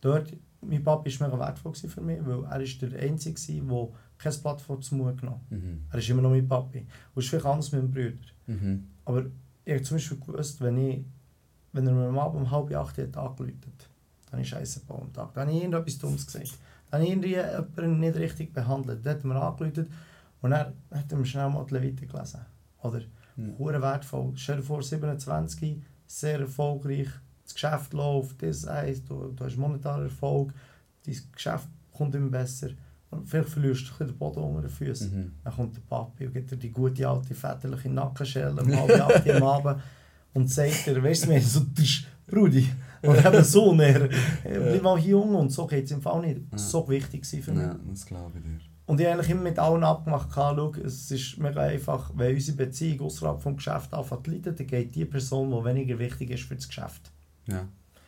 Dort, 0.05 0.37
mein 0.61 0.85
Papa 0.85 1.07
war 1.07 1.29
mega 1.29 1.39
wertvoll 1.39 1.75
für 1.75 2.01
mich, 2.03 2.19
weil 2.27 2.45
er 2.45 2.61
ist 2.61 2.83
der 2.83 3.01
Einzige 3.01 3.41
war, 3.71 3.89
der 3.89 3.97
kein 4.19 4.41
Plattform 4.43 4.83
zu 4.83 4.97
Mut 4.97 5.19
genommen 5.19 5.41
mhm. 5.49 5.85
Er 5.91 5.99
ist 5.99 6.11
immer 6.11 6.21
noch 6.21 6.29
mein 6.29 6.47
Papi. 6.47 6.81
Und 6.81 6.89
es 7.17 7.25
ist 7.25 7.31
vielleicht 7.31 7.47
anders 7.47 7.73
mit 7.73 7.83
meinem 7.83 7.91
Bruder. 7.91 8.29
Mhm. 8.47 8.87
Aber 9.07 9.25
ich 9.65 9.73
habe 9.73 9.83
zum 9.83 9.97
Beispiel 9.97 10.19
gewusst, 10.19 10.61
wenn 10.61 10.77
ich 10.77 11.05
wenn 11.73 11.87
er 11.87 11.95
mir 11.95 12.09
am 12.09 12.19
Abend 12.19 12.43
um 12.43 12.51
halb 12.51 12.73
acht 12.75 12.99
hat 12.99 13.17
angerufen 13.17 13.61
dann 14.27 14.33
habe 14.33 14.43
ich 14.43 14.49
Scheiße 14.49 14.83
am 14.89 15.13
Tag. 15.13 15.33
Dann 15.33 15.47
habe 15.47 15.57
ich 15.57 15.63
irgendetwas 15.63 15.99
Dummes 15.99 16.27
gesagt. 16.27 16.59
Dann 16.91 17.01
habe 17.01 17.05
ich 17.05 17.11
irgendwie 17.11 17.37
jemanden 17.37 18.01
nicht 18.01 18.17
richtig 18.17 18.53
behandelt. 18.53 19.07
Dann 19.07 19.15
hat 19.15 19.25
er 19.25 19.27
mir 19.27 19.41
angerufen 19.41 19.87
und 20.43 20.51
dann 20.51 20.75
hat 20.91 21.11
er 21.11 21.17
mir 21.17 21.25
schnell 21.25 21.49
mal 21.49 21.65
die 21.65 21.75
Levite 21.75 22.07
gelesen. 22.07 22.41
Oder? 22.83 23.01
Mhm. 23.37 23.59
wertvoll. 23.59 24.33
Stell 24.37 24.57
dir 24.57 24.63
vor, 24.63 24.83
27, 24.83 25.83
sehr 26.07 26.41
erfolgreich, 26.41 27.09
das 27.45 27.55
Geschäft 27.55 27.93
läuft, 27.93 28.43
das 28.43 28.67
heisst, 28.67 29.09
du, 29.09 29.29
du 29.29 29.45
hast 29.45 29.57
monetaren 29.57 30.05
Erfolg, 30.05 30.53
dein 31.07 31.17
Geschäft 31.33 31.69
kommt 31.93 32.15
immer 32.15 32.31
besser. 32.31 32.71
Und 33.11 33.29
vielleicht 33.29 33.51
verlierst 33.51 33.93
du 33.99 34.05
den 34.05 34.17
Boden 34.17 34.43
unter 34.43 34.63
den 34.63 34.71
Füßen. 34.71 35.15
Mhm. 35.15 35.33
Dann 35.45 35.55
kommt 35.55 35.77
der 35.77 35.83
Papi 35.83 36.27
und 36.27 36.33
gibt 36.33 36.51
dir 36.51 36.57
die 36.57 36.73
gute 36.73 37.09
alte 37.09 37.35
väterliche 37.35 37.89
Nackenschelle 37.89 38.61
um 38.61 38.77
halb 38.77 39.01
acht 39.01 39.31
am 39.31 39.43
Abend 39.45 39.83
und 40.33 40.51
sagt 40.51 40.89
er, 40.89 41.03
weißt 41.03 41.25
du, 41.25 41.29
mir 41.29 41.41
so, 41.41 41.61
Brudi, 42.27 42.69
und 43.03 43.25
eben 43.25 43.45
so 43.45 43.75
näher, 43.75 44.09
bleib 44.43 44.83
mal 44.83 44.99
hier 44.99 45.11
jung 45.11 45.35
und 45.35 45.53
so 45.53 45.67
geht 45.67 45.85
es 45.85 45.91
im 45.91 46.01
Fall 46.01 46.23
nicht. 46.23 46.41
Ja. 46.51 46.59
So 46.59 46.89
wichtig 46.89 47.27
für 47.27 47.53
mich. 47.53 47.63
Ja, 47.63 47.79
das 47.87 48.07
glaube 48.07 48.39
ich 48.39 48.45
dir. 48.45 48.59
Und 48.87 49.01
ich 49.01 49.07
eigentlich 49.07 49.31
immer 49.31 49.43
mit 49.43 49.59
allen 49.59 49.83
abgemacht, 49.83 50.29
schau, 50.35 50.73
es 50.85 51.11
ist 51.11 51.39
mega 51.39 51.63
einfach, 51.63 52.11
wenn 52.15 52.35
unsere 52.35 52.57
Beziehung 52.57 53.07
außerhalb 53.07 53.41
vom 53.41 53.57
Geschäft 53.57 53.95
anfängt 53.95 54.27
zu 54.27 54.31
leiden, 54.31 54.57
dann 54.57 54.67
geht 54.67 54.95
die 54.95 55.05
Person, 55.07 55.51
die 55.51 55.65
weniger 55.65 55.99
wichtig 55.99 56.31
ist 56.31 56.45
für 56.45 56.55
das 56.55 56.69
Geschäft. 56.69 57.11
Ja, 57.47 57.67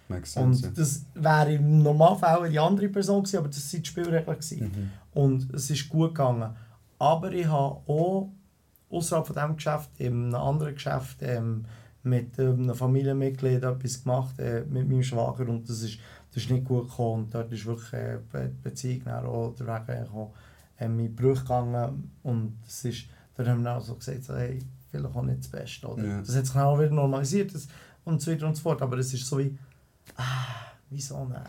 makes 0.09 0.33
sense. 0.33 0.67
Und 0.67 0.79
das 0.79 1.05
wäre 1.15 1.55
im 1.55 1.83
Normalfall 1.83 2.49
die 2.49 2.59
andere 2.59 2.89
Person 2.89 3.23
gewesen, 3.23 3.39
aber 3.39 3.49
das 3.49 3.73
waren 3.73 3.83
die 3.83 3.89
Spielregeln. 3.89 4.39
Mhm. 4.61 4.91
Und 5.15 5.55
es 5.55 5.71
ist 5.71 5.89
gut 5.89 6.15
gegangen. 6.15 6.55
Aber 6.99 7.33
ich 7.33 7.47
habe 7.47 7.81
auch 7.87 8.31
außerhalb 8.91 9.27
von 9.27 9.37
diesem 9.37 9.57
Geschäft, 9.57 9.91
in 9.99 10.13
einem 10.13 10.35
anderen 10.35 10.75
Geschäft, 10.75 11.19
ähm, 11.21 11.65
mit 12.03 12.39
einem 12.39 12.73
Familienmitglied 12.75 13.63
etwas 13.63 14.03
gemacht, 14.03 14.39
äh, 14.39 14.65
mit 14.69 14.89
meinem 14.89 15.03
Schwager. 15.03 15.49
Und 15.49 15.69
das 15.69 15.83
ist, 15.83 15.99
das 16.33 16.45
ist 16.45 16.51
nicht 16.51 16.65
gut 16.65 16.89
gekommen. 16.89 17.25
Und 17.25 17.35
dort 17.35 17.53
ist 17.53 17.67
wirklich 17.67 17.93
äh, 17.93 18.19
die 18.33 18.63
Beziehung 18.63 19.03
dann 19.05 19.27
auch 19.27 19.55
der 19.55 19.67
Weg 19.67 20.07
ähm, 20.79 21.01
in 21.01 21.15
Bruch 21.15 21.41
gegangen. 21.41 22.13
Und 22.23 22.59
das 22.65 22.85
ist, 22.85 23.07
dort 23.37 23.49
haben 23.49 23.65
wir 23.65 23.77
auch 23.77 23.81
so 23.81 23.97
gesagt, 23.97 24.25
so, 24.25 24.37
hey, 24.37 24.61
vielleicht 24.91 25.17
auch 25.17 25.23
nicht 25.23 25.41
das 25.41 25.49
Beste. 25.49 25.87
Oder? 25.89 26.05
Ja. 26.05 26.21
Das 26.21 26.37
hat 26.37 26.47
sich 26.47 26.57
auch 26.57 26.79
wieder 26.79 26.91
normalisiert 26.91 27.55
das, 27.55 27.67
und 28.07 28.23
so 28.23 28.31
weiter 28.31 28.47
und 28.47 28.57
so 28.57 28.63
fort. 28.63 28.81
Aber 28.81 28.97
es 28.97 29.13
ist 29.13 29.27
so 29.27 29.39
wie, 29.39 29.57
ah, 30.17 30.73
wieso 30.89 31.25
nicht? 31.27 31.41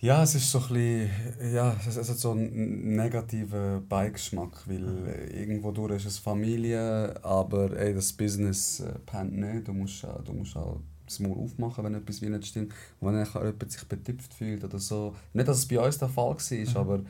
Ja, 0.00 0.22
es 0.22 0.34
ist 0.34 0.50
so 0.50 0.58
ein 0.60 0.68
bisschen, 0.68 1.10
ja, 1.52 1.76
es 1.86 1.96
hat 1.96 2.18
so 2.18 2.30
einen 2.30 2.96
negativen 2.96 3.86
Beigeschmack, 3.86 4.66
weil 4.66 5.06
äh, 5.06 5.40
irgendwo 5.40 5.72
durch 5.72 5.96
ist 5.96 6.06
es 6.06 6.18
Familie, 6.18 7.22
aber 7.22 7.76
ey, 7.78 7.92
das 7.92 8.10
Business 8.14 8.80
äh, 8.80 8.98
pennt 9.04 9.36
nicht. 9.36 9.68
Du 9.68 9.74
musst, 9.74 10.02
äh, 10.04 10.08
du 10.24 10.32
musst 10.32 10.56
auch 10.56 10.80
das 11.04 11.20
Maul 11.20 11.36
aufmachen, 11.36 11.84
wenn 11.84 11.94
etwas 11.94 12.22
wie 12.22 12.30
nicht 12.30 12.46
stimmt. 12.46 12.72
Und 12.98 13.08
wenn 13.08 13.22
dann 13.22 13.44
jemand 13.44 13.70
sich 13.70 13.84
betippt 13.84 14.32
fühlt 14.32 14.64
oder 14.64 14.78
so. 14.78 15.14
Nicht, 15.34 15.48
dass 15.48 15.58
es 15.58 15.68
bei 15.68 15.78
uns 15.78 15.98
der 15.98 16.08
Fall 16.08 16.34
war, 16.34 16.80
aber 16.80 17.00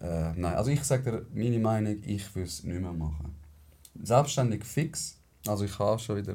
äh, 0.00 0.32
nein. 0.36 0.54
Also 0.54 0.70
ich 0.70 0.84
sage 0.84 1.10
dir 1.10 1.26
meine 1.34 1.58
Meinung, 1.58 1.96
ich 2.04 2.32
würde 2.36 2.48
es 2.48 2.62
nicht 2.62 2.80
mehr 2.80 2.92
machen. 2.92 3.34
Selbstständig 4.00 4.64
fix, 4.64 5.18
also 5.44 5.64
ich 5.64 5.76
habe 5.76 5.98
schon 5.98 6.18
wieder 6.18 6.34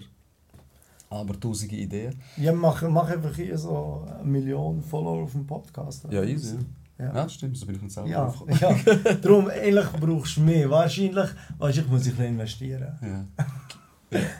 aber 1.13 1.39
tausende 1.39 1.75
Ideen. 1.75 2.15
Ja, 2.37 2.51
mach, 2.53 2.81
mach 2.89 3.09
einfach 3.09 3.35
hier 3.35 3.57
so 3.57 4.05
eine 4.19 4.23
Million 4.23 4.81
Follower 4.81 5.23
auf 5.23 5.31
dem 5.31 5.45
Podcast. 5.45 6.05
Ja, 6.09 6.23
easy. 6.23 6.57
Ja, 6.97 7.13
Ja. 7.15 7.29
stimmt, 7.29 7.57
so 7.57 7.65
bin 7.65 7.75
ich 7.75 7.81
nicht 7.81 7.93
selber 7.93 8.09
Ja, 8.09 8.33
ja. 8.61 9.13
Darum, 9.21 9.49
eigentlich 9.49 9.87
brauchst 9.99 10.37
du 10.37 10.41
mehr. 10.41 10.69
Wahrscheinlich, 10.69 11.29
weißt, 11.57 11.77
ich 11.79 11.87
muss 11.87 12.03
bisschen 12.03 12.25
investieren. 12.25 12.97
Ja. 13.01 13.25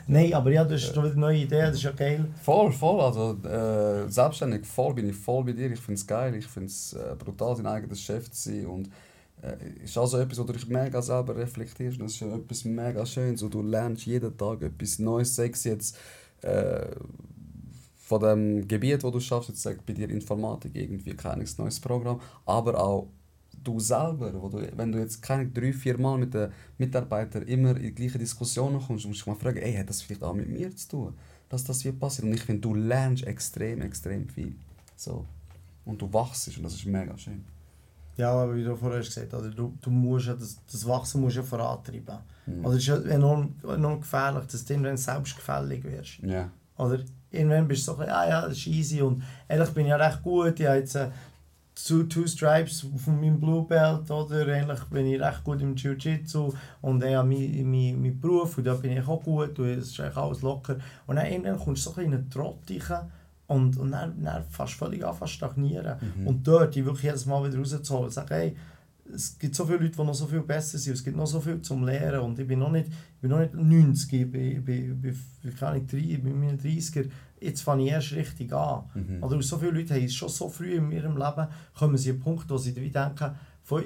Nein, 0.06 0.32
aber 0.34 0.52
ja, 0.52 0.68
hast 0.68 0.94
schon 0.94 1.04
wieder 1.04 1.16
neue 1.16 1.38
Ideen, 1.38 1.66
das 1.66 1.76
ist 1.76 1.82
ja 1.82 1.90
geil. 1.90 2.26
Voll, 2.42 2.70
voll. 2.72 3.00
Also, 3.00 3.36
äh, 3.48 4.08
selbstständig 4.08 4.64
voll 4.66 4.94
bin 4.94 5.08
ich 5.08 5.16
voll 5.16 5.44
bei 5.44 5.52
dir. 5.52 5.70
Ich 5.72 5.80
finde 5.80 5.98
es 5.98 6.06
geil. 6.06 6.34
Ich 6.36 6.46
finde 6.46 6.68
es 6.68 6.92
äh, 6.92 7.16
brutal, 7.18 7.56
sein 7.56 7.66
eigenes 7.66 8.00
Chef 8.00 8.30
zu 8.30 8.50
sein. 8.50 8.66
Und 8.66 8.88
äh, 9.42 9.56
ist 9.84 9.98
also 9.98 10.18
etwas, 10.18 10.38
wo 10.38 10.44
du 10.44 10.52
dich 10.52 10.68
mega 10.68 11.02
selber 11.02 11.34
reflektierst. 11.36 12.00
Das 12.00 12.12
ist 12.12 12.20
ja 12.20 12.28
etwas 12.36 12.64
mega 12.64 13.04
Schönes. 13.04 13.42
Und 13.42 13.52
du 13.52 13.62
lernst 13.62 14.06
jeden 14.06 14.36
Tag 14.36 14.62
etwas 14.62 15.00
Neues. 15.00 15.34
Sei 15.34 15.48
es 15.52 15.64
jetzt 15.64 15.98
äh, 16.44 16.94
von 17.96 18.20
dem 18.20 18.68
Gebiet, 18.68 19.02
wo 19.02 19.10
du 19.10 19.20
schaffst, 19.20 19.48
jetzt 19.48 19.62
sag 19.62 19.84
bei 19.86 19.94
dir 19.94 20.10
Informatik, 20.10 20.72
irgendwie 20.74 21.14
kein 21.14 21.44
neues 21.58 21.80
Programm. 21.80 22.20
Aber 22.44 22.78
auch 22.78 23.08
du 23.62 23.80
selber, 23.80 24.30
wo 24.40 24.48
du, 24.48 24.66
wenn 24.76 24.92
du 24.92 24.98
jetzt 24.98 25.22
keine 25.22 25.46
drei, 25.46 25.72
vier 25.72 25.98
Mal 25.98 26.18
mit 26.18 26.34
den 26.34 26.52
Mitarbeitern 26.76 27.44
immer 27.44 27.76
in 27.76 27.82
die 27.82 27.94
gleiche 27.94 28.18
Diskussionen 28.18 28.80
kommst, 28.80 29.06
musst 29.06 29.24
du 29.24 29.30
mal 29.30 29.36
fragen, 29.36 29.58
ey, 29.58 29.74
hat 29.74 29.88
das 29.88 30.02
vielleicht 30.02 30.22
auch 30.22 30.34
mit 30.34 30.48
mir 30.48 30.74
zu 30.76 30.88
tun, 30.88 31.14
dass 31.48 31.64
das 31.64 31.84
wird 31.84 31.98
passiert? 31.98 32.26
Und 32.26 32.34
ich 32.34 32.42
finde, 32.42 32.60
du 32.60 32.74
lernst 32.74 33.24
extrem, 33.24 33.80
extrem 33.80 34.28
viel. 34.28 34.54
So. 34.96 35.24
Und 35.86 36.00
du 36.00 36.12
wachst 36.12 36.56
und 36.56 36.62
das 36.62 36.74
ist 36.74 36.86
mega 36.86 37.16
schön. 37.16 37.44
Ja, 38.16 38.30
aber 38.32 38.54
wie 38.54 38.64
du 38.64 38.76
vorher 38.76 39.00
gesagt 39.00 39.32
hast, 39.32 39.58
du, 39.58 39.76
du 39.80 39.90
musst 39.90 40.26
ja 40.26 40.34
das, 40.34 40.58
das 40.70 40.86
Wachsen 40.86 41.20
musst 41.20 41.36
ja 41.36 41.42
vorantreiben. 41.42 42.18
Mhm. 42.46 42.64
Also 42.64 42.76
es 42.76 42.82
ist 42.82 42.88
ja 42.88 43.14
enorm, 43.14 43.54
enorm 43.62 44.00
gefährlich, 44.00 44.46
dass 44.46 44.64
du 44.64 44.72
irgendwann 44.72 44.96
selbstgefällig 44.96 45.84
wirst. 45.84 46.18
Ja. 46.22 46.50
Oder 46.76 47.00
irgendwann 47.30 47.66
bist 47.66 47.86
du 47.86 47.92
so, 47.92 47.96
bisschen, 47.98 48.12
ah 48.12 48.28
ja, 48.28 48.42
das 48.42 48.58
ist 48.58 48.66
easy 48.66 49.02
und 49.02 49.22
ehrlich 49.48 49.70
bin 49.70 49.86
ich 49.86 49.90
ja 49.90 49.96
recht 49.96 50.22
gut. 50.22 50.60
Ich 50.60 50.66
habe 50.66 50.78
jetzt 50.78 50.94
äh, 50.94 51.08
two, 51.74 52.04
two 52.04 52.26
Stripes 52.26 52.86
von 52.96 53.20
meinem 53.20 53.40
Blue 53.40 53.66
Belt, 53.66 54.10
oder? 54.10 54.46
Eigentlich 54.46 54.84
bin 54.84 55.06
ich 55.06 55.20
recht 55.20 55.42
gut 55.42 55.60
im 55.60 55.74
Jiu-Jitsu 55.74 56.52
und 56.82 57.02
ich 57.02 57.14
habe 57.14 57.28
meinen 57.28 57.70
mein, 57.70 58.00
mein 58.00 58.20
Beruf 58.20 58.58
und 58.58 58.64
da 58.64 58.74
bin 58.74 58.92
ich 58.92 59.06
auch 59.06 59.22
gut 59.22 59.58
und 59.58 59.66
es 59.66 59.90
ist 59.90 60.00
eigentlich 60.00 60.16
alles 60.16 60.42
locker. 60.42 60.76
Und 61.06 61.16
dann 61.16 61.26
irgendwann 61.26 61.58
kommst 61.58 61.86
du 61.86 61.90
so 61.90 62.00
ein 62.00 62.10
bisschen 62.10 62.12
in 62.12 62.18
einen 62.18 62.30
Trott 62.30 62.90
rein 62.90 63.10
und, 63.46 63.76
und 63.76 63.92
dann, 63.92 64.22
dann 64.22 64.44
fast 64.44 64.74
völlig 64.74 65.04
an, 65.04 65.14
fast 65.14 65.34
stagnieren. 65.34 65.98
Mhm. 66.16 66.26
Und 66.26 66.46
dort 66.46 66.74
die 66.74 66.84
wirklich 66.84 67.04
jedes 67.04 67.26
Mal 67.26 67.46
wieder 67.46 67.58
rauszuholen 67.58 68.06
und 68.06 68.12
sagen, 68.12 68.28
hey, 68.30 68.56
es 69.12 69.38
gibt 69.38 69.54
so 69.54 69.66
viele 69.66 69.78
Leute, 69.78 69.96
die 69.96 70.04
noch 70.04 70.14
so 70.14 70.26
viel 70.26 70.40
besser 70.40 70.78
sind, 70.78 70.94
es 70.94 71.04
gibt 71.04 71.16
noch 71.16 71.26
so 71.26 71.40
viel 71.40 71.60
zum 71.60 71.84
Lernen 71.84 72.20
und 72.20 72.38
ich 72.38 72.46
bin 72.46 72.58
noch 72.58 72.70
nicht, 72.70 72.86
ich 72.88 73.20
bin 73.20 73.30
noch 73.30 73.40
nicht 73.40 73.54
90, 73.54 74.12
ich 74.12 74.30
bin, 74.30 74.64
bin, 74.64 75.00
bin, 75.00 75.16
bin, 75.42 75.56
keine 75.56 75.72
Ahnung, 75.72 75.86
30, 75.86 76.22
bin 76.22 76.40
meinen 76.40 76.58
30er, 76.58 77.10
jetzt 77.40 77.60
fange 77.60 77.84
ich 77.84 77.90
erst 77.90 78.12
richtig 78.12 78.52
an. 78.52 78.84
Mhm. 78.94 79.22
Oder 79.22 79.42
so 79.42 79.58
viele 79.58 79.72
Leute 79.72 79.94
haben 79.94 80.04
es 80.04 80.14
schon 80.14 80.30
so 80.30 80.48
früh 80.48 80.74
in 80.76 80.90
ihrem 80.90 81.16
Leben, 81.16 81.46
kommen 81.74 81.98
sie 81.98 82.10
an 82.10 82.16
einen 82.16 82.24
Punkt, 82.24 82.48
wo 82.48 82.56
sie 82.56 82.72
denken, 82.72 83.30
von, 83.62 83.82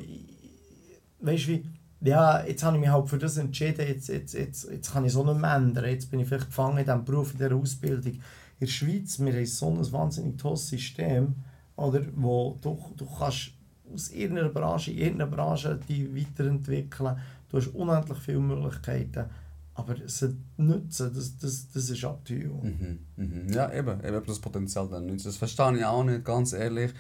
weißt 1.20 1.44
du 1.44 1.48
wie, 1.48 1.64
ja, 2.00 2.44
jetzt 2.44 2.62
habe 2.62 2.76
ich 2.76 2.80
mich 2.80 2.90
halt 2.90 3.08
für 3.08 3.18
das 3.18 3.36
entschieden, 3.38 3.86
jetzt, 3.86 4.08
jetzt, 4.08 4.34
jetzt, 4.34 4.70
jetzt 4.70 4.92
kann 4.92 5.04
ich 5.04 5.12
so 5.12 5.24
nicht 5.24 5.40
mehr 5.40 5.56
ändern, 5.56 5.86
jetzt 5.86 6.10
bin 6.10 6.20
ich 6.20 6.28
vielleicht 6.28 6.46
gefangen 6.46 6.78
in 6.78 6.84
diesem 6.84 7.04
Beruf, 7.04 7.32
in 7.32 7.38
dieser 7.38 7.56
Ausbildung. 7.56 8.20
In 8.60 8.66
der 8.66 8.72
Schweiz, 8.72 9.18
wir 9.18 9.32
haben 9.32 9.46
so 9.46 9.68
ein 9.68 9.92
wahnsinnig 9.92 10.36
tolles 10.36 10.68
System, 10.68 11.34
oder, 11.76 12.02
wo 12.16 12.58
du, 12.60 12.76
du 12.96 13.06
kannst 13.06 13.52
aus 13.92 14.10
irgendeiner 14.10 14.48
Branche, 14.48 14.90
in 14.90 14.98
irgendeiner 14.98 15.30
Branche 15.30 15.78
die 15.88 16.14
weiterentwickeln, 16.14 17.16
du 17.48 17.56
hast 17.56 17.68
unendlich 17.68 18.18
viele 18.18 18.40
Möglichkeiten, 18.40 19.26
aber 19.74 19.94
sie 20.06 20.36
nutzen, 20.56 21.12
das, 21.14 21.38
das, 21.38 21.70
das 21.72 21.88
ist 21.90 22.04
up 22.04 22.24
to. 22.24 22.34
Mhm. 22.34 22.98
Mhm. 23.16 23.52
Ja, 23.52 23.72
eben, 23.72 24.04
eben 24.04 24.26
das 24.26 24.40
Potenzial 24.40 24.88
dann 24.88 25.06
nützt. 25.06 25.26
Das 25.26 25.36
verstehe 25.36 25.78
ich 25.78 25.84
auch 25.84 26.02
nicht, 26.02 26.24
ganz 26.24 26.52
ehrlich. 26.52 26.92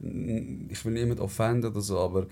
Ich 0.00 0.84
will 0.84 0.92
niemand 0.92 1.20
offenden 1.20 1.70
oder 1.70 1.80
so, 1.80 2.00
aber 2.00 2.26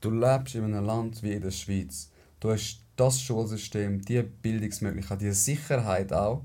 du 0.00 0.10
lebst 0.10 0.56
in 0.56 0.64
einem 0.64 0.84
Land 0.84 1.22
wie 1.22 1.32
in 1.32 1.42
der 1.42 1.52
Schweiz. 1.52 2.10
Du 2.40 2.50
hast 2.50 2.80
das 2.96 3.20
Schulsystem, 3.20 4.02
die 4.02 4.22
Bildungsmöglichkeit, 4.22 5.20
die 5.20 5.30
Sicherheit 5.30 6.12
auch. 6.12 6.44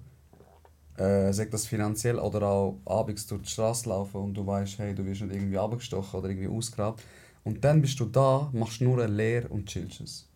Äh, 0.97 1.33
sag 1.33 1.49
das 1.51 1.65
finanziell 1.65 2.19
oder 2.19 2.47
auch 2.47 2.79
abends 2.85 3.25
durch 3.25 3.41
die 3.41 3.49
Straße 3.49 3.89
laufen 3.89 4.17
und 4.17 4.33
du 4.35 4.45
weißt, 4.45 4.77
hey, 4.77 4.93
du 4.93 5.05
wirst 5.05 5.21
nicht 5.21 5.33
irgendwie 5.33 5.57
abgestochen 5.57 6.19
oder 6.19 6.29
irgendwie 6.29 6.47
ausgeraubt. 6.47 7.03
Und 7.43 7.63
dann 7.63 7.81
bist 7.81 7.99
du 7.99 8.05
da, 8.05 8.49
machst 8.53 8.81
nur 8.81 9.01
eine 9.01 9.11
Lehre 9.11 9.47
und 9.47 9.65
chillst 9.65 10.01
es. 10.01 10.29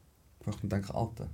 Wo 0.44 0.52
ich 0.52 0.64
mir 0.64 0.70
denke, 0.70 0.94
Alter. 0.96 1.28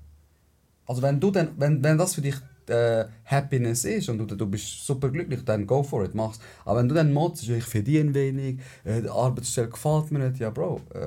Also 0.85 1.01
wenn 1.01 1.19
du 1.19 1.31
dann, 1.31 1.53
wenn, 1.57 1.83
wenn 1.83 1.97
das 1.97 2.15
für 2.15 2.21
dich 2.21 2.35
äh, 2.69 3.05
Happiness 3.25 3.85
ist 3.85 4.09
und 4.09 4.17
du, 4.19 4.25
du 4.35 4.45
bist 4.45 4.85
super 4.85 5.09
glücklich, 5.09 5.43
dann 5.45 5.65
go 5.67 5.83
for 5.83 6.03
it, 6.05 6.13
mach's. 6.15 6.39
Aber 6.65 6.79
wenn 6.79 6.89
du 6.89 6.95
dann 6.95 7.11
motzt, 7.13 7.47
ich 7.47 7.63
verdiene 7.63 8.13
wenig, 8.13 8.59
äh, 8.83 9.01
die 9.01 9.09
Arbeitsstelle 9.09 9.69
gefällt 9.69 10.11
mir 10.11 10.19
nicht, 10.29 10.39
ja 10.39 10.49
Bro, 10.49 10.81
äh, 10.93 11.01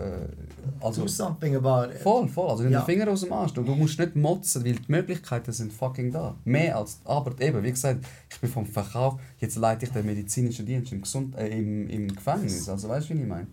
also 0.84 1.02
Do 1.02 1.08
something 1.08 1.56
about 1.56 1.92
it. 1.92 2.00
voll, 2.02 2.28
voll, 2.28 2.50
also 2.50 2.62
nimm 2.62 2.72
Ja. 2.72 2.80
den 2.80 2.86
Finger 2.86 3.10
aus 3.10 3.20
dem 3.22 3.32
Arsch, 3.32 3.52
du, 3.52 3.62
du 3.62 3.74
musst 3.74 3.98
nicht 3.98 4.16
motzen, 4.16 4.64
weil 4.64 4.72
die 4.74 4.82
Möglichkeiten 4.88 5.52
sind 5.52 5.72
fucking 5.72 6.10
da. 6.12 6.34
Mehr 6.44 6.76
als, 6.76 7.00
aber 7.04 7.40
eben, 7.40 7.62
wie 7.62 7.70
gesagt, 7.70 8.04
ich 8.30 8.40
bin 8.40 8.50
vom 8.50 8.66
Verkauf, 8.66 9.20
jetzt 9.38 9.56
leite 9.56 9.86
ich 9.86 9.92
den 9.92 10.06
medizinischen 10.06 10.66
Dienst 10.66 10.92
im, 10.92 11.02
Gesund 11.02 11.36
äh, 11.36 11.48
im, 11.48 11.88
im 11.88 12.14
Gefängnis, 12.14 12.68
also 12.68 12.88
weißt 12.88 13.10
du, 13.10 13.14
wie 13.14 13.20
ich 13.22 13.26
meine? 13.26 13.46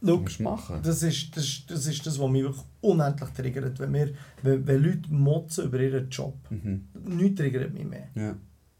Look, 0.00 0.22
musst 0.22 0.40
machen. 0.40 0.80
das 0.82 1.02
ist, 1.02 1.36
das, 1.36 1.44
ist- 1.44 1.70
das 1.70 1.86
ist 1.86 2.06
das, 2.06 2.18
was 2.20 2.30
mich 2.30 2.42
wirklich 2.42 2.64
unendlich 2.80 3.30
triggert, 3.30 3.78
wenn, 3.80 3.92
wir, 3.92 4.10
wenn, 4.42 4.66
wenn 4.66 4.82
Leute 4.82 5.12
motzen 5.12 5.64
über 5.66 5.80
ihren 5.80 6.08
Job. 6.08 6.36
Mhm. 6.50 6.84
Nichts 7.04 7.40
triggert 7.40 7.74
mich 7.74 7.84
mehr. 7.84 8.08
Ja. 8.14 8.36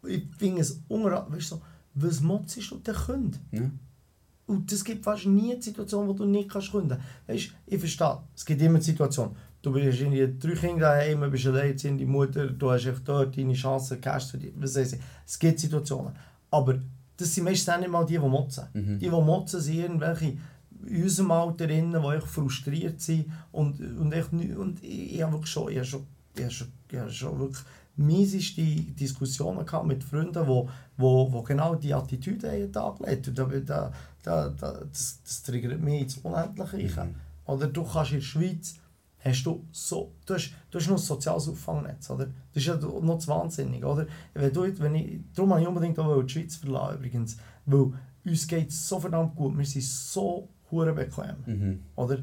Ich 0.07 0.23
finde 0.37 0.61
es 0.61 0.81
unra... 0.87 1.27
Weißt 1.29 1.51
du, 1.51 1.55
so, 1.55 1.61
was 1.95 2.21
motzst 2.21 2.71
du 2.71 2.77
denn 2.77 2.95
können? 2.95 3.35
ja. 3.51 3.69
Und 4.47 4.71
es 4.71 4.83
gibt 4.83 5.03
fast 5.03 5.27
nie 5.27 5.53
eine 5.53 5.61
Situation, 5.61 6.07
wo 6.07 6.13
du 6.13 6.25
nicht 6.25 6.49
kannst 6.49 6.71
können. 6.71 6.97
Weißt, 7.27 7.49
ich 7.67 7.79
verstehe, 7.79 8.17
es 8.35 8.43
gibt 8.43 8.59
immer 8.61 8.75
eine 8.75 8.81
Situation. 8.83 9.35
Du 9.61 9.71
bist 9.71 9.99
irgendwie 10.01 10.27
drei 10.39 10.55
Kinder 10.55 10.79
daheim, 10.95 11.21
du 11.21 11.29
bist 11.29 11.45
alleinerziehende 11.45 12.03
Mutter, 12.07 12.47
du 12.47 12.71
hast 12.71 12.87
echt 12.87 13.01
dort 13.07 13.37
deine 13.37 13.53
Chancen, 13.53 14.01
Cash 14.01 14.31
für 14.31 14.39
dich, 14.39 14.51
was 14.57 14.73
weiß 14.75 14.93
ich. 14.93 14.99
Es 15.23 15.37
gibt 15.37 15.59
Situationen. 15.59 16.13
Aber 16.49 16.79
das 17.15 17.35
sind 17.35 17.43
meistens 17.43 17.69
auch 17.71 17.79
nicht 17.79 17.91
mal 17.91 18.03
die, 18.07 18.13
die 18.13 18.19
motzen. 18.19 18.63
Mhm. 18.73 18.97
Die, 18.97 19.05
die 19.05 19.09
motzen, 19.11 19.61
sind 19.61 19.75
irgendwelche 19.75 20.37
in 20.85 21.03
unserem 21.03 21.31
Alter, 21.31 21.67
die 21.67 21.73
echt 21.73 22.27
frustriert 22.27 23.01
sind. 23.01 23.31
Und, 23.51 23.79
und, 23.79 24.11
echt, 24.11 24.31
und 24.31 24.83
ich, 24.83 25.15
ich 25.15 25.21
habe 25.21 25.33
wirklich 25.33 25.51
schon, 25.51 25.71
ich 25.71 25.77
habe 25.77 25.85
schon, 25.85 26.07
ich 26.35 26.41
habe 26.43 26.51
schon, 26.51 26.67
ich 26.89 26.97
habe 26.97 27.11
schon 27.11 27.39
wirklich 27.39 27.65
mieseste 27.95 28.61
Diskussionen 28.61 29.65
gehabt 29.65 29.85
mit 29.85 30.03
Freunden, 30.03 30.47
wo, 30.47 30.69
wo, 30.97 31.31
wo 31.31 31.41
genau 31.43 31.75
die 31.75 31.93
Attitüde 31.93 32.47
haben 32.47 32.55
an 32.55 32.61
den 32.61 32.71
Tag 32.71 32.99
Und 32.99 33.37
da, 33.37 33.43
da, 33.43 33.91
da, 34.23 34.49
da, 34.49 34.71
das, 34.89 35.19
das 35.23 35.43
triggert 35.43 35.81
mich 35.81 36.01
ins 36.01 36.17
Unendliche. 36.19 36.97
rein. 36.97 37.15
Oder 37.45 37.67
du 37.67 37.83
kannst 37.83 38.11
in 38.11 38.19
der 38.19 38.25
Schweiz, 38.25 38.75
hast 39.19 39.43
du 39.43 39.65
so, 39.71 40.13
du 40.25 40.35
hast, 40.35 40.53
du 40.71 40.79
hast 40.79 40.87
noch 40.87 40.95
ein 40.95 41.01
soziales 41.01 41.49
Auffangnetz, 41.49 42.09
oder? 42.09 42.27
Das 42.53 42.63
ist 42.63 42.67
ja 42.67 42.75
noch 42.75 43.17
zu 43.17 43.27
wahnsinnig, 43.27 43.83
oder? 43.83 44.07
Wenn 44.33 44.53
du, 44.53 44.79
wenn 44.79 44.95
ich, 44.95 45.19
darum 45.35 45.51
habe 45.51 45.61
ich 45.61 45.67
unbedingt 45.67 45.99
auch 45.99 46.21
die 46.21 46.29
Schweiz 46.29 46.55
verlassen, 46.55 46.99
übrigens, 46.99 47.37
weil 47.65 47.91
uns 48.25 48.47
geht 48.47 48.69
es 48.69 48.87
so 48.87 48.99
verdammt 48.99 49.35
gut, 49.35 49.57
wir 49.57 49.65
sind 49.65 49.83
so 49.83 50.47
hure 50.71 50.93
bequem, 50.93 51.35
Mhm. 51.45 51.79
oder? 51.95 52.19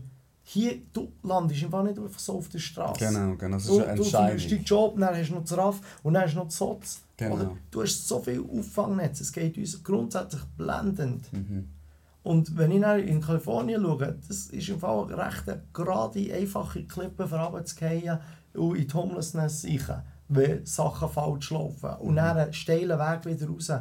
hier, 0.49 0.77
du 0.93 1.11
landest 1.25 1.65
einfach 1.65 1.83
nicht 1.83 1.99
einfach 1.99 2.21
so 2.21 2.39
auf 2.39 2.49
der 2.49 2.61
Straße. 2.61 3.05
Genau, 3.05 3.35
genau, 3.35 3.57
das 3.57 3.65
ist 3.65 3.71
Du, 3.73 3.81
eine 3.83 3.97
du 3.97 4.11
deinen 4.11 4.63
Job, 4.65 4.97
dann 4.97 5.17
hast 5.17 5.31
du 5.31 5.35
noch 5.35 5.43
das 5.43 5.59
RAF 5.59 5.81
und 6.05 6.15
dann 6.15 6.23
hast 6.23 6.35
du 6.35 6.39
noch 6.39 6.45
das 6.45 6.57
SOZ. 6.57 7.01
Genau. 7.17 7.35
Oder? 7.35 7.51
Du 7.73 7.83
hast 7.83 8.07
so 8.07 8.21
viel 8.23 8.45
Auffangnetz, 8.57 9.21
es 9.23 9.33
geht 9.33 9.59
uns 9.59 9.83
grundsätzlich 9.83 10.43
blendend. 10.57 11.33
Mhm. 11.33 11.69
Und 12.23 12.57
wenn 12.57 12.71
ich 12.71 12.81
dann 12.81 13.01
in 13.01 13.21
Kalifornien 13.21 13.83
schaue, 13.83 14.19
das 14.29 14.47
ist 14.47 14.69
im 14.69 14.79
Fall 14.79 15.05
eine 15.13 15.17
recht 15.27 15.45
gerade, 15.73 16.35
einfache 16.35 16.85
Klippe 16.85 17.27
für 17.27 17.37
runterzugehen 17.41 18.19
und 18.55 18.77
in 18.77 18.87
die 18.87 18.95
Homelessness 18.95 19.65
rein, 19.65 20.03
wenn 20.29 20.65
Sachen 20.65 21.09
falsch 21.09 21.51
laufen. 21.51 21.91
Und 21.99 22.17
dann 22.17 22.37
einen 22.37 22.53
steilen 22.53 22.99
Weg 23.01 23.27
wieder 23.27 23.49
raus. 23.49 23.73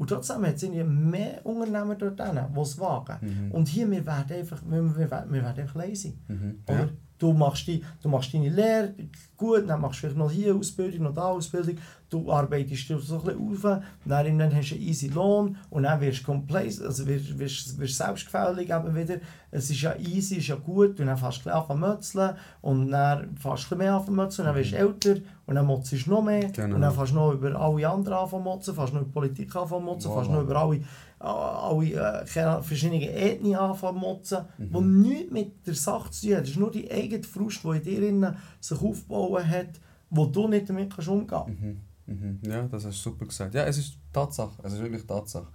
Und 0.00 0.08
trotzdem 0.08 0.46
hat 0.46 0.54
es 0.56 0.62
mehr 0.62 1.44
Unternehmer 1.44 1.94
dort, 1.94 2.18
drin, 2.18 2.40
die 2.56 2.60
es 2.60 2.80
wagen. 2.80 3.50
Und 3.52 3.68
hier, 3.68 3.90
wir 3.90 4.06
werden 4.06 4.34
einfach, 4.34 4.62
wir, 4.66 4.96
wir, 4.96 5.10
werden- 5.10 5.30
wir 5.32 5.42
werden 5.42 5.60
einfach 5.60 5.74
lazy. 5.74 6.16
Mhm. 6.26 6.62
Ja. 6.68 6.88
Du, 7.18 7.34
machst 7.34 7.66
die, 7.66 7.84
du 8.02 8.08
machst 8.08 8.32
deine 8.32 8.48
Lehre, 8.48 8.94
gut, 9.36 9.68
dann 9.68 9.82
machst 9.82 9.96
du 9.96 10.00
vielleicht 10.00 10.16
noch 10.16 10.30
hier 10.30 10.54
Ausbildung, 10.56 11.02
noch 11.02 11.12
da 11.12 11.24
Ausbildung, 11.24 11.76
du 12.08 12.32
arbeitest 12.32 12.88
so 12.88 12.94
ein 12.94 13.24
bisschen 13.24 13.66
auf, 13.66 13.82
dann, 14.06 14.54
hast 14.56 14.70
du 14.70 14.74
einen 14.76 14.84
easy 14.84 15.08
Lohn 15.08 15.54
und 15.68 15.82
dann 15.82 16.00
wirst 16.00 16.20
du 16.20 16.24
complacent, 16.24 16.86
also 16.86 17.06
wirst, 17.06 17.38
wirst, 17.38 17.78
wirst 17.78 17.96
selbstgefällig 17.98 18.70
eben 18.70 18.94
wieder. 18.96 19.16
Es 19.50 19.68
ist 19.68 19.82
ja 19.82 19.94
easy, 19.98 20.36
ist 20.36 20.46
ja 20.48 20.54
gut, 20.54 20.98
und 20.98 21.08
dann 21.08 21.18
fängst 21.18 21.44
du 21.44 21.50
ein 21.50 21.62
bisschen 21.62 21.82
an 21.82 22.00
zu 22.00 22.16
mützeln 22.16 22.36
und 22.62 22.90
dann 22.90 23.36
fängst 23.36 23.44
du 23.44 23.48
ein 23.50 23.54
bisschen 23.54 23.78
mehr 23.78 23.94
an 23.96 24.04
zu 24.06 24.12
mützeln, 24.12 24.46
dann 24.46 24.56
wirst 24.56 24.72
du 24.72 24.76
älter 24.76 25.16
und 25.50 25.54
dann 25.56 25.66
motzt 25.66 25.92
du 25.92 25.96
noch 26.10 26.22
mehr 26.22 26.48
Genau. 26.50 26.76
und 26.76 26.80
dann 26.80 26.94
fängst 26.94 27.12
du 27.12 27.16
noch 27.16 27.32
über 27.34 27.54
alle 27.60 27.86
anderen 27.90 28.16
an 28.18 28.28
zu 28.30 28.38
motzen, 28.38 28.74
fängst 28.74 28.94
noch 28.94 29.02
über 29.02 29.10
Politik 29.12 29.54
an 29.54 29.68
zu 29.68 29.78
motzen, 29.80 30.10
Voilà. 30.10 30.14
fängst 30.14 30.30
noch 30.30 30.40
über 30.42 30.56
alle 30.56 30.80
alle 31.18 31.86
äh, 32.22 32.24
keine 32.24 32.62
verschiedene 32.62 33.10
Ethnien 33.12 33.56
anfangen 33.56 34.00
zu 34.00 34.06
motzen, 34.06 34.38
Mhm. 34.56 35.02
die 35.04 35.08
nichts 35.08 35.32
mit 35.32 35.66
der 35.66 35.74
Sache 35.74 36.10
zu 36.10 36.22
tun 36.26 36.30
haben. 36.36 36.40
Das 36.42 36.50
ist 36.50 36.56
nur 36.58 36.70
die 36.70 36.90
eigene 36.90 37.22
Frust, 37.22 37.62
die 37.62 37.68
in 37.76 37.82
dir 37.82 38.08
innen 38.08 38.36
sich 38.58 38.80
aufgebaut 38.80 39.44
hat, 39.44 39.68
wo 40.08 40.24
du 40.26 40.48
nicht 40.48 40.70
damit 40.70 40.94
kannst 40.94 41.08
umgehen 41.08 41.82
Mhm. 42.06 42.14
Mhm. 42.14 42.40
Ja, 42.50 42.62
das 42.62 42.86
hast 42.86 42.96
du 43.04 43.10
super 43.10 43.26
gesagt. 43.26 43.54
Ja, 43.54 43.64
es 43.64 43.76
ist 43.76 43.94
Tatsache, 44.12 44.52
es 44.62 44.72
ist 44.72 44.80
wirklich 44.80 45.06
Tatsache, 45.06 45.46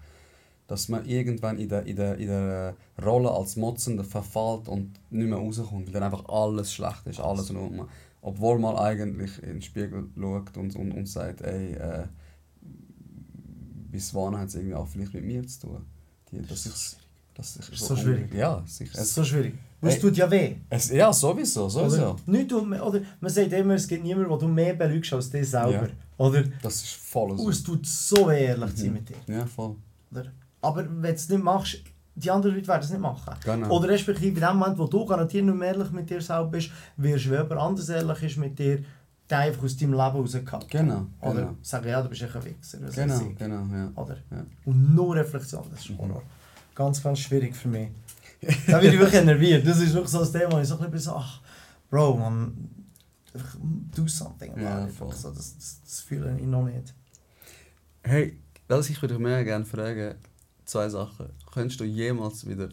dass 0.67 0.87
man 0.87 1.03
irgendwann 1.05 1.57
in 1.57 1.67
der, 1.69 1.85
in 1.85 1.95
der, 1.95 2.17
in 2.17 2.27
der 2.27 2.75
Rolle 3.03 3.29
als 3.31 3.55
Motzender 3.55 4.03
verfällt 4.03 4.67
und 4.67 4.93
nicht 5.09 5.27
mehr 5.29 5.37
rauskommt, 5.37 5.87
weil 5.87 5.93
dann 5.93 6.03
einfach 6.03 6.25
alles 6.29 6.73
schlecht 6.73 7.05
ist, 7.05 7.19
alles 7.19 7.49
rundum. 7.53 7.87
Obwohl 8.27 8.57
man 8.57 8.75
eigentlich 8.75 9.37
in 9.43 9.49
den 9.49 9.61
Spiegel 9.61 10.09
schaut 10.19 10.57
und, 10.57 10.75
und, 10.75 10.91
und 10.93 11.05
sagt, 11.07 11.41
ey, 11.41 11.73
äh, 11.73 12.07
bis 13.91 14.15
wann 14.15 14.35
hat 14.35 14.47
es 14.47 14.55
irgendwie 14.55 14.73
auch 14.73 14.87
vielleicht 14.87 15.13
mit 15.13 15.23
mir 15.25 15.45
zu 15.47 15.59
tun? 15.67 15.85
Die, 16.31 16.41
dass 16.41 16.65
ich, 16.65 16.97
dass 17.35 17.57
ich 17.57 17.71
ist 17.71 17.85
so 17.85 17.95
schwierig. 17.95 18.33
Ja, 18.33 18.63
sicher. 18.65 18.93
Das 18.93 19.01
ist 19.03 19.07
Es, 19.09 19.13
so 19.15 19.23
schwierig. 19.23 19.53
Weil 19.79 19.91
es 19.93 19.99
tut 19.99 20.17
ja 20.17 20.29
weh. 20.31 20.55
es, 20.71 20.89
ja, 20.89 21.13
sowieso, 21.13 21.69
sowieso. 21.69 22.13
Oder, 22.13 22.15
nicht 22.25 22.51
oder 22.51 23.01
man 23.19 23.31
sagt 23.31 23.53
immer, 23.53 23.75
es 23.75 23.87
gibt 23.87 24.03
niemanden, 24.03 24.29
der 24.31 24.39
du 24.39 24.47
mehr 24.47 24.73
belügst 24.73 25.13
als 25.13 25.29
dich 25.29 25.47
selber. 25.47 25.87
Ja. 25.87 25.89
Oder? 26.17 26.43
Das 26.63 26.75
ist 26.81 26.93
voll 26.95 27.37
so. 27.37 27.43
Und 27.43 27.51
es 27.51 27.61
tut 27.61 27.85
so 27.85 28.27
weh, 28.27 28.45
ehrlich 28.45 28.71
zu 28.71 28.77
sein 28.81 28.87
Mhm. 28.87 28.93
mit 28.95 29.09
dir. 29.09 29.17
Ja, 29.35 29.45
voll. 29.45 29.75
Oder? 30.11 30.31
Aber 30.61 30.83
wenn 30.89 31.01
du 31.03 31.09
es 31.09 31.29
nicht 31.29 31.43
machst, 31.43 31.77
die 32.15 32.31
anderen 32.31 32.55
Leute 32.55 32.67
werden 32.67 32.83
es 32.83 32.89
nicht 32.89 33.01
machen. 33.01 33.33
Genau. 33.43 33.69
Oder 33.69 33.89
respektive 33.89 34.39
in 34.39 34.45
dem 34.45 34.57
Moment, 34.57 34.77
wo 34.77 34.87
du 34.87 35.05
garantiert 35.05 35.45
nicht 35.45 35.55
mehr 35.55 35.69
ehrlich 35.69 35.91
mit 35.91 36.09
dir 36.09 36.21
selber 36.21 36.45
bist, 36.45 36.71
wirst 36.97 37.25
du, 37.25 37.31
wenn 37.31 37.43
jemand 37.43 37.61
anders 37.61 37.89
ehrlich 37.89 38.23
ist 38.23 38.37
mit 38.37 38.57
dir, 38.57 38.77
den 39.29 39.37
einfach 39.37 39.63
aus 39.63 39.75
deinem 39.75 39.91
Leben 39.91 40.01
rausgehauen. 40.01 40.67
Genau, 40.69 41.07
Oder 41.19 41.33
genau. 41.33 41.55
sagen, 41.61 41.87
ja, 41.89 42.01
du 42.01 42.09
bist 42.09 42.23
ein 42.23 42.45
Wichser. 42.45 42.77
Genau, 42.77 43.21
ich. 43.21 43.37
genau, 43.37 43.65
ja. 43.75 43.91
Oder? 43.95 44.17
Ja. 44.31 44.45
Und 44.65 44.95
nur 44.95 45.15
Reflexion, 45.15 45.63
das 45.71 45.79
ist 45.79 45.97
Horror. 45.97 46.21
Ganz, 46.73 47.01
ganz 47.01 47.19
schwierig 47.19 47.55
für 47.55 47.67
mich. 47.67 47.89
da 48.67 48.79
bin 48.79 48.93
ich 48.93 48.99
wirklich 48.99 49.23
nerviert. 49.23 49.65
Das 49.65 49.79
ist 49.79 49.93
wirklich 49.93 50.11
so 50.11 50.21
ein 50.21 50.31
Thema, 50.31 50.51
wo 50.51 50.59
ich 50.59 50.67
so 50.67 50.77
ein 50.77 50.91
bisschen 50.91 51.11
so, 51.11 51.17
ach, 51.17 51.41
Bro, 51.89 52.17
man, 52.17 52.69
do 53.95 54.07
something 54.07 54.51
about 54.51 54.61
Ja, 54.61 54.85
it. 54.85 54.93
So, 54.97 55.31
das, 55.31 55.55
das, 55.55 55.81
das 55.83 56.01
fühle 56.01 56.37
ich 56.37 56.45
noch 56.45 56.63
nicht. 56.63 56.93
Hey, 58.03 58.39
was 58.67 58.89
ich 58.89 59.01
würde 59.01 59.17
mehr 59.19 59.43
gerne 59.43 59.65
fragen, 59.65 60.15
zwei 60.65 60.89
Sachen. 60.89 61.29
Könntest 61.51 61.79
du 61.79 61.85
jemals 61.85 62.47
wieder 62.47 62.69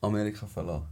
Amerika 0.00 0.46
verlassen 0.46 0.88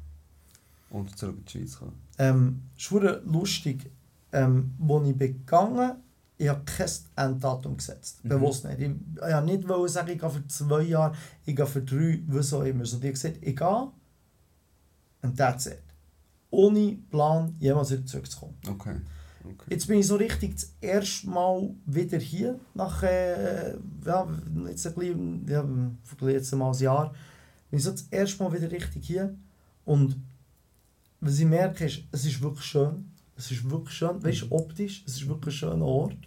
und 0.90 1.16
zurück 1.18 1.36
in 1.38 1.44
die 1.44 1.50
Schweiz 1.50 1.78
kommen? 1.78 2.00
Ähm, 2.18 2.62
verdammt 2.76 3.32
lustig, 3.32 3.90
ähm, 4.32 4.74
wo 4.78 5.02
ich 5.02 5.16
begangen 5.16 6.04
ich 6.36 6.48
habe 6.48 6.64
kein 6.64 6.88
Enddatum 7.16 7.76
gesetzt. 7.76 8.24
Mhm. 8.24 8.28
Bewusst 8.28 8.64
nicht. 8.64 8.80
Ich, 8.80 8.86
ich 8.86 9.20
wollte 9.20 9.44
nicht 9.44 9.68
wollen 9.68 9.88
sagen, 9.88 10.10
ich 10.10 10.18
gehe 10.18 10.30
für 10.30 10.46
zwei 10.48 10.82
Jahre, 10.82 11.14
ich 11.44 11.54
gehe 11.54 11.66
für 11.66 11.82
drei, 11.82 12.22
was 12.26 12.52
auch 12.52 12.62
immer. 12.62 12.84
Die 12.84 12.90
haben 12.92 13.00
gesagt, 13.00 13.38
ich 13.40 13.56
gehe 13.56 13.88
und 15.22 15.36
that's 15.36 15.66
it. 15.66 15.82
Ohne 16.50 16.98
Plan, 17.10 17.54
jemals 17.58 17.90
wieder 17.90 18.04
zurückzukommen. 18.04 18.56
Okay. 18.68 18.96
Okay. 19.44 19.66
Jetzt 19.70 19.86
bin 19.86 19.98
ich 19.98 20.06
so 20.06 20.16
richtig 20.16 20.54
das 20.54 20.72
erste 20.80 21.28
Mal 21.28 21.74
wieder 21.86 22.18
hier, 22.18 22.58
nach 22.74 23.02
äh, 23.02 23.74
ja, 24.04 24.28
jetzt 24.68 24.86
ein 24.86 24.94
bisschen, 24.94 25.48
ja, 25.48 26.28
jetzt 26.28 26.54
mal 26.54 26.70
ein 26.70 26.78
Jahr, 26.78 27.12
bin 27.70 27.78
ich 27.78 27.84
so 27.84 27.90
das 27.90 28.06
erste 28.10 28.42
Mal 28.42 28.52
wieder 28.52 28.70
richtig 28.70 29.06
hier 29.06 29.34
und 29.84 30.16
was 31.20 31.38
ich 31.38 31.46
merke 31.46 31.86
ist, 31.86 32.02
es 32.12 32.26
ist 32.26 32.42
wirklich 32.42 32.66
schön, 32.66 33.10
es 33.36 33.50
ist 33.50 33.68
wirklich 33.68 33.94
schön, 33.94 34.22
weißt 34.22 34.42
du, 34.42 34.52
optisch, 34.52 35.02
es 35.06 35.16
ist 35.16 35.28
wirklich 35.28 35.54
ein 35.54 35.70
schöner 35.70 35.86
Ort. 35.86 36.18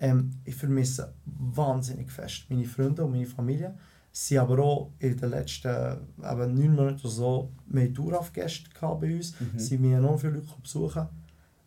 Ähm, 0.00 0.32
ich 0.44 0.54
vermisse 0.54 1.12
wahnsinnig 1.24 2.10
fest 2.10 2.46
meine 2.48 2.64
Freunde 2.64 3.04
und 3.04 3.12
meine 3.12 3.26
Familie. 3.26 3.74
Sie 4.10 4.38
haben 4.38 4.52
aber 4.52 4.62
auch 4.62 4.90
in 4.98 5.16
den 5.16 5.30
letzten 5.30 5.68
eben 5.68 6.54
neun 6.54 6.74
Monaten 6.74 7.00
oder 7.00 7.08
so 7.08 7.50
mehr 7.66 7.92
Tourhaft-Gäste 7.92 8.70
gehabt 8.70 9.00
bei 9.00 9.14
uns. 9.14 9.34
Mhm. 9.40 9.58
Sie 9.58 9.76
haben 9.76 9.92
enorm 9.92 10.18
viele 10.18 10.34
Leute 10.34 10.46
besuchen. 10.62 11.08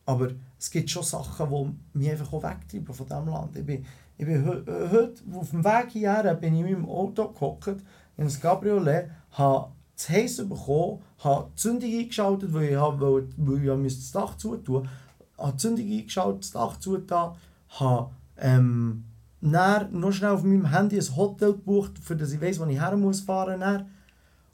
Aber 0.07 0.29
es 0.57 0.71
gibt 0.71 0.89
schon 0.89 1.03
Sachen, 1.03 1.49
die 1.93 1.99
mich 1.99 2.09
einfach 2.09 2.31
auch 2.31 2.41
wegtreiben 2.41 2.93
von 2.93 3.05
diesem 3.05 3.27
Land. 3.27 3.57
Ich 3.57 3.65
bin, 3.65 3.85
ich 4.17 4.25
bin 4.25 4.45
heu- 4.45 4.63
heute 4.65 5.21
auf 5.35 5.49
dem 5.51 5.63
Weg 5.63 5.89
hierher 5.91 6.34
bin 6.34 6.55
ich 6.55 6.61
in 6.61 6.71
meinem 6.71 6.89
Auto 6.89 7.27
gehockt, 7.27 7.84
in 8.15 8.23
das 8.23 8.39
Cabriolet, 8.39 9.11
habe 9.31 9.73
das 9.95 10.09
Heiß 10.09 10.38
bekommen, 10.47 11.01
habe 11.19 11.49
die 11.51 11.55
Zündung 11.55 11.91
eingeschaltet, 11.91 12.53
weil 12.53 12.69
ich, 12.69 12.75
habe, 12.77 13.27
weil, 13.38 13.85
ich 13.85 13.95
das 13.95 14.11
Dach 14.13 14.38
zutun 14.38 14.88
habe 15.38 15.51
die 15.51 15.57
Zündung 15.57 15.85
eingeschaltet, 15.85 16.43
das 16.43 16.51
Dach 16.51 16.79
zugetan, 16.79 17.35
habe 17.67 18.11
ähm, 18.38 19.03
dann 19.41 19.99
noch 19.99 20.13
schnell 20.13 20.31
auf 20.31 20.43
meinem 20.43 20.71
Handy 20.71 20.97
ein 20.97 21.15
Hotel 21.15 21.51
gebucht, 21.51 21.99
das 22.09 22.31
ich 22.31 22.41
weiss, 22.41 22.59
wo 22.59 22.65
ich 22.65 22.79
her 22.79 22.95
muss 22.95 23.19
fahren 23.19 23.59
dann. 23.59 23.88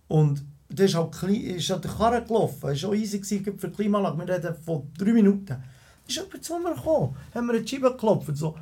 Und 0.07 0.43
das 0.75 0.91
ist 0.91 0.95
halt, 0.95 1.23
ist 1.23 1.69
halt 1.69 1.83
der 1.83 1.91
Karre 1.91 2.23
gelaufen. 2.23 2.69
Es 2.69 2.83
war 2.83 2.89
auch 2.89 2.95
easy 2.95 3.19
gewesen 3.19 3.57
für 3.57 3.67
die 3.67 3.75
Klimaanlage. 3.75 4.17
Wir 4.17 4.35
reden 4.35 4.55
von 4.65 4.83
drei 4.97 5.13
Minuten. 5.13 5.45
Dann 5.45 5.63
ist 6.07 6.15
jemand 6.15 6.43
zu 6.43 6.59
mir 6.59 6.73
gekommen, 6.73 7.15
haben 7.33 7.47
mir 7.47 7.53
eine 7.53 7.67
Scheibe 7.67 7.91
geklopft. 7.91 8.35
So, 8.35 8.55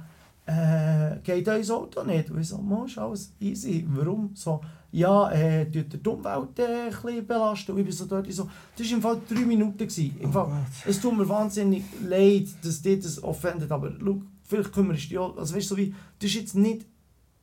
äh, 0.45 1.17
geht 1.23 1.47
euer 1.47 1.77
Auto 1.77 2.03
nicht? 2.03 2.29
Und 2.29 2.41
ich 2.41 2.47
so, 2.47 2.57
«Mo, 2.57 2.85
ist 2.85 2.97
alles 2.97 3.33
easy. 3.39 3.85
Warum? 3.87 4.31
So, 4.33 4.61
ja, 4.91 5.31
äh, 5.31 5.65
tut 5.71 6.05
die 6.05 6.09
Umwelt 6.09 6.59
äh, 6.59 6.87
ein 6.87 6.89
bisschen 6.89 7.25
belasten. 7.25 7.71
Und 7.71 7.79
ich 7.79 7.85
bin 7.85 7.93
so 7.93 8.05
dort, 8.05 8.27
ich 8.27 8.35
so, 8.35 8.49
das 8.75 8.87
war 8.87 8.95
im 8.95 9.01
Fall 9.01 9.21
drei 9.27 9.45
Minuten. 9.45 9.77
Gewesen. 9.77 10.15
Im 10.19 10.31
Fall, 10.31 10.51
es 10.85 10.99
tut 10.99 11.17
mir 11.17 11.27
wahnsinnig 11.27 11.83
leid, 12.03 12.47
dass 12.63 12.81
dich 12.81 12.99
das 12.99 13.23
offendet, 13.23 13.71
aber 13.71 13.93
schau, 13.99 14.21
vielleicht 14.43 14.73
kümmerst 14.73 15.05
du 15.05 15.09
dich 15.09 15.17
auch, 15.17 15.37
also 15.37 15.55
weißt 15.55 15.71
du, 15.71 15.75
so 15.75 15.77
wie, 15.77 15.95
das 16.19 16.29
ist 16.29 16.35
jetzt 16.35 16.55
nicht, 16.55 16.85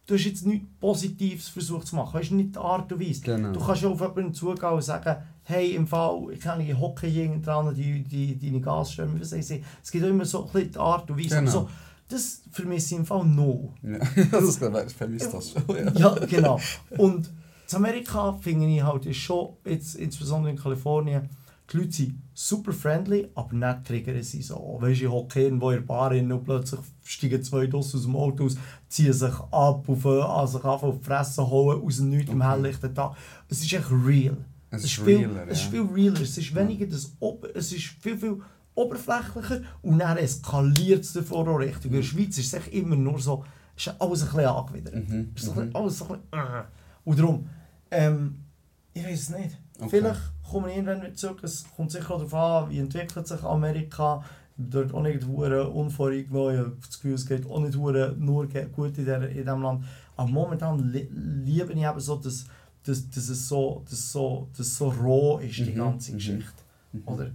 du 0.09 0.14
hast 0.14 0.24
jetzt 0.24 0.47
nichts 0.47 0.66
Positives 0.80 1.48
versucht 1.48 1.86
zu 1.86 1.94
machen, 1.94 2.10
das 2.14 2.22
ist 2.22 2.32
nicht 2.32 2.55
die 2.55 2.59
Art 2.59 2.90
und 2.90 3.01
Weise. 3.01 3.20
Genau. 3.20 3.52
Du 3.52 3.60
kannst 3.60 3.85
auf 3.85 4.01
jemanden 4.01 4.32
zugehen 4.32 4.72
und 4.72 4.82
sagen, 4.82 5.16
hey, 5.44 5.74
im 5.74 5.86
Fall, 5.86 6.28
ich 6.32 6.40
kann 6.40 6.59
nicht 6.59 6.76
hocke 6.76 7.06
hier 7.06 7.28
dran, 7.36 7.74
die, 7.74 8.02
die, 8.02 8.39
deine 8.39 8.60
Gasströme, 8.60 9.20
was 9.20 9.32
weiß 9.32 9.51
ich. 9.51 9.62
Es 9.82 9.90
gibt 9.90 10.05
immer 10.05 10.24
so 10.24 10.51
ein 10.52 10.70
die 10.72 10.78
Art 10.78 11.10
und 11.10 11.18
Weise. 11.18 11.36
Genau. 11.36 11.51
So, 11.51 11.68
das 12.09 12.40
vermisse 12.51 12.94
ich 12.94 13.01
im 13.01 13.06
Fall 13.06 13.24
noch. 13.26 13.74
Ja, 13.82 13.98
das 14.30 14.44
ist, 14.44 14.62
ich 14.62 14.94
vermisse 14.94 15.30
das 15.30 15.51
schon. 15.51 15.76
Ja. 15.76 15.93
Ja, 15.93 16.14
genau. 16.24 16.59
Und 16.97 17.30
in 17.70 17.76
Amerika 17.76 18.32
finde 18.32 18.66
ich 18.66 18.82
halt 18.82 19.05
ist 19.05 19.18
schon, 19.18 19.51
jetzt, 19.66 19.94
insbesondere 19.97 20.52
in 20.52 20.59
Kalifornien, 20.59 21.28
die 21.70 21.76
Leute 21.76 21.92
sind 21.92 22.22
super 22.32 22.72
friendly, 22.72 23.28
aber 23.34 23.54
nicht 23.54 23.84
triggern 23.84 24.22
sie 24.22 24.42
so. 24.42 24.78
Weißt 24.80 25.00
du, 25.00 25.04
ich 25.04 25.10
hocke 25.10 25.42
irgendwo 25.42 25.70
in 25.70 25.76
der 25.78 25.82
Bar 25.82 26.12
und 26.12 26.44
plötzlich 26.44 26.80
steigen 27.04 27.42
zwei 27.42 27.66
Dossen 27.66 27.98
aus 27.98 28.04
dem 28.04 28.16
Auto 28.16 28.44
aus, 28.46 28.56
ziehen 28.88 29.12
sich 29.12 29.34
ab, 29.34 29.86
auf, 29.86 30.04
äh, 30.04 30.22
an 30.22 30.46
sich 30.46 30.64
anfangen 30.64 30.92
auf 30.92 30.98
die 30.98 31.04
Fresse 31.04 31.48
holen, 31.48 31.82
aus 31.82 31.96
dem 31.96 32.10
Nichts 32.10 32.32
Okay. 32.32 32.42
helllichten 32.42 32.94
Tag. 32.94 33.16
Es 33.48 33.60
ist 33.60 33.72
echt 33.72 33.90
real. 33.90 34.38
Es 34.70 34.84
ist 34.84 34.94
viel, 34.94 35.26
realer, 35.26 35.46
es 35.48 35.58
ist 35.60 35.64
ja. 35.64 35.70
viel 35.70 35.94
realer. 35.94 36.20
Es 36.20 36.38
ist 36.38 36.54
weniger 36.54 36.86
das 36.86 37.12
Ober 37.20 37.48
es 37.54 37.72
ist 37.72 37.84
viel, 38.00 38.18
viel 38.18 38.40
oberflächlicher 38.74 39.62
und 39.82 39.98
dann 39.98 40.16
eskaliert 40.18 41.04
es 41.04 41.12
davor 41.12 41.48
auch 41.48 41.58
richtig. 41.58 41.86
In 41.86 41.92
der 41.92 42.02
Schweiz 42.02 42.38
ist 42.38 42.54
es 42.54 42.68
immer 42.68 42.96
nur 42.96 43.18
so, 43.18 43.44
ist 43.76 43.88
alles 43.98 44.22
ein 44.22 44.28
bisschen 44.28 44.46
angewidert. 44.46 44.94
Mhm, 44.94 45.32
Ist 45.34 45.44
so 45.44 45.52
mhm. 45.52 45.70
alles 45.74 45.98
so 45.98 46.04
ein 46.04 46.20
bisschen, 46.20 46.38
äh. 46.38 46.62
Und 47.04 47.18
darum, 47.18 47.48
ähm, 47.90 48.44
ich 48.92 49.04
weiß 49.04 49.20
es 49.20 49.30
nicht. 49.30 49.58
Okay. 49.78 49.88
Vielleicht 49.90 50.20
komme 50.50 50.70
ich 50.70 50.76
irgendwann 50.76 51.02
wieder 51.02 51.14
zurück. 51.14 51.40
Es 51.42 51.64
kommt 51.76 51.90
sicher 51.90 52.10
auch 52.14 52.18
darauf 52.24 52.64
an, 52.64 52.70
wie 52.70 52.78
entwickelt 52.78 53.26
sich 53.26 53.42
Amerika. 53.42 54.24
Dort 54.56 54.92
auch 54.92 55.02
nicht 55.02 55.24
hure 55.26 55.68
unvoreingenommen. 55.68 56.72
Ich 56.80 56.86
das 56.86 56.96
Gefühl, 56.96 57.14
es 57.14 57.26
geht 57.26 57.48
auch 57.48 57.60
nicht 57.60 57.76
hure 57.76 58.14
nur 58.18 58.48
gut 58.74 58.98
in, 58.98 59.04
der, 59.04 59.28
in 59.28 59.36
diesem 59.36 59.62
Land. 59.62 59.84
Aber 60.16 60.28
momentan 60.28 60.90
li 60.90 61.08
liebe 61.44 61.72
ich 61.72 61.78
eben 61.78 62.00
so 62.00 62.16
das, 62.16 62.46
dass, 62.84 63.08
dass, 63.10 63.28
es 63.28 63.48
so, 63.48 63.84
dass, 63.88 64.12
so, 64.12 64.48
dass 64.56 64.66
es 64.66 64.76
so 64.76 64.88
roh 64.88 65.38
ist, 65.38 65.58
die 65.58 65.64
Mhm, 65.70 65.76
ganze 65.76 66.10
mhm. 66.12 66.16
Geschichte. 66.16 66.62
Oder? 67.06 67.30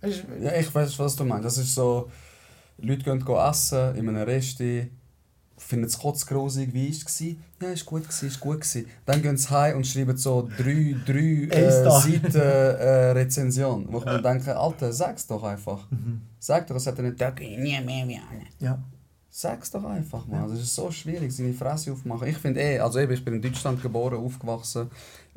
Weisst 0.00 0.24
du, 0.24 0.44
Ja, 0.44 0.52
ich 0.58 0.74
weiß, 0.74 0.98
was 0.98 1.14
du 1.14 1.24
meinst. 1.24 1.44
Das 1.44 1.58
ist 1.58 1.74
so, 1.74 2.10
Leute 2.78 3.04
gehen 3.04 3.20
go 3.24 3.38
essen 3.38 3.94
in 3.96 4.08
einem 4.08 4.22
Resti, 4.24 4.90
finden 5.58 5.86
es 5.86 5.98
kotzgrusig, 5.98 6.72
wie 6.72 6.88
war 6.88 7.06
es? 7.06 7.20
Ja, 7.60 7.68
ist 7.70 7.86
gut, 7.86 8.02
gewesen, 8.02 8.28
ist 8.28 8.40
gut. 8.40 8.60
Gewesen. 8.60 8.86
Dann 9.04 9.22
gehen 9.22 9.36
sie 9.36 9.50
heim 9.50 9.76
und 9.76 9.86
schreiben 9.86 10.16
so 10.16 10.48
drei, 10.56 10.96
drei 11.04 11.48
äh. 11.50 11.70
Seiten 11.70 12.34
äh, 12.34 13.10
Rezension. 13.10 13.86
Wo 13.90 13.98
ich 13.98 14.04
mir 14.04 14.22
denke, 14.22 14.56
Alter, 14.56 14.92
sag's 14.92 15.26
doch 15.26 15.42
einfach. 15.42 15.90
Mhm. 15.90 16.22
Sag 16.38 16.66
doch, 16.66 16.76
es 16.76 16.86
hat 16.86 16.98
er 16.98 17.10
geh 17.32 17.44
ich 17.44 17.58
nie 17.58 17.80
mehr 17.80 18.04
einer. 18.06 18.46
Ja. 18.60 18.78
Sag's 19.30 19.70
doch 19.70 19.84
einfach 19.84 20.26
mal. 20.26 20.40
Ja. 20.40 20.48
Das 20.48 20.60
ist 20.60 20.74
so 20.74 20.90
schwierig, 20.90 21.32
seine 21.32 21.52
Fresse 21.52 21.92
aufmachen. 21.92 22.26
Ich 22.28 22.38
finde 22.38 22.60
eh, 22.60 22.78
also 22.78 22.98
eben, 22.98 23.12
ich 23.12 23.24
bin 23.24 23.34
in 23.34 23.42
Deutschland 23.42 23.82
geboren, 23.82 24.18
aufgewachsen. 24.18 24.90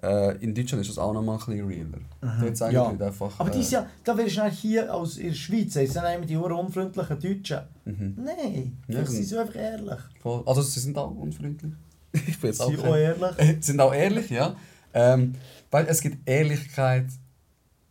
Äh, 0.03 0.38
in 0.44 0.56
Deutschland 0.56 0.82
ist 0.82 0.90
das 0.90 0.98
auch 0.98 1.14
noch 1.14 1.22
mal 1.22 1.34
ein 1.34 1.38
bisschen 1.45 1.68
realer. 1.68 1.99
Dort 2.41 2.57
sagen 2.57 2.73
Ja. 2.73 2.91
die 2.91 3.03
einfach... 3.03 3.40
Aber 3.40 3.53
äh, 3.53 3.60
ist 3.60 3.72
ja, 3.72 3.86
da 4.03 4.18
wirst 4.18 4.38
du 4.38 4.49
hier 4.49 4.94
aus 4.94 5.18
in 5.18 5.28
der 5.28 5.34
Schweiz, 5.36 5.73
sind 5.73 5.95
immer 5.95 6.26
die 6.26 6.36
unfreundlichen 6.36 7.19
Deutschen. 7.19 7.60
mhm. 7.86 8.15
Nein, 8.18 8.78
Ja, 8.88 9.06
sie 9.06 9.23
sind- 9.23 9.40
einfach 9.40 9.56
ehrlich. 9.56 9.99
Voll. 10.22 10.41
Also 10.45 10.61
sie 10.64 10.80
sind 10.80 10.98
auch 10.98 11.11
unfreundlich. 11.15 11.73
Ich 12.14 12.40
bin 12.40 12.49
jetzt 12.49 12.57
Sie 12.57 12.64
auch 12.64 12.84
auch 12.86 12.95
ehrlich. 12.95 13.38
Äh, 13.40 13.57
sind 13.61 13.80
auch 13.80 13.94
ehrlich, 13.94 14.30
ja. 14.32 14.56
Ähm, 14.94 15.34
weil 15.69 15.86
es 15.88 16.02
gibt 16.02 16.28
Ehrlichkeit 16.28 17.06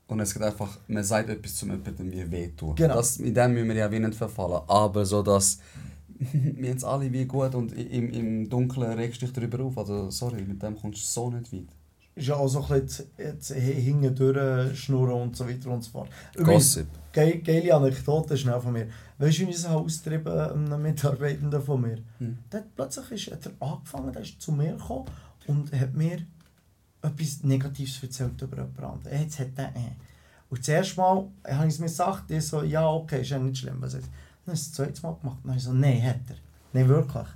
und 0.08 0.20
es 0.20 0.32
gibt 0.34 0.44
einfach, 0.44 0.78
man 0.88 1.04
sagt 1.04 1.28
etwas 1.30 1.54
zum 1.54 1.70
jemandem 1.70 2.10
wie 2.12 2.30
wehtun. 2.30 2.74
Genau. 2.74 2.94
Das, 2.96 3.16
in 3.18 3.32
dem 3.32 3.54
müssen 3.54 3.68
wir 3.68 3.76
ja 3.76 3.90
wie 3.90 4.00
nicht 4.00 4.14
verfallen. 4.16 4.60
Aber 4.66 5.06
so, 5.06 5.22
dass 5.22 5.58
wir 6.18 6.68
jetzt 6.70 6.84
alle 6.84 7.10
wie 7.12 7.24
gut 7.24 7.54
und 7.54 7.72
im, 7.72 8.10
im 8.10 8.48
Dunkeln 8.50 8.92
regst 8.92 9.22
du 9.22 9.26
dich 9.26 9.32
darüber 9.34 9.64
auf. 9.64 9.78
Also 9.78 10.10
sorry, 10.10 10.42
mit 10.42 10.60
dem 10.62 10.76
kommst 10.76 11.00
du 11.02 11.06
so 11.06 11.30
nicht 11.30 11.50
weit. 11.52 11.68
Ist 12.20 12.26
ja 12.26 12.36
auch 12.36 12.48
so 12.48 12.62
ein 12.62 12.82
bisschen 12.82 13.06
jetzt 13.16 13.50
hinten 13.50 14.14
durchschnurren 14.14 15.22
und 15.22 15.36
so 15.36 15.48
weiter 15.48 15.70
und 15.70 15.82
so 15.82 15.90
fort. 15.90 16.10
Gossip. 16.36 16.86
Geile, 17.14 17.38
geile 17.38 17.74
Anekdote 17.74 18.36
schnell 18.36 18.60
von 18.60 18.74
mir. 18.74 18.88
Weißt 19.16 19.38
du, 19.38 19.46
wie 19.46 19.50
ich 19.50 19.56
es 19.56 19.64
austrieben 19.64 20.30
einem 20.30 20.82
Mitarbeitenden 20.82 21.62
von 21.62 21.80
mir? 21.80 21.96
Hm. 22.18 22.36
Der 22.52 22.60
hat 22.60 22.74
plötzlich 22.76 23.26
ist, 23.26 23.32
hat 23.32 23.46
er 23.46 23.66
angefangen, 23.66 24.12
der 24.12 24.20
ist 24.20 24.38
zu 24.38 24.52
mir 24.52 24.72
gekommen 24.72 25.06
und 25.46 25.72
hat 25.72 25.94
mir 25.94 26.18
etwas 27.00 27.42
Negatives 27.42 28.02
erzählt 28.02 28.42
über 28.42 28.58
jemand 28.58 28.78
anderen. 28.80 29.22
Jetzt 29.22 29.38
hat 29.38 29.48
er 29.56 29.74
äh. 29.74 29.92
Und 30.50 30.62
zuerst 30.62 30.98
mal 30.98 31.26
habe 31.48 31.68
ich 31.68 31.72
es 31.74 31.78
mir 31.78 31.86
gesagt, 31.86 32.30
ich 32.30 32.46
so, 32.46 32.62
ja 32.62 32.86
okay, 32.86 33.22
ist 33.22 33.30
ja 33.30 33.38
nicht 33.38 33.56
schlimm. 33.56 33.76
Was 33.80 33.94
jetzt. 33.94 34.10
Dann 34.44 34.54
ist 34.54 34.60
es 34.60 34.72
das 34.72 34.76
zweite 34.76 35.00
Mal 35.00 35.14
gemacht. 35.14 35.38
Dann 35.42 35.52
habe 35.52 35.58
ich 35.58 35.64
so, 35.64 35.72
nein, 35.72 36.02
hat 36.02 36.16
er. 36.28 36.36
Nein, 36.74 36.86
wirklich. 36.86 37.28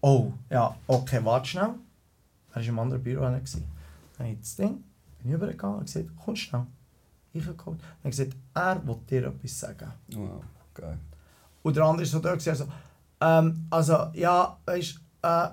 Oh, 0.00 0.30
ja, 0.50 0.76
okay, 0.86 1.18
warte 1.24 1.48
schnell. 1.48 1.74
Er 2.52 2.60
war 2.60 2.62
im 2.62 2.78
anderen 2.78 3.02
Büro. 3.02 3.22
gewesen. 3.22 3.73
Ich 4.18 4.56
bin 4.56 4.84
ich 5.24 5.32
rübergegangen 5.32 5.78
und 5.78 5.86
gesagt, 5.86 6.06
komm 6.24 6.36
schnell. 6.36 6.66
Ich 7.32 7.44
habe 7.46 7.56
geholt. 7.56 7.80
Ich 8.04 8.10
gesagt, 8.10 8.36
er 8.54 8.86
will 8.86 8.96
dir 9.08 9.26
etwas 9.26 9.58
sagen. 9.60 9.92
Wow, 10.14 10.42
geil. 10.72 10.98
Und 11.62 11.76
der 11.76 11.84
andere 11.84 12.02
ist 12.02 12.12
so 12.12 12.20
da 12.20 12.32
gewesen, 12.32 12.50
also, 12.50 12.66
ähm, 13.20 13.66
also, 13.70 14.10
ja, 14.14 14.58
weißt 14.66 15.00
äh, 15.22 15.48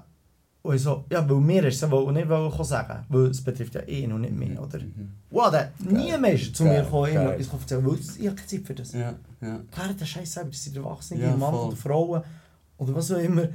und 0.63 0.75
ich 0.75 0.83
so, 0.83 1.05
ja, 1.09 1.27
weil 1.27 1.38
mir 1.38 1.63
ist 1.65 1.81
es 1.81 1.89
wohl 1.89 2.13
nicht 2.13 2.29
wollen 2.29 2.63
sagen, 2.63 3.03
weil 3.09 3.27
es 3.27 3.43
betrifft 3.43 3.73
ja 3.73 3.81
ihn 3.81 4.11
und 4.11 4.21
nicht 4.21 4.33
mich, 4.33 4.59
oder? 4.59 4.77
Mhm. 4.77 5.11
Wow, 5.31 5.49
der, 5.49 5.71
nie 5.79 6.09
er 6.09 6.53
zu 6.53 6.65
mir 6.65 6.83
gekommen, 6.83 7.13
geil. 7.13 7.31
etwas 7.31 7.49
zu 7.49 7.55
erzählen, 7.55 7.85
weil 7.85 7.97
ich 7.97 8.27
habe 8.27 8.35
keine 8.35 8.47
Zeit 8.47 8.67
für 8.67 8.75
das. 8.75 8.93
Ja, 8.93 9.13
ja. 9.41 9.59
Klar, 9.71 9.93
der 9.93 10.05
Scheiß 10.05 10.33
selber, 10.33 10.51
das 10.51 10.63
sind 10.63 10.75
Erwachsene, 10.77 11.21
Ja, 11.21 11.35
Mann 11.35 11.53
oder 11.53 11.75
Frauen, 11.75 12.21
oder 12.77 12.95
was 12.95 13.11
auch 13.11 13.17
immer. 13.17 13.47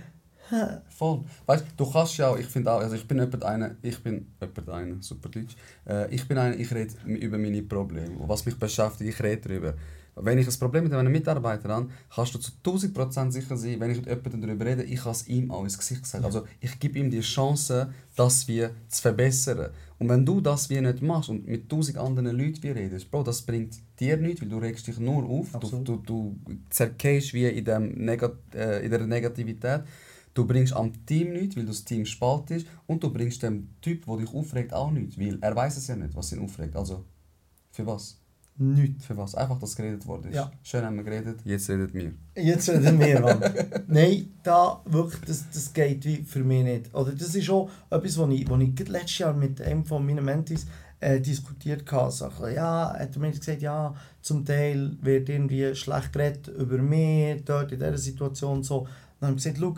Voll. 0.88 1.24
Weißt 1.46 1.64
du, 1.76 1.90
kannst 1.90 2.16
ja 2.18 2.28
auch, 2.28 2.38
ich 2.38 2.46
finde 2.46 2.72
auch, 2.72 2.80
also 2.80 2.94
ich 2.94 3.06
bin 3.06 3.18
jemand 3.18 3.44
einer, 3.44 3.76
ich 3.82 4.02
bin 4.02 4.26
jemand 4.40 4.68
einer, 4.68 4.96
super 5.02 5.28
Deutsch. 5.28 5.56
Äh, 5.88 6.14
ich 6.14 6.26
bin 6.26 6.38
einer, 6.38 6.56
ich 6.56 6.72
rede 6.72 6.94
über 7.04 7.38
meine 7.38 7.62
Probleme. 7.62 8.16
Und 8.16 8.28
was 8.28 8.46
mich 8.46 8.58
beschäftigt, 8.58 9.10
ich 9.10 9.22
rede 9.22 9.48
darüber. 9.48 9.74
Wenn 10.18 10.38
ich 10.38 10.46
ein 10.48 10.58
Problem 10.58 10.84
mit 10.84 10.94
einem 10.94 11.12
Mitarbeiter 11.12 11.68
habe, 11.68 11.90
kannst 12.14 12.34
du 12.34 12.38
zu 12.38 12.50
1000% 12.64 13.32
sicher 13.32 13.54
sein, 13.54 13.78
wenn 13.78 13.90
ich 13.90 13.98
mit 13.98 14.06
jemandem 14.06 14.40
darüber 14.40 14.64
rede, 14.64 14.82
ich 14.82 15.02
kann 15.02 15.12
es 15.12 15.28
ihm 15.28 15.50
auch 15.50 15.62
ins 15.62 15.76
Gesicht 15.76 16.06
sagen. 16.06 16.24
Also 16.24 16.46
ich 16.58 16.78
gebe 16.80 16.98
ihm 16.98 17.10
die 17.10 17.20
Chance, 17.20 17.92
das 18.16 18.48
wir 18.48 18.70
zu 18.88 19.02
verbessern. 19.02 19.72
Und 19.98 20.08
wenn 20.08 20.24
du 20.24 20.40
das 20.40 20.70
wie 20.70 20.80
nicht 20.80 21.02
machst 21.02 21.28
und 21.28 21.46
mit 21.46 21.64
1000 21.64 21.98
anderen 21.98 22.36
Leuten 22.36 22.62
wie 22.62 22.70
redest, 22.70 23.10
Bro, 23.10 23.24
das 23.24 23.42
bringt 23.42 23.76
dir 24.00 24.16
nichts, 24.16 24.40
weil 24.40 24.48
du 24.48 24.56
regst 24.56 24.86
dich 24.86 24.98
nur 24.98 25.22
auf, 25.24 25.50
du, 25.50 25.56
Absolut. 25.58 25.88
du, 25.88 25.96
du 25.96 26.36
zerkehrst 26.70 27.34
wie 27.34 27.46
in, 27.46 27.64
dem 27.64 27.88
Negat 28.04 28.36
äh, 28.54 28.84
in 28.84 28.90
der 28.90 29.06
Negativität. 29.06 29.82
Du 30.36 30.44
bringst 30.44 30.74
am 30.74 30.92
Team 31.06 31.32
nichts, 31.32 31.56
weil 31.56 31.62
du 31.62 31.70
das 31.70 31.82
Team 31.82 32.04
spaltest. 32.04 32.66
Und 32.86 33.02
du 33.02 33.10
bringst 33.10 33.42
dem 33.42 33.70
Typ, 33.80 34.04
der 34.04 34.18
dich 34.18 34.34
aufregt, 34.34 34.74
auch 34.74 34.90
nichts. 34.90 35.18
Weil 35.18 35.38
er 35.40 35.56
weiß 35.56 35.78
es 35.78 35.86
ja 35.86 35.96
nicht, 35.96 36.14
was 36.14 36.30
ihn 36.30 36.40
aufregt. 36.40 36.76
Also, 36.76 37.06
für 37.70 37.86
was? 37.86 38.20
Nichts. 38.58 39.06
Für 39.06 39.16
was? 39.16 39.34
Einfach, 39.34 39.58
dass 39.58 39.74
geredet 39.74 40.06
worden 40.06 40.28
ist. 40.28 40.34
Ja. 40.34 40.52
Schön 40.62 40.84
haben 40.84 40.96
wir 40.96 41.04
geredet, 41.04 41.40
jetzt 41.44 41.70
redet 41.70 41.94
wir. 41.94 42.12
Jetzt 42.34 42.68
reden 42.68 43.00
wir, 43.00 43.20
Mann. 43.20 43.40
Nein, 43.86 44.34
da 44.42 44.82
wirklich, 44.84 45.22
das, 45.22 45.48
das 45.50 45.72
geht 45.72 46.04
wie 46.04 46.16
für 46.16 46.44
mich 46.44 46.64
nicht. 46.64 46.94
Oder 46.94 47.12
das 47.12 47.34
ist 47.34 47.48
auch 47.48 47.70
etwas, 47.88 48.18
was 48.18 48.30
ich, 48.30 48.50
was 48.50 48.60
ich 48.60 48.88
letztes 48.88 49.18
Jahr 49.18 49.32
mit 49.32 49.62
einem 49.62 49.86
von 49.86 50.04
meinen 50.04 50.24
Mentis 50.24 50.66
äh, 51.00 51.18
diskutiert 51.18 51.90
habe. 51.90 52.10
So, 52.10 52.28
ja, 52.46 52.94
hat 52.98 53.16
mir 53.16 53.30
gesagt, 53.30 53.62
ja, 53.62 53.94
zum 54.20 54.44
Teil 54.44 54.98
wird 55.00 55.30
irgendwie 55.30 55.74
schlecht 55.74 56.12
geredet 56.12 56.48
über 56.48 56.76
mich, 56.76 57.42
dort 57.42 57.72
in 57.72 57.78
dieser 57.78 57.96
Situation 57.96 58.62
so. 58.62 58.86
Dann 59.18 59.30
habe 59.30 59.38
ich 59.38 59.44
gesagt, 59.44 59.58
schau, 59.58 59.76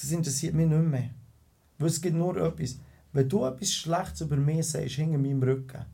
das 0.00 0.10
interessiert 0.10 0.54
mich 0.54 0.68
nicht 0.68 0.82
mehr. 0.84 1.10
Weil 1.78 1.88
es 1.88 2.00
gibt 2.00 2.16
nur 2.16 2.36
etwas. 2.36 2.78
Wenn 3.12 3.28
du 3.28 3.44
etwas 3.44 3.72
Schlechtes 3.72 4.20
über 4.22 4.36
mich 4.36 4.66
sagst, 4.66 4.94
hinter 4.96 5.18
meinem 5.18 5.42
Rücken, 5.42 5.84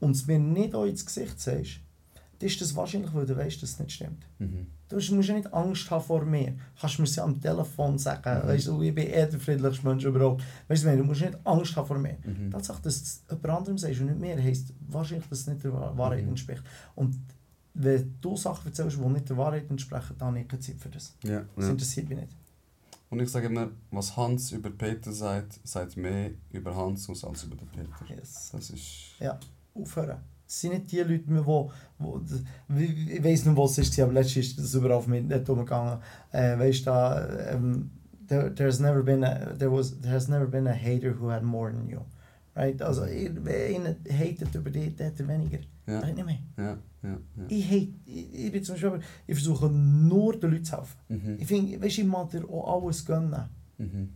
und 0.00 0.16
es 0.16 0.26
mir 0.26 0.38
nicht 0.38 0.74
auch 0.74 0.84
ins 0.84 1.04
Gesicht 1.06 1.38
sagst, 1.40 1.80
dann 2.38 2.48
ist 2.48 2.60
das 2.60 2.74
wahrscheinlich, 2.74 3.14
weil 3.14 3.24
du 3.26 3.36
weißt, 3.36 3.62
dass 3.62 3.70
es 3.70 3.78
nicht 3.78 3.92
stimmt. 3.92 4.26
Mhm. 4.40 4.66
Du 4.88 4.96
musst 4.96 5.28
ja 5.28 5.34
nicht 5.34 5.52
Angst 5.54 5.90
haben 5.90 6.04
vor 6.04 6.24
mir. 6.24 6.54
Kannst 6.80 6.98
mir 6.98 7.06
ja 7.06 7.22
am 7.24 7.40
Telefon 7.40 7.98
sagen, 7.98 8.48
weißt 8.48 8.66
du, 8.66 8.82
ich 8.82 8.94
bin 8.94 9.06
eh 9.06 9.26
der 9.26 9.38
friedlichste 9.38 9.86
Mensch 9.86 10.04
überhaupt. 10.04 10.42
Weißt 10.68 10.84
du, 10.84 10.96
du 10.96 11.04
musst 11.04 11.20
nicht 11.20 11.38
Angst 11.44 11.76
haben 11.76 11.86
vor 11.86 11.98
mir. 11.98 12.16
Mhm. 12.24 12.50
Tatsache, 12.50 12.82
dass 12.82 12.96
es 13.00 13.22
jemand 13.30 13.48
anderem 13.58 13.78
sagst 13.78 14.00
und 14.00 14.06
nicht 14.06 14.18
mir, 14.18 14.42
heisst 14.42 14.74
wahrscheinlich, 14.88 15.28
dass 15.28 15.40
es 15.40 15.46
nicht 15.46 15.62
der 15.64 15.72
Wahrheit 15.72 16.24
Mhm. 16.24 16.30
entspricht. 16.30 16.62
Und 16.96 17.16
wenn 17.74 18.14
du 18.20 18.36
Sachen 18.36 18.66
erzählst, 18.66 18.98
die 18.98 19.08
nicht 19.08 19.28
der 19.30 19.36
Wahrheit 19.36 19.70
entsprechen, 19.70 20.16
dann 20.18 20.28
habe 20.28 20.40
ich 20.40 20.48
keine 20.48 20.60
Zeit 20.60 20.76
für 20.78 20.88
das. 20.90 21.14
Ja, 21.24 21.44
Das 21.56 21.68
interessiert 21.68 22.08
mich 22.08 22.18
nicht. 22.18 22.36
Und 23.12 23.20
ich 23.20 23.28
sage 23.28 23.48
immer, 23.48 23.68
was 23.90 24.16
Hans 24.16 24.52
über 24.52 24.70
Peter 24.70 25.12
sagt, 25.12 25.60
sagt 25.64 25.98
mehr 25.98 26.30
über 26.50 26.74
Hans 26.74 27.10
aus 27.10 27.22
als 27.26 27.44
über 27.44 27.56
den 27.56 27.68
Peter. 27.68 27.90
Yes. 28.08 28.48
Das 28.52 28.70
ist... 28.70 29.20
Ja, 29.20 29.38
aufhören. 29.74 30.16
Es 30.48 30.62
sind 30.62 30.72
nicht 30.72 30.92
die 30.92 31.00
Leute 31.00 31.30
mehr, 31.30 31.44
wo, 31.44 31.70
ich 31.98 33.22
weiß 33.22 33.44
nicht, 33.44 33.56
was 33.58 33.76
es 33.76 33.98
war, 33.98 34.04
aber 34.04 34.14
letztens 34.14 34.46
ist 34.46 34.58
das 34.58 34.72
überall 34.72 34.92
auf 34.92 35.08
mich 35.08 35.22
nicht 35.24 35.46
umgegangen. 35.46 35.98
Äh, 36.30 36.58
weißt 36.58 36.80
du, 36.80 36.84
da, 36.86 37.50
ähm, 37.50 37.90
there, 38.28 38.54
there's 38.54 38.80
never 38.80 39.02
been 39.02 39.22
a, 39.22 39.52
there 39.58 39.70
was, 39.70 40.00
there 40.00 40.14
has 40.14 40.28
never 40.28 40.46
been 40.46 40.66
a 40.66 40.72
hater 40.72 41.14
who 41.20 41.30
had 41.30 41.42
more 41.42 41.70
than 41.70 41.86
you. 41.90 42.00
Right? 42.56 42.80
Also, 42.80 43.04
ihn 43.04 43.44
hatet 44.08 44.54
über 44.54 44.70
dich, 44.70 44.96
der 44.96 45.08
hat 45.08 45.20
er 45.20 45.28
weniger. 45.28 45.58
Ja, 45.86 46.00
nicht 46.00 46.24
mehr. 46.24 46.38
ja, 46.56 46.78
ja. 47.02 47.10
ja. 47.36 47.44
Ich 47.48 47.66
hate, 47.66 47.88
ich, 48.06 48.34
ich 48.46 48.52
bin 48.52 48.64
zum 48.64 48.74
Beispiel, 48.74 49.00
ich 49.26 49.34
versuche 49.34 49.68
nur 49.68 50.38
den 50.38 50.50
Leuten 50.50 50.64
zu 50.64 50.76
helfen. 50.76 50.96
Mhm. 51.08 51.36
Ich 51.40 51.46
finde, 51.46 51.80
weißt 51.80 51.98
ich 51.98 52.04
mag 52.04 52.30
dir 52.30 52.48
auch 52.48 52.82
alles 52.82 53.04
gönnen. 53.04 53.48
Mhm. 53.78 54.08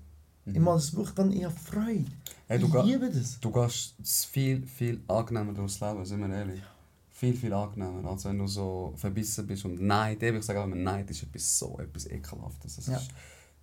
Ich 0.46 0.60
mag 0.60 0.74
das 0.76 1.14
gönnen, 1.14 1.32
ich 1.32 1.44
habe 1.44 1.54
Freude. 1.54 2.04
Hey, 2.46 2.58
du 2.60 2.66
ich 2.66 2.84
liebe 2.84 3.10
das. 3.10 3.40
Du 3.40 3.50
gehst 3.50 3.94
viel, 4.30 4.64
viel 4.66 5.00
angenehmer 5.08 5.52
durchs 5.52 5.80
Leben, 5.80 6.04
sind 6.04 6.20
wir 6.20 6.32
ehrlich. 6.32 6.62
Viel, 7.10 7.34
viel 7.34 7.52
angenehmer, 7.52 8.08
als 8.08 8.24
wenn 8.26 8.38
du 8.38 8.46
so 8.46 8.92
verbissen 8.96 9.46
bist. 9.46 9.64
Und 9.64 9.80
Neid, 9.80 10.22
ich 10.22 10.42
sage 10.44 10.62
immer, 10.62 10.76
Neid 10.76 11.10
ist 11.10 11.22
etwas 11.24 11.58
so 11.58 11.78
etwas 11.80 12.06
Ekelhaftes. 12.06 12.76
Das 12.76 12.86
Ja. 12.86 12.96
ist 12.98 13.10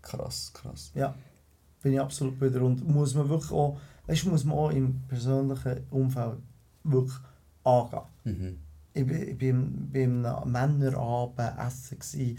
krass, 0.02 0.52
krass. 0.54 0.92
Ja, 0.96 1.16
bin 1.82 1.94
ich 1.94 2.00
absolut 2.02 2.38
bei 2.40 2.50
dir. 2.50 2.62
Und 2.62 2.86
muss 2.86 3.14
man 3.16 3.30
wirklich 3.30 3.52
auch, 3.52 3.80
weißt, 4.08 4.26
muss 4.26 4.44
man 4.44 4.58
auch 4.58 4.72
im 4.72 5.02
persönlichen 5.08 5.84
Umfeld 5.92 6.40
wirklich 6.84 7.18
angehen. 7.64 8.60
Ich 8.94 9.06
bin, 9.06 9.28
ich 9.28 9.38
bin 9.38 9.90
beim 9.92 10.22
Männerabend 10.52 11.58
essen. 11.60 12.00
Gewesen. 12.00 12.38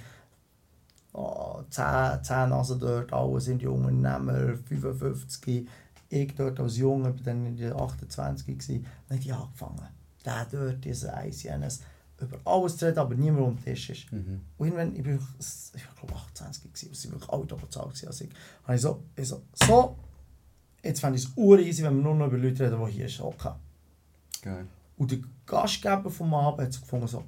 Oh, 1.12 1.62
zehn, 1.70 2.22
zehn 2.22 2.48
Nasen 2.48 2.80
dort, 2.80 3.12
alle 3.12 3.40
sind 3.40 3.62
die 3.62 3.68
Unternehmer, 3.68 4.56
55. 4.56 5.68
Ich 6.08 6.34
dort 6.34 6.58
als 6.58 6.76
Junge, 6.76 7.12
bin 7.12 7.24
dann 7.24 7.46
in 7.46 7.56
der 7.56 7.76
28 7.76 8.46
gewesen, 8.46 8.86
dann 9.08 9.18
habe 9.18 9.28
ich 9.28 9.32
angefangen. 9.32 9.88
Der 10.24 10.46
dort, 10.50 10.84
dieser 10.84 11.14
eins, 11.14 11.44
jenes, 11.44 11.82
über 12.20 12.38
alles 12.44 12.76
zu 12.76 12.86
reden, 12.86 12.98
aber 12.98 13.14
niemand 13.14 13.46
um 13.46 13.56
den 13.56 13.64
Tisch 13.64 13.90
ist. 13.90 14.12
Mhm. 14.12 14.40
Und 14.58 14.66
irgendwann, 14.66 14.96
ich 14.96 15.02
bin 15.04 15.14
ich 15.14 15.86
war 15.86 15.94
glaube 15.94 16.14
28 16.14 16.62
gewesen, 16.64 16.88
und 16.88 16.96
sie 16.96 17.10
wirklich 17.12 17.30
alle 17.30 17.46
doppelt 17.46 17.72
so 17.72 17.80
alt 17.80 18.06
als 18.06 18.20
ich. 18.20 18.30
Und 18.66 18.74
ich 18.74 18.80
so, 18.80 19.02
ich 19.14 19.28
so, 19.28 19.42
so, 19.54 19.96
jetzt 20.82 21.00
fände 21.00 21.18
ich 21.18 21.24
es 21.24 21.32
ur 21.36 21.58
easy, 21.60 21.84
wenn 21.84 21.96
wir 21.96 22.02
nur 22.02 22.16
noch 22.16 22.26
über 22.26 22.38
Leute 22.38 22.64
reden, 22.64 22.84
die 22.86 22.92
hier 22.92 23.08
hocken. 23.24 23.52
Geil. 24.42 24.66
Und 24.96 25.10
der 25.10 25.18
Gastgeber 25.46 26.10
vom 26.10 26.32
Abend 26.34 26.66
hat 26.66 26.80
gefunden, 26.80 27.06
so, 27.06 27.24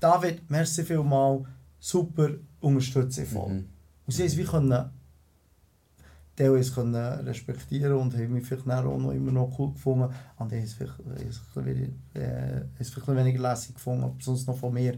David, 0.00 0.48
merci 0.50 0.84
vielmal, 0.84 1.44
super, 1.78 2.30
unterstütze 2.60 3.22
ich 3.22 3.28
voll. 3.28 3.52
Mhm. 3.52 3.68
Und 4.06 4.12
sie 4.12 4.36
wie 4.36 4.44
können 4.44 4.90
teilweise 6.38 6.72
können 6.72 6.94
respektieren 6.94 7.94
und 7.94 8.14
haben 8.14 8.32
mich 8.32 8.46
vielleicht 8.46 8.68
auch 8.68 8.98
noch 8.98 9.10
immer 9.10 9.32
noch 9.32 9.58
cool 9.58 9.72
gefunden. 9.72 10.08
Und 10.38 10.52
die 10.52 10.56
haben 10.56 10.64
es 10.64 10.74
vielleicht, 10.74 11.00
äh, 12.14 12.64
vielleicht 12.76 13.08
weniger 13.08 13.42
lässig 13.42 13.74
gefunden, 13.74 14.14
sonst 14.20 14.46
noch 14.46 14.56
von 14.56 14.72
mir 14.72 14.96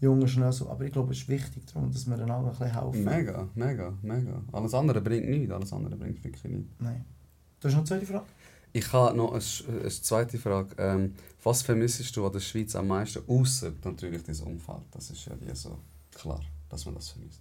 jungen 0.00 0.28
Schnösel. 0.28 0.68
Aber 0.68 0.84
ich 0.84 0.92
glaube, 0.92 1.12
es 1.12 1.18
ist 1.18 1.28
wichtig, 1.28 1.64
darum, 1.66 1.90
dass 1.90 2.06
wir 2.06 2.14
einander 2.14 2.52
ein 2.52 2.58
bisschen 2.58 2.80
helfen. 2.80 3.04
Mega, 3.04 3.48
mega, 3.54 3.94
mega. 4.02 4.42
Alles 4.52 4.74
andere 4.74 5.00
bringt 5.00 5.28
nichts, 5.28 5.52
alles 5.52 5.72
andere 5.72 5.96
bringt 5.96 6.22
wirklich 6.22 6.44
nichts. 6.44 6.74
Nein. 6.78 7.04
Du 7.60 7.68
hast 7.68 7.74
noch 7.74 7.80
eine 7.80 7.88
zweite 7.88 8.06
Frage? 8.06 8.26
Ich 8.72 8.92
habe 8.92 9.16
noch 9.16 9.32
eine, 9.32 9.42
eine 9.80 9.88
zweite 9.90 10.38
Frage. 10.38 10.74
Ähm, 10.78 11.14
was 11.42 11.62
vermissest 11.62 12.16
du 12.16 12.26
an 12.26 12.32
der 12.32 12.40
Schweiz 12.40 12.74
am 12.74 12.88
meisten, 12.88 13.22
außer 13.28 13.72
natürlich 13.84 14.22
dieses 14.22 14.42
Umfeld? 14.42 14.82
Das 14.92 15.10
ist 15.10 15.24
ja 15.26 15.32
wie 15.40 15.54
so 15.54 15.78
klar, 16.14 16.40
dass 16.68 16.84
man 16.86 16.94
das 16.94 17.10
vermisst. 17.10 17.40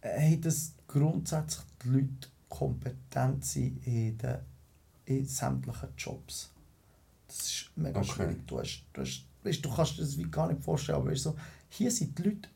Hey, 0.00 0.40
dass 0.40 0.74
grundsätzlich 0.86 1.64
die 1.84 1.88
Leute 1.88 2.28
kompetent 2.48 3.44
sind 3.44 3.84
in, 3.86 4.16
den, 4.18 4.38
in 5.06 5.26
sämtlichen 5.26 5.88
Jobs. 5.96 6.50
Das 7.26 7.38
ist 7.40 7.70
mega 7.76 8.02
Okay. 8.02 8.04
schwierig. 8.04 8.46
Du, 8.46 8.58
hast, 8.58 8.84
du, 8.92 9.00
hast, 9.02 9.24
weißt, 9.42 9.64
du 9.64 9.70
kannst 9.74 9.98
dir 9.98 10.02
das 10.02 10.16
wie 10.18 10.24
gar 10.30 10.48
nicht 10.48 10.62
vorstellen, 10.62 10.98
aber 10.98 11.10
weißt, 11.10 11.24
so, 11.24 11.36
hier 11.68 11.90
sind 11.90 12.18
die 12.18 12.22
Leute, 12.22 12.48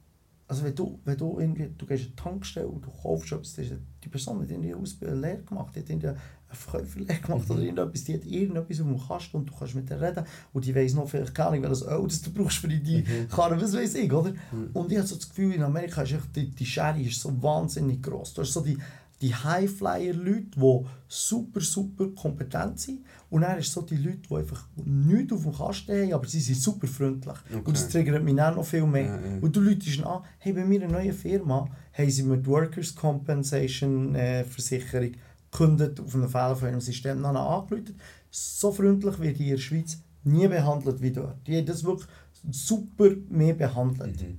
also 0.48 0.64
wenn 0.64 0.74
du, 0.74 1.00
wenn 1.04 1.16
du 1.18 1.38
irgendwie, 1.38 1.68
du 1.76 1.86
gehst 1.86 2.04
in 2.04 2.10
die 2.10 2.16
Tankstelle 2.16 2.68
und 2.68 2.84
du 2.84 2.90
kaufst 2.90 3.32
etwas, 3.32 3.54
die 3.56 4.08
Person 4.08 4.40
hat 4.40 4.50
irgendwie 4.50 4.72
eine 4.72 4.80
Ausbildung 4.82 5.20
Lehre 5.20 5.42
gemacht, 5.42 5.74
die 5.74 5.80
hat 5.80 5.90
irgendwie 5.90 6.12
Verkäuferlehre 6.56 7.20
gemacht 7.20 7.50
oder 7.50 7.60
irgendetwas, 7.60 8.04
die 8.04 8.14
hat 8.14 8.24
irgendetwas 8.24 8.80
auf 8.80 8.86
dem 8.86 9.08
Kasten 9.08 9.36
und 9.36 9.48
du 9.48 9.54
kannst 9.58 9.74
mit 9.74 9.90
der 9.90 10.00
reden 10.00 10.24
und 10.52 10.64
die 10.64 10.74
weiss 10.74 10.94
noch 10.94 11.08
vielleicht 11.08 11.34
gar 11.34 11.50
nicht, 11.50 11.62
welches 11.62 11.82
Öl 11.82 12.04
das 12.06 12.22
du 12.22 12.32
brauchst 12.32 12.58
für 12.58 12.68
die 12.68 13.04
Karre, 13.30 13.60
was 13.60 13.74
weiß 13.74 13.94
ich, 13.96 14.12
oder? 14.12 14.32
Und 14.72 14.92
ich 14.92 14.98
habe 14.98 15.06
so 15.06 15.16
das 15.16 15.28
Gefühl, 15.28 15.54
in 15.54 15.62
Amerika 15.62 16.02
ist 16.02 16.12
echt, 16.12 16.36
die, 16.36 16.50
die 16.50 16.66
Schere 16.66 17.00
ist 17.00 17.20
so 17.20 17.42
wahnsinnig 17.42 18.02
gross. 18.02 18.34
Du 18.34 18.42
hast 18.42 18.52
so 18.52 18.60
die, 18.60 18.78
die 19.22 19.34
Highflyer-Leute, 19.34 20.50
die 20.56 20.80
super, 21.06 21.60
super 21.60 22.08
kompetent 22.08 22.80
sind. 22.80 23.04
Und 23.30 23.42
dann 23.42 23.58
ist 23.58 23.72
so 23.72 23.80
die 23.82 23.96
Leute, 23.96 24.18
die 24.28 24.34
einfach 24.34 24.66
nichts 24.84 25.32
auf 25.32 25.42
dem 25.44 25.52
Kasten 25.52 25.92
haben, 25.92 26.12
aber 26.12 26.26
sie 26.26 26.40
sind 26.40 26.58
super 26.58 26.86
freundlich. 26.86 27.36
Okay. 27.48 27.62
Und 27.64 27.76
das 27.76 27.88
triggert 27.88 28.22
mich 28.22 28.34
dann 28.34 28.56
noch 28.56 28.64
viel 28.64 28.84
mehr. 28.84 29.04
Ja, 29.04 29.16
ja. 29.16 29.38
Und 29.40 29.54
du 29.54 29.60
läutest 29.60 30.04
an, 30.04 30.22
hey, 30.38 30.52
bei 30.52 30.64
mir 30.64 30.82
eine 30.82 30.92
neue 30.92 31.12
Firma, 31.12 31.68
haben 31.92 32.10
sie 32.10 32.24
mit 32.24 32.46
Workers' 32.46 32.94
Compensation 32.94 34.14
äh, 34.14 34.44
Versicherung 34.44 35.12
gekündigt 35.52 36.00
auf 36.00 36.14
einen 36.14 36.28
Fehler 36.28 36.56
von 36.56 36.68
ihrem 36.68 36.80
System 36.80 37.22
dann 37.22 37.36
angerufen. 37.36 37.96
So 38.30 38.72
freundlich 38.72 39.18
wird 39.20 39.38
die 39.38 39.50
in 39.50 39.56
der 39.56 39.62
Schweiz 39.62 39.98
nie 40.24 40.48
behandelt 40.48 41.00
wie 41.00 41.12
dort. 41.12 41.46
Die 41.46 41.56
haben 41.56 41.66
das 41.66 41.84
wirklich 41.84 42.08
super 42.50 43.10
mehr 43.28 43.54
behandelt. 43.54 44.20
Mhm. 44.22 44.38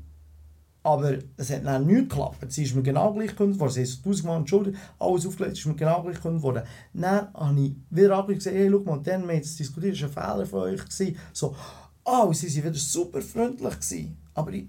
Aber 0.85 1.17
es 1.37 1.49
hat 1.49 1.65
dann 1.65 1.85
nicht 1.85 2.09
geklappt. 2.09 2.51
Sie 2.51 2.63
ist 2.63 2.75
mir 2.75 2.83
genau 2.83 3.13
gleich 3.13 3.29
gekündigt 3.29 3.59
worden. 3.59 3.71
Sie 3.71 3.85
sich 3.85 4.01
tausendmal 4.01 4.39
entschuldigt, 4.39 4.77
alles 4.99 5.25
aufgelegt, 5.25 5.53
ist 5.53 5.65
mir 5.65 5.75
genau 5.75 6.01
gleich 6.03 6.15
gekündigt 6.15 6.43
worden. 6.43 6.63
Dann 6.93 7.33
habe 7.33 7.61
ich 7.61 7.75
wieder 7.89 8.23
gesagt, 8.27 8.55
hey, 8.55 8.69
schau 8.69 8.79
mal, 8.79 8.99
dann 9.01 9.21
haben 9.21 9.27
wir 9.29 9.35
jetzt 9.35 9.57
diskutiert, 9.57 10.01
das 10.01 10.15
war 10.15 10.25
ein 10.25 10.33
Fehler 10.33 10.45
von 10.45 10.59
euch. 10.63 10.83
Gewesen. 10.83 11.15
So, 11.31 11.55
oh, 12.03 12.33
sie 12.33 12.47
waren 12.57 12.71
wieder 12.71 12.79
super 12.79 13.21
freundlich. 13.21 13.73
Gewesen. 13.75 14.17
Aber 14.33 14.51
ich, 14.51 14.67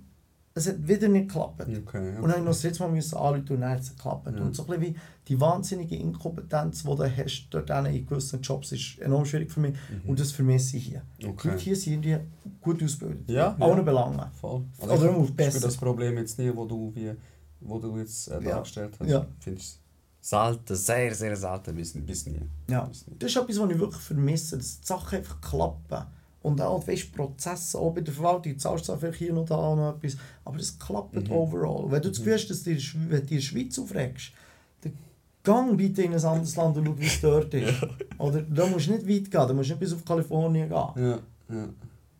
es 0.56 0.68
hat 0.68 0.86
wieder 0.86 1.08
nicht 1.08 1.28
geklappt. 1.28 1.62
Okay, 1.62 1.78
okay. 1.84 2.08
Und 2.16 2.22
dann 2.22 2.30
habe 2.30 2.38
ich 2.38 2.44
noch 2.44 2.52
das 2.52 2.62
letzte 2.62 2.82
Mal 2.84 2.92
müssen 2.92 3.16
anrufen 3.18 3.54
und 3.54 3.60
dann 3.60 3.70
hat 3.70 3.80
es 3.80 3.90
geklappt. 3.90 4.26
Ja. 4.32 4.40
Und 4.42 4.54
so 4.54 4.62
ein 4.62 4.66
bisschen 4.68 4.82
wie 4.82 4.96
die 5.26 5.40
wahnsinnige 5.40 5.96
Inkompetenz, 5.96 6.82
die 6.84 6.88
du 6.88 7.16
hast 7.16 7.46
dort 7.50 7.70
in 7.86 8.06
gewissen 8.06 8.40
Jobs, 8.40 8.70
ist 8.72 8.98
enorm 9.00 9.24
schwierig 9.24 9.50
für 9.50 9.60
mich. 9.60 9.74
Und 10.06 10.20
das 10.20 10.30
vermisse 10.30 10.76
ich 10.76 10.86
hier. 10.86 11.02
Die 11.20 11.26
Mhm. 11.26 11.32
Okay. 11.32 11.48
Leute 11.48 11.60
hier 11.60 11.76
sind 11.76 12.06
irgendwie 12.06 12.18
gut 12.60 12.82
ausgebildet. 12.82 13.28
Ja, 13.28 13.56
ja. 13.58 13.74
Belangen. 13.82 14.20
Voll. 14.40 14.62
Oder 14.78 14.92
Also 14.92 15.10
auf 15.10 15.28
ich 15.28 15.34
besser. 15.36 15.60
das 15.60 15.76
Problem 15.76 16.16
jetzt 16.18 16.38
nie, 16.38 16.50
wo 16.54 16.64
du, 16.66 16.92
wie, 16.94 17.12
wo 17.60 17.78
du 17.80 17.98
jetzt 17.98 18.28
äh, 18.28 18.40
dargestellt 18.40 18.94
hast. 19.00 19.08
Ja. 19.10 19.26
Finde 19.40 19.58
ich 19.60 19.80
selten, 20.20 20.76
sehr, 20.76 21.14
sehr 21.14 21.36
selten, 21.36 21.74
bis, 21.74 21.92
bis 21.94 22.26
nie. 22.26 22.40
Ja, 22.70 22.84
Bis 22.84 23.06
nie. 23.08 23.14
das 23.18 23.30
ist 23.30 23.36
etwas, 23.36 23.58
was 23.58 23.70
ich 23.70 23.78
wirklich 23.78 24.02
vermisse, 24.02 24.56
dass 24.56 24.80
die 24.80 24.86
Sachen 24.86 25.18
einfach 25.18 25.40
klappen. 25.40 26.06
Und 26.44 26.60
auch, 26.60 26.86
weißt, 26.86 27.12
Prozesse, 27.14 27.78
auch 27.78 27.92
bei 27.94 28.02
der 28.02 28.12
Verwaltung, 28.12 28.52
du 28.52 28.58
zahlst 28.58 28.84
zwar 28.84 28.98
vielleicht 28.98 29.18
hier 29.18 29.32
noch 29.32 29.46
da 29.46 29.56
und 29.56 29.78
noch 29.78 29.96
etwas, 29.96 30.18
aber 30.44 30.58
es 30.58 30.78
klappt 30.78 31.14
Mhm. 31.14 31.32
overall. 31.32 31.90
Wenn 31.90 32.02
du 32.02 32.08
das 32.10 32.18
Gefühl 32.18 32.34
hast, 32.34 32.48
dass 32.50 32.62
du 32.62 32.70
wenn 33.08 33.20
du 33.20 33.26
der 33.26 33.40
Schweiz 33.40 33.78
aufregst, 33.78 34.32
dann 34.82 34.92
gang 35.42 35.74
bitte 35.76 36.02
in 36.02 36.12
ein 36.12 36.22
anderes 36.22 36.54
Land 36.54 36.76
und 36.76 36.84
schau, 36.86 36.98
wie 36.98 37.06
es 37.06 37.20
dort 37.22 37.54
ist. 37.54 37.74
Oder 38.18 38.42
da 38.42 38.66
musst 38.66 38.88
du 38.88 38.92
nicht 38.92 39.08
weit 39.08 39.30
gehen, 39.30 39.48
da 39.48 39.54
musst 39.54 39.70
du 39.70 39.72
nicht 39.72 39.80
bis 39.80 39.92
auf 39.94 40.04
Kalifornien 40.04 40.68
gehen. 40.68 40.78
Ja, 40.96 41.18
ja. 41.48 41.68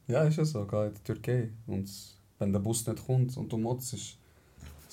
Ja, 0.08 0.22
ist 0.24 0.36
ja 0.38 0.44
so, 0.46 0.64
geh 0.66 0.86
in 0.86 0.94
die 0.94 1.00
Türkei. 1.02 1.50
Und 1.66 1.90
wenn 2.38 2.52
der 2.52 2.60
Bus 2.60 2.86
nicht 2.86 3.06
kommt 3.06 3.36
und 3.36 3.52
du 3.52 3.58
motzt, 3.58 3.94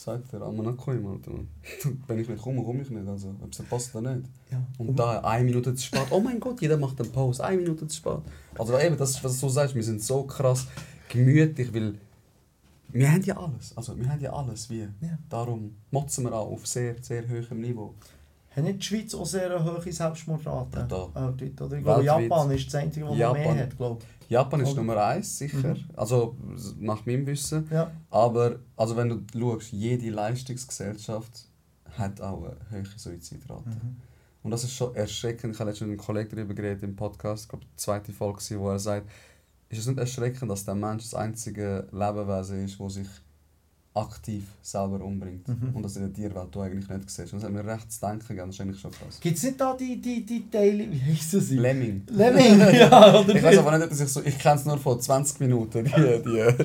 sagt 0.01 0.33
er, 0.33 0.41
aber 0.41 0.63
nicht 0.63 0.77
kommen, 0.77 1.05
Alter. 1.05 1.31
Wenn 2.07 2.19
ich 2.19 2.27
nicht 2.27 2.41
komme, 2.41 2.63
komme 2.63 2.81
ich 2.81 2.89
nicht. 2.89 3.07
Also, 3.07 3.35
ob 3.41 3.51
es 3.51 3.61
passt 3.63 3.95
oder 3.95 4.15
nicht. 4.15 4.27
Ja. 4.51 4.65
Und 4.77 4.97
da 4.97 5.19
eine 5.21 5.45
Minute 5.45 5.75
zu 5.75 5.85
spät, 5.85 6.07
oh 6.09 6.19
mein 6.19 6.39
Gott, 6.39 6.61
jeder 6.61 6.77
macht 6.77 6.99
eine 6.99 7.09
Pause, 7.09 7.43
eine 7.43 7.57
Minute 7.57 7.87
zu 7.87 7.97
spät. 7.97 8.19
Also 8.57 8.77
eben, 8.79 8.97
das, 8.97 9.23
was 9.23 9.33
du 9.33 9.39
so 9.39 9.49
sagst, 9.49 9.75
wir 9.75 9.83
sind 9.83 10.01
so 10.01 10.23
krass 10.23 10.67
gemütlich, 11.09 11.73
weil 11.73 11.95
wir 12.89 13.11
haben 13.11 13.23
ja 13.23 13.37
alles. 13.37 13.77
Also 13.77 13.97
wir 13.97 14.09
haben 14.09 14.19
ja 14.19 14.33
alles, 14.33 14.69
wie. 14.69 14.81
Ja. 14.81 15.17
Darum 15.29 15.75
motzen 15.91 16.25
wir 16.25 16.33
auch 16.33 16.51
auf 16.51 16.67
sehr, 16.67 16.95
sehr 17.01 17.23
hohem 17.27 17.61
Niveau. 17.61 17.95
Hat 18.49 18.63
nicht 18.65 18.79
die 18.79 18.85
Schweiz 18.85 19.15
auch 19.15 19.25
sehr 19.25 19.63
hohe 19.63 19.91
Selbstmordrate? 19.91 20.79
Äh? 20.79 21.45
Ich 21.45 21.55
glaube, 21.55 21.71
Weltweit. 21.71 22.03
Japan 22.03 22.51
ist 22.51 22.67
das 22.67 22.75
Einzige, 22.75 23.07
was 23.07 23.17
Japan. 23.17 23.41
mehr 23.41 23.63
hat, 23.63 23.77
glaube 23.77 24.01
Japan 24.31 24.61
ist? 24.61 24.75
Nummer 24.77 24.95
eins, 25.05 25.37
sicher. 25.37 25.75
Mhm. 25.75 25.89
Also 25.93 26.37
nach 26.79 27.05
meinem 27.05 27.27
Wissen. 27.27 27.67
Ja. 27.69 27.91
Aber 28.09 28.59
also 28.77 28.95
wenn 28.95 29.09
du 29.09 29.21
schaust, 29.37 29.73
jede 29.73 30.09
Leistungsgesellschaft 30.09 31.49
hat 31.97 32.21
auch 32.21 32.43
eine 32.43 32.55
hohe 32.71 32.85
Suizidrate. 32.95 33.69
Mhm. 33.69 33.97
Und 34.43 34.51
das 34.51 34.63
ist 34.63 34.73
schon 34.73 34.95
erschreckend. 34.95 35.53
Ich 35.53 35.59
habe 35.59 35.69
letztens 35.69 35.89
mit 35.89 35.99
einem 35.99 36.05
Kollegen 36.05 36.33
darüber 36.33 36.53
geredet 36.53 36.81
im 36.83 36.95
Podcast, 36.95 37.43
ich 37.43 37.49
glaube, 37.49 37.65
die 37.65 37.75
zweite 37.75 38.13
Folge, 38.13 38.39
wo 38.57 38.69
er 38.69 38.79
sagt, 38.79 39.09
ist 39.67 39.79
es 39.79 39.87
nicht 39.87 39.99
erschreckend, 39.99 40.49
dass 40.49 40.63
der 40.63 40.75
Mensch 40.75 41.03
das 41.03 41.13
einzige 41.13 41.87
Lebewesen 41.91 42.63
ist, 42.63 42.79
das 42.79 42.93
sich 42.93 43.07
aktiv 43.93 44.43
selber 44.61 45.03
umbringt. 45.03 45.45
Mhm. 45.49 45.71
Und 45.75 45.83
das 45.83 45.97
in 45.97 46.03
der 46.03 46.13
Tierwelt 46.13 46.47
du 46.55 46.61
eigentlich 46.61 46.87
nicht 46.87 47.09
siehst. 47.09 47.33
Und 47.33 47.41
das 47.41 47.49
hat 47.49 47.51
mir 47.53 47.65
recht 47.69 47.91
zu 47.91 47.99
denken 47.99 48.25
gegeben, 48.25 48.47
das 48.47 48.55
ist 48.55 48.61
eigentlich 48.61 48.79
schon 48.79 48.91
krass. 48.91 49.19
Gibt 49.19 49.35
es 49.37 49.43
nicht 49.43 49.59
da 49.59 49.75
die, 49.77 49.99
die, 50.01 50.25
die 50.25 50.49
Teile, 50.49 50.89
wie 50.89 50.99
heissen 51.11 51.41
sie? 51.41 51.57
Lemming. 51.57 52.03
Lemming, 52.09 52.59
ja, 52.73 53.19
oder? 53.19 53.35
Ich 53.35 53.43
weiß 53.43 53.57
aber 53.57 53.77
nicht, 53.77 53.91
dass 53.91 53.99
ich 53.99 54.07
so, 54.07 54.21
ich 54.23 54.39
kenne 54.39 54.55
es 54.55 54.65
nur 54.65 54.77
von 54.77 54.99
20 55.01 55.41
Minuten, 55.41 55.83
die, 55.83 55.91
die, 55.91 56.21
der, 56.23 56.53
der 56.53 56.55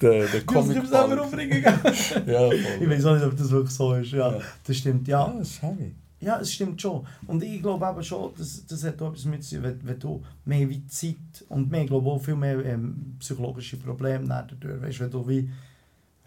Du 0.00 0.34
musst 0.34 0.46
Comic. 0.46 0.80
dich 0.80 0.90
selber 0.90 1.22
umbringen. 1.24 1.64
Ja, 2.26 2.52
Ich 2.52 2.62
voll. 2.78 2.90
weiß 2.90 3.04
auch 3.06 3.14
nicht, 3.14 3.24
ob 3.26 3.36
das 3.36 3.50
wirklich 3.50 3.74
so 3.74 3.94
ist. 3.94 4.10
Ja, 4.12 4.32
Ja. 4.32 4.40
das 4.66 4.76
stimmt. 4.76 5.06
Ja, 5.06 5.26
Ja, 5.28 5.34
das 5.38 5.48
ist 5.50 5.62
heavy. 5.62 5.94
ja 6.18 6.40
es 6.40 6.52
stimmt 6.52 6.82
schon. 6.82 7.06
Und 7.28 7.44
ich 7.44 7.62
glaube 7.62 7.86
eben 7.88 8.02
schon, 8.02 8.32
das, 8.36 8.66
das 8.66 8.82
hat 8.82 9.00
auch 9.00 9.10
etwas 9.12 9.24
mit 9.26 9.48
tun, 9.48 9.62
wenn, 9.62 9.78
wenn 9.86 9.98
du 10.00 10.20
mehr 10.44 10.68
wie 10.68 10.84
Zeit 10.88 11.14
und 11.48 11.70
mehr, 11.70 11.82
ich 11.82 11.86
glaube 11.88 12.10
auch 12.10 12.18
viel 12.20 12.34
mehr 12.34 12.58
ähm, 12.64 13.14
psychologische 13.20 13.76
Probleme 13.76 14.26
dadurch, 14.26 14.82
weißt, 14.82 14.98
wenn 15.00 15.10
du 15.10 15.28
wie 15.28 15.42
du 15.42 15.48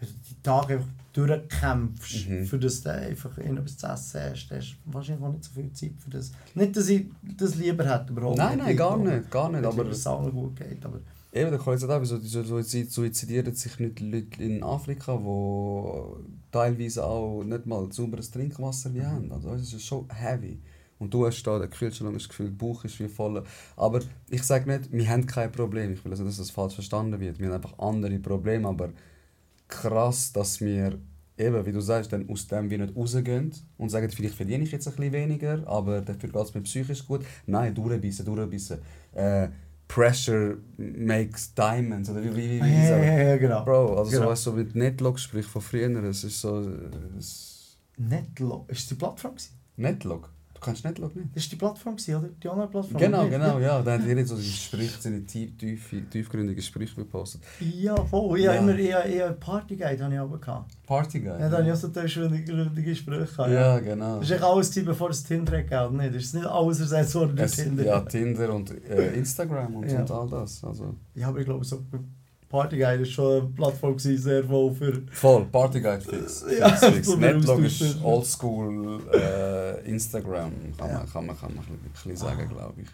die 0.00 0.42
Tage 0.42 0.74
einfach 0.74 0.88
durchkämpfst, 1.12 2.28
Mhm. 2.28 2.44
für 2.46 2.58
das 2.58 2.82
du 2.82 2.92
einfach 2.92 3.38
irgendetwas 3.38 3.78
zu 3.78 3.86
essen 3.86 4.20
hast, 4.30 4.50
hast 4.50 4.76
du 4.84 4.92
wahrscheinlich 4.92 5.24
auch 5.24 5.32
nicht 5.32 5.44
so 5.44 5.50
viel 5.52 5.72
Zeit 5.72 5.92
für 5.98 6.10
das. 6.10 6.32
Nicht, 6.54 6.76
dass 6.76 6.88
ich 6.88 7.06
das 7.36 7.54
lieber 7.54 7.84
hätte, 7.84 8.12
überhaupt 8.12 8.36
Nein, 8.36 8.58
nein, 8.58 8.76
gar 8.76 8.98
Ich 8.98 9.04
nicht, 9.10 9.30
gar 9.30 9.50
nicht. 9.50 9.64
Aber 9.64 9.78
wenn 9.78 9.90
es 9.90 10.06
allen 10.06 10.30
gut 10.32 10.56
geht, 10.56 10.84
aber... 10.84 11.00
eben, 11.32 11.50
der 11.50 11.58
Kollege 11.58 11.80
sagt 11.80 11.92
auch, 11.92 12.00
wieso 12.02 12.22
wieso 12.22 12.40
suizid- 12.40 12.90
suizidieren 12.90 13.54
sich 13.54 13.78
nicht 13.78 14.00
Leute 14.00 14.42
in 14.42 14.62
Afrika, 14.62 15.18
wo 15.22 16.18
teilweise 16.52 17.04
auch 17.04 17.42
nicht 17.42 17.64
mal 17.66 17.90
sauberes 17.90 18.30
Trinkwasser 18.30 18.92
wie 18.94 19.02
haben. 19.02 19.32
Also 19.32 19.50
es 19.54 19.72
ist 19.72 19.84
schon 19.84 20.06
heavy. 20.10 20.58
Und 20.98 21.12
du 21.12 21.26
hast 21.26 21.42
da 21.42 21.58
den 21.58 21.68
Kühlschrank 21.70 22.14
das 22.14 22.28
Gefühl, 22.28 22.46
der 22.50 22.56
Bauch 22.56 22.82
ist 22.84 22.98
wie 23.00 23.08
voll. 23.08 23.42
Aber 23.76 24.00
ich 24.30 24.42
sage 24.42 24.70
nicht, 24.70 24.90
wir 24.92 25.08
haben 25.08 25.26
kein 25.26 25.52
Problem. 25.52 25.92
Ich 25.92 26.02
will 26.04 26.12
also, 26.12 26.24
dass 26.24 26.38
das 26.38 26.50
falsch 26.50 26.74
verstanden 26.74 27.20
wird. 27.20 27.38
Wir 27.38 27.48
haben 27.48 27.54
einfach 27.56 27.78
andere 27.78 28.18
Probleme. 28.18 28.66
Aber 28.66 28.88
krass, 29.68 30.32
dass 30.32 30.60
wir 30.60 30.98
eben, 31.38 31.66
wie 31.66 31.72
du 31.72 31.80
sagst, 31.80 32.12
dann 32.12 32.28
aus 32.28 32.46
dem 32.46 32.70
wie 32.70 32.78
nicht 32.78 32.96
rausgehen 32.96 33.52
und 33.78 33.88
sagen, 33.90 34.10
vielleicht 34.10 34.34
verdiene 34.34 34.64
ich 34.64 34.72
jetzt 34.72 34.86
ein 34.88 34.94
bisschen 34.94 35.12
weniger, 35.12 35.66
aber 35.66 36.00
dafür 36.00 36.30
geht 36.30 36.42
es 36.42 36.54
mir 36.54 36.62
psychisch 36.62 37.06
gut. 37.06 37.24
Nein, 37.46 37.74
durchbissen, 37.74 38.24
durchbissen. 38.24 38.78
Äh, 39.14 39.48
Pressure 39.88 40.56
makes 40.78 41.54
diamonds. 41.54 42.10
Oder 42.10 42.24
wie, 42.24 42.34
wie, 42.34 42.50
wie, 42.50 42.62
wie 42.64 42.82
ja, 42.82 42.88
sagen? 42.88 43.04
ja, 43.04 43.22
ja, 43.22 43.36
genau. 43.36 43.64
Bro, 43.64 43.98
also 43.98 44.10
Genau. 44.10 44.24
so, 44.24 44.30
weißt 44.30 44.46
du, 44.46 44.52
mit 44.52 44.74
Netlog-Sprich 44.74 45.46
von 45.46 45.62
früher, 45.62 46.04
es 46.04 46.24
ist 46.24 46.40
so... 46.40 46.68
Es, 47.18 47.78
Netlog, 47.96 48.68
ist 48.70 48.80
das 48.80 48.88
die 48.88 48.94
Plattform 48.96 49.34
gewesen? 49.34 49.52
Du 50.66 50.70
kannst 50.72 50.84
Netlog 50.84 51.14
nicht? 51.14 51.28
Das 51.32 51.44
war 51.44 51.50
die 51.50 51.56
Plattform, 51.56 51.94
oder? 51.94 52.28
Die 52.42 52.48
Online-Plattform? 52.48 53.00
Genau, 53.00 53.22
Nicht? 53.22 53.30
genau, 53.30 53.58
ja. 53.60 53.80
Da 53.82 53.92
hat 53.92 54.04
jeder 54.04 54.26
so 54.26 54.34
seine 54.34 54.48
Sprich, 54.48 54.90
seine 54.98 55.24
tief, 55.24 55.56
tief, 55.56 55.94
tiefgründige 56.10 56.60
Sprüche 56.60 56.96
gepostet. 56.96 57.40
Ja, 57.60 57.94
voll. 58.04 58.40
Ich 58.40 58.46
habe 58.48 58.56
Ja. 58.56 58.62
immer 58.62 58.76
eher, 58.76 59.04
eher 59.04 59.32
Partyguide 59.34 60.02
habe 60.02 60.14
ich 60.14 60.18
aber 60.20 60.38
gehabt. 60.38 60.72
Partyguy. 60.84 61.28
Ja, 61.28 61.48
da 61.48 61.58
habe 61.58 61.66
ich 61.68 61.72
auch 61.72 61.76
so 61.76 61.86
tiefgründige 61.86 62.96
Sprüche 62.96 63.26
gehabt. 63.26 63.52
Ja, 63.52 63.78
genau. 63.78 64.18
Das 64.18 64.28
war 64.30 64.36
echt 64.38 64.44
alles, 64.44 64.74
bevor 64.84 65.10
es 65.10 65.22
Tinder 65.22 65.62
gab, 65.62 65.92
nicht? 65.92 66.12
Das 66.16 66.22
ist 66.24 66.34
nicht 66.34 66.46
alles 66.46 66.80
ersetzt 66.80 67.14
worden 67.14 67.36
durch 67.36 67.52
Tinder. 67.52 67.84
ja, 67.84 68.00
Tinder 68.00 68.52
und 68.52 68.70
äh, 68.90 69.14
Instagram 69.14 69.76
und, 69.76 69.88
Ja. 69.88 70.00
und 70.00 70.10
all 70.10 70.28
das. 70.28 70.64
Also, 70.64 70.96
Ja, 71.14 71.28
aber 71.28 71.38
ich 71.38 71.44
glaube, 71.44 71.64
so, 71.64 71.80
Partyguide 72.48 73.02
ist 73.02 73.12
schon 73.12 73.40
eine 73.42 73.50
Plattform 73.50 73.96
gewesen, 73.96 74.22
sehr 74.22 74.44
voll 74.44 74.72
für... 74.72 75.02
Voll, 75.10 75.44
Partyguide 75.46 76.00
fix. 76.00 76.44
Ja, 76.58 76.68
fix, 76.70 77.16
Netlog 77.16 77.60
ist 77.64 78.00
oldschool 78.02 79.00
äh, 79.12 79.80
Instagram, 79.90 80.52
kann 80.78 80.88
Ja. 80.88 80.98
man, 80.98 81.10
kann 81.12 81.26
man, 81.26 81.38
kann 81.38 81.54
man 81.54 81.64
ein 81.64 81.90
bisschen 81.92 82.16
sagen, 82.16 82.48
glaube 82.48 82.82
ich. 82.82 82.88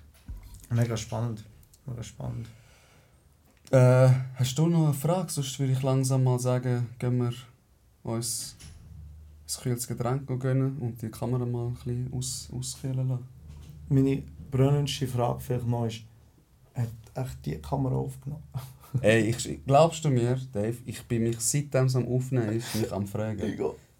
Mega 0.74 0.96
spannend. 0.96 1.44
Mega 1.86 2.02
spannend. 2.02 2.48
Äh, 3.70 4.08
hast 4.36 4.58
du 4.58 4.66
noch 4.68 4.84
eine 4.84 4.94
Frage? 4.94 5.30
Sonst 5.30 5.58
würde 5.58 5.72
ich 5.72 5.82
langsam 5.82 6.24
mal 6.24 6.38
sagen, 6.38 6.88
gehen 6.98 7.18
wir 7.18 7.32
uns 8.02 8.56
ein 9.48 9.62
kühles 9.62 9.86
Getränk 9.86 10.26
gönnen 10.40 10.78
und 10.78 11.00
die 11.02 11.10
Kamera 11.10 11.44
mal 11.44 11.66
ein 11.68 11.74
bisschen 11.74 12.10
aus, 12.14 12.48
auskühlen 12.56 13.08
lassen. 13.08 13.28
Meine 13.88 14.22
brennendste 14.50 15.06
Frage 15.06 15.40
vielleicht 15.40 15.66
noch 15.66 15.86
ist, 15.86 16.02
hat 16.74 16.88
echt 17.14 17.44
die 17.46 17.58
Kamera 17.58 17.96
aufgenommen? 17.96 18.42
Ey, 19.00 19.30
ich, 19.30 19.60
glaubst 19.66 20.04
du 20.04 20.10
mir, 20.10 20.38
Dave, 20.52 20.76
ich 20.84 21.02
bin 21.06 21.22
mich 21.22 21.40
seitdem 21.40 21.86
es 21.86 21.96
am 21.96 22.06
Aufnehmen 22.06 22.52
ist, 22.52 22.74
mich 22.74 22.92
am 22.92 23.06
Fragen. 23.06 23.40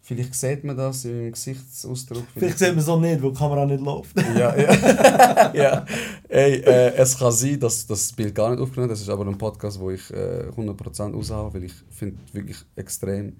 Vielleicht 0.05 0.35
sieht 0.35 0.65
man 0.65 0.77
das 0.77 1.05
in 1.05 1.17
meinem 1.17 1.33
Gesichtsausdruck. 1.33 2.25
Vielleicht 2.35 2.59
sieht 2.59 2.71
man 2.71 2.79
es 2.79 2.89
auch 2.89 3.01
nicht, 3.01 3.23
weil 3.23 3.31
die 3.31 3.39
Kamera 3.39 3.65
nicht 3.65 3.85
läuft. 3.85 4.17
Ja, 4.37 4.57
ja. 4.57 5.53
ja. 5.55 5.87
Ey, 6.29 6.55
äh, 6.55 6.95
es 6.97 7.17
kann 7.17 7.31
sein, 7.31 7.61
dass 7.61 7.87
das 7.87 8.13
Bild 8.13 8.35
gar 8.35 8.51
nicht 8.51 8.61
aufgenommen. 8.61 8.89
Das 8.89 9.01
ist 9.01 9.09
aber 9.09 9.25
ein 9.25 9.39
Podcast, 9.39 9.79
wo 9.79 9.91
ich 9.93 10.11
äh, 10.11 10.49
100% 10.57 11.13
raushaue, 11.15 11.55
weil 11.55 11.65
ich 11.65 11.75
finde 11.89 12.19
wirklich 12.33 12.57
extrem 12.75 13.37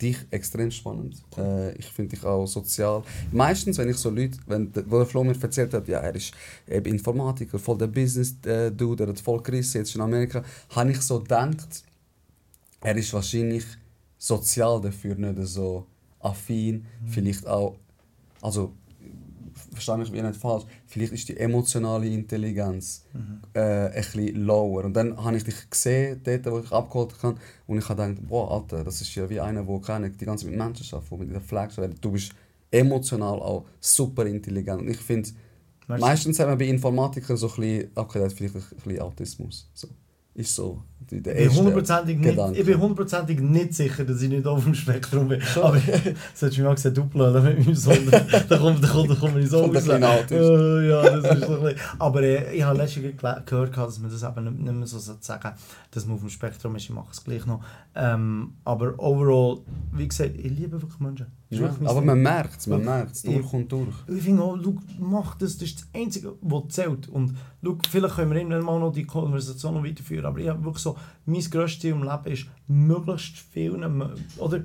dich 0.00 0.18
extrem 0.30 0.70
spannend. 0.70 1.22
Äh, 1.36 1.72
ich 1.76 1.86
finde 1.86 2.16
dich 2.16 2.24
auch 2.24 2.46
sozial. 2.46 3.02
Meistens, 3.32 3.78
wenn 3.78 3.88
ich 3.88 3.96
so 3.96 4.10
Leute, 4.10 4.38
wenn 4.46 4.72
wo 4.86 4.98
der 4.98 5.06
Flo 5.06 5.24
mir 5.24 5.40
erzählt 5.40 5.74
hat, 5.74 5.88
ja, 5.88 5.98
er 5.98 6.14
ist 6.14 6.32
eben 6.68 6.92
Informatiker, 6.92 7.58
voll 7.58 7.78
der 7.78 7.88
Business-Dude, 7.88 9.04
er 9.04 9.08
hat 9.10 9.20
voll 9.20 9.42
gerissen, 9.42 9.78
jetzt 9.78 9.94
in 9.94 10.00
Amerika, 10.00 10.42
habe 10.70 10.90
ich 10.90 11.00
so 11.00 11.20
gedacht, 11.20 11.84
er 12.80 12.96
ist 12.96 13.12
wahrscheinlich 13.12 13.64
sozial 14.16 14.80
dafür 14.80 15.14
nicht 15.14 15.48
so 15.48 15.86
affin, 16.20 16.84
vielleicht 17.06 17.46
auch, 17.46 17.76
also 18.40 18.72
verstehe 19.78 19.98
mich 19.98 20.12
wie 20.12 20.22
nicht 20.22 20.40
falsch, 20.40 20.64
vielleicht 20.86 21.12
ist 21.12 21.28
die 21.28 21.36
emotionale 21.36 22.06
Intelligenz 22.06 23.04
äh, 23.54 23.60
ein 23.60 23.92
bisschen 23.92 24.44
lower. 24.44 24.84
Und 24.84 24.94
dann 24.94 25.16
habe 25.22 25.36
ich 25.36 25.44
dich 25.44 25.70
gesehen, 25.70 26.20
dort, 26.24 26.46
wo 26.46 26.58
ich 26.60 26.72
abgeholt 26.72 27.14
habe, 27.22 27.38
und 27.66 27.78
ich 27.78 27.88
habe 27.88 28.02
gedacht, 28.02 28.28
boah, 28.28 28.50
Alter, 28.50 28.84
das 28.84 29.00
ist 29.00 29.14
ja 29.14 29.28
wie 29.30 29.40
einer, 29.40 29.62
der 29.62 29.80
keine, 29.80 30.10
die 30.10 30.24
ganze 30.24 30.44
Zeit 30.44 30.50
mit 30.50 30.58
Menschen 30.58 30.86
der 30.90 31.18
mit 31.18 31.32
der 31.32 31.40
Flag 31.40 31.70
arbeitet. 31.76 32.04
Du 32.04 32.12
bist 32.12 32.32
emotional 32.70 33.40
auch 33.40 33.64
super 33.80 34.26
intelligent. 34.26 34.82
Und 34.82 34.88
ich 34.88 34.98
finde, 34.98 35.30
meistens 35.86 36.38
haben 36.38 36.50
wir 36.50 36.56
bei 36.56 36.66
Informatikern 36.66 37.36
so 37.36 37.48
ein 37.48 37.56
bisschen, 37.56 37.90
okay, 37.94 38.18
der 38.18 38.28
hat 38.28 38.32
vielleicht 38.32 38.56
ein 38.56 38.62
bisschen 38.84 39.00
Autismus. 39.00 39.70
So. 39.74 39.88
Ist 40.38 40.54
so. 40.54 40.84
Der 41.10 41.18
Ich 41.18 41.48
bin 41.58 41.66
erste 41.66 42.06
nicht, 42.06 42.22
Gedanke. 42.22 42.60
ich 42.60 42.64
bin 42.64 42.78
hundertprozentig 42.78 43.40
nicht 43.40 43.74
sicher, 43.74 44.04
dass 44.04 44.22
ich 44.22 44.28
nicht 44.28 44.46
auf 44.46 44.62
dem 44.62 44.72
Spektrum 44.72 45.26
bin. 45.26 45.42
Aber 45.56 45.74
das 45.86 46.42
hättest 46.42 46.58
du 46.58 46.60
mir 46.60 46.68
mal 46.68 46.74
gesagt, 46.76 46.96
du 46.96 47.04
blöd 47.06 47.42
mit 47.42 47.58
meinem 47.58 47.74
Sohn. 47.74 48.08
Da 48.48 48.56
kommt, 48.56 48.84
da 48.84 48.86
kommt, 48.86 49.10
da 49.10 49.14
kommt 49.16 49.36
ich 49.36 49.48
so 49.48 49.64
raus. 49.64 49.88
Äh, 49.88 50.88
ja, 50.88 51.02
das 51.18 51.38
ist 51.38 51.44
so 51.44 51.60
ein. 51.60 51.74
Aber 51.98 52.22
äh, 52.22 52.54
ich 52.54 52.62
habe 52.62 52.78
letztens 52.78 53.16
gehört, 53.46 53.76
dass 53.76 53.98
man 53.98 54.12
das 54.12 54.22
eben 54.22 54.44
nicht, 54.44 54.60
nicht 54.60 54.74
mehr 54.74 54.86
so 54.86 55.00
sagen 55.00 55.54
dass 55.90 56.06
man 56.06 56.14
auf 56.14 56.20
dem 56.20 56.30
Spektrum 56.30 56.76
ist. 56.76 56.84
Ich 56.84 56.90
mache 56.90 57.10
es 57.10 57.24
gleich 57.24 57.44
noch. 57.46 57.64
Ähm, 57.96 58.52
aber 58.64 58.94
overall, 58.98 59.58
wie 59.92 60.06
gesagt, 60.06 60.36
ich 60.36 60.52
liebe 60.52 60.80
wirklich 60.80 61.00
Menschen. 61.00 61.26
Ja, 61.50 61.74
aber 61.84 62.02
man 62.02 62.20
merkt 62.20 62.60
es, 62.60 62.66
man 62.66 62.84
merkt 62.84 63.12
es, 63.12 63.22
durch 63.22 63.52
und 63.54 63.72
durch. 63.72 63.94
Ich 64.06 64.22
finde 64.22 64.42
auch, 64.42 64.58
schau, 64.62 64.74
mach 64.98 65.34
das, 65.36 65.56
das 65.56 65.68
ist 65.68 65.80
das 65.80 65.88
Einzige, 65.94 66.34
was 66.42 66.68
zählt. 66.68 67.08
Und 67.08 67.36
schau, 67.64 67.78
vielleicht 67.88 68.16
können 68.16 68.30
wir 68.30 68.36
irgendwann 68.36 68.64
mal 68.64 68.78
noch 68.78 68.92
die 68.92 69.04
Konversation 69.04 69.74
noch 69.74 69.84
weiterführen, 69.84 70.26
aber 70.26 70.40
ich 70.40 70.48
habe 70.48 70.62
wirklich 70.62 70.82
so, 70.82 70.96
mein 71.24 71.40
grösstes 71.40 71.80
Ziel 71.80 71.92
im 71.92 72.02
Leben 72.02 72.24
ist, 72.26 72.46
möglichst 72.66 73.38
vielen, 73.38 74.02
oder 74.36 74.62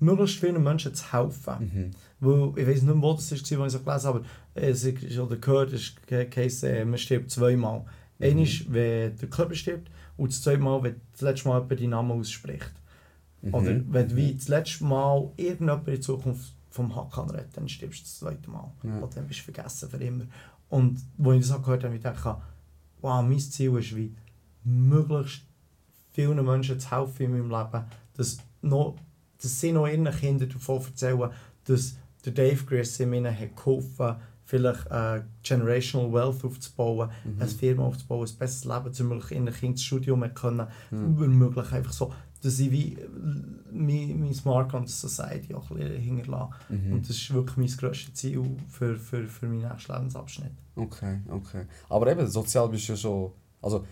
möglichst 0.00 0.40
vielen 0.40 0.62
Menschen 0.62 0.94
zu 0.94 1.12
helfen. 1.12 1.54
Mhm. 1.60 1.90
Weil, 2.18 2.52
ich 2.56 2.66
weiß 2.66 2.82
nicht 2.82 3.02
wo 3.02 3.12
das 3.12 3.30
war, 3.30 3.36
als 3.36 3.42
ich 3.42 3.46
so 3.46 3.56
gelesen 3.56 3.80
habe, 3.86 4.08
aber 4.08 4.22
es 4.54 4.84
ist, 4.84 5.18
oder 5.18 5.36
gehört, 5.36 5.72
es 5.72 5.94
heisst, 6.10 6.64
äh, 6.64 6.84
man 6.84 6.98
stirbt 6.98 7.30
zweimal. 7.30 7.84
Mhm. 8.18 8.26
Einmal, 8.26 8.48
wenn 8.68 9.16
der 9.16 9.28
Körper 9.28 9.54
stirbt, 9.54 9.90
und 10.16 10.32
das 10.32 10.42
zweite 10.42 10.62
Mal, 10.62 10.82
wenn 10.82 10.96
das 11.12 11.20
letzte 11.20 11.48
Mal 11.48 11.60
jemand 11.60 11.80
deinen 11.80 11.90
Namen 11.90 12.10
ausspricht. 12.12 12.72
Oder 13.52 13.72
Mhm. 13.74 13.86
wenn 13.92 14.08
du 14.08 14.16
wie 14.16 14.34
das 14.34 14.48
letzte 14.48 14.84
Mal 14.84 15.30
irgendjemand 15.36 15.86
in 15.88 16.02
Zukunft 16.02 16.52
vom 16.70 16.94
Hakan 16.94 17.30
redet, 17.30 17.56
dann 17.56 17.68
stirbst 17.68 18.00
du 18.00 18.04
das 18.04 18.18
zweite 18.18 18.50
Mal. 18.50 18.70
Ja. 18.82 18.98
Und 18.98 19.16
dann 19.16 19.26
bist 19.26 19.40
du 19.40 19.44
vergessen 19.52 19.88
für 19.88 19.96
immer. 19.98 20.24
Und 20.68 21.00
als 21.24 21.34
ich 21.36 21.40
das 21.48 21.52
auch 21.52 21.62
gehört 21.62 21.84
habe, 21.84 21.94
ich 21.96 22.02
gedacht, 22.02 22.24
wow, 23.00 23.22
mein 23.22 23.38
Ziel 23.38 23.76
ist 23.78 23.94
wie, 23.96 24.12
möglichst 24.64 25.42
vielen 26.12 26.44
Menschen 26.44 26.80
zu 26.80 26.90
helfen 26.90 27.22
in 27.26 27.30
meinem 27.48 27.50
Leben, 27.50 27.84
dass, 28.16 28.38
noch, 28.62 28.96
dass 29.40 29.60
sie 29.60 29.72
noch 29.72 29.86
ihren 29.86 30.10
Kindern 30.10 30.48
davon 30.48 30.82
erzählen, 30.82 31.30
dass 31.64 31.96
der 32.24 32.32
Dave 32.32 32.64
Grissom 32.64 33.12
ihnen 33.14 33.38
hat 33.38 33.56
geholfen 33.56 34.16
vielleicht 34.48 34.86
äh, 34.92 35.22
Generational 35.42 36.12
Wealth 36.12 36.44
aufzubauen, 36.44 37.10
Mhm. 37.24 37.40
eine 37.42 37.50
Firma 37.50 37.82
aufzubauen, 37.84 38.28
ein 38.28 38.36
besseres 38.38 38.64
Leben 38.64 38.92
zu 38.94 39.02
ermöglichen, 39.02 39.34
ihren 39.44 39.52
Kindern 39.54 39.74
das 39.74 39.82
Studium 39.82 40.34
können, 40.34 40.66
Mhm. 40.92 41.20
ermöglichen, 41.22 41.74
einfach 41.74 41.92
so, 41.92 42.12
dass 42.42 42.58
ich 42.58 42.70
wie 42.70 42.98
mein, 43.72 44.20
mein 44.20 44.34
Mark 44.44 44.74
on 44.74 44.86
the 44.86 44.92
Society 44.92 45.54
auch 45.54 45.68
hinterlasse. 45.68 46.54
Mhm. 46.68 46.92
Und 46.92 47.08
das 47.08 47.16
ist 47.16 47.32
wirklich 47.32 47.56
mein 47.56 47.76
grösstes 47.76 48.14
Ziel 48.14 48.42
für, 48.68 48.96
für, 48.96 49.26
für 49.26 49.46
meinen 49.46 49.68
nächsten 49.68 49.92
Lebensabschnitt. 49.92 50.52
Okay, 50.74 51.18
okay. 51.28 51.64
Aber 51.88 52.10
eben, 52.10 52.26
sozial 52.26 52.68
bist 52.68 52.88
du 52.88 52.92
ja 52.92 52.96
schon, 52.96 53.32
also 53.62 53.84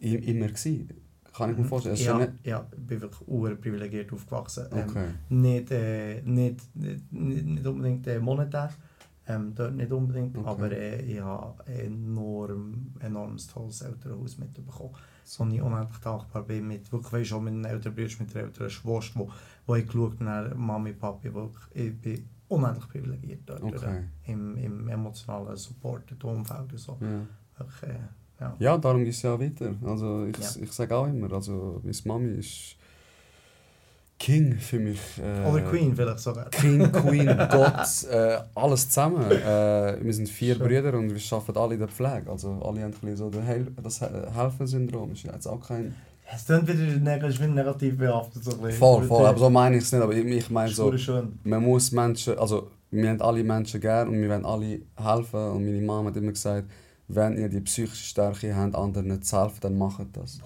immer 0.00 0.48
gewesen. 0.48 0.88
Kann 1.32 1.52
ich 1.52 1.58
mir 1.58 1.64
vorstellen. 1.64 1.94
Es 1.94 2.00
ist 2.00 2.06
ja, 2.06 2.18
nicht, 2.18 2.32
ja, 2.44 2.66
ich 2.72 2.86
bin 2.86 3.00
wirklich 3.00 3.60
privilegiert 3.60 4.12
aufgewachsen. 4.12 4.66
Ähm, 4.72 4.84
okay. 4.88 5.06
nicht, 5.28 5.70
äh, 5.70 6.22
nicht, 6.22 6.74
nicht, 6.74 7.12
nicht 7.12 7.46
nicht 7.46 7.66
unbedingt 7.66 8.06
äh, 8.08 8.18
monetär, 8.18 8.70
ähm, 9.28 9.54
dort 9.54 9.74
nicht 9.74 9.92
unbedingt, 9.92 10.36
Okay. 10.36 10.48
aber 10.48 10.72
äh, 10.72 11.02
ich 11.02 11.20
habe 11.20 11.64
enorm, 11.66 12.94
enormes 13.00 13.46
tolles 13.46 13.80
Elternhaus 13.82 14.38
mitbekommen. 14.38 14.94
So 15.24 15.46
ich 15.46 15.62
unendlich 15.62 15.98
dankbar 15.98 16.42
bin 16.42 16.66
mit, 16.68 16.90
wirklich 16.92 17.12
weißt, 17.12 17.32
auch 17.34 17.40
mit 17.40 17.54
den 17.54 17.64
älteren 17.64 17.94
Brüdern, 17.94 18.16
mit 18.20 18.34
der 18.34 18.42
älteren 18.44 18.70
Schwester, 18.70 19.20
wo, 19.20 19.30
wo 19.66 19.74
ich 19.76 19.86
geschaut 19.86 20.20
habe, 20.20 20.54
Mami, 20.54 20.92
Papi, 20.92 21.32
wirklich, 21.32 21.64
ich 21.74 22.00
bin 22.00 22.28
unendlich 22.48 22.88
privilegiert 22.88 23.40
dort 23.46 23.62
Okay. 23.62 24.04
äh, 24.26 24.32
im, 24.32 24.56
im 24.56 24.88
emotionalen 24.88 25.56
Support, 25.56 26.12
Umfeld 26.24 26.72
und 26.72 26.78
so. 26.78 26.98
Ja. 27.00 27.26
Wirklich, 27.58 27.90
äh, 27.90 27.98
ja. 28.40 28.56
ja, 28.58 28.78
darum 28.78 29.04
geht 29.04 29.14
es 29.14 29.22
ja 29.22 29.34
auch 29.34 29.40
weiter. 29.40 29.74
Also 29.84 30.26
ich, 30.26 30.38
Ja. 30.38 30.62
ich 30.62 30.72
sage 30.72 30.96
auch 30.96 31.06
immer, 31.06 31.32
also 31.32 31.80
meine 31.84 31.96
Mami 32.04 32.28
ist 32.38 32.76
King 34.20 34.58
für 34.58 34.78
mich. 34.78 35.00
Äh, 35.18 35.48
Oder 35.48 35.62
Queen 35.62 35.96
vielleicht 35.96 36.18
sogar. 36.20 36.50
King, 36.50 36.92
Queen, 36.92 37.26
Gott, 37.26 38.04
äh, 38.12 38.38
alles 38.54 38.88
zusammen. 38.90 39.28
Äh, 39.30 39.96
wir 40.04 40.12
sind 40.12 40.28
vier 40.28 40.54
Schön. 40.56 40.66
Brüder 40.66 40.94
und 40.98 41.08
wir 41.14 41.36
arbeiten 41.38 41.58
alle 41.58 41.74
in 41.74 41.80
der 41.80 41.88
Pflege. 41.88 42.30
Also 42.30 42.60
alle 42.62 42.82
haben 42.82 42.92
ein 43.02 43.16
so 43.16 43.30
das 43.30 44.00
He- 44.00 44.06
Helfersyndrom. 44.36 45.12
Ist 45.12 45.22
jetzt 45.24 45.46
auch 45.46 45.66
kein... 45.66 45.94
Es 46.32 46.44
klingt 46.44 46.68
wieder 46.68 47.26
ist 47.26 47.40
negativ 47.40 47.96
behaftet. 47.98 48.44
So. 48.44 48.52
Voll, 48.52 49.02
voll, 49.04 49.26
aber 49.26 49.38
so 49.38 49.50
meine 49.50 49.78
ich 49.78 49.84
es 49.84 49.90
nicht. 49.92 50.02
Aber 50.02 50.12
ich, 50.12 50.24
ich 50.24 50.50
meine 50.50 50.70
so, 50.70 50.94
man 51.42 51.62
muss 51.64 51.90
Menschen, 51.90 52.38
also 52.38 52.70
wir 52.90 53.08
haben 53.08 53.20
alle 53.22 53.42
Menschen 53.42 53.80
gern 53.80 54.08
und 54.08 54.20
wir 54.20 54.28
wollen 54.28 54.44
alle 54.44 54.80
helfen. 54.96 55.50
Und 55.50 55.64
meine 55.64 55.80
Mama 55.80 56.10
hat 56.10 56.16
immer 56.18 56.32
gesagt, 56.32 56.68
wenn 57.08 57.36
ihr 57.38 57.48
die 57.48 57.60
psychische 57.62 58.04
Stärke 58.04 58.54
habt, 58.54 58.76
anderen 58.76 59.20
zu 59.22 59.40
helfen, 59.40 59.58
dann 59.62 59.78
macht 59.78 60.06
das. 60.12 60.38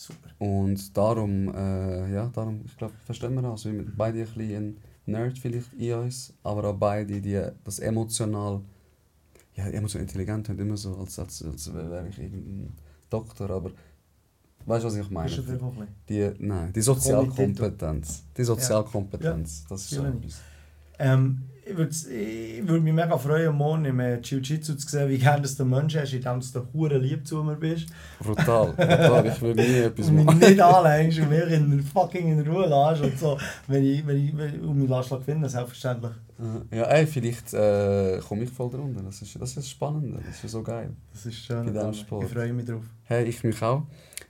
Super. 0.00 0.30
Und 0.38 0.96
darum, 0.96 1.54
äh, 1.54 2.10
ja, 2.10 2.30
darum, 2.32 2.62
ich 2.64 2.74
glaube, 2.78 2.94
verstehen 3.04 3.34
wir 3.34 3.42
das. 3.42 3.66
Wir 3.66 3.72
sind 3.72 3.98
beide 3.98 4.20
ein 4.20 4.24
bisschen 4.24 4.78
Nerd 5.04 5.38
vielleicht 5.38 5.74
in 5.74 5.92
uns, 5.92 6.32
aber 6.42 6.70
auch 6.70 6.76
beide, 6.76 7.20
die 7.20 7.38
das 7.64 7.80
emotional, 7.80 8.62
ja, 9.56 9.66
emotional 9.66 10.04
intelligent 10.04 10.48
haben, 10.48 10.58
immer 10.58 10.78
so, 10.78 10.96
als, 10.96 11.18
als, 11.18 11.44
als 11.44 11.74
wäre 11.74 12.08
ich 12.08 12.18
irgendein 12.18 12.72
Doktor, 13.10 13.50
aber 13.50 13.72
weißt 14.64 14.84
du, 14.84 14.88
was 14.88 14.96
ich 14.96 15.10
meine? 15.10 15.28
Die, 16.08 16.30
nein, 16.38 16.72
die 16.72 16.80
Sozialkompetenz. 16.80 18.24
Die 18.34 18.44
Sozialkompetenz, 18.44 19.66
das 19.68 19.82
ist 19.82 19.90
so 19.90 20.02
etwas. 20.02 20.40
Ähm, 21.00 21.42
ich 21.64 21.76
würde 21.76 21.94
würd 22.68 22.82
mich 22.82 22.92
mega 22.92 23.16
freuen, 23.16 23.54
morgen 23.54 23.84
im 23.84 24.00
äh, 24.00 24.16
Jiu-Jitsu 24.16 24.74
zu 24.74 24.88
sehen, 24.88 25.08
wie 25.08 25.18
gerne 25.18 25.42
das 25.42 25.56
der 25.56 25.66
Mensch 25.66 25.94
ist, 25.94 26.12
indem 26.12 26.40
du 26.40 26.66
hure 26.72 26.98
lieb 26.98 27.24
zu 27.26 27.44
mir 27.44 27.54
bist. 27.54 27.86
Brutal, 28.18 28.72
brutal. 28.72 29.26
Ich 29.26 29.40
würde 29.40 29.62
nie 29.62 29.78
etwas 29.84 30.08
Und 30.08 30.16
mich 30.16 30.24
machen. 30.24 30.38
nicht 30.40 30.60
anlehnst 30.60 31.18
und 31.20 31.28
mich 31.30 31.50
in, 31.50 31.82
fucking 31.82 32.32
in 32.32 32.48
Ruhe 32.48 32.66
lässt 32.66 33.02
und 33.02 33.16
so. 33.18 33.38
Wenn 33.68 33.84
ich, 33.84 34.04
wenn 34.04 34.16
ich, 34.16 34.36
wenn 34.36 34.54
ich 34.56 34.62
um 34.62 34.78
mich 34.80 34.88
lässt 34.90 35.10
gewinnen, 35.10 35.48
selbstverständlich. 35.48 36.12
Ja, 36.72 36.84
ey, 36.84 37.06
vielleicht 37.06 37.52
äh, 37.54 38.18
komme 38.26 38.44
ich 38.44 38.50
voll 38.50 38.70
drunter. 38.70 39.02
Das 39.02 39.22
ist, 39.22 39.40
das 39.40 39.56
ist 39.56 39.70
spannend, 39.70 40.18
das 40.26 40.42
ist 40.42 40.50
so 40.50 40.62
geil. 40.62 40.90
Das 41.12 41.26
ist 41.26 41.36
schön. 41.36 41.72
Bei. 41.72 41.92
Sport. 41.92 42.24
Ich 42.24 42.30
freue 42.32 42.52
mich 42.52 42.64
drauf. 42.64 42.82
Hey, 43.04 43.24
ich 43.26 43.44
mich 43.44 43.62
auch. 43.62 43.82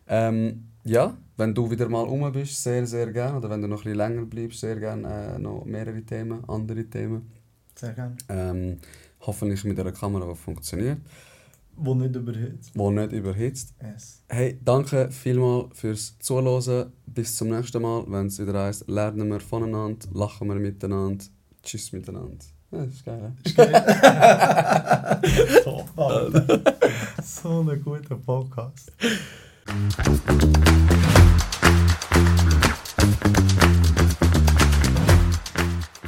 Ähm, 0.08 0.64
ja, 0.84 1.16
wenn 1.40 1.54
du 1.54 1.70
wieder 1.70 1.88
mal 1.88 2.04
rum 2.04 2.30
bist, 2.32 2.62
sehr, 2.62 2.86
sehr 2.86 3.10
gerne. 3.12 3.38
Oder 3.38 3.48
wenn 3.50 3.62
du 3.62 3.66
noch 3.66 3.78
ein 3.78 3.84
bisschen 3.84 3.96
länger 3.96 4.26
bleibst, 4.26 4.60
sehr 4.60 4.76
gerne 4.76 5.34
äh, 5.36 5.38
noch 5.38 5.64
mehrere 5.64 6.02
Themen, 6.02 6.44
andere 6.46 6.84
Themen. 6.84 7.32
Sehr 7.74 7.94
gerne. 7.94 8.16
Ähm, 8.28 8.78
hoffentlich 9.20 9.64
mit 9.64 9.80
einer 9.80 9.92
Kamera, 9.92 10.28
die 10.30 10.36
funktioniert. 10.36 10.98
Wo 11.76 11.94
nicht 11.94 12.14
überhitzt. 12.14 12.72
der 12.74 12.90
nicht 12.90 13.12
überhitzt. 13.12 13.74
Yes. 13.82 14.22
Hey, 14.28 14.60
danke 14.62 15.10
vielmals 15.10 15.78
fürs 15.78 16.18
Zuhören. 16.18 16.92
Bis 17.06 17.34
zum 17.36 17.48
nächsten 17.48 17.80
Mal, 17.80 18.04
wenn 18.08 18.26
es 18.26 18.38
wieder 18.38 18.64
heißt, 18.64 18.86
lernen 18.88 19.28
wir 19.30 19.40
voneinander, 19.40 20.06
lachen 20.12 20.46
wir 20.48 20.56
miteinander. 20.56 21.24
Tschüss 21.62 21.92
miteinander. 21.92 22.44
Ja, 22.70 22.84
das 22.84 22.94
ist 22.94 23.04
geil. 23.04 23.32
he? 23.44 23.52
Top, 25.64 25.88
Alter. 25.96 26.76
so 27.22 27.60
ein 27.60 27.82
guter 27.82 28.16
Podcast. 28.16 28.92
Thank 29.70 30.00
you. 33.54 33.59